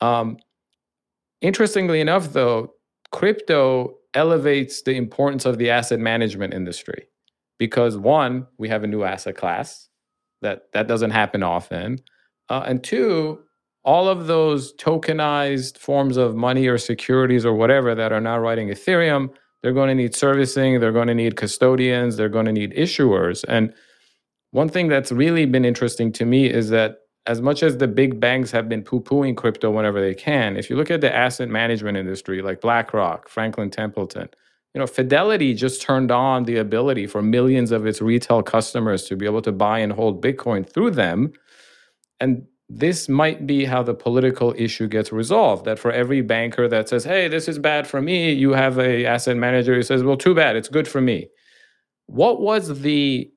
Um, 0.00 0.38
interestingly 1.40 2.00
enough, 2.00 2.32
though, 2.32 2.74
crypto 3.12 3.94
elevates 4.14 4.82
the 4.82 4.96
importance 4.96 5.44
of 5.44 5.58
the 5.58 5.70
asset 5.70 6.00
management 6.00 6.52
industry 6.52 7.08
because 7.58 7.96
one, 7.96 8.46
we 8.58 8.68
have 8.68 8.84
a 8.84 8.88
new 8.88 9.04
asset 9.04 9.36
class 9.36 9.88
that 10.42 10.72
that 10.72 10.88
doesn't 10.88 11.10
happen 11.10 11.42
often, 11.42 11.98
uh, 12.48 12.64
and 12.66 12.82
two, 12.84 13.40
all 13.84 14.08
of 14.08 14.26
those 14.26 14.72
tokenized 14.74 15.78
forms 15.78 16.16
of 16.16 16.34
money 16.34 16.66
or 16.66 16.78
securities 16.78 17.44
or 17.44 17.54
whatever 17.54 17.94
that 17.94 18.12
are 18.12 18.20
now 18.20 18.38
writing 18.38 18.68
Ethereum, 18.68 19.30
they're 19.62 19.72
going 19.72 19.88
to 19.88 19.94
need 19.94 20.14
servicing, 20.14 20.80
they're 20.80 20.92
going 20.92 21.08
to 21.08 21.14
need 21.14 21.36
custodians, 21.36 22.16
they're 22.16 22.28
going 22.28 22.46
to 22.46 22.52
need 22.52 22.72
issuers. 22.74 23.44
And 23.48 23.72
one 24.52 24.68
thing 24.68 24.88
that's 24.88 25.12
really 25.12 25.46
been 25.46 25.64
interesting 25.64 26.12
to 26.12 26.24
me 26.24 26.46
is 26.50 26.70
that 26.70 26.98
as 27.26 27.40
much 27.40 27.62
as 27.62 27.78
the 27.78 27.88
big 27.88 28.20
banks 28.20 28.50
have 28.50 28.68
been 28.68 28.82
poo-pooing 28.82 29.36
crypto 29.36 29.70
whenever 29.70 30.00
they 30.00 30.14
can, 30.14 30.56
if 30.56 30.68
you 30.68 30.76
look 30.76 30.90
at 30.90 31.00
the 31.00 31.14
asset 31.14 31.48
management 31.48 31.96
industry 31.96 32.42
like 32.42 32.60
BlackRock, 32.60 33.28
Franklin 33.28 33.70
Templeton, 33.70 34.28
you 34.74 34.80
know, 34.80 34.86
Fidelity 34.86 35.54
just 35.54 35.80
turned 35.80 36.10
on 36.10 36.44
the 36.44 36.56
ability 36.56 37.06
for 37.06 37.22
millions 37.22 37.70
of 37.70 37.86
its 37.86 38.02
retail 38.02 38.42
customers 38.42 39.04
to 39.04 39.16
be 39.16 39.24
able 39.24 39.42
to 39.42 39.52
buy 39.52 39.78
and 39.78 39.92
hold 39.92 40.22
Bitcoin 40.22 40.68
through 40.68 40.90
them. 40.90 41.32
And 42.20 42.46
this 42.68 43.08
might 43.08 43.46
be 43.46 43.64
how 43.64 43.82
the 43.82 43.94
political 43.94 44.54
issue 44.56 44.88
gets 44.88 45.12
resolved 45.12 45.64
that 45.66 45.78
for 45.78 45.92
every 45.92 46.22
banker 46.22 46.66
that 46.66 46.88
says 46.88 47.04
hey 47.04 47.28
this 47.28 47.46
is 47.46 47.58
bad 47.58 47.86
for 47.86 48.00
me 48.00 48.32
you 48.32 48.52
have 48.52 48.78
a 48.78 49.04
asset 49.04 49.36
manager 49.36 49.74
who 49.74 49.82
says 49.82 50.02
well 50.02 50.16
too 50.16 50.34
bad 50.34 50.56
it's 50.56 50.68
good 50.68 50.88
for 50.88 51.00
me. 51.00 51.28
What 52.06 52.40
was 52.40 52.80
the 52.82 53.30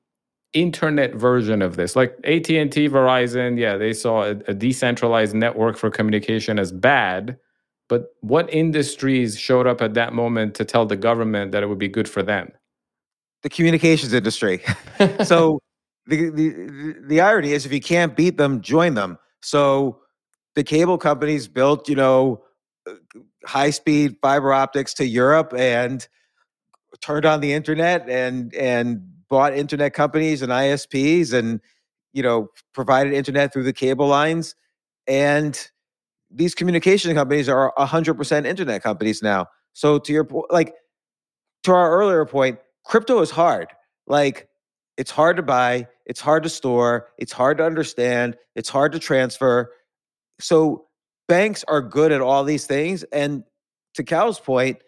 internet 0.52 1.14
version 1.14 1.62
of 1.62 1.76
this? 1.76 1.94
Like 1.94 2.12
AT&T 2.24 2.88
Verizon 2.88 3.58
yeah 3.58 3.76
they 3.76 3.92
saw 3.92 4.22
a, 4.22 4.30
a 4.48 4.54
decentralized 4.54 5.34
network 5.34 5.76
for 5.76 5.90
communication 5.90 6.58
as 6.58 6.72
bad 6.72 7.38
but 7.88 8.14
what 8.20 8.52
industries 8.52 9.38
showed 9.38 9.66
up 9.66 9.80
at 9.80 9.94
that 9.94 10.12
moment 10.12 10.54
to 10.56 10.64
tell 10.64 10.86
the 10.86 10.96
government 10.96 11.52
that 11.52 11.62
it 11.62 11.66
would 11.66 11.78
be 11.78 11.88
good 11.88 12.08
for 12.08 12.22
them? 12.22 12.52
The 13.42 13.48
communications 13.50 14.12
industry. 14.12 14.62
So 15.24 15.60
the, 16.08 16.30
the 16.30 16.94
the 17.06 17.20
irony 17.20 17.52
is 17.52 17.66
if 17.66 17.72
you 17.72 17.80
can't 17.80 18.16
beat 18.16 18.38
them, 18.38 18.60
join 18.62 18.94
them. 18.94 19.18
So 19.42 20.00
the 20.54 20.64
cable 20.64 20.98
companies 20.98 21.46
built, 21.46 21.88
you 21.88 21.94
know, 21.94 22.42
high 23.44 23.70
speed 23.70 24.16
fiber 24.22 24.52
optics 24.52 24.94
to 24.94 25.06
Europe 25.06 25.52
and 25.56 26.08
turned 27.00 27.26
on 27.26 27.40
the 27.40 27.52
internet 27.52 28.08
and 28.08 28.54
and 28.54 29.02
bought 29.28 29.54
internet 29.54 29.92
companies 29.92 30.40
and 30.40 30.50
ISPs 30.50 31.34
and 31.34 31.60
you 32.14 32.22
know 32.22 32.48
provided 32.72 33.12
internet 33.12 33.52
through 33.52 33.64
the 33.64 33.72
cable 33.72 34.06
lines. 34.08 34.54
And 35.06 35.60
these 36.30 36.54
communication 36.54 37.14
companies 37.14 37.48
are 37.48 37.72
100% 37.78 38.46
internet 38.46 38.82
companies 38.82 39.22
now. 39.22 39.46
So 39.74 39.98
to 39.98 40.12
your 40.12 40.24
point 40.24 40.46
like 40.50 40.74
to 41.64 41.72
our 41.72 41.98
earlier 41.98 42.24
point 42.24 42.58
crypto 42.84 43.20
is 43.20 43.30
hard. 43.30 43.68
Like 44.06 44.47
it's 44.98 45.12
hard 45.12 45.36
to 45.36 45.42
buy, 45.42 45.86
it's 46.04 46.20
hard 46.20 46.42
to 46.42 46.48
store, 46.48 47.08
it's 47.16 47.32
hard 47.32 47.56
to 47.58 47.64
understand, 47.64 48.36
it's 48.56 48.68
hard 48.68 48.92
to 48.92 48.98
transfer. 48.98 49.72
So 50.40 50.86
banks 51.28 51.64
are 51.68 51.80
good 51.80 52.10
at 52.10 52.20
all 52.20 52.42
these 52.42 52.66
things. 52.66 53.04
And 53.04 53.44
to 53.94 54.02
Cal's 54.02 54.40
point, 54.40 54.78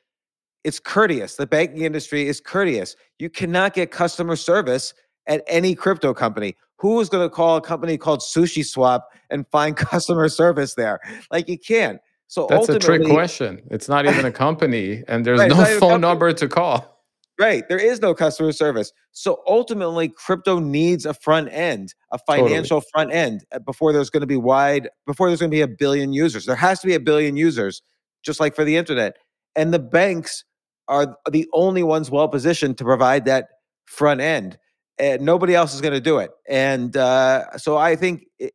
it's 0.64 0.80
courteous. 0.80 1.36
The 1.36 1.46
banking 1.46 1.82
industry 1.82 2.26
is 2.26 2.40
courteous. 2.40 2.96
You 3.18 3.30
cannot 3.30 3.72
get 3.72 3.92
customer 3.92 4.36
service 4.36 4.92
at 5.26 5.42
any 5.46 5.74
crypto 5.76 6.12
company. 6.12 6.56
Who 6.78 7.00
is 7.00 7.08
going 7.08 7.26
to 7.26 7.34
call 7.34 7.56
a 7.56 7.60
company 7.60 7.96
called 7.96 8.20
Sushi 8.20 8.66
Swap 8.66 9.08
and 9.30 9.46
find 9.48 9.76
customer 9.76 10.28
service 10.28 10.74
there? 10.74 10.98
Like 11.30 11.48
you 11.48 11.58
can't. 11.58 12.00
So 12.26 12.46
that's 12.48 12.68
a 12.68 12.78
trick 12.78 13.04
question. 13.04 13.60
It's 13.70 13.88
not 13.88 14.06
even 14.06 14.24
a 14.24 14.30
company, 14.30 15.02
and 15.08 15.24
there's 15.24 15.40
right, 15.40 15.50
no 15.50 15.64
phone 15.80 16.00
number 16.00 16.32
to 16.32 16.46
call. 16.46 16.99
Right. 17.40 17.66
There 17.70 17.78
is 17.78 18.02
no 18.02 18.12
customer 18.14 18.52
service. 18.52 18.92
So 19.12 19.40
ultimately, 19.46 20.10
crypto 20.10 20.58
needs 20.58 21.06
a 21.06 21.14
front 21.14 21.48
end, 21.50 21.94
a 22.12 22.18
financial 22.18 22.82
totally. 22.82 22.90
front 22.92 23.12
end 23.12 23.44
uh, 23.50 23.60
before 23.60 23.94
there's 23.94 24.10
going 24.10 24.20
to 24.20 24.26
be 24.26 24.36
wide, 24.36 24.90
before 25.06 25.28
there's 25.28 25.40
going 25.40 25.50
to 25.50 25.54
be 25.54 25.62
a 25.62 25.66
billion 25.66 26.12
users. 26.12 26.44
There 26.44 26.54
has 26.54 26.80
to 26.80 26.86
be 26.86 26.94
a 26.94 27.00
billion 27.00 27.38
users, 27.38 27.80
just 28.22 28.40
like 28.40 28.54
for 28.54 28.62
the 28.62 28.76
internet. 28.76 29.16
And 29.56 29.72
the 29.72 29.78
banks 29.78 30.44
are 30.86 31.16
the 31.30 31.48
only 31.54 31.82
ones 31.82 32.10
well 32.10 32.28
positioned 32.28 32.76
to 32.76 32.84
provide 32.84 33.24
that 33.24 33.48
front 33.86 34.20
end. 34.20 34.58
And 34.98 35.22
nobody 35.22 35.54
else 35.54 35.74
is 35.74 35.80
going 35.80 35.94
to 35.94 36.00
do 36.00 36.18
it. 36.18 36.32
And 36.46 36.94
uh, 36.94 37.56
so 37.56 37.78
I 37.78 37.96
think 37.96 38.26
it, 38.38 38.52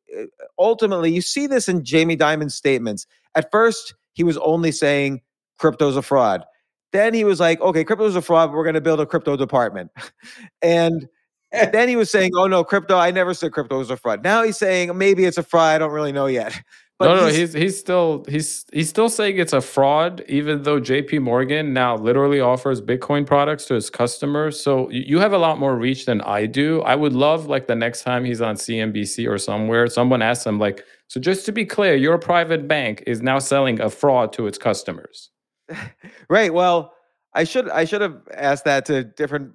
ultimately, 0.59 1.11
you 1.11 1.21
see 1.21 1.47
this 1.47 1.67
in 1.67 1.83
Jamie 1.83 2.15
Dimon's 2.15 2.53
statements. 2.53 3.07
At 3.33 3.49
first, 3.51 3.95
he 4.13 4.23
was 4.23 4.37
only 4.37 4.71
saying 4.71 5.21
crypto's 5.57 5.97
a 5.97 6.03
fraud. 6.03 6.45
Then 6.93 7.13
he 7.13 7.23
was 7.23 7.39
like, 7.39 7.59
okay, 7.61 7.83
crypto 7.83 8.05
is 8.05 8.15
a 8.15 8.21
fraud, 8.21 8.49
but 8.49 8.57
we're 8.57 8.63
going 8.63 8.75
to 8.75 8.81
build 8.81 8.99
a 8.99 9.05
crypto 9.05 9.35
department. 9.35 9.91
and 10.61 11.07
then 11.71 11.87
he 11.87 11.95
was 11.95 12.11
saying, 12.11 12.31
oh 12.35 12.47
no, 12.47 12.63
crypto, 12.63 12.97
I 12.97 13.11
never 13.11 13.33
said 13.33 13.51
crypto 13.51 13.77
was 13.77 13.89
a 13.89 13.97
fraud. 13.97 14.23
Now 14.23 14.43
he's 14.43 14.57
saying 14.57 14.97
maybe 14.97 15.25
it's 15.25 15.37
a 15.37 15.43
fraud. 15.43 15.75
I 15.75 15.77
don't 15.77 15.91
really 15.91 16.11
know 16.11 16.27
yet. 16.27 16.59
But 16.97 17.07
no, 17.07 17.15
no, 17.15 17.27
he's, 17.27 17.51
he's 17.51 17.77
still 17.77 18.23
he's 18.29 18.63
he's 18.71 18.87
still 18.87 19.09
saying 19.09 19.37
it's 19.37 19.51
a 19.51 19.59
fraud, 19.59 20.23
even 20.29 20.63
though 20.63 20.79
JP 20.79 21.23
Morgan 21.23 21.73
now 21.73 21.97
literally 21.97 22.39
offers 22.39 22.81
Bitcoin 22.81 23.25
products 23.25 23.65
to 23.65 23.73
his 23.73 23.89
customers. 23.89 24.57
So 24.63 24.89
you 24.89 25.19
have 25.19 25.33
a 25.33 25.37
lot 25.37 25.59
more 25.59 25.75
reach 25.75 26.05
than 26.05 26.21
I 26.21 26.45
do. 26.45 26.81
I 26.83 26.95
would 26.95 27.11
love 27.11 27.47
like 27.47 27.67
the 27.67 27.75
next 27.75 28.03
time 28.03 28.23
he's 28.23 28.39
on 28.39 28.55
CNBC 28.55 29.29
or 29.29 29.37
somewhere, 29.37 29.87
someone 29.87 30.21
asks 30.21 30.45
him 30.45 30.57
like, 30.57 30.85
so 31.09 31.19
just 31.19 31.45
to 31.47 31.51
be 31.51 31.65
clear, 31.65 31.95
your 31.95 32.17
private 32.17 32.65
bank 32.65 33.03
is 33.05 33.21
now 33.21 33.39
selling 33.39 33.81
a 33.81 33.89
fraud 33.89 34.31
to 34.31 34.47
its 34.47 34.57
customers. 34.57 35.31
right. 36.29 36.53
Well, 36.53 36.93
I 37.33 37.43
should 37.43 37.69
I 37.69 37.85
should 37.85 38.01
have 38.01 38.21
asked 38.33 38.65
that 38.65 38.85
to 38.85 39.03
different 39.03 39.53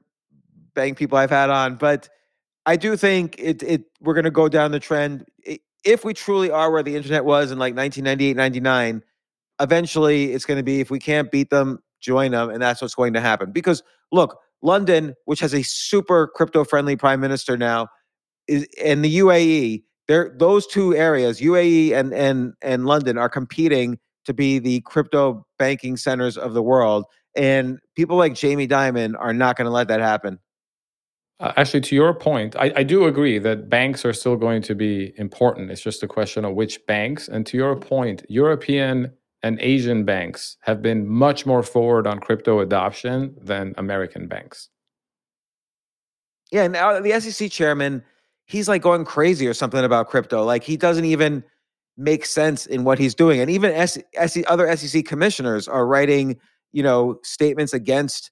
bank 0.75 0.99
people 0.99 1.19
I've 1.19 1.31
had 1.31 1.51
on, 1.51 1.77
but 1.77 2.09
I 2.67 2.77
do 2.77 2.97
think 2.97 3.37
it 3.39 3.63
it 3.63 3.85
we're 4.01 4.15
going 4.15 4.25
to 4.25 4.31
go 4.31 4.49
down 4.49 4.71
the 4.71 4.81
trend. 4.81 5.25
If 5.85 6.05
we 6.05 6.13
truly 6.13 6.51
are 6.51 6.71
where 6.71 6.83
the 6.83 6.95
internet 6.95 7.25
was 7.25 7.51
in 7.51 7.59
like 7.59 7.75
1998, 7.75 8.37
99, 8.37 9.03
eventually 9.61 10.33
it's 10.33 10.45
going 10.45 10.59
to 10.59 10.63
be 10.63 10.81
if 10.81 10.91
we 10.91 10.99
can't 10.99 11.31
beat 11.31 11.51
them, 11.51 11.83
join 12.01 12.33
them, 12.33 12.51
and 12.51 12.61
that's 12.63 12.83
what's 12.83 12.95
going 12.95 13.15
to 13.15 13.21
happen. 13.21 13.51
Because 13.51 13.83
look, 14.13 14.39
London, 14.63 15.15
which 15.25 15.41
has 15.41 15.55
a 15.55 15.63
super 15.63 16.27
crypto 16.29 16.65
friendly 16.65 16.97
prime 16.97 17.21
minister 17.21 17.57
now, 17.57 17.89
is 18.47 18.67
and 18.83 19.05
the 19.05 19.19
UAE. 19.19 19.85
There, 20.07 20.35
those 20.37 20.67
two 20.67 20.95
areas, 20.95 21.41
UAE 21.41 21.93
and 21.93 22.13
and 22.13 22.53
and 22.63 22.85
London, 22.85 23.17
are 23.17 23.29
competing 23.29 23.99
to 24.25 24.35
be 24.35 24.59
the 24.59 24.81
crypto 24.83 25.47
banking 25.59 25.97
centers 25.97 26.37
of 26.37 26.55
the 26.55 26.63
world. 26.63 27.05
And 27.37 27.79
people 27.97 28.17
like 28.17 28.35
Jamie 28.35 28.69
Dimon 28.69 29.15
are 29.19 29.33
not 29.33 29.57
going 29.57 29.67
to 29.67 29.71
let 29.71 29.89
that 29.89 30.01
happen. 30.01 30.39
Uh, 31.39 31.53
actually, 31.57 31.81
to 31.81 31.95
your 31.95 32.13
point, 32.13 32.55
I, 32.57 32.71
I, 32.77 32.83
do 32.83 33.07
agree 33.07 33.39
that 33.39 33.71
banks 33.71 34.05
are 34.05 34.13
still 34.13 34.37
going 34.37 34.61
to 34.61 34.75
be 34.75 35.15
important. 35.17 35.71
It's 35.71 35.81
just 35.81 36.03
a 36.03 36.07
question 36.07 36.45
of 36.45 36.55
which 36.55 36.85
banks. 36.87 37.29
And 37.29 37.47
to 37.47 37.57
your 37.57 37.75
point, 37.77 38.27
European 38.29 39.11
and 39.43 39.59
Asian 39.61 40.05
banks 40.05 40.59
have 40.61 40.83
been 40.83 41.09
much 41.09 41.47
more 41.47 41.63
forward 41.63 42.07
on 42.07 42.19
crypto 42.19 42.61
adoption 42.61 43.35
than 43.41 43.75
American 43.79 44.29
banks. 44.29 44.69
Yeah, 46.53 46.65
and 46.65 46.77
uh, 46.77 47.01
the 47.01 47.19
SEC 47.21 47.51
chairman, 47.51 48.05
he's 48.45 48.69
like 48.69 48.83
going 48.83 49.07
crazy 49.07 49.47
or 49.47 49.55
something 49.55 49.83
about 49.83 50.09
crypto. 50.11 50.45
Like 50.45 50.63
he 50.63 50.77
doesn't 50.77 51.07
even 51.07 51.43
make 52.01 52.25
sense 52.25 52.67
in 52.67 52.85
what 52.85 52.99
he's 52.99 53.15
doing. 53.15 53.41
And 53.41 53.51
even 53.51 53.73
S- 53.73 53.99
S- 54.15 54.39
other 54.49 54.75
SEC 54.77 55.05
commissioners 55.05 55.69
are 55.69 55.87
writing, 55.87 56.39
you 56.73 56.83
know, 56.83 57.19
statements 57.23 57.75
against 57.75 58.31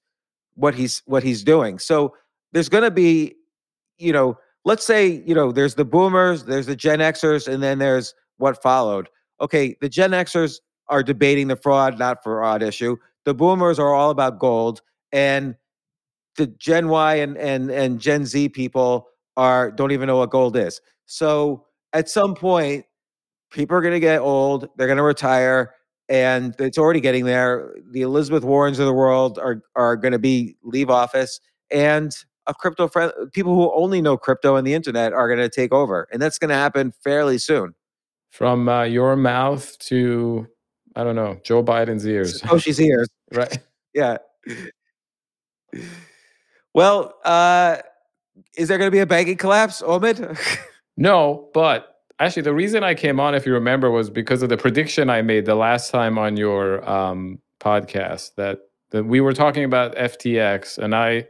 what 0.55 0.75
he's 0.75 1.03
what 1.05 1.23
he's 1.23 1.43
doing. 1.43 1.79
So 1.79 2.15
there's 2.53 2.69
going 2.69 2.83
to 2.83 2.91
be, 2.91 3.35
you 3.97 4.11
know, 4.13 4.37
let's 4.65 4.85
say, 4.85 5.07
you 5.25 5.35
know, 5.35 5.51
there's 5.51 5.75
the 5.75 5.85
boomers, 5.85 6.45
there's 6.45 6.65
the 6.65 6.75
Gen 6.75 6.99
Xers, 6.99 7.47
and 7.47 7.61
then 7.63 7.79
there's 7.79 8.15
what 8.37 8.61
followed. 8.61 9.09
Okay, 9.41 9.75
the 9.81 9.89
Gen 9.89 10.11
Xers 10.11 10.59
are 10.87 11.03
debating 11.03 11.47
the 11.47 11.55
fraud, 11.55 11.99
not 11.99 12.23
fraud 12.23 12.63
issue. 12.63 12.97
The 13.25 13.33
boomers 13.33 13.79
are 13.79 13.93
all 13.93 14.09
about 14.09 14.39
gold, 14.39 14.81
and 15.11 15.55
the 16.37 16.47
Gen 16.47 16.89
Y 16.89 17.15
and 17.15 17.37
and 17.37 17.69
and 17.69 17.99
Gen 17.99 18.25
Z 18.25 18.49
people 18.49 19.07
are 19.37 19.71
don't 19.71 19.91
even 19.91 20.07
know 20.07 20.17
what 20.17 20.31
gold 20.31 20.57
is. 20.57 20.81
So 21.05 21.65
at 21.93 22.09
some 22.09 22.35
point, 22.35 22.85
people 23.51 23.75
are 23.77 23.81
going 23.81 23.93
to 23.93 23.99
get 23.99 24.19
old, 24.19 24.69
they're 24.75 24.87
going 24.87 24.97
to 24.97 25.03
retire, 25.03 25.73
and 26.07 26.55
it's 26.59 26.77
already 26.77 26.99
getting 26.99 27.25
there. 27.25 27.75
The 27.91 28.01
Elizabeth 28.01 28.43
Warrens 28.43 28.79
of 28.79 28.85
the 28.85 28.93
world 28.93 29.37
are 29.39 29.61
are 29.75 29.95
going 29.95 30.11
to 30.11 30.19
be 30.19 30.55
leave 30.63 30.89
office, 30.89 31.39
and 31.71 32.15
a 32.47 32.53
crypto 32.53 32.87
friend, 32.87 33.11
people 33.33 33.53
who 33.55 33.71
only 33.73 34.01
know 34.01 34.17
crypto 34.17 34.55
and 34.55 34.65
the 34.65 34.73
internet 34.73 35.13
are 35.13 35.27
going 35.27 35.39
to 35.39 35.49
take 35.49 35.71
over, 35.71 36.07
and 36.11 36.21
that's 36.21 36.37
going 36.37 36.49
to 36.49 36.55
happen 36.55 36.91
fairly 37.03 37.37
soon. 37.37 37.75
From 38.31 38.67
uh, 38.69 38.83
your 38.83 39.15
mouth 39.15 39.77
to 39.79 40.47
I 40.95 41.03
don't 41.03 41.15
know 41.15 41.39
Joe 41.43 41.63
Biden's 41.63 42.05
ears. 42.05 42.41
Oh, 42.49 42.57
Xi's 42.57 42.79
ears. 42.81 43.07
right. 43.33 43.57
Yeah. 43.93 44.17
Well, 46.73 47.15
uh, 47.23 47.77
is 48.55 48.67
there 48.67 48.77
going 48.77 48.87
to 48.87 48.91
be 48.91 48.99
a 48.99 49.05
banking 49.05 49.37
collapse, 49.37 49.81
Omid? 49.81 50.37
no, 50.97 51.49
but 51.53 51.98
actually 52.19 52.41
the 52.41 52.53
reason 52.53 52.83
i 52.83 52.93
came 52.93 53.19
on 53.19 53.33
if 53.33 53.45
you 53.45 53.53
remember 53.53 53.89
was 53.89 54.09
because 54.09 54.41
of 54.41 54.49
the 54.49 54.57
prediction 54.57 55.09
i 55.09 55.21
made 55.21 55.45
the 55.45 55.55
last 55.55 55.91
time 55.91 56.17
on 56.17 56.37
your 56.37 56.87
um, 56.89 57.39
podcast 57.59 58.35
that, 58.35 58.59
that 58.91 59.05
we 59.05 59.21
were 59.21 59.33
talking 59.33 59.63
about 59.63 59.95
ftx 59.95 60.77
and 60.77 60.95
i 60.95 61.25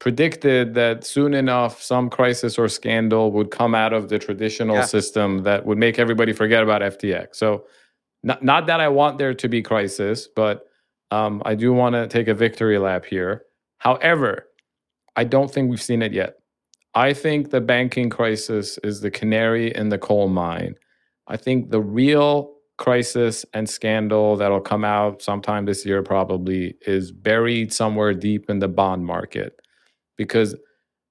predicted 0.00 0.74
that 0.74 1.04
soon 1.04 1.34
enough 1.34 1.80
some 1.80 2.10
crisis 2.10 2.58
or 2.58 2.68
scandal 2.68 3.30
would 3.32 3.50
come 3.50 3.74
out 3.74 3.92
of 3.92 4.08
the 4.08 4.18
traditional 4.18 4.76
yeah. 4.76 4.84
system 4.84 5.42
that 5.44 5.64
would 5.64 5.78
make 5.78 5.98
everybody 5.98 6.32
forget 6.32 6.62
about 6.62 6.82
ftx 6.82 7.34
so 7.34 7.64
not, 8.22 8.42
not 8.42 8.66
that 8.66 8.80
i 8.80 8.88
want 8.88 9.18
there 9.18 9.34
to 9.34 9.48
be 9.48 9.62
crisis 9.62 10.28
but 10.28 10.66
um, 11.10 11.42
i 11.44 11.54
do 11.54 11.72
want 11.72 11.94
to 11.94 12.06
take 12.06 12.28
a 12.28 12.34
victory 12.34 12.78
lap 12.78 13.04
here. 13.04 13.44
However 13.78 14.46
i 15.16 15.24
don't 15.24 15.50
think 15.50 15.70
we've 15.70 15.82
seen 15.82 16.02
it 16.02 16.12
yet 16.12 16.38
I 16.94 17.12
think 17.12 17.50
the 17.50 17.60
banking 17.60 18.10
crisis 18.10 18.78
is 18.84 19.00
the 19.00 19.10
canary 19.10 19.74
in 19.74 19.88
the 19.88 19.98
coal 19.98 20.28
mine. 20.28 20.76
I 21.26 21.36
think 21.36 21.70
the 21.70 21.80
real 21.80 22.54
crisis 22.78 23.44
and 23.54 23.68
scandal 23.68 24.36
that'll 24.36 24.60
come 24.60 24.84
out 24.84 25.22
sometime 25.22 25.64
this 25.64 25.86
year 25.86 26.02
probably 26.02 26.76
is 26.86 27.12
buried 27.12 27.72
somewhere 27.72 28.12
deep 28.14 28.50
in 28.50 28.58
the 28.58 28.68
bond 28.68 29.04
market 29.06 29.60
because 30.16 30.56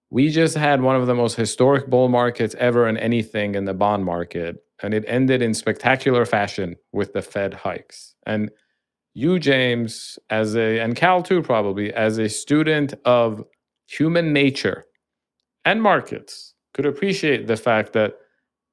we 0.10 0.30
just 0.30 0.56
had 0.56 0.82
one 0.82 0.96
of 0.96 1.08
the 1.08 1.16
most 1.16 1.36
historic 1.36 1.90
bull 1.90 2.10
markets 2.10 2.56
ever 2.60 2.88
in 2.88 2.98
anything 2.98 3.56
in 3.56 3.66
the 3.66 3.74
bond 3.74 4.04
market 4.04 4.58
and 4.82 4.94
it 4.94 5.06
ended 5.08 5.42
in 5.42 5.54
spectacular 5.54 6.26
fashion 6.26 6.76
with 6.92 7.14
the 7.14 7.22
fed 7.22 7.54
hikes 7.54 8.14
and 8.26 8.52
you 9.14 9.40
james 9.40 10.20
as 10.30 10.56
a 10.58 10.80
and 10.80 10.98
cal 10.98 11.24
too 11.24 11.42
probably 11.42 11.94
as 11.94 12.18
a 12.18 12.28
student 12.28 12.94
of 13.06 13.42
human 13.88 14.34
nature 14.34 14.86
and 15.66 15.82
markets 15.82 16.54
could 16.74 16.86
appreciate 16.86 17.48
the 17.48 17.58
fact 17.58 17.94
that 17.94 18.16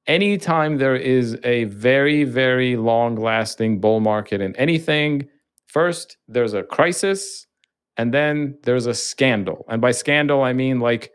anytime 0.07 0.77
there 0.77 0.95
is 0.95 1.37
a 1.43 1.65
very, 1.65 2.23
very 2.23 2.75
long 2.75 3.15
lasting 3.15 3.79
bull 3.79 3.99
market 3.99 4.41
in 4.41 4.55
anything, 4.55 5.27
first 5.67 6.17
there's 6.27 6.53
a 6.53 6.63
crisis 6.63 7.47
and 7.97 8.13
then 8.13 8.57
there's 8.63 8.87
a 8.87 8.93
scandal. 8.93 9.65
And 9.69 9.81
by 9.81 9.91
scandal, 9.91 10.41
I 10.43 10.53
mean 10.53 10.79
like 10.79 11.11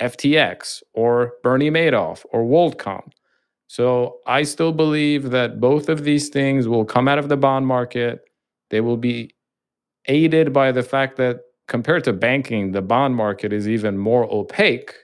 FTX 0.00 0.82
or 0.92 1.34
Bernie 1.42 1.70
Madoff 1.70 2.24
or 2.32 2.44
WorldCom. 2.44 3.10
So 3.68 4.18
I 4.26 4.42
still 4.42 4.72
believe 4.72 5.30
that 5.30 5.60
both 5.60 5.88
of 5.88 6.04
these 6.04 6.28
things 6.28 6.68
will 6.68 6.84
come 6.84 7.08
out 7.08 7.18
of 7.18 7.28
the 7.28 7.36
bond 7.36 7.66
market. 7.66 8.20
They 8.70 8.80
will 8.80 8.96
be 8.96 9.34
aided 10.06 10.52
by 10.52 10.72
the 10.72 10.82
fact 10.82 11.16
that 11.16 11.40
compared 11.68 12.04
to 12.04 12.12
banking, 12.12 12.72
the 12.72 12.82
bond 12.82 13.16
market 13.16 13.52
is 13.52 13.68
even 13.68 13.96
more 13.96 14.30
opaque 14.32 14.94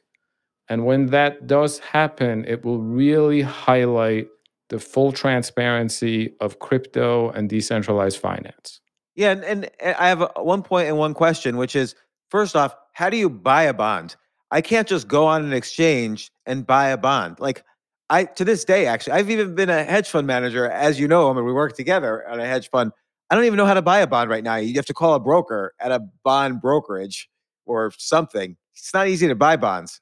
and 0.71 0.87
when 0.87 1.07
that 1.07 1.49
does 1.49 1.81
happen, 1.81 2.45
it 2.47 2.65
will 2.65 2.79
really 2.79 3.43
highlight 3.43 4.29
the 4.69 4.79
full 4.79 5.11
transparency 5.11 6.33
of 6.41 6.61
crypto 6.61 7.31
and 7.31 7.49
decentralized 7.49 8.19
finance. 8.19 8.81
Yeah, 9.17 9.33
and, 9.33 9.45
and 9.45 9.71
I 9.99 10.09
have 10.09 10.31
one 10.37 10.63
point 10.63 10.87
and 10.87 10.97
one 10.97 11.13
question, 11.13 11.57
which 11.57 11.75
is 11.75 11.97
first 12.31 12.55
off, 12.55 12.75
how 12.93 13.11
do 13.11 13.17
you 13.17 13.29
buy 13.29 13.65
a 13.65 13.75
bond? 13.75 14.15
I 14.53 14.61
can't 14.61 14.87
just 14.87 15.09
go 15.09 15.27
on 15.27 15.45
an 15.45 15.53
exchange 15.53 16.31
and 16.47 16.65
buy 16.65 16.89
a 16.91 16.97
bond. 16.97 17.41
Like 17.41 17.65
I 18.09 18.25
to 18.25 18.45
this 18.45 18.65
day, 18.65 18.87
actually, 18.87 19.15
I've 19.15 19.29
even 19.29 19.57
been 19.57 19.71
a 19.71 19.83
hedge 19.83 20.09
fund 20.09 20.29
manager, 20.29 20.71
as 20.71 21.01
you 21.01 21.09
know, 21.09 21.31
I 21.31 21.33
mean, 21.33 21.45
we 21.45 21.53
work 21.53 21.75
together 21.75 22.27
on 22.29 22.39
a 22.39 22.47
hedge 22.47 22.71
fund. 22.71 22.93
I 23.29 23.35
don't 23.35 23.45
even 23.45 23.57
know 23.57 23.67
how 23.67 23.75
to 23.75 23.83
buy 23.83 23.99
a 23.99 24.07
bond 24.07 24.31
right 24.31 24.45
now. 24.45 24.57
You 24.57 24.75
have 24.75 24.87
to 24.87 24.95
call 24.95 25.15
a 25.15 25.21
broker 25.21 25.75
at 25.81 25.91
a 25.91 26.01
bond 26.25 26.61
brokerage 26.61 27.29
or 27.67 27.93
something. 27.99 28.57
It's 28.75 28.95
not 28.95 29.09
easy 29.09 29.27
to 29.27 29.35
buy 29.35 29.57
bonds. 29.57 30.01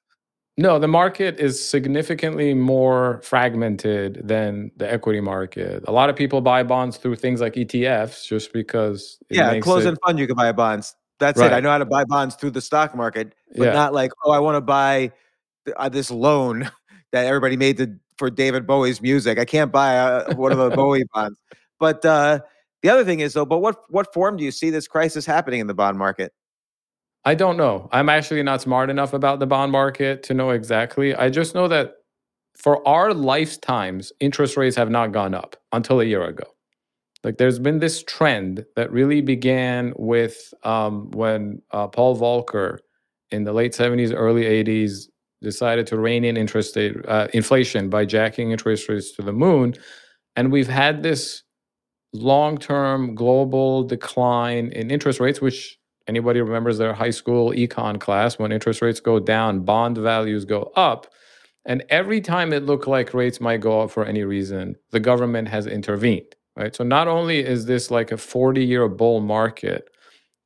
No, 0.59 0.81
the 0.81 0.89
market 0.89 1.39
is 1.39 1.65
significantly 1.65 2.53
more 2.53 3.21
fragmented 3.23 4.23
than 4.27 4.73
the 4.77 4.93
equity 4.93 5.21
market. 5.21 5.85
A 5.87 5.93
lot 5.93 6.11
of 6.11 6.17
people 6.17 6.41
buy 6.41 6.65
bonds 6.65 6.97
through 6.97 7.15
things 7.15 7.41
like 7.41 7.55
ETFs 7.55 8.27
just 8.27 8.53
because. 8.53 9.21
yeah, 9.31 9.57
close 9.61 9.87
end 9.87 9.99
fund, 10.05 10.19
you 10.19 10.27
can 10.27 10.35
buy 10.35 10.51
bonds. 10.51 10.97
That's 11.21 11.39
right. 11.39 11.53
it. 11.53 11.55
I 11.55 11.61
know 11.61 11.71
how 11.71 11.79
to 11.79 11.85
buy 11.85 12.05
bonds 12.05 12.35
through 12.35 12.51
the 12.51 12.61
stock 12.61 12.97
market, 12.97 13.37
but 13.57 13.67
yeah. 13.67 13.73
not 13.73 13.95
like, 13.95 14.11
oh, 14.25 14.33
I 14.33 14.41
want 14.41 14.57
to 14.57 14.61
buy 14.61 15.13
uh, 15.77 15.89
this 15.89 16.11
loan 16.11 16.69
that 17.13 17.25
everybody 17.25 17.57
made 17.57 17.77
to, 17.77 17.95
for 18.17 18.29
David 18.29 18.67
Bowie's 18.67 19.01
music. 19.01 19.39
I 19.39 19.45
can't 19.45 19.71
buy 19.71 19.97
uh, 19.97 20.35
one 20.35 20.51
of 20.51 20.59
the 20.59 20.71
Bowie 20.71 21.05
bonds. 21.15 21.39
But 21.79 22.05
uh, 22.05 22.41
the 22.83 22.89
other 22.89 23.05
thing 23.05 23.21
is, 23.21 23.33
though, 23.33 23.47
but 23.47 23.59
what 23.59 23.77
what 23.91 24.13
form 24.13 24.37
do 24.37 24.43
you 24.43 24.51
see 24.51 24.71
this 24.71 24.89
crisis 24.89 25.25
happening 25.25 25.61
in 25.61 25.69
the 25.69 25.75
bond 25.75 25.99
market? 25.99 26.33
I 27.25 27.35
don't 27.35 27.57
know. 27.57 27.89
I'm 27.93 28.09
actually 28.09 28.43
not 28.43 28.63
smart 28.63 28.91
enough 28.91 29.13
about 29.13 29.39
the 29.39 29.47
bond 29.47 29.73
market 29.73 30.23
to 30.25 30.35
know 30.35 30.51
exactly. 30.51 31.15
I 31.15 31.31
just 31.31 31.55
know 31.55 31.69
that 31.69 31.95
for 32.57 32.87
our 32.87 33.15
lifetimes, 33.15 34.13
interest 34.21 34.57
rates 34.57 34.77
have 34.77 34.91
not 34.91 35.13
gone 35.13 35.35
up 35.35 35.57
until 35.73 36.01
a 36.01 36.05
year 36.05 36.25
ago. 36.25 36.45
Like 37.25 37.39
there's 37.39 37.59
been 37.59 37.81
this 37.81 38.03
trend 38.05 38.65
that 38.77 38.93
really 38.93 39.21
began 39.21 39.93
with 39.97 40.53
um, 40.65 41.11
when 41.11 41.63
uh, 41.73 41.89
Paul 41.89 42.17
Volcker 42.17 42.79
in 43.31 43.45
the 43.45 43.53
late 43.53 43.73
70s, 43.73 44.13
early 44.15 44.45
80s 44.45 45.05
decided 45.43 45.87
to 45.89 45.99
rein 45.99 46.25
in 46.25 46.37
interest 46.37 46.77
rate, 46.77 46.97
uh, 47.07 47.29
inflation 47.33 47.89
by 47.91 48.05
jacking 48.05 48.51
interest 48.51 48.89
rates 48.89 49.13
to 49.13 49.23
the 49.23 49.33
moon. 49.33 49.75
And 50.37 50.51
we've 50.51 50.69
had 50.69 51.03
this 51.03 51.43
long 52.13 52.59
term 52.59 53.15
global 53.15 53.85
decline 53.85 54.73
in 54.73 54.91
interest 54.91 55.21
rates, 55.21 55.41
which 55.41 55.78
Anybody 56.09 56.41
remembers 56.41 56.79
their 56.79 56.95
high 56.95 57.11
school 57.11 57.53
econ 57.53 58.01
class 58.01 58.39
when 58.39 58.51
interest 58.51 58.81
rates 58.81 58.99
go 58.99 59.21
down, 59.21 59.61
bond 59.61 59.99
values 59.99 60.47
go 60.47 60.73
up. 60.75 61.07
And 61.67 61.85
every 61.91 62.23
time 62.23 62.55
it 62.55 62.65
looked 62.65 62.89
like 62.89 63.13
rates 63.13 63.43
might 63.43 63.61
go 63.61 63.83
up 63.83 63.91
for 63.91 64.07
any 64.07 64.25
reason, 64.25 64.77
the 64.91 65.01
government 65.01 65.49
has 65.49 65.67
intervened, 65.67 66.35
right? 66.57 66.75
So 66.75 66.83
not 66.83 67.09
only 67.09 67.41
is 67.41 67.67
this 67.67 67.91
like 67.91 68.11
a 68.11 68.17
40 68.17 68.65
year 68.65 68.89
bull 68.89 69.21
market, 69.21 69.91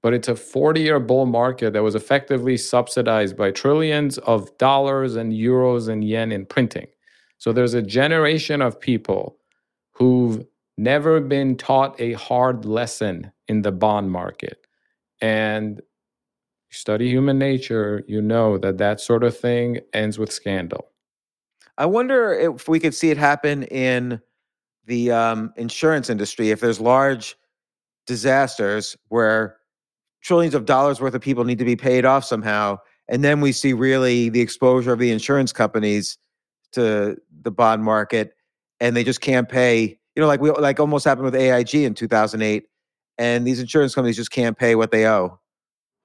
but 0.03 0.13
it's 0.13 0.27
a 0.27 0.35
40 0.35 0.81
year 0.81 0.99
bull 0.99 1.27
market 1.27 1.73
that 1.75 1.83
was 1.85 1.95
effectively 1.95 2.57
subsidized 2.57 3.37
by 3.37 3.53
trillions 3.53 4.19
of 4.19 4.57
dollars 4.59 5.15
and 5.15 5.33
euros 5.33 5.89
and 5.89 6.03
yen 6.03 6.33
in 6.33 6.45
printing. 6.45 6.89
So 7.39 7.53
there's 7.53 7.75
a 7.75 7.83
generation 7.83 8.61
of 8.61 8.81
people 8.81 9.39
who've 9.93 10.45
never 10.77 11.21
been 11.21 11.57
taught 11.57 12.01
a 12.01 12.15
hard 12.15 12.65
lesson 12.65 13.31
in 13.47 13.63
the 13.63 13.71
bond 13.71 14.11
market 14.11 14.62
and 15.23 15.81
study 16.71 17.09
human 17.09 17.39
nature, 17.39 18.03
you 18.07 18.21
know 18.21 18.59
that 18.59 18.77
that 18.79 19.01
sort 19.01 19.25
of 19.25 19.39
thing 19.39 19.81
ends 19.95 20.19
with 20.19 20.33
scandal. 20.33 20.89
I 21.79 21.87
wonder 21.87 22.35
if 22.35 22.69
we 22.69 22.79
could 22.79 22.95
see 22.95 23.11
it 23.11 23.17
happen 23.17 23.63
in 23.65 24.21
the 24.85 25.11
um, 25.13 25.53
insurance 25.57 26.11
industry 26.11 26.51
if 26.51 26.61
there's 26.61 26.81
large 26.81 27.37
disasters 28.07 28.97
where 29.09 29.57
trillions 30.23 30.55
of 30.55 30.65
dollars 30.65 31.01
worth 31.01 31.15
of 31.15 31.23
people 31.23 31.45
need 31.45 31.59
to 31.59 31.65
be 31.65 31.77
paid 31.77 32.05
off 32.05 32.25
somehow 32.25 32.77
and 33.09 33.23
then 33.23 33.41
we 33.41 33.53
see 33.53 33.73
really 33.73 34.29
the 34.29 34.41
exposure 34.41 34.93
of 34.93 34.99
the 34.99 35.11
insurance 35.11 35.53
companies 35.53 36.19
to 36.73 37.17
the 37.43 37.51
bond 37.51 37.85
market 37.85 38.35
and 38.81 38.97
they 38.97 39.05
just 39.05 39.21
can't 39.21 39.49
pay 39.49 39.99
you 40.17 40.21
know 40.21 40.27
like 40.27 40.41
we 40.41 40.51
like 40.51 40.81
almost 40.81 41.05
happened 41.05 41.25
with 41.25 41.35
AIG 41.35 41.75
in 41.75 41.95
2008 41.95 42.65
and 43.19 43.47
these 43.47 43.61
insurance 43.61 43.95
companies 43.95 44.17
just 44.17 44.31
can't 44.31 44.57
pay 44.57 44.75
what 44.75 44.91
they 44.91 45.07
owe. 45.07 45.39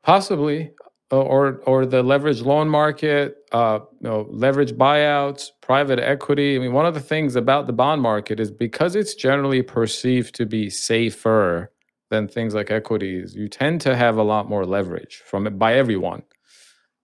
Possibly, 0.04 0.72
or 1.12 1.62
or 1.66 1.86
the 1.86 2.04
leverage 2.04 2.42
loan 2.42 2.70
market, 2.70 3.38
uh, 3.52 3.80
you 4.00 4.10
know, 4.10 4.28
leverage 4.30 4.74
buyouts, 4.74 5.50
private 5.62 6.00
equity. 6.00 6.56
I 6.56 6.60
mean, 6.60 6.74
one 6.74 6.86
of 6.86 6.94
the 6.94 7.00
things 7.00 7.36
about 7.36 7.68
the 7.68 7.74
bond 7.74 8.02
market 8.02 8.40
is 8.40 8.52
because 8.52 8.96
it's 8.96 9.16
generally 9.16 9.62
perceived 9.62 10.36
to 10.36 10.46
be 10.46 10.70
safer 10.70 11.72
than 12.10 12.28
things 12.28 12.54
like 12.54 12.72
equities, 12.72 13.36
you 13.36 13.50
tend 13.50 13.82
to 13.82 13.96
have 13.96 14.18
a 14.18 14.24
lot 14.24 14.48
more 14.48 14.66
leverage 14.66 15.22
from 15.26 15.46
it 15.48 15.60
by 15.60 15.74
everyone. 15.74 16.24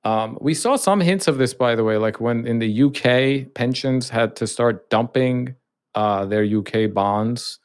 Um, 0.05 0.37
we 0.41 0.53
saw 0.53 0.75
some 0.75 1.01
hints 1.01 1.27
of 1.27 1.37
this, 1.37 1.53
by 1.53 1.75
the 1.75 1.83
way, 1.83 1.97
like 1.97 2.19
when 2.19 2.45
in 2.45 2.59
the 2.59 2.83
UK, 2.83 3.53
pensions 3.53 4.09
had 4.09 4.35
to 4.37 4.47
start 4.47 4.89
dumping 4.89 5.55
uh, 5.95 6.25
their 6.25 6.43
UK 6.43 6.93
bonds 6.93 7.59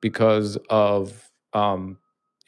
because 0.00 0.56
of 0.70 1.31
um, 1.54 1.98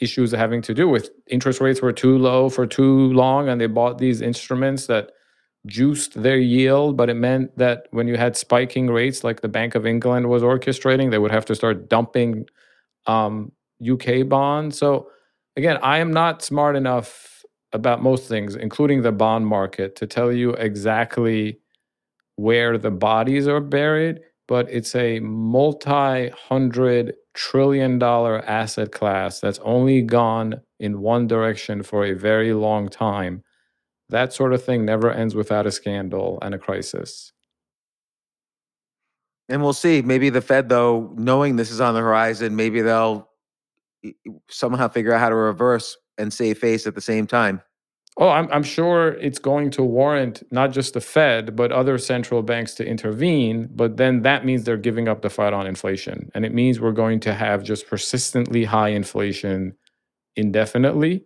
issues 0.01 0.33
having 0.33 0.63
to 0.63 0.75
do 0.75 0.89
with 0.89 1.11
interest 1.29 1.61
rates 1.61 1.81
were 1.83 1.93
too 1.93 2.19
low 2.19 2.49
for 2.49 2.67
too 2.67 3.13
long, 3.13 3.49
and 3.49 3.61
they 3.61 3.67
bought 3.67 3.99
these 3.99 4.21
instruments 4.21 4.87
that 4.87 5.11
juiced 5.67 6.23
their 6.23 6.39
yield, 6.39 6.97
but 6.97 7.09
it 7.09 7.15
meant 7.15 7.57
that 7.57 7.87
when 7.91 8.07
you 8.07 8.17
had 8.17 8.37
spiking 8.37 8.89
rates, 8.89 9.25
like 9.25 9.41
the 9.41 9.49
Bank 9.49 9.75
of 9.75 9.87
England 9.87 10.29
was 10.29 10.43
orchestrating, 10.43 11.11
they 11.11 11.19
would 11.19 11.31
have 11.31 11.47
to 11.47 11.55
start 11.55 11.89
dumping 11.89 12.47
um, 13.07 13.51
UK 13.87 14.29
bonds. 14.29 14.79
So 14.79 15.09
again, 15.57 15.79
I 15.83 15.99
am 15.99 16.13
not 16.13 16.43
smart 16.43 16.77
enough 16.77 17.43
about 17.73 18.03
most 18.03 18.29
things, 18.29 18.55
including 18.57 19.03
the 19.03 19.13
bond 19.13 19.47
market, 19.47 19.97
to 19.97 20.07
tell 20.07 20.33
you 20.33 20.51
exactly 20.51 21.59
where 22.37 22.79
the 22.79 22.91
bodies 22.91 23.49
are 23.49 23.61
buried, 23.61 24.21
but 24.47 24.69
it's 24.71 24.95
a 24.95 25.21
multi 25.21 26.29
hundred 26.31 27.15
trillion 27.35 27.99
dollar 27.99 28.45
asset 28.45 28.93
class 28.93 29.41
that's 29.41 29.59
only 29.61 30.03
gone 30.03 30.61
in 30.79 31.01
one 31.01 31.27
direction 31.27 31.83
for 31.83 32.05
a 32.05 32.13
very 32.13 32.53
long 32.53 32.89
time. 32.89 33.43
That 34.09 34.33
sort 34.33 34.53
of 34.53 34.63
thing 34.63 34.85
never 34.85 35.11
ends 35.11 35.35
without 35.35 35.67
a 35.67 35.73
scandal 35.73 36.39
and 36.43 36.55
a 36.55 36.59
crisis. 36.59 37.33
And 39.49 39.63
we'll 39.63 39.73
see. 39.73 40.01
Maybe 40.01 40.31
the 40.31 40.41
Fed, 40.41 40.69
though, 40.69 41.13
knowing 41.17 41.57
this 41.57 41.71
is 41.71 41.81
on 41.81 41.95
the 41.95 42.01
horizon, 42.01 42.57
maybe 42.57 42.81
they'll 42.81 43.29
somehow 44.49 44.89
figure 44.89 45.13
out 45.13 45.21
how 45.21 45.29
to 45.29 45.35
reverse 45.35 45.97
and 46.19 46.33
save 46.33 46.59
face 46.59 46.87
at 46.87 46.95
the 46.95 47.01
same 47.01 47.27
time. 47.27 47.61
Oh, 48.19 48.29
I'm, 48.31 48.49
I'm 48.53 48.63
sure 48.63 49.11
it's 49.15 49.41
going 49.41 49.71
to 49.73 49.83
warrant 49.85 50.45
not 50.53 50.73
just 50.73 50.95
the 50.95 51.01
Fed, 51.01 51.57
but 51.57 51.73
other 51.73 51.99
central 51.99 52.43
banks 52.43 52.75
to 52.77 52.87
intervene. 52.87 53.69
But 53.75 53.97
then 53.97 54.23
that 54.23 54.45
means 54.45 54.65
they're 54.65 54.77
giving 54.77 55.09
up 55.09 55.23
the 55.23 55.31
fight 55.31 55.53
on 55.53 55.67
inflation. 55.67 56.31
And 56.35 56.45
it 56.45 56.55
means 56.55 56.81
we're 56.81 56.93
going 56.93 57.21
to 57.21 57.35
have 57.35 57.65
just 57.65 57.89
persistently 57.89 58.65
high 58.65 58.91
inflation 58.91 59.75
indefinitely. 60.37 61.25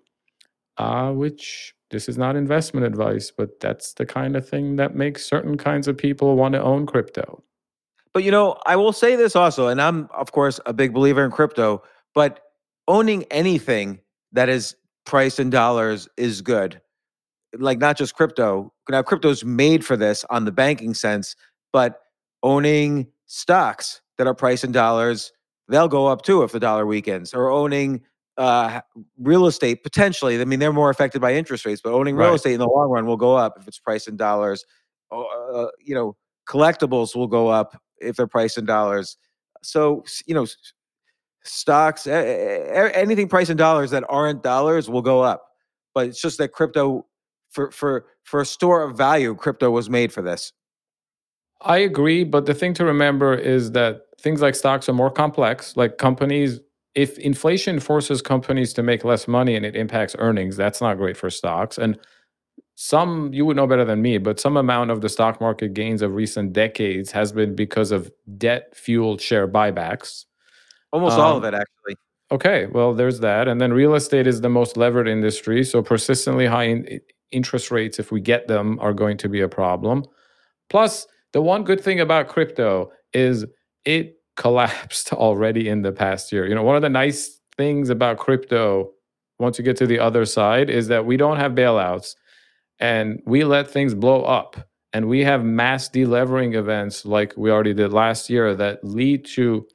uh, 0.79 1.13
which 1.13 1.75
this 1.91 2.09
is 2.09 2.19
not 2.19 2.37
investment 2.37 2.87
advice, 2.87 3.31
but 3.31 3.61
that's 3.61 3.95
the 3.95 4.07
kind 4.07 4.37
of 4.37 4.49
thing 4.49 4.77
that 4.77 4.95
makes 4.95 5.25
certain 5.25 5.57
kinds 5.57 5.89
of 5.89 5.97
people 5.97 6.37
want 6.37 6.55
to 6.55 6.63
own 6.63 6.87
crypto. 6.87 7.43
But 8.13 8.25
you 8.25 8.31
know, 8.31 8.59
I 8.67 8.77
will 8.77 8.93
say 8.93 9.17
this 9.17 9.37
also, 9.37 9.69
and 9.69 9.81
I'm 9.81 10.09
of 10.15 10.33
course 10.33 10.61
a 10.67 10.73
big 10.73 10.93
believer 10.95 11.25
in 11.25 11.31
crypto, 11.31 11.83
but 12.15 12.41
owning 12.89 13.25
anything 13.25 14.01
that 14.33 14.49
is 14.49 14.77
priced 15.09 15.41
in 15.41 15.51
dollars 15.51 16.09
is 16.17 16.41
good. 16.43 16.81
Like 17.59 17.79
not 17.79 17.97
just 17.97 18.15
crypto. 18.15 18.73
Now 18.89 19.03
crypto's 19.03 19.45
made 19.45 19.85
for 19.85 19.97
this 19.97 20.25
on 20.31 20.45
the 20.45 20.53
banking 20.53 20.95
sense, 20.95 21.35
but 21.73 22.01
owning 22.45 23.09
stocks 23.27 24.01
that 24.19 24.27
are 24.29 24.35
priced 24.35 24.63
in 24.65 24.71
dollars, 24.73 25.33
they'll 25.69 25.89
go 25.89 26.07
up 26.07 26.23
too 26.23 26.43
if 26.45 26.53
the 26.53 26.61
dollar 26.61 26.87
weakens. 26.87 27.35
Or 27.35 27.51
owning 27.51 28.03
uh, 28.37 28.81
real 29.19 29.47
estate 29.47 29.83
potentially. 29.83 30.41
I 30.41 30.45
mean, 30.45 30.61
they're 30.61 30.73
more 30.73 30.91
affected 30.91 31.21
by 31.21 31.35
interest 31.35 31.65
rates, 31.67 31.81
but 31.83 31.93
owning 31.93 32.15
real 32.17 32.29
Right. 32.29 32.37
estate 32.37 32.53
in 32.53 32.61
the 32.61 32.69
long 32.69 32.89
run 32.91 33.07
will 33.07 33.17
go 33.17 33.35
up 33.35 33.57
if 33.59 33.67
it's 33.67 33.81
priced 33.81 34.07
in 34.09 34.17
dollars. 34.17 34.65
Uh, 35.11 35.67
you 35.81 35.95
know, 35.95 36.17
collectibles 36.49 37.17
will 37.17 37.27
go 37.27 37.49
up 37.49 37.81
if 37.99 38.15
they're 38.17 38.27
priced 38.29 38.59
in 38.59 38.65
dollars. 38.67 39.17
So 39.63 40.05
you 40.27 40.35
know, 40.35 40.47
stocks, 41.49 42.07
anything 42.07 43.29
priced 43.29 43.51
in 43.51 43.57
dollars 43.57 43.91
that 43.91 44.05
aren't 44.09 44.43
dollars 44.43 44.89
will 44.89 45.03
go 45.03 45.21
up. 45.23 45.45
But 45.95 46.09
it's 46.09 46.21
just 46.21 46.39
that 46.39 46.53
crypto, 46.53 47.07
for 47.51 47.71
for 47.71 48.07
for 48.25 48.41
a 48.41 48.47
store 48.47 48.83
of 48.83 48.97
value, 48.97 49.35
crypto 49.35 49.71
was 49.71 49.89
made 49.89 50.13
for 50.13 50.23
this. 50.23 50.53
I 51.63 51.79
agree, 51.79 52.25
but 52.25 52.47
the 52.47 52.55
thing 52.55 52.75
to 52.75 52.85
remember 52.85 53.35
is 53.35 53.73
that 53.73 54.03
things 54.21 54.41
like 54.41 54.55
stocks 54.55 54.89
are 54.89 54.93
more 54.93 55.11
complex. 55.11 55.77
Like 55.77 55.99
companies, 55.99 56.61
if 56.95 57.19
inflation 57.19 57.81
forces 57.81 58.23
companies 58.23 58.73
to 58.75 58.83
make 58.83 59.05
less 59.05 59.27
money 59.27 59.57
and 59.57 59.67
it 59.67 59.75
impacts 59.75 60.15
earnings, 60.19 60.57
that's 60.57 60.81
not 60.81 60.99
great 60.99 61.17
for 61.17 61.31
stocks. 61.31 61.77
And 61.79 61.99
some, 62.77 63.33
you 63.33 63.45
would 63.45 63.57
know 63.57 63.67
better 63.67 63.85
than 63.85 64.03
me, 64.03 64.19
but 64.19 64.39
some 64.39 64.57
amount 64.57 64.93
of 64.93 65.01
the 65.01 65.09
stock 65.09 65.41
market 65.41 65.75
gains 65.75 66.01
of 66.01 66.15
recent 66.15 66.53
decades 66.53 67.11
has 67.11 67.33
been 67.33 67.57
because 67.57 67.91
of 67.91 68.09
debt 68.37 68.77
fueled 68.77 69.21
share 69.21 69.49
buybacks. 69.49 70.27
Almost 70.93 71.19
all 71.19 71.33
Um, 71.33 71.39
of 71.39 71.45
it, 71.45 71.55
actually. 71.55 71.97
Okay, 72.31 72.67
well, 72.67 72.93
there's 72.95 73.21
that. 73.21 73.49
And 73.49 73.61
then 73.61 73.73
real 73.73 73.95
estate 73.95 74.27
is 74.27 74.41
the 74.41 74.49
most 74.51 74.77
levered 74.77 75.09
industry. 75.09 75.65
So 75.65 75.83
persistently 75.83 76.47
high 76.47 76.65
in- 76.65 77.01
interest 77.31 77.71
rates, 77.71 77.99
if 77.99 78.13
we 78.13 78.21
get 78.21 78.49
them, 78.49 78.79
are 78.81 78.93
going 78.93 79.17
to 79.19 79.29
be 79.29 79.41
a 79.41 79.49
problem. 79.49 80.05
Plus, 80.71 81.07
the 81.33 81.41
one 81.43 81.65
good 81.65 81.81
thing 81.81 82.01
about 82.01 82.29
crypto 82.29 82.91
is 83.13 83.45
it 83.85 84.17
collapsed 84.37 85.13
already 85.13 85.69
in 85.69 85.83
the 85.83 85.93
past 85.93 86.33
year. 86.33 86.47
You 86.47 86.55
know, 86.55 86.63
one 86.63 86.77
of 86.77 86.83
the 86.83 86.89
nice 86.91 87.41
things 87.57 87.91
about 87.91 88.19
crypto, 88.19 88.91
once 89.39 89.59
you 89.59 89.65
get 89.65 89.77
to 89.79 89.87
the 89.87 89.99
other 89.99 90.25
side, 90.25 90.71
is 90.71 90.89
that 90.89 91.05
we 91.07 91.17
don't 91.17 91.39
have 91.39 91.53
bailouts 91.53 92.15
and 92.81 93.21
we 93.27 93.45
let 93.45 93.71
things 93.71 93.95
blow 93.95 94.23
up. 94.25 94.57
And 94.93 95.09
we 95.09 95.23
have 95.25 95.45
mass 95.45 95.89
delevering 95.91 96.55
events 96.55 97.05
like 97.05 97.35
we 97.37 97.51
already 97.51 97.75
did 97.75 97.93
last 97.93 98.31
year 98.31 98.55
that 98.55 98.83
lead 98.85 99.25
to 99.37 99.67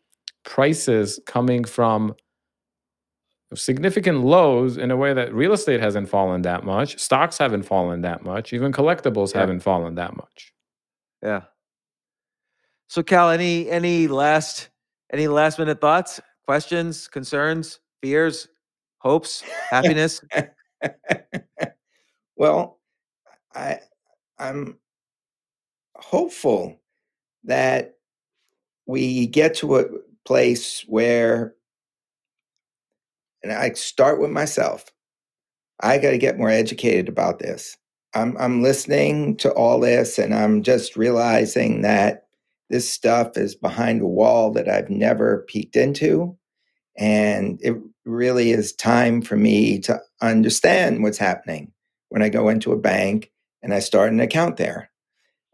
prices 0.44 1.20
coming 1.26 1.64
from 1.64 2.16
significant 3.56 4.24
lows 4.24 4.78
in 4.78 4.92
a 4.92 4.98
way 4.98 5.14
that 5.14 5.34
real 5.34 5.54
estate 5.54 5.80
hasn't 5.80 6.10
fallen 6.10 6.42
that 6.42 6.64
much, 6.64 6.98
stocks 7.00 7.38
haven't 7.38 7.64
fallen 7.64 8.02
that 8.02 8.24
much, 8.24 8.54
even 8.54 8.72
collectibles 8.72 9.34
Yeah. 9.34 9.42
haven't 9.42 9.60
fallen 9.62 9.96
that 9.96 10.16
much. 10.16 10.54
Yeah. 11.22 11.44
So 12.88 13.04
Cal, 13.04 13.30
any 13.30 13.70
any 13.70 14.08
last 14.08 14.70
any 15.12 15.28
last 15.28 15.60
minute 15.60 15.80
thoughts, 15.80 16.20
questions, 16.46 17.08
concerns, 17.08 17.80
fears, 18.02 18.48
hopes, 18.98 19.44
happiness? 19.70 20.24
well, 22.36 22.80
I 23.56 23.80
I'm 24.40 24.78
hopeful 25.96 26.80
that 27.44 27.98
we 28.86 29.28
get 29.28 29.56
to 29.56 29.80
a 29.80 29.86
place 30.26 30.84
where 30.88 31.56
and 33.44 33.52
I 33.52 33.72
start 33.74 34.22
with 34.22 34.32
myself. 34.32 34.86
I 35.82 35.98
got 35.98 36.12
to 36.12 36.18
get 36.18 36.38
more 36.38 36.50
educated 36.50 37.10
about 37.10 37.40
this. 37.40 37.78
I'm 38.14 38.38
I'm 38.38 38.62
listening 38.62 39.38
to 39.38 39.52
all 39.52 39.80
this 39.80 40.20
and 40.20 40.34
I'm 40.34 40.64
just 40.64 40.96
realizing 40.96 41.82
that 41.82 42.26
this 42.70 42.90
stuff 42.90 43.38
is 43.38 43.56
behind 43.56 44.02
a 44.02 44.08
wall 44.08 44.52
that 44.52 44.70
I've 44.70 44.90
never 44.90 45.46
peeked 45.48 45.76
into 45.76 46.38
and 46.98 47.60
it 47.62 47.76
really 48.06 48.52
is 48.52 48.74
time 48.74 49.22
for 49.22 49.36
me 49.36 49.80
to 49.80 50.00
understand 50.22 51.02
what's 51.02 51.18
happening 51.18 51.72
when 52.10 52.22
I 52.22 52.30
go 52.30 52.50
into 52.50 52.72
a 52.72 52.80
bank 52.80 53.32
and 53.62 53.74
I 53.74 53.80
start 53.80 54.12
an 54.12 54.20
account 54.20 54.58
there. 54.58 54.92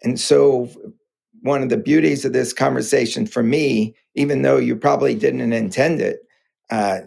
And 0.03 0.19
so 0.19 0.69
one 1.41 1.63
of 1.63 1.69
the 1.69 1.77
beauties 1.77 2.25
of 2.25 2.33
this 2.33 2.53
conversation 2.53 3.25
for 3.25 3.43
me, 3.43 3.95
even 4.15 4.41
though 4.41 4.57
you 4.57 4.75
probably 4.75 5.15
didn't 5.15 5.53
intend 5.53 6.01
it 6.01 6.19
uh, 6.69 6.99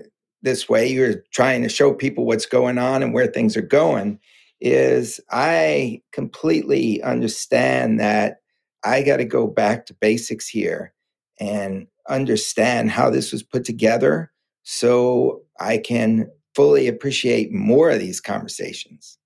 this 0.42 0.68
way, 0.68 0.86
you're 0.86 1.22
trying 1.32 1.62
to 1.62 1.68
show 1.68 1.92
people 1.92 2.24
what's 2.24 2.46
going 2.46 2.78
on 2.78 3.02
and 3.02 3.14
where 3.14 3.26
things 3.26 3.56
are 3.56 3.62
going, 3.62 4.18
is 4.60 5.20
I 5.30 6.02
completely 6.12 7.02
understand 7.02 8.00
that 8.00 8.38
I 8.84 9.02
got 9.02 9.18
to 9.18 9.24
go 9.24 9.46
back 9.46 9.86
to 9.86 9.94
basics 9.94 10.48
here 10.48 10.92
and 11.38 11.86
understand 12.09 12.90
how 12.90 13.10
this 13.10 13.32
was 13.32 13.42
put 13.42 13.64
together 13.64 14.32
so 14.64 15.42
I 15.60 15.78
can 15.78 16.30
fully 16.54 16.88
appreciate 16.88 17.52
more 17.52 17.90
of 17.90 18.00
these 18.00 18.20
conversations. 18.20 19.18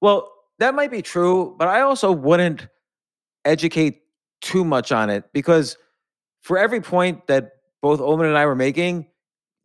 Well, 0.00 0.32
that 0.58 0.74
might 0.74 0.90
be 0.90 1.02
true, 1.02 1.54
but 1.58 1.68
I 1.68 1.80
also 1.80 2.12
wouldn't 2.12 2.68
educate 3.44 4.02
too 4.40 4.64
much 4.64 4.92
on 4.92 5.10
it 5.10 5.24
because 5.32 5.76
for 6.42 6.58
every 6.58 6.80
point 6.80 7.26
that 7.26 7.52
both 7.82 8.00
Omid 8.00 8.26
and 8.26 8.38
I 8.38 8.46
were 8.46 8.54
making, 8.54 9.06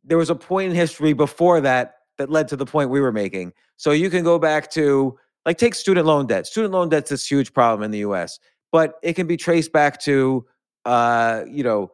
there 0.03 0.17
was 0.17 0.29
a 0.29 0.35
point 0.35 0.69
in 0.69 0.75
history 0.75 1.13
before 1.13 1.61
that 1.61 1.95
that 2.17 2.29
led 2.29 2.47
to 2.49 2.55
the 2.55 2.65
point 2.65 2.89
we 2.89 3.01
were 3.01 3.11
making. 3.11 3.53
So 3.77 3.91
you 3.91 4.09
can 4.09 4.23
go 4.23 4.37
back 4.37 4.69
to 4.71 5.17
like 5.45 5.57
take 5.57 5.75
student 5.75 6.05
loan 6.05 6.27
debt. 6.27 6.47
Student 6.47 6.73
loan 6.73 6.89
debt's 6.89 7.09
this 7.09 7.29
huge 7.29 7.53
problem 7.53 7.83
in 7.83 7.91
the 7.91 7.99
US, 7.99 8.39
but 8.71 8.95
it 9.01 9.13
can 9.13 9.27
be 9.27 9.37
traced 9.37 9.71
back 9.71 9.99
to 10.01 10.45
uh, 10.85 11.43
you 11.49 11.63
know, 11.63 11.91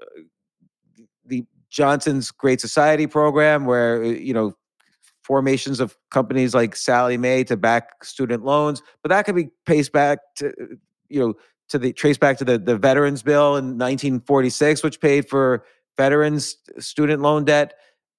uh, 0.00 0.20
the 1.24 1.44
Johnson's 1.68 2.30
Great 2.30 2.60
Society 2.60 3.06
program 3.06 3.64
where 3.64 4.02
uh, 4.02 4.06
you 4.08 4.34
know 4.34 4.54
formations 5.22 5.80
of 5.80 5.96
companies 6.10 6.54
like 6.54 6.74
Sallie 6.74 7.16
Mae 7.16 7.44
to 7.44 7.56
back 7.56 8.04
student 8.04 8.44
loans, 8.44 8.82
but 9.02 9.10
that 9.10 9.24
could 9.24 9.36
be 9.36 9.50
traced 9.66 9.92
back 9.92 10.18
to 10.36 10.52
you 11.08 11.20
know 11.20 11.34
to 11.70 11.78
the 11.78 11.92
trace 11.92 12.18
back 12.18 12.38
to 12.38 12.44
the 12.44 12.58
the 12.58 12.76
Veterans 12.76 13.22
Bill 13.22 13.56
in 13.56 13.78
1946, 13.78 14.82
which 14.82 15.00
paid 15.00 15.28
for 15.28 15.64
veterans 15.96 16.56
student 16.78 17.22
loan 17.22 17.44
debt, 17.44 17.74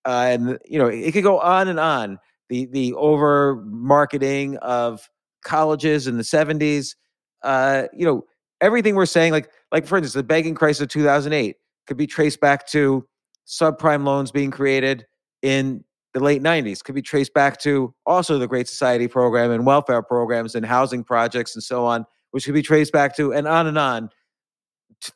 uh, 0.06 0.28
and 0.30 0.60
you 0.66 0.80
know 0.80 0.88
it 0.88 1.12
could 1.12 1.24
go 1.24 1.40
on 1.40 1.68
and 1.68 1.80
on. 1.80 2.20
The 2.50 2.66
the 2.66 2.94
over 2.94 3.64
marketing 3.66 4.58
of 4.58 5.10
colleges 5.44 6.08
in 6.08 6.18
the 6.18 6.24
70s, 6.24 6.96
uh, 7.44 7.84
you 7.94 8.06
know 8.06 8.26
everything 8.60 8.96
we're 8.96 9.06
saying, 9.06 9.32
like 9.32 9.50
like 9.72 9.86
for 9.86 9.98
instance, 9.98 10.14
the 10.14 10.24
banking 10.24 10.56
crisis 10.56 10.82
of 10.82 10.90
2008 10.90 11.56
could 11.88 11.98
be 11.98 12.08
traced 12.08 12.42
back 12.42 12.68
to 12.68 13.08
subprime 13.48 14.06
loans 14.06 14.32
being 14.32 14.52
created 14.52 15.06
in 15.42 15.84
the 16.14 16.20
late 16.20 16.44
90s 16.44 16.84
could 16.84 16.96
be 16.96 17.02
traced 17.02 17.34
back 17.34 17.58
to 17.60 17.94
also 18.06 18.38
the 18.38 18.48
Great 18.48 18.68
Society 18.68 19.08
program 19.08 19.52
and 19.52 19.66
welfare 19.66 20.02
programs 20.02 20.56
and 20.56 20.66
housing 20.66 21.04
projects 21.04 21.56
and 21.56 21.64
so 21.64 21.86
on, 21.86 22.06
which 22.32 22.46
could 22.46 22.54
be 22.54 22.62
traced 22.62 22.92
back 22.92 23.16
to 23.18 23.34
and 23.34 23.48
on 23.48 23.68
and 23.68 23.78
on 23.78 24.10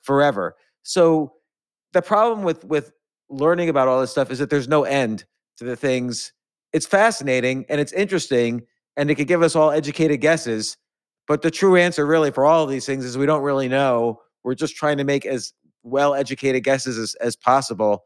forever. 0.03 0.55
So 0.83 1.33
the 1.93 2.01
problem 2.01 2.43
with 2.43 2.63
with 2.65 2.91
learning 3.29 3.69
about 3.69 3.87
all 3.87 3.99
this 4.01 4.11
stuff 4.11 4.31
is 4.31 4.39
that 4.39 4.49
there's 4.49 4.67
no 4.67 4.83
end 4.83 5.25
to 5.57 5.65
the 5.65 5.75
things. 5.75 6.33
It's 6.73 6.85
fascinating 6.85 7.65
and 7.69 7.81
it's 7.81 7.93
interesting 7.93 8.63
and 8.97 9.09
it 9.09 9.15
could 9.15 9.27
give 9.27 9.41
us 9.41 9.55
all 9.55 9.71
educated 9.71 10.21
guesses, 10.21 10.77
but 11.27 11.41
the 11.41 11.51
true 11.51 11.75
answer 11.75 12.05
really 12.05 12.31
for 12.31 12.45
all 12.45 12.63
of 12.63 12.69
these 12.69 12.85
things 12.85 13.03
is 13.05 13.17
we 13.17 13.25
don't 13.25 13.41
really 13.43 13.67
know. 13.67 14.21
We're 14.43 14.55
just 14.55 14.75
trying 14.75 14.97
to 14.97 15.03
make 15.03 15.25
as 15.25 15.53
well 15.83 16.13
educated 16.13 16.63
guesses 16.63 16.97
as, 16.97 17.15
as 17.15 17.35
possible. 17.35 18.05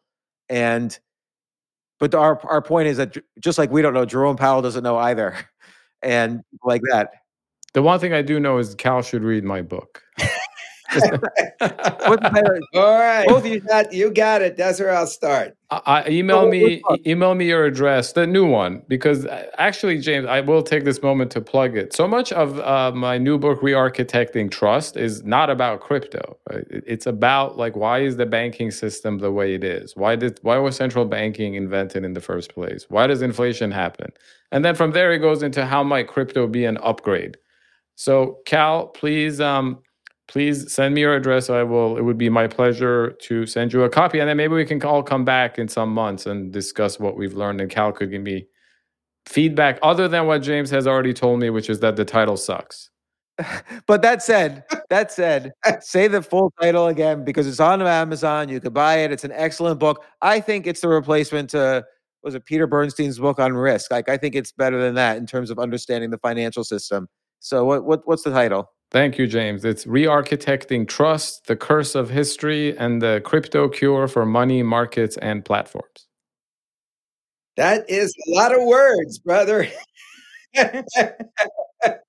And 0.49 0.97
but 1.99 2.15
our 2.15 2.39
our 2.47 2.61
point 2.61 2.87
is 2.87 2.97
that 2.97 3.17
just 3.39 3.57
like 3.57 3.71
we 3.71 3.81
don't 3.81 3.93
know, 3.93 4.05
Jerome 4.05 4.37
Powell 4.37 4.61
doesn't 4.61 4.83
know 4.83 4.97
either, 4.97 5.35
and 6.01 6.41
like 6.63 6.81
that. 6.91 7.09
The 7.73 7.81
one 7.83 7.99
thing 7.99 8.13
I 8.13 8.21
do 8.21 8.39
know 8.39 8.57
is 8.57 8.73
Cal 8.75 9.01
should 9.01 9.23
read 9.23 9.43
my 9.43 9.61
book. 9.61 10.03
What's 10.91 11.07
the 11.59 12.29
title? 12.33 12.59
All 12.73 12.97
right. 12.99 13.27
Both 13.27 13.39
of 13.39 13.45
you- 13.45 13.53
You 13.55 13.59
got, 13.61 13.93
you 13.93 14.11
got 14.11 14.41
it. 14.41 14.57
That's 14.57 14.79
where 14.79 14.91
I'll 14.91 15.05
start. 15.05 15.55
I, 15.69 15.81
I- 15.85 16.09
email 16.09 16.43
So, 16.45 16.49
me 16.49 16.81
what's 16.83 16.99
up? 17.01 17.07
email 17.07 17.35
me 17.35 17.45
your 17.45 17.65
address, 17.65 18.13
the 18.13 18.25
new 18.25 18.47
one, 18.47 18.81
because 18.87 19.27
uh, 19.27 19.45
actually, 19.59 19.99
James, 19.99 20.25
I 20.25 20.41
will 20.41 20.63
take 20.63 20.85
this 20.85 21.03
moment 21.03 21.29
to 21.33 21.41
plug 21.41 21.77
it. 21.77 21.93
So 21.93 22.07
much 22.07 22.31
of 22.31 22.59
uh, 22.61 22.91
my 22.95 23.19
new 23.19 23.37
book, 23.37 23.61
Re-architecting 23.61 24.49
Trust, 24.49 24.97
is 24.97 25.23
not 25.23 25.51
about 25.51 25.81
crypto. 25.81 26.37
Right? 26.49 26.65
It's 26.71 27.05
about 27.05 27.55
like 27.55 27.75
why 27.75 27.99
is 27.99 28.17
the 28.17 28.25
banking 28.25 28.71
system 28.71 29.19
the 29.19 29.31
way 29.31 29.53
it 29.53 29.63
is? 29.63 29.95
Why 29.95 30.15
did 30.15 30.39
why 30.41 30.57
was 30.57 30.75
central 30.75 31.05
banking 31.05 31.53
invented 31.53 32.03
in 32.03 32.13
the 32.13 32.21
first 32.21 32.51
place? 32.55 32.87
Why 32.89 33.05
does 33.05 33.21
inflation 33.21 33.69
happen? 33.69 34.11
And 34.51 34.65
then 34.65 34.73
from 34.73 34.91
there, 34.93 35.11
it 35.11 35.19
goes 35.19 35.43
into 35.43 35.67
how 35.67 35.83
might 35.83 36.07
crypto 36.07 36.47
be 36.47 36.65
an 36.65 36.77
upgrade. 36.81 37.37
So, 37.99 38.37
Cal, 38.45 38.87
please. 38.87 39.41
Um, 39.41 39.79
please 40.29 40.71
send 40.71 40.95
me 40.95 41.01
your 41.01 41.15
address. 41.15 41.49
I 41.49 41.63
will. 41.63 41.97
It 41.97 42.01
would 42.01 42.17
be 42.17 42.29
my 42.29 42.47
pleasure 42.47 43.11
to 43.23 43.45
send 43.45 43.73
you 43.73 43.83
a 43.83 43.89
copy, 43.89 44.19
and 44.19 44.29
then 44.29 44.37
maybe 44.37 44.53
we 44.53 44.63
can 44.63 44.81
all 44.83 45.03
come 45.03 45.25
back 45.25 45.59
in 45.59 45.67
some 45.67 45.93
months 45.93 46.25
and 46.25 46.53
discuss 46.53 46.97
what 46.97 47.17
we've 47.17 47.33
learned. 47.33 47.59
And 47.59 47.69
Cal 47.69 47.91
could 47.91 48.09
give 48.09 48.21
me 48.21 48.47
feedback 49.25 49.79
other 49.83 50.07
than 50.07 50.27
what 50.27 50.43
James 50.43 50.69
has 50.69 50.87
already 50.87 51.13
told 51.13 51.41
me, 51.41 51.49
which 51.49 51.69
is 51.69 51.81
that 51.81 51.97
the 51.97 52.05
title 52.05 52.37
sucks. 52.37 52.89
But 53.85 54.01
that 54.03 54.23
said, 54.23 54.63
that 54.89 55.11
said, 55.11 55.51
say 55.81 56.07
the 56.07 56.21
full 56.21 56.53
title 56.61 56.87
again 56.87 57.25
because 57.25 57.47
it's 57.47 57.59
on 57.59 57.81
Amazon. 57.81 58.47
You 58.47 58.61
could 58.61 58.73
buy 58.73 58.99
it. 58.99 59.11
It's 59.11 59.25
an 59.25 59.33
excellent 59.33 59.77
book. 59.77 60.05
I 60.21 60.39
think 60.39 60.67
it's 60.67 60.79
the 60.79 60.87
replacement 60.87 61.49
to 61.49 61.83
was 62.23 62.35
it 62.35 62.45
Peter 62.45 62.67
Bernstein's 62.67 63.19
book 63.19 63.39
on 63.39 63.53
risk. 63.53 63.91
Like 63.91 64.07
I 64.07 64.15
think 64.15 64.35
it's 64.35 64.53
better 64.53 64.81
than 64.81 64.95
that 64.95 65.17
in 65.17 65.25
terms 65.25 65.49
of 65.49 65.59
understanding 65.59 66.11
the 66.11 66.17
financial 66.17 66.63
system. 66.63 67.09
So 67.39 67.65
what 67.65 67.85
what 67.85 68.01
what's 68.05 68.23
the 68.23 68.31
title? 68.31 68.71
Thank 68.91 69.17
you, 69.17 69.27
James. 69.27 69.65
It's 69.65 69.85
re-architecting 69.85 70.87
trust, 70.87 71.45
the 71.45 71.55
curse 71.55 71.93
of 71.93 72.09
history, 72.09 72.75
and 72.77 73.01
the 73.01 73.21
crypto 73.23 73.69
cure 73.69 74.07
for 74.07 74.25
money 74.25 74.63
markets 74.63 75.15
and 75.17 75.45
platforms. 75.45 76.07
That 77.55 77.87
is 77.87 78.11
a 78.27 78.31
lot 78.31 78.51
of 78.53 78.65
words, 78.65 79.19
brother. 79.19 79.67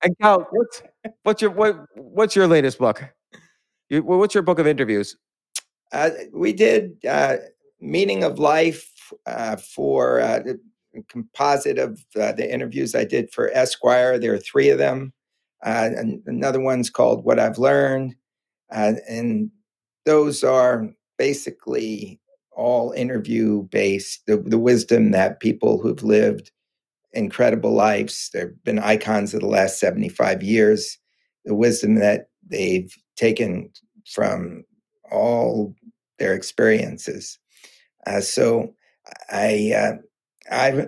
And 0.03 0.17
Cal, 0.19 0.47
what's 0.51 0.83
what's 1.23 1.41
your 1.41 1.51
what 1.51 1.77
what's 1.95 2.35
your 2.35 2.47
latest 2.47 2.77
book? 2.77 3.03
You, 3.89 4.03
what's 4.03 4.33
your 4.33 4.43
book 4.43 4.59
of 4.59 4.67
interviews? 4.67 5.15
Uh, 5.91 6.09
we 6.33 6.53
did 6.53 6.97
uh, 7.07 7.37
meaning 7.79 8.23
of 8.23 8.39
life 8.39 9.13
uh, 9.25 9.57
for 9.57 10.21
uh, 10.21 10.39
the 10.39 10.59
composite 11.07 11.77
of 11.77 12.03
uh, 12.19 12.31
the 12.33 12.51
interviews 12.51 12.95
I 12.95 13.03
did 13.05 13.31
for 13.31 13.49
Esquire. 13.53 14.17
There 14.17 14.33
are 14.33 14.39
three 14.39 14.69
of 14.69 14.77
them. 14.77 15.13
Uh, 15.63 15.89
and 15.95 16.21
another 16.25 16.59
one's 16.59 16.89
called 16.89 17.23
What 17.23 17.39
I've 17.39 17.57
Learned, 17.57 18.15
uh, 18.71 18.93
and 19.07 19.51
those 20.05 20.43
are 20.43 20.89
basically 21.17 22.19
all 22.51 22.91
interview 22.91 23.63
based. 23.63 24.25
The, 24.25 24.37
the 24.37 24.57
wisdom 24.59 25.11
that 25.11 25.39
people 25.39 25.79
who've 25.79 26.03
lived 26.03 26.51
incredible 27.13 27.73
lives, 27.73 28.29
they've 28.33 28.63
been 28.63 28.79
icons 28.79 29.33
of 29.33 29.41
the 29.41 29.47
last 29.47 29.79
seventy 29.79 30.09
five 30.09 30.41
years. 30.41 30.97
The 31.45 31.55
wisdom 31.55 31.95
that 31.95 32.29
they've 32.47 32.93
taken 33.15 33.71
from 34.05 34.63
all 35.11 35.75
their 36.19 36.33
experiences. 36.33 37.39
Uh, 38.07 38.21
so 38.21 38.73
I, 39.29 39.73
uh, 39.75 39.97
I, 40.51 40.87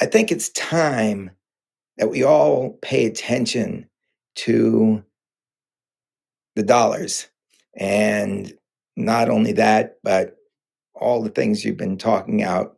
I 0.00 0.06
think 0.06 0.30
it's 0.30 0.50
time 0.50 1.30
that 2.02 2.10
we 2.10 2.24
all 2.24 2.70
pay 2.82 3.06
attention 3.06 3.88
to 4.34 5.04
the 6.56 6.64
dollars, 6.64 7.28
and 7.76 8.52
not 8.96 9.28
only 9.28 9.52
that, 9.52 9.98
but 10.02 10.36
all 10.96 11.22
the 11.22 11.30
things 11.30 11.64
you've 11.64 11.76
been 11.76 11.96
talking 11.96 12.42
out 12.42 12.76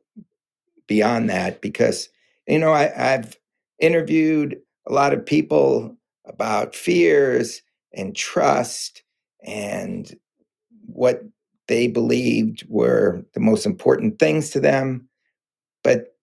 beyond 0.87 1.31
that. 1.31 1.63
Because 1.63 2.11
you 2.47 2.59
know, 2.59 2.73
I, 2.75 3.15
I've 3.15 3.39
interviewed 3.81 4.59
a 4.87 4.93
lot 4.93 5.15
of 5.15 5.25
people 5.25 5.97
about 6.27 6.75
fears 6.75 7.63
and 7.95 8.15
trust 8.15 9.05
and 9.43 10.15
what 10.85 11.23
they 11.67 11.87
believed 11.87 12.67
were 12.69 13.25
the 13.33 13.41
most 13.41 13.65
important 13.65 14.19
things 14.19 14.51
to 14.51 14.61
them. 14.61 15.09
But 15.83 16.14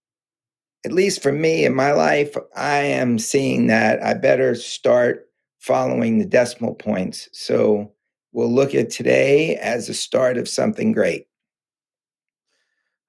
at 0.86 0.91
least 0.91 1.22
for 1.22 1.32
me 1.32 1.66
in 1.66 1.76
my 1.76 1.91
life, 1.91 2.36
I 2.56 2.78
am 2.78 3.20
seeing 3.20 3.68
that 3.68 4.03
I 4.03 4.14
better 4.14 4.56
start 4.56 5.30
following 5.60 6.18
the 6.18 6.26
decimal 6.26 6.74
points. 6.74 7.30
So 7.34 7.94
we'll 8.32 8.52
look 8.52 8.74
at 8.74 8.90
today 8.90 9.58
as 9.58 9.90
a 9.90 9.94
start 9.94 10.38
of 10.38 10.48
something 10.48 10.91
great. 10.91 11.28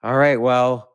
All 0.02 0.16
right. 0.16 0.40
Well, 0.40 0.90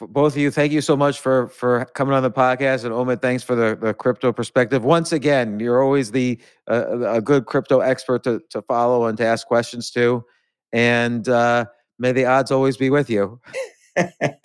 both 0.00 0.34
of 0.34 0.38
you, 0.38 0.50
thank 0.50 0.72
you 0.72 0.80
so 0.80 0.96
much 0.96 1.20
for 1.20 1.48
for 1.48 1.84
coming 1.94 2.14
on 2.14 2.22
the 2.22 2.30
podcast, 2.30 2.84
and 2.84 2.94
Omid, 2.94 3.20
thanks 3.20 3.42
for 3.42 3.54
the, 3.54 3.76
the 3.76 3.92
crypto 3.92 4.32
perspective. 4.32 4.84
Once 4.84 5.12
again, 5.12 5.60
you're 5.60 5.82
always 5.82 6.10
the 6.10 6.38
uh, 6.70 7.16
a 7.16 7.20
good 7.20 7.46
crypto 7.46 7.80
expert 7.80 8.24
to 8.24 8.40
to 8.50 8.62
follow 8.62 9.06
and 9.06 9.18
to 9.18 9.24
ask 9.24 9.46
questions 9.46 9.90
to, 9.90 10.24
and 10.72 11.28
uh, 11.28 11.66
may 11.98 12.12
the 12.12 12.24
odds 12.24 12.50
always 12.50 12.76
be 12.76 12.88
with 12.88 13.10
you. 13.10 13.40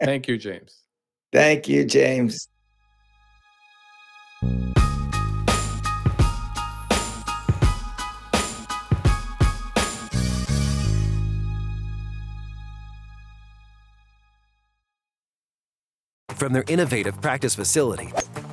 Thank 0.04 0.28
you, 0.28 0.38
James. 0.38 0.85
Thank 1.32 1.68
you, 1.68 1.86
James. 1.86 2.48
From 16.36 16.54
their 16.54 16.64
innovative 16.68 17.20
practice 17.22 17.56
facility 17.56 18.12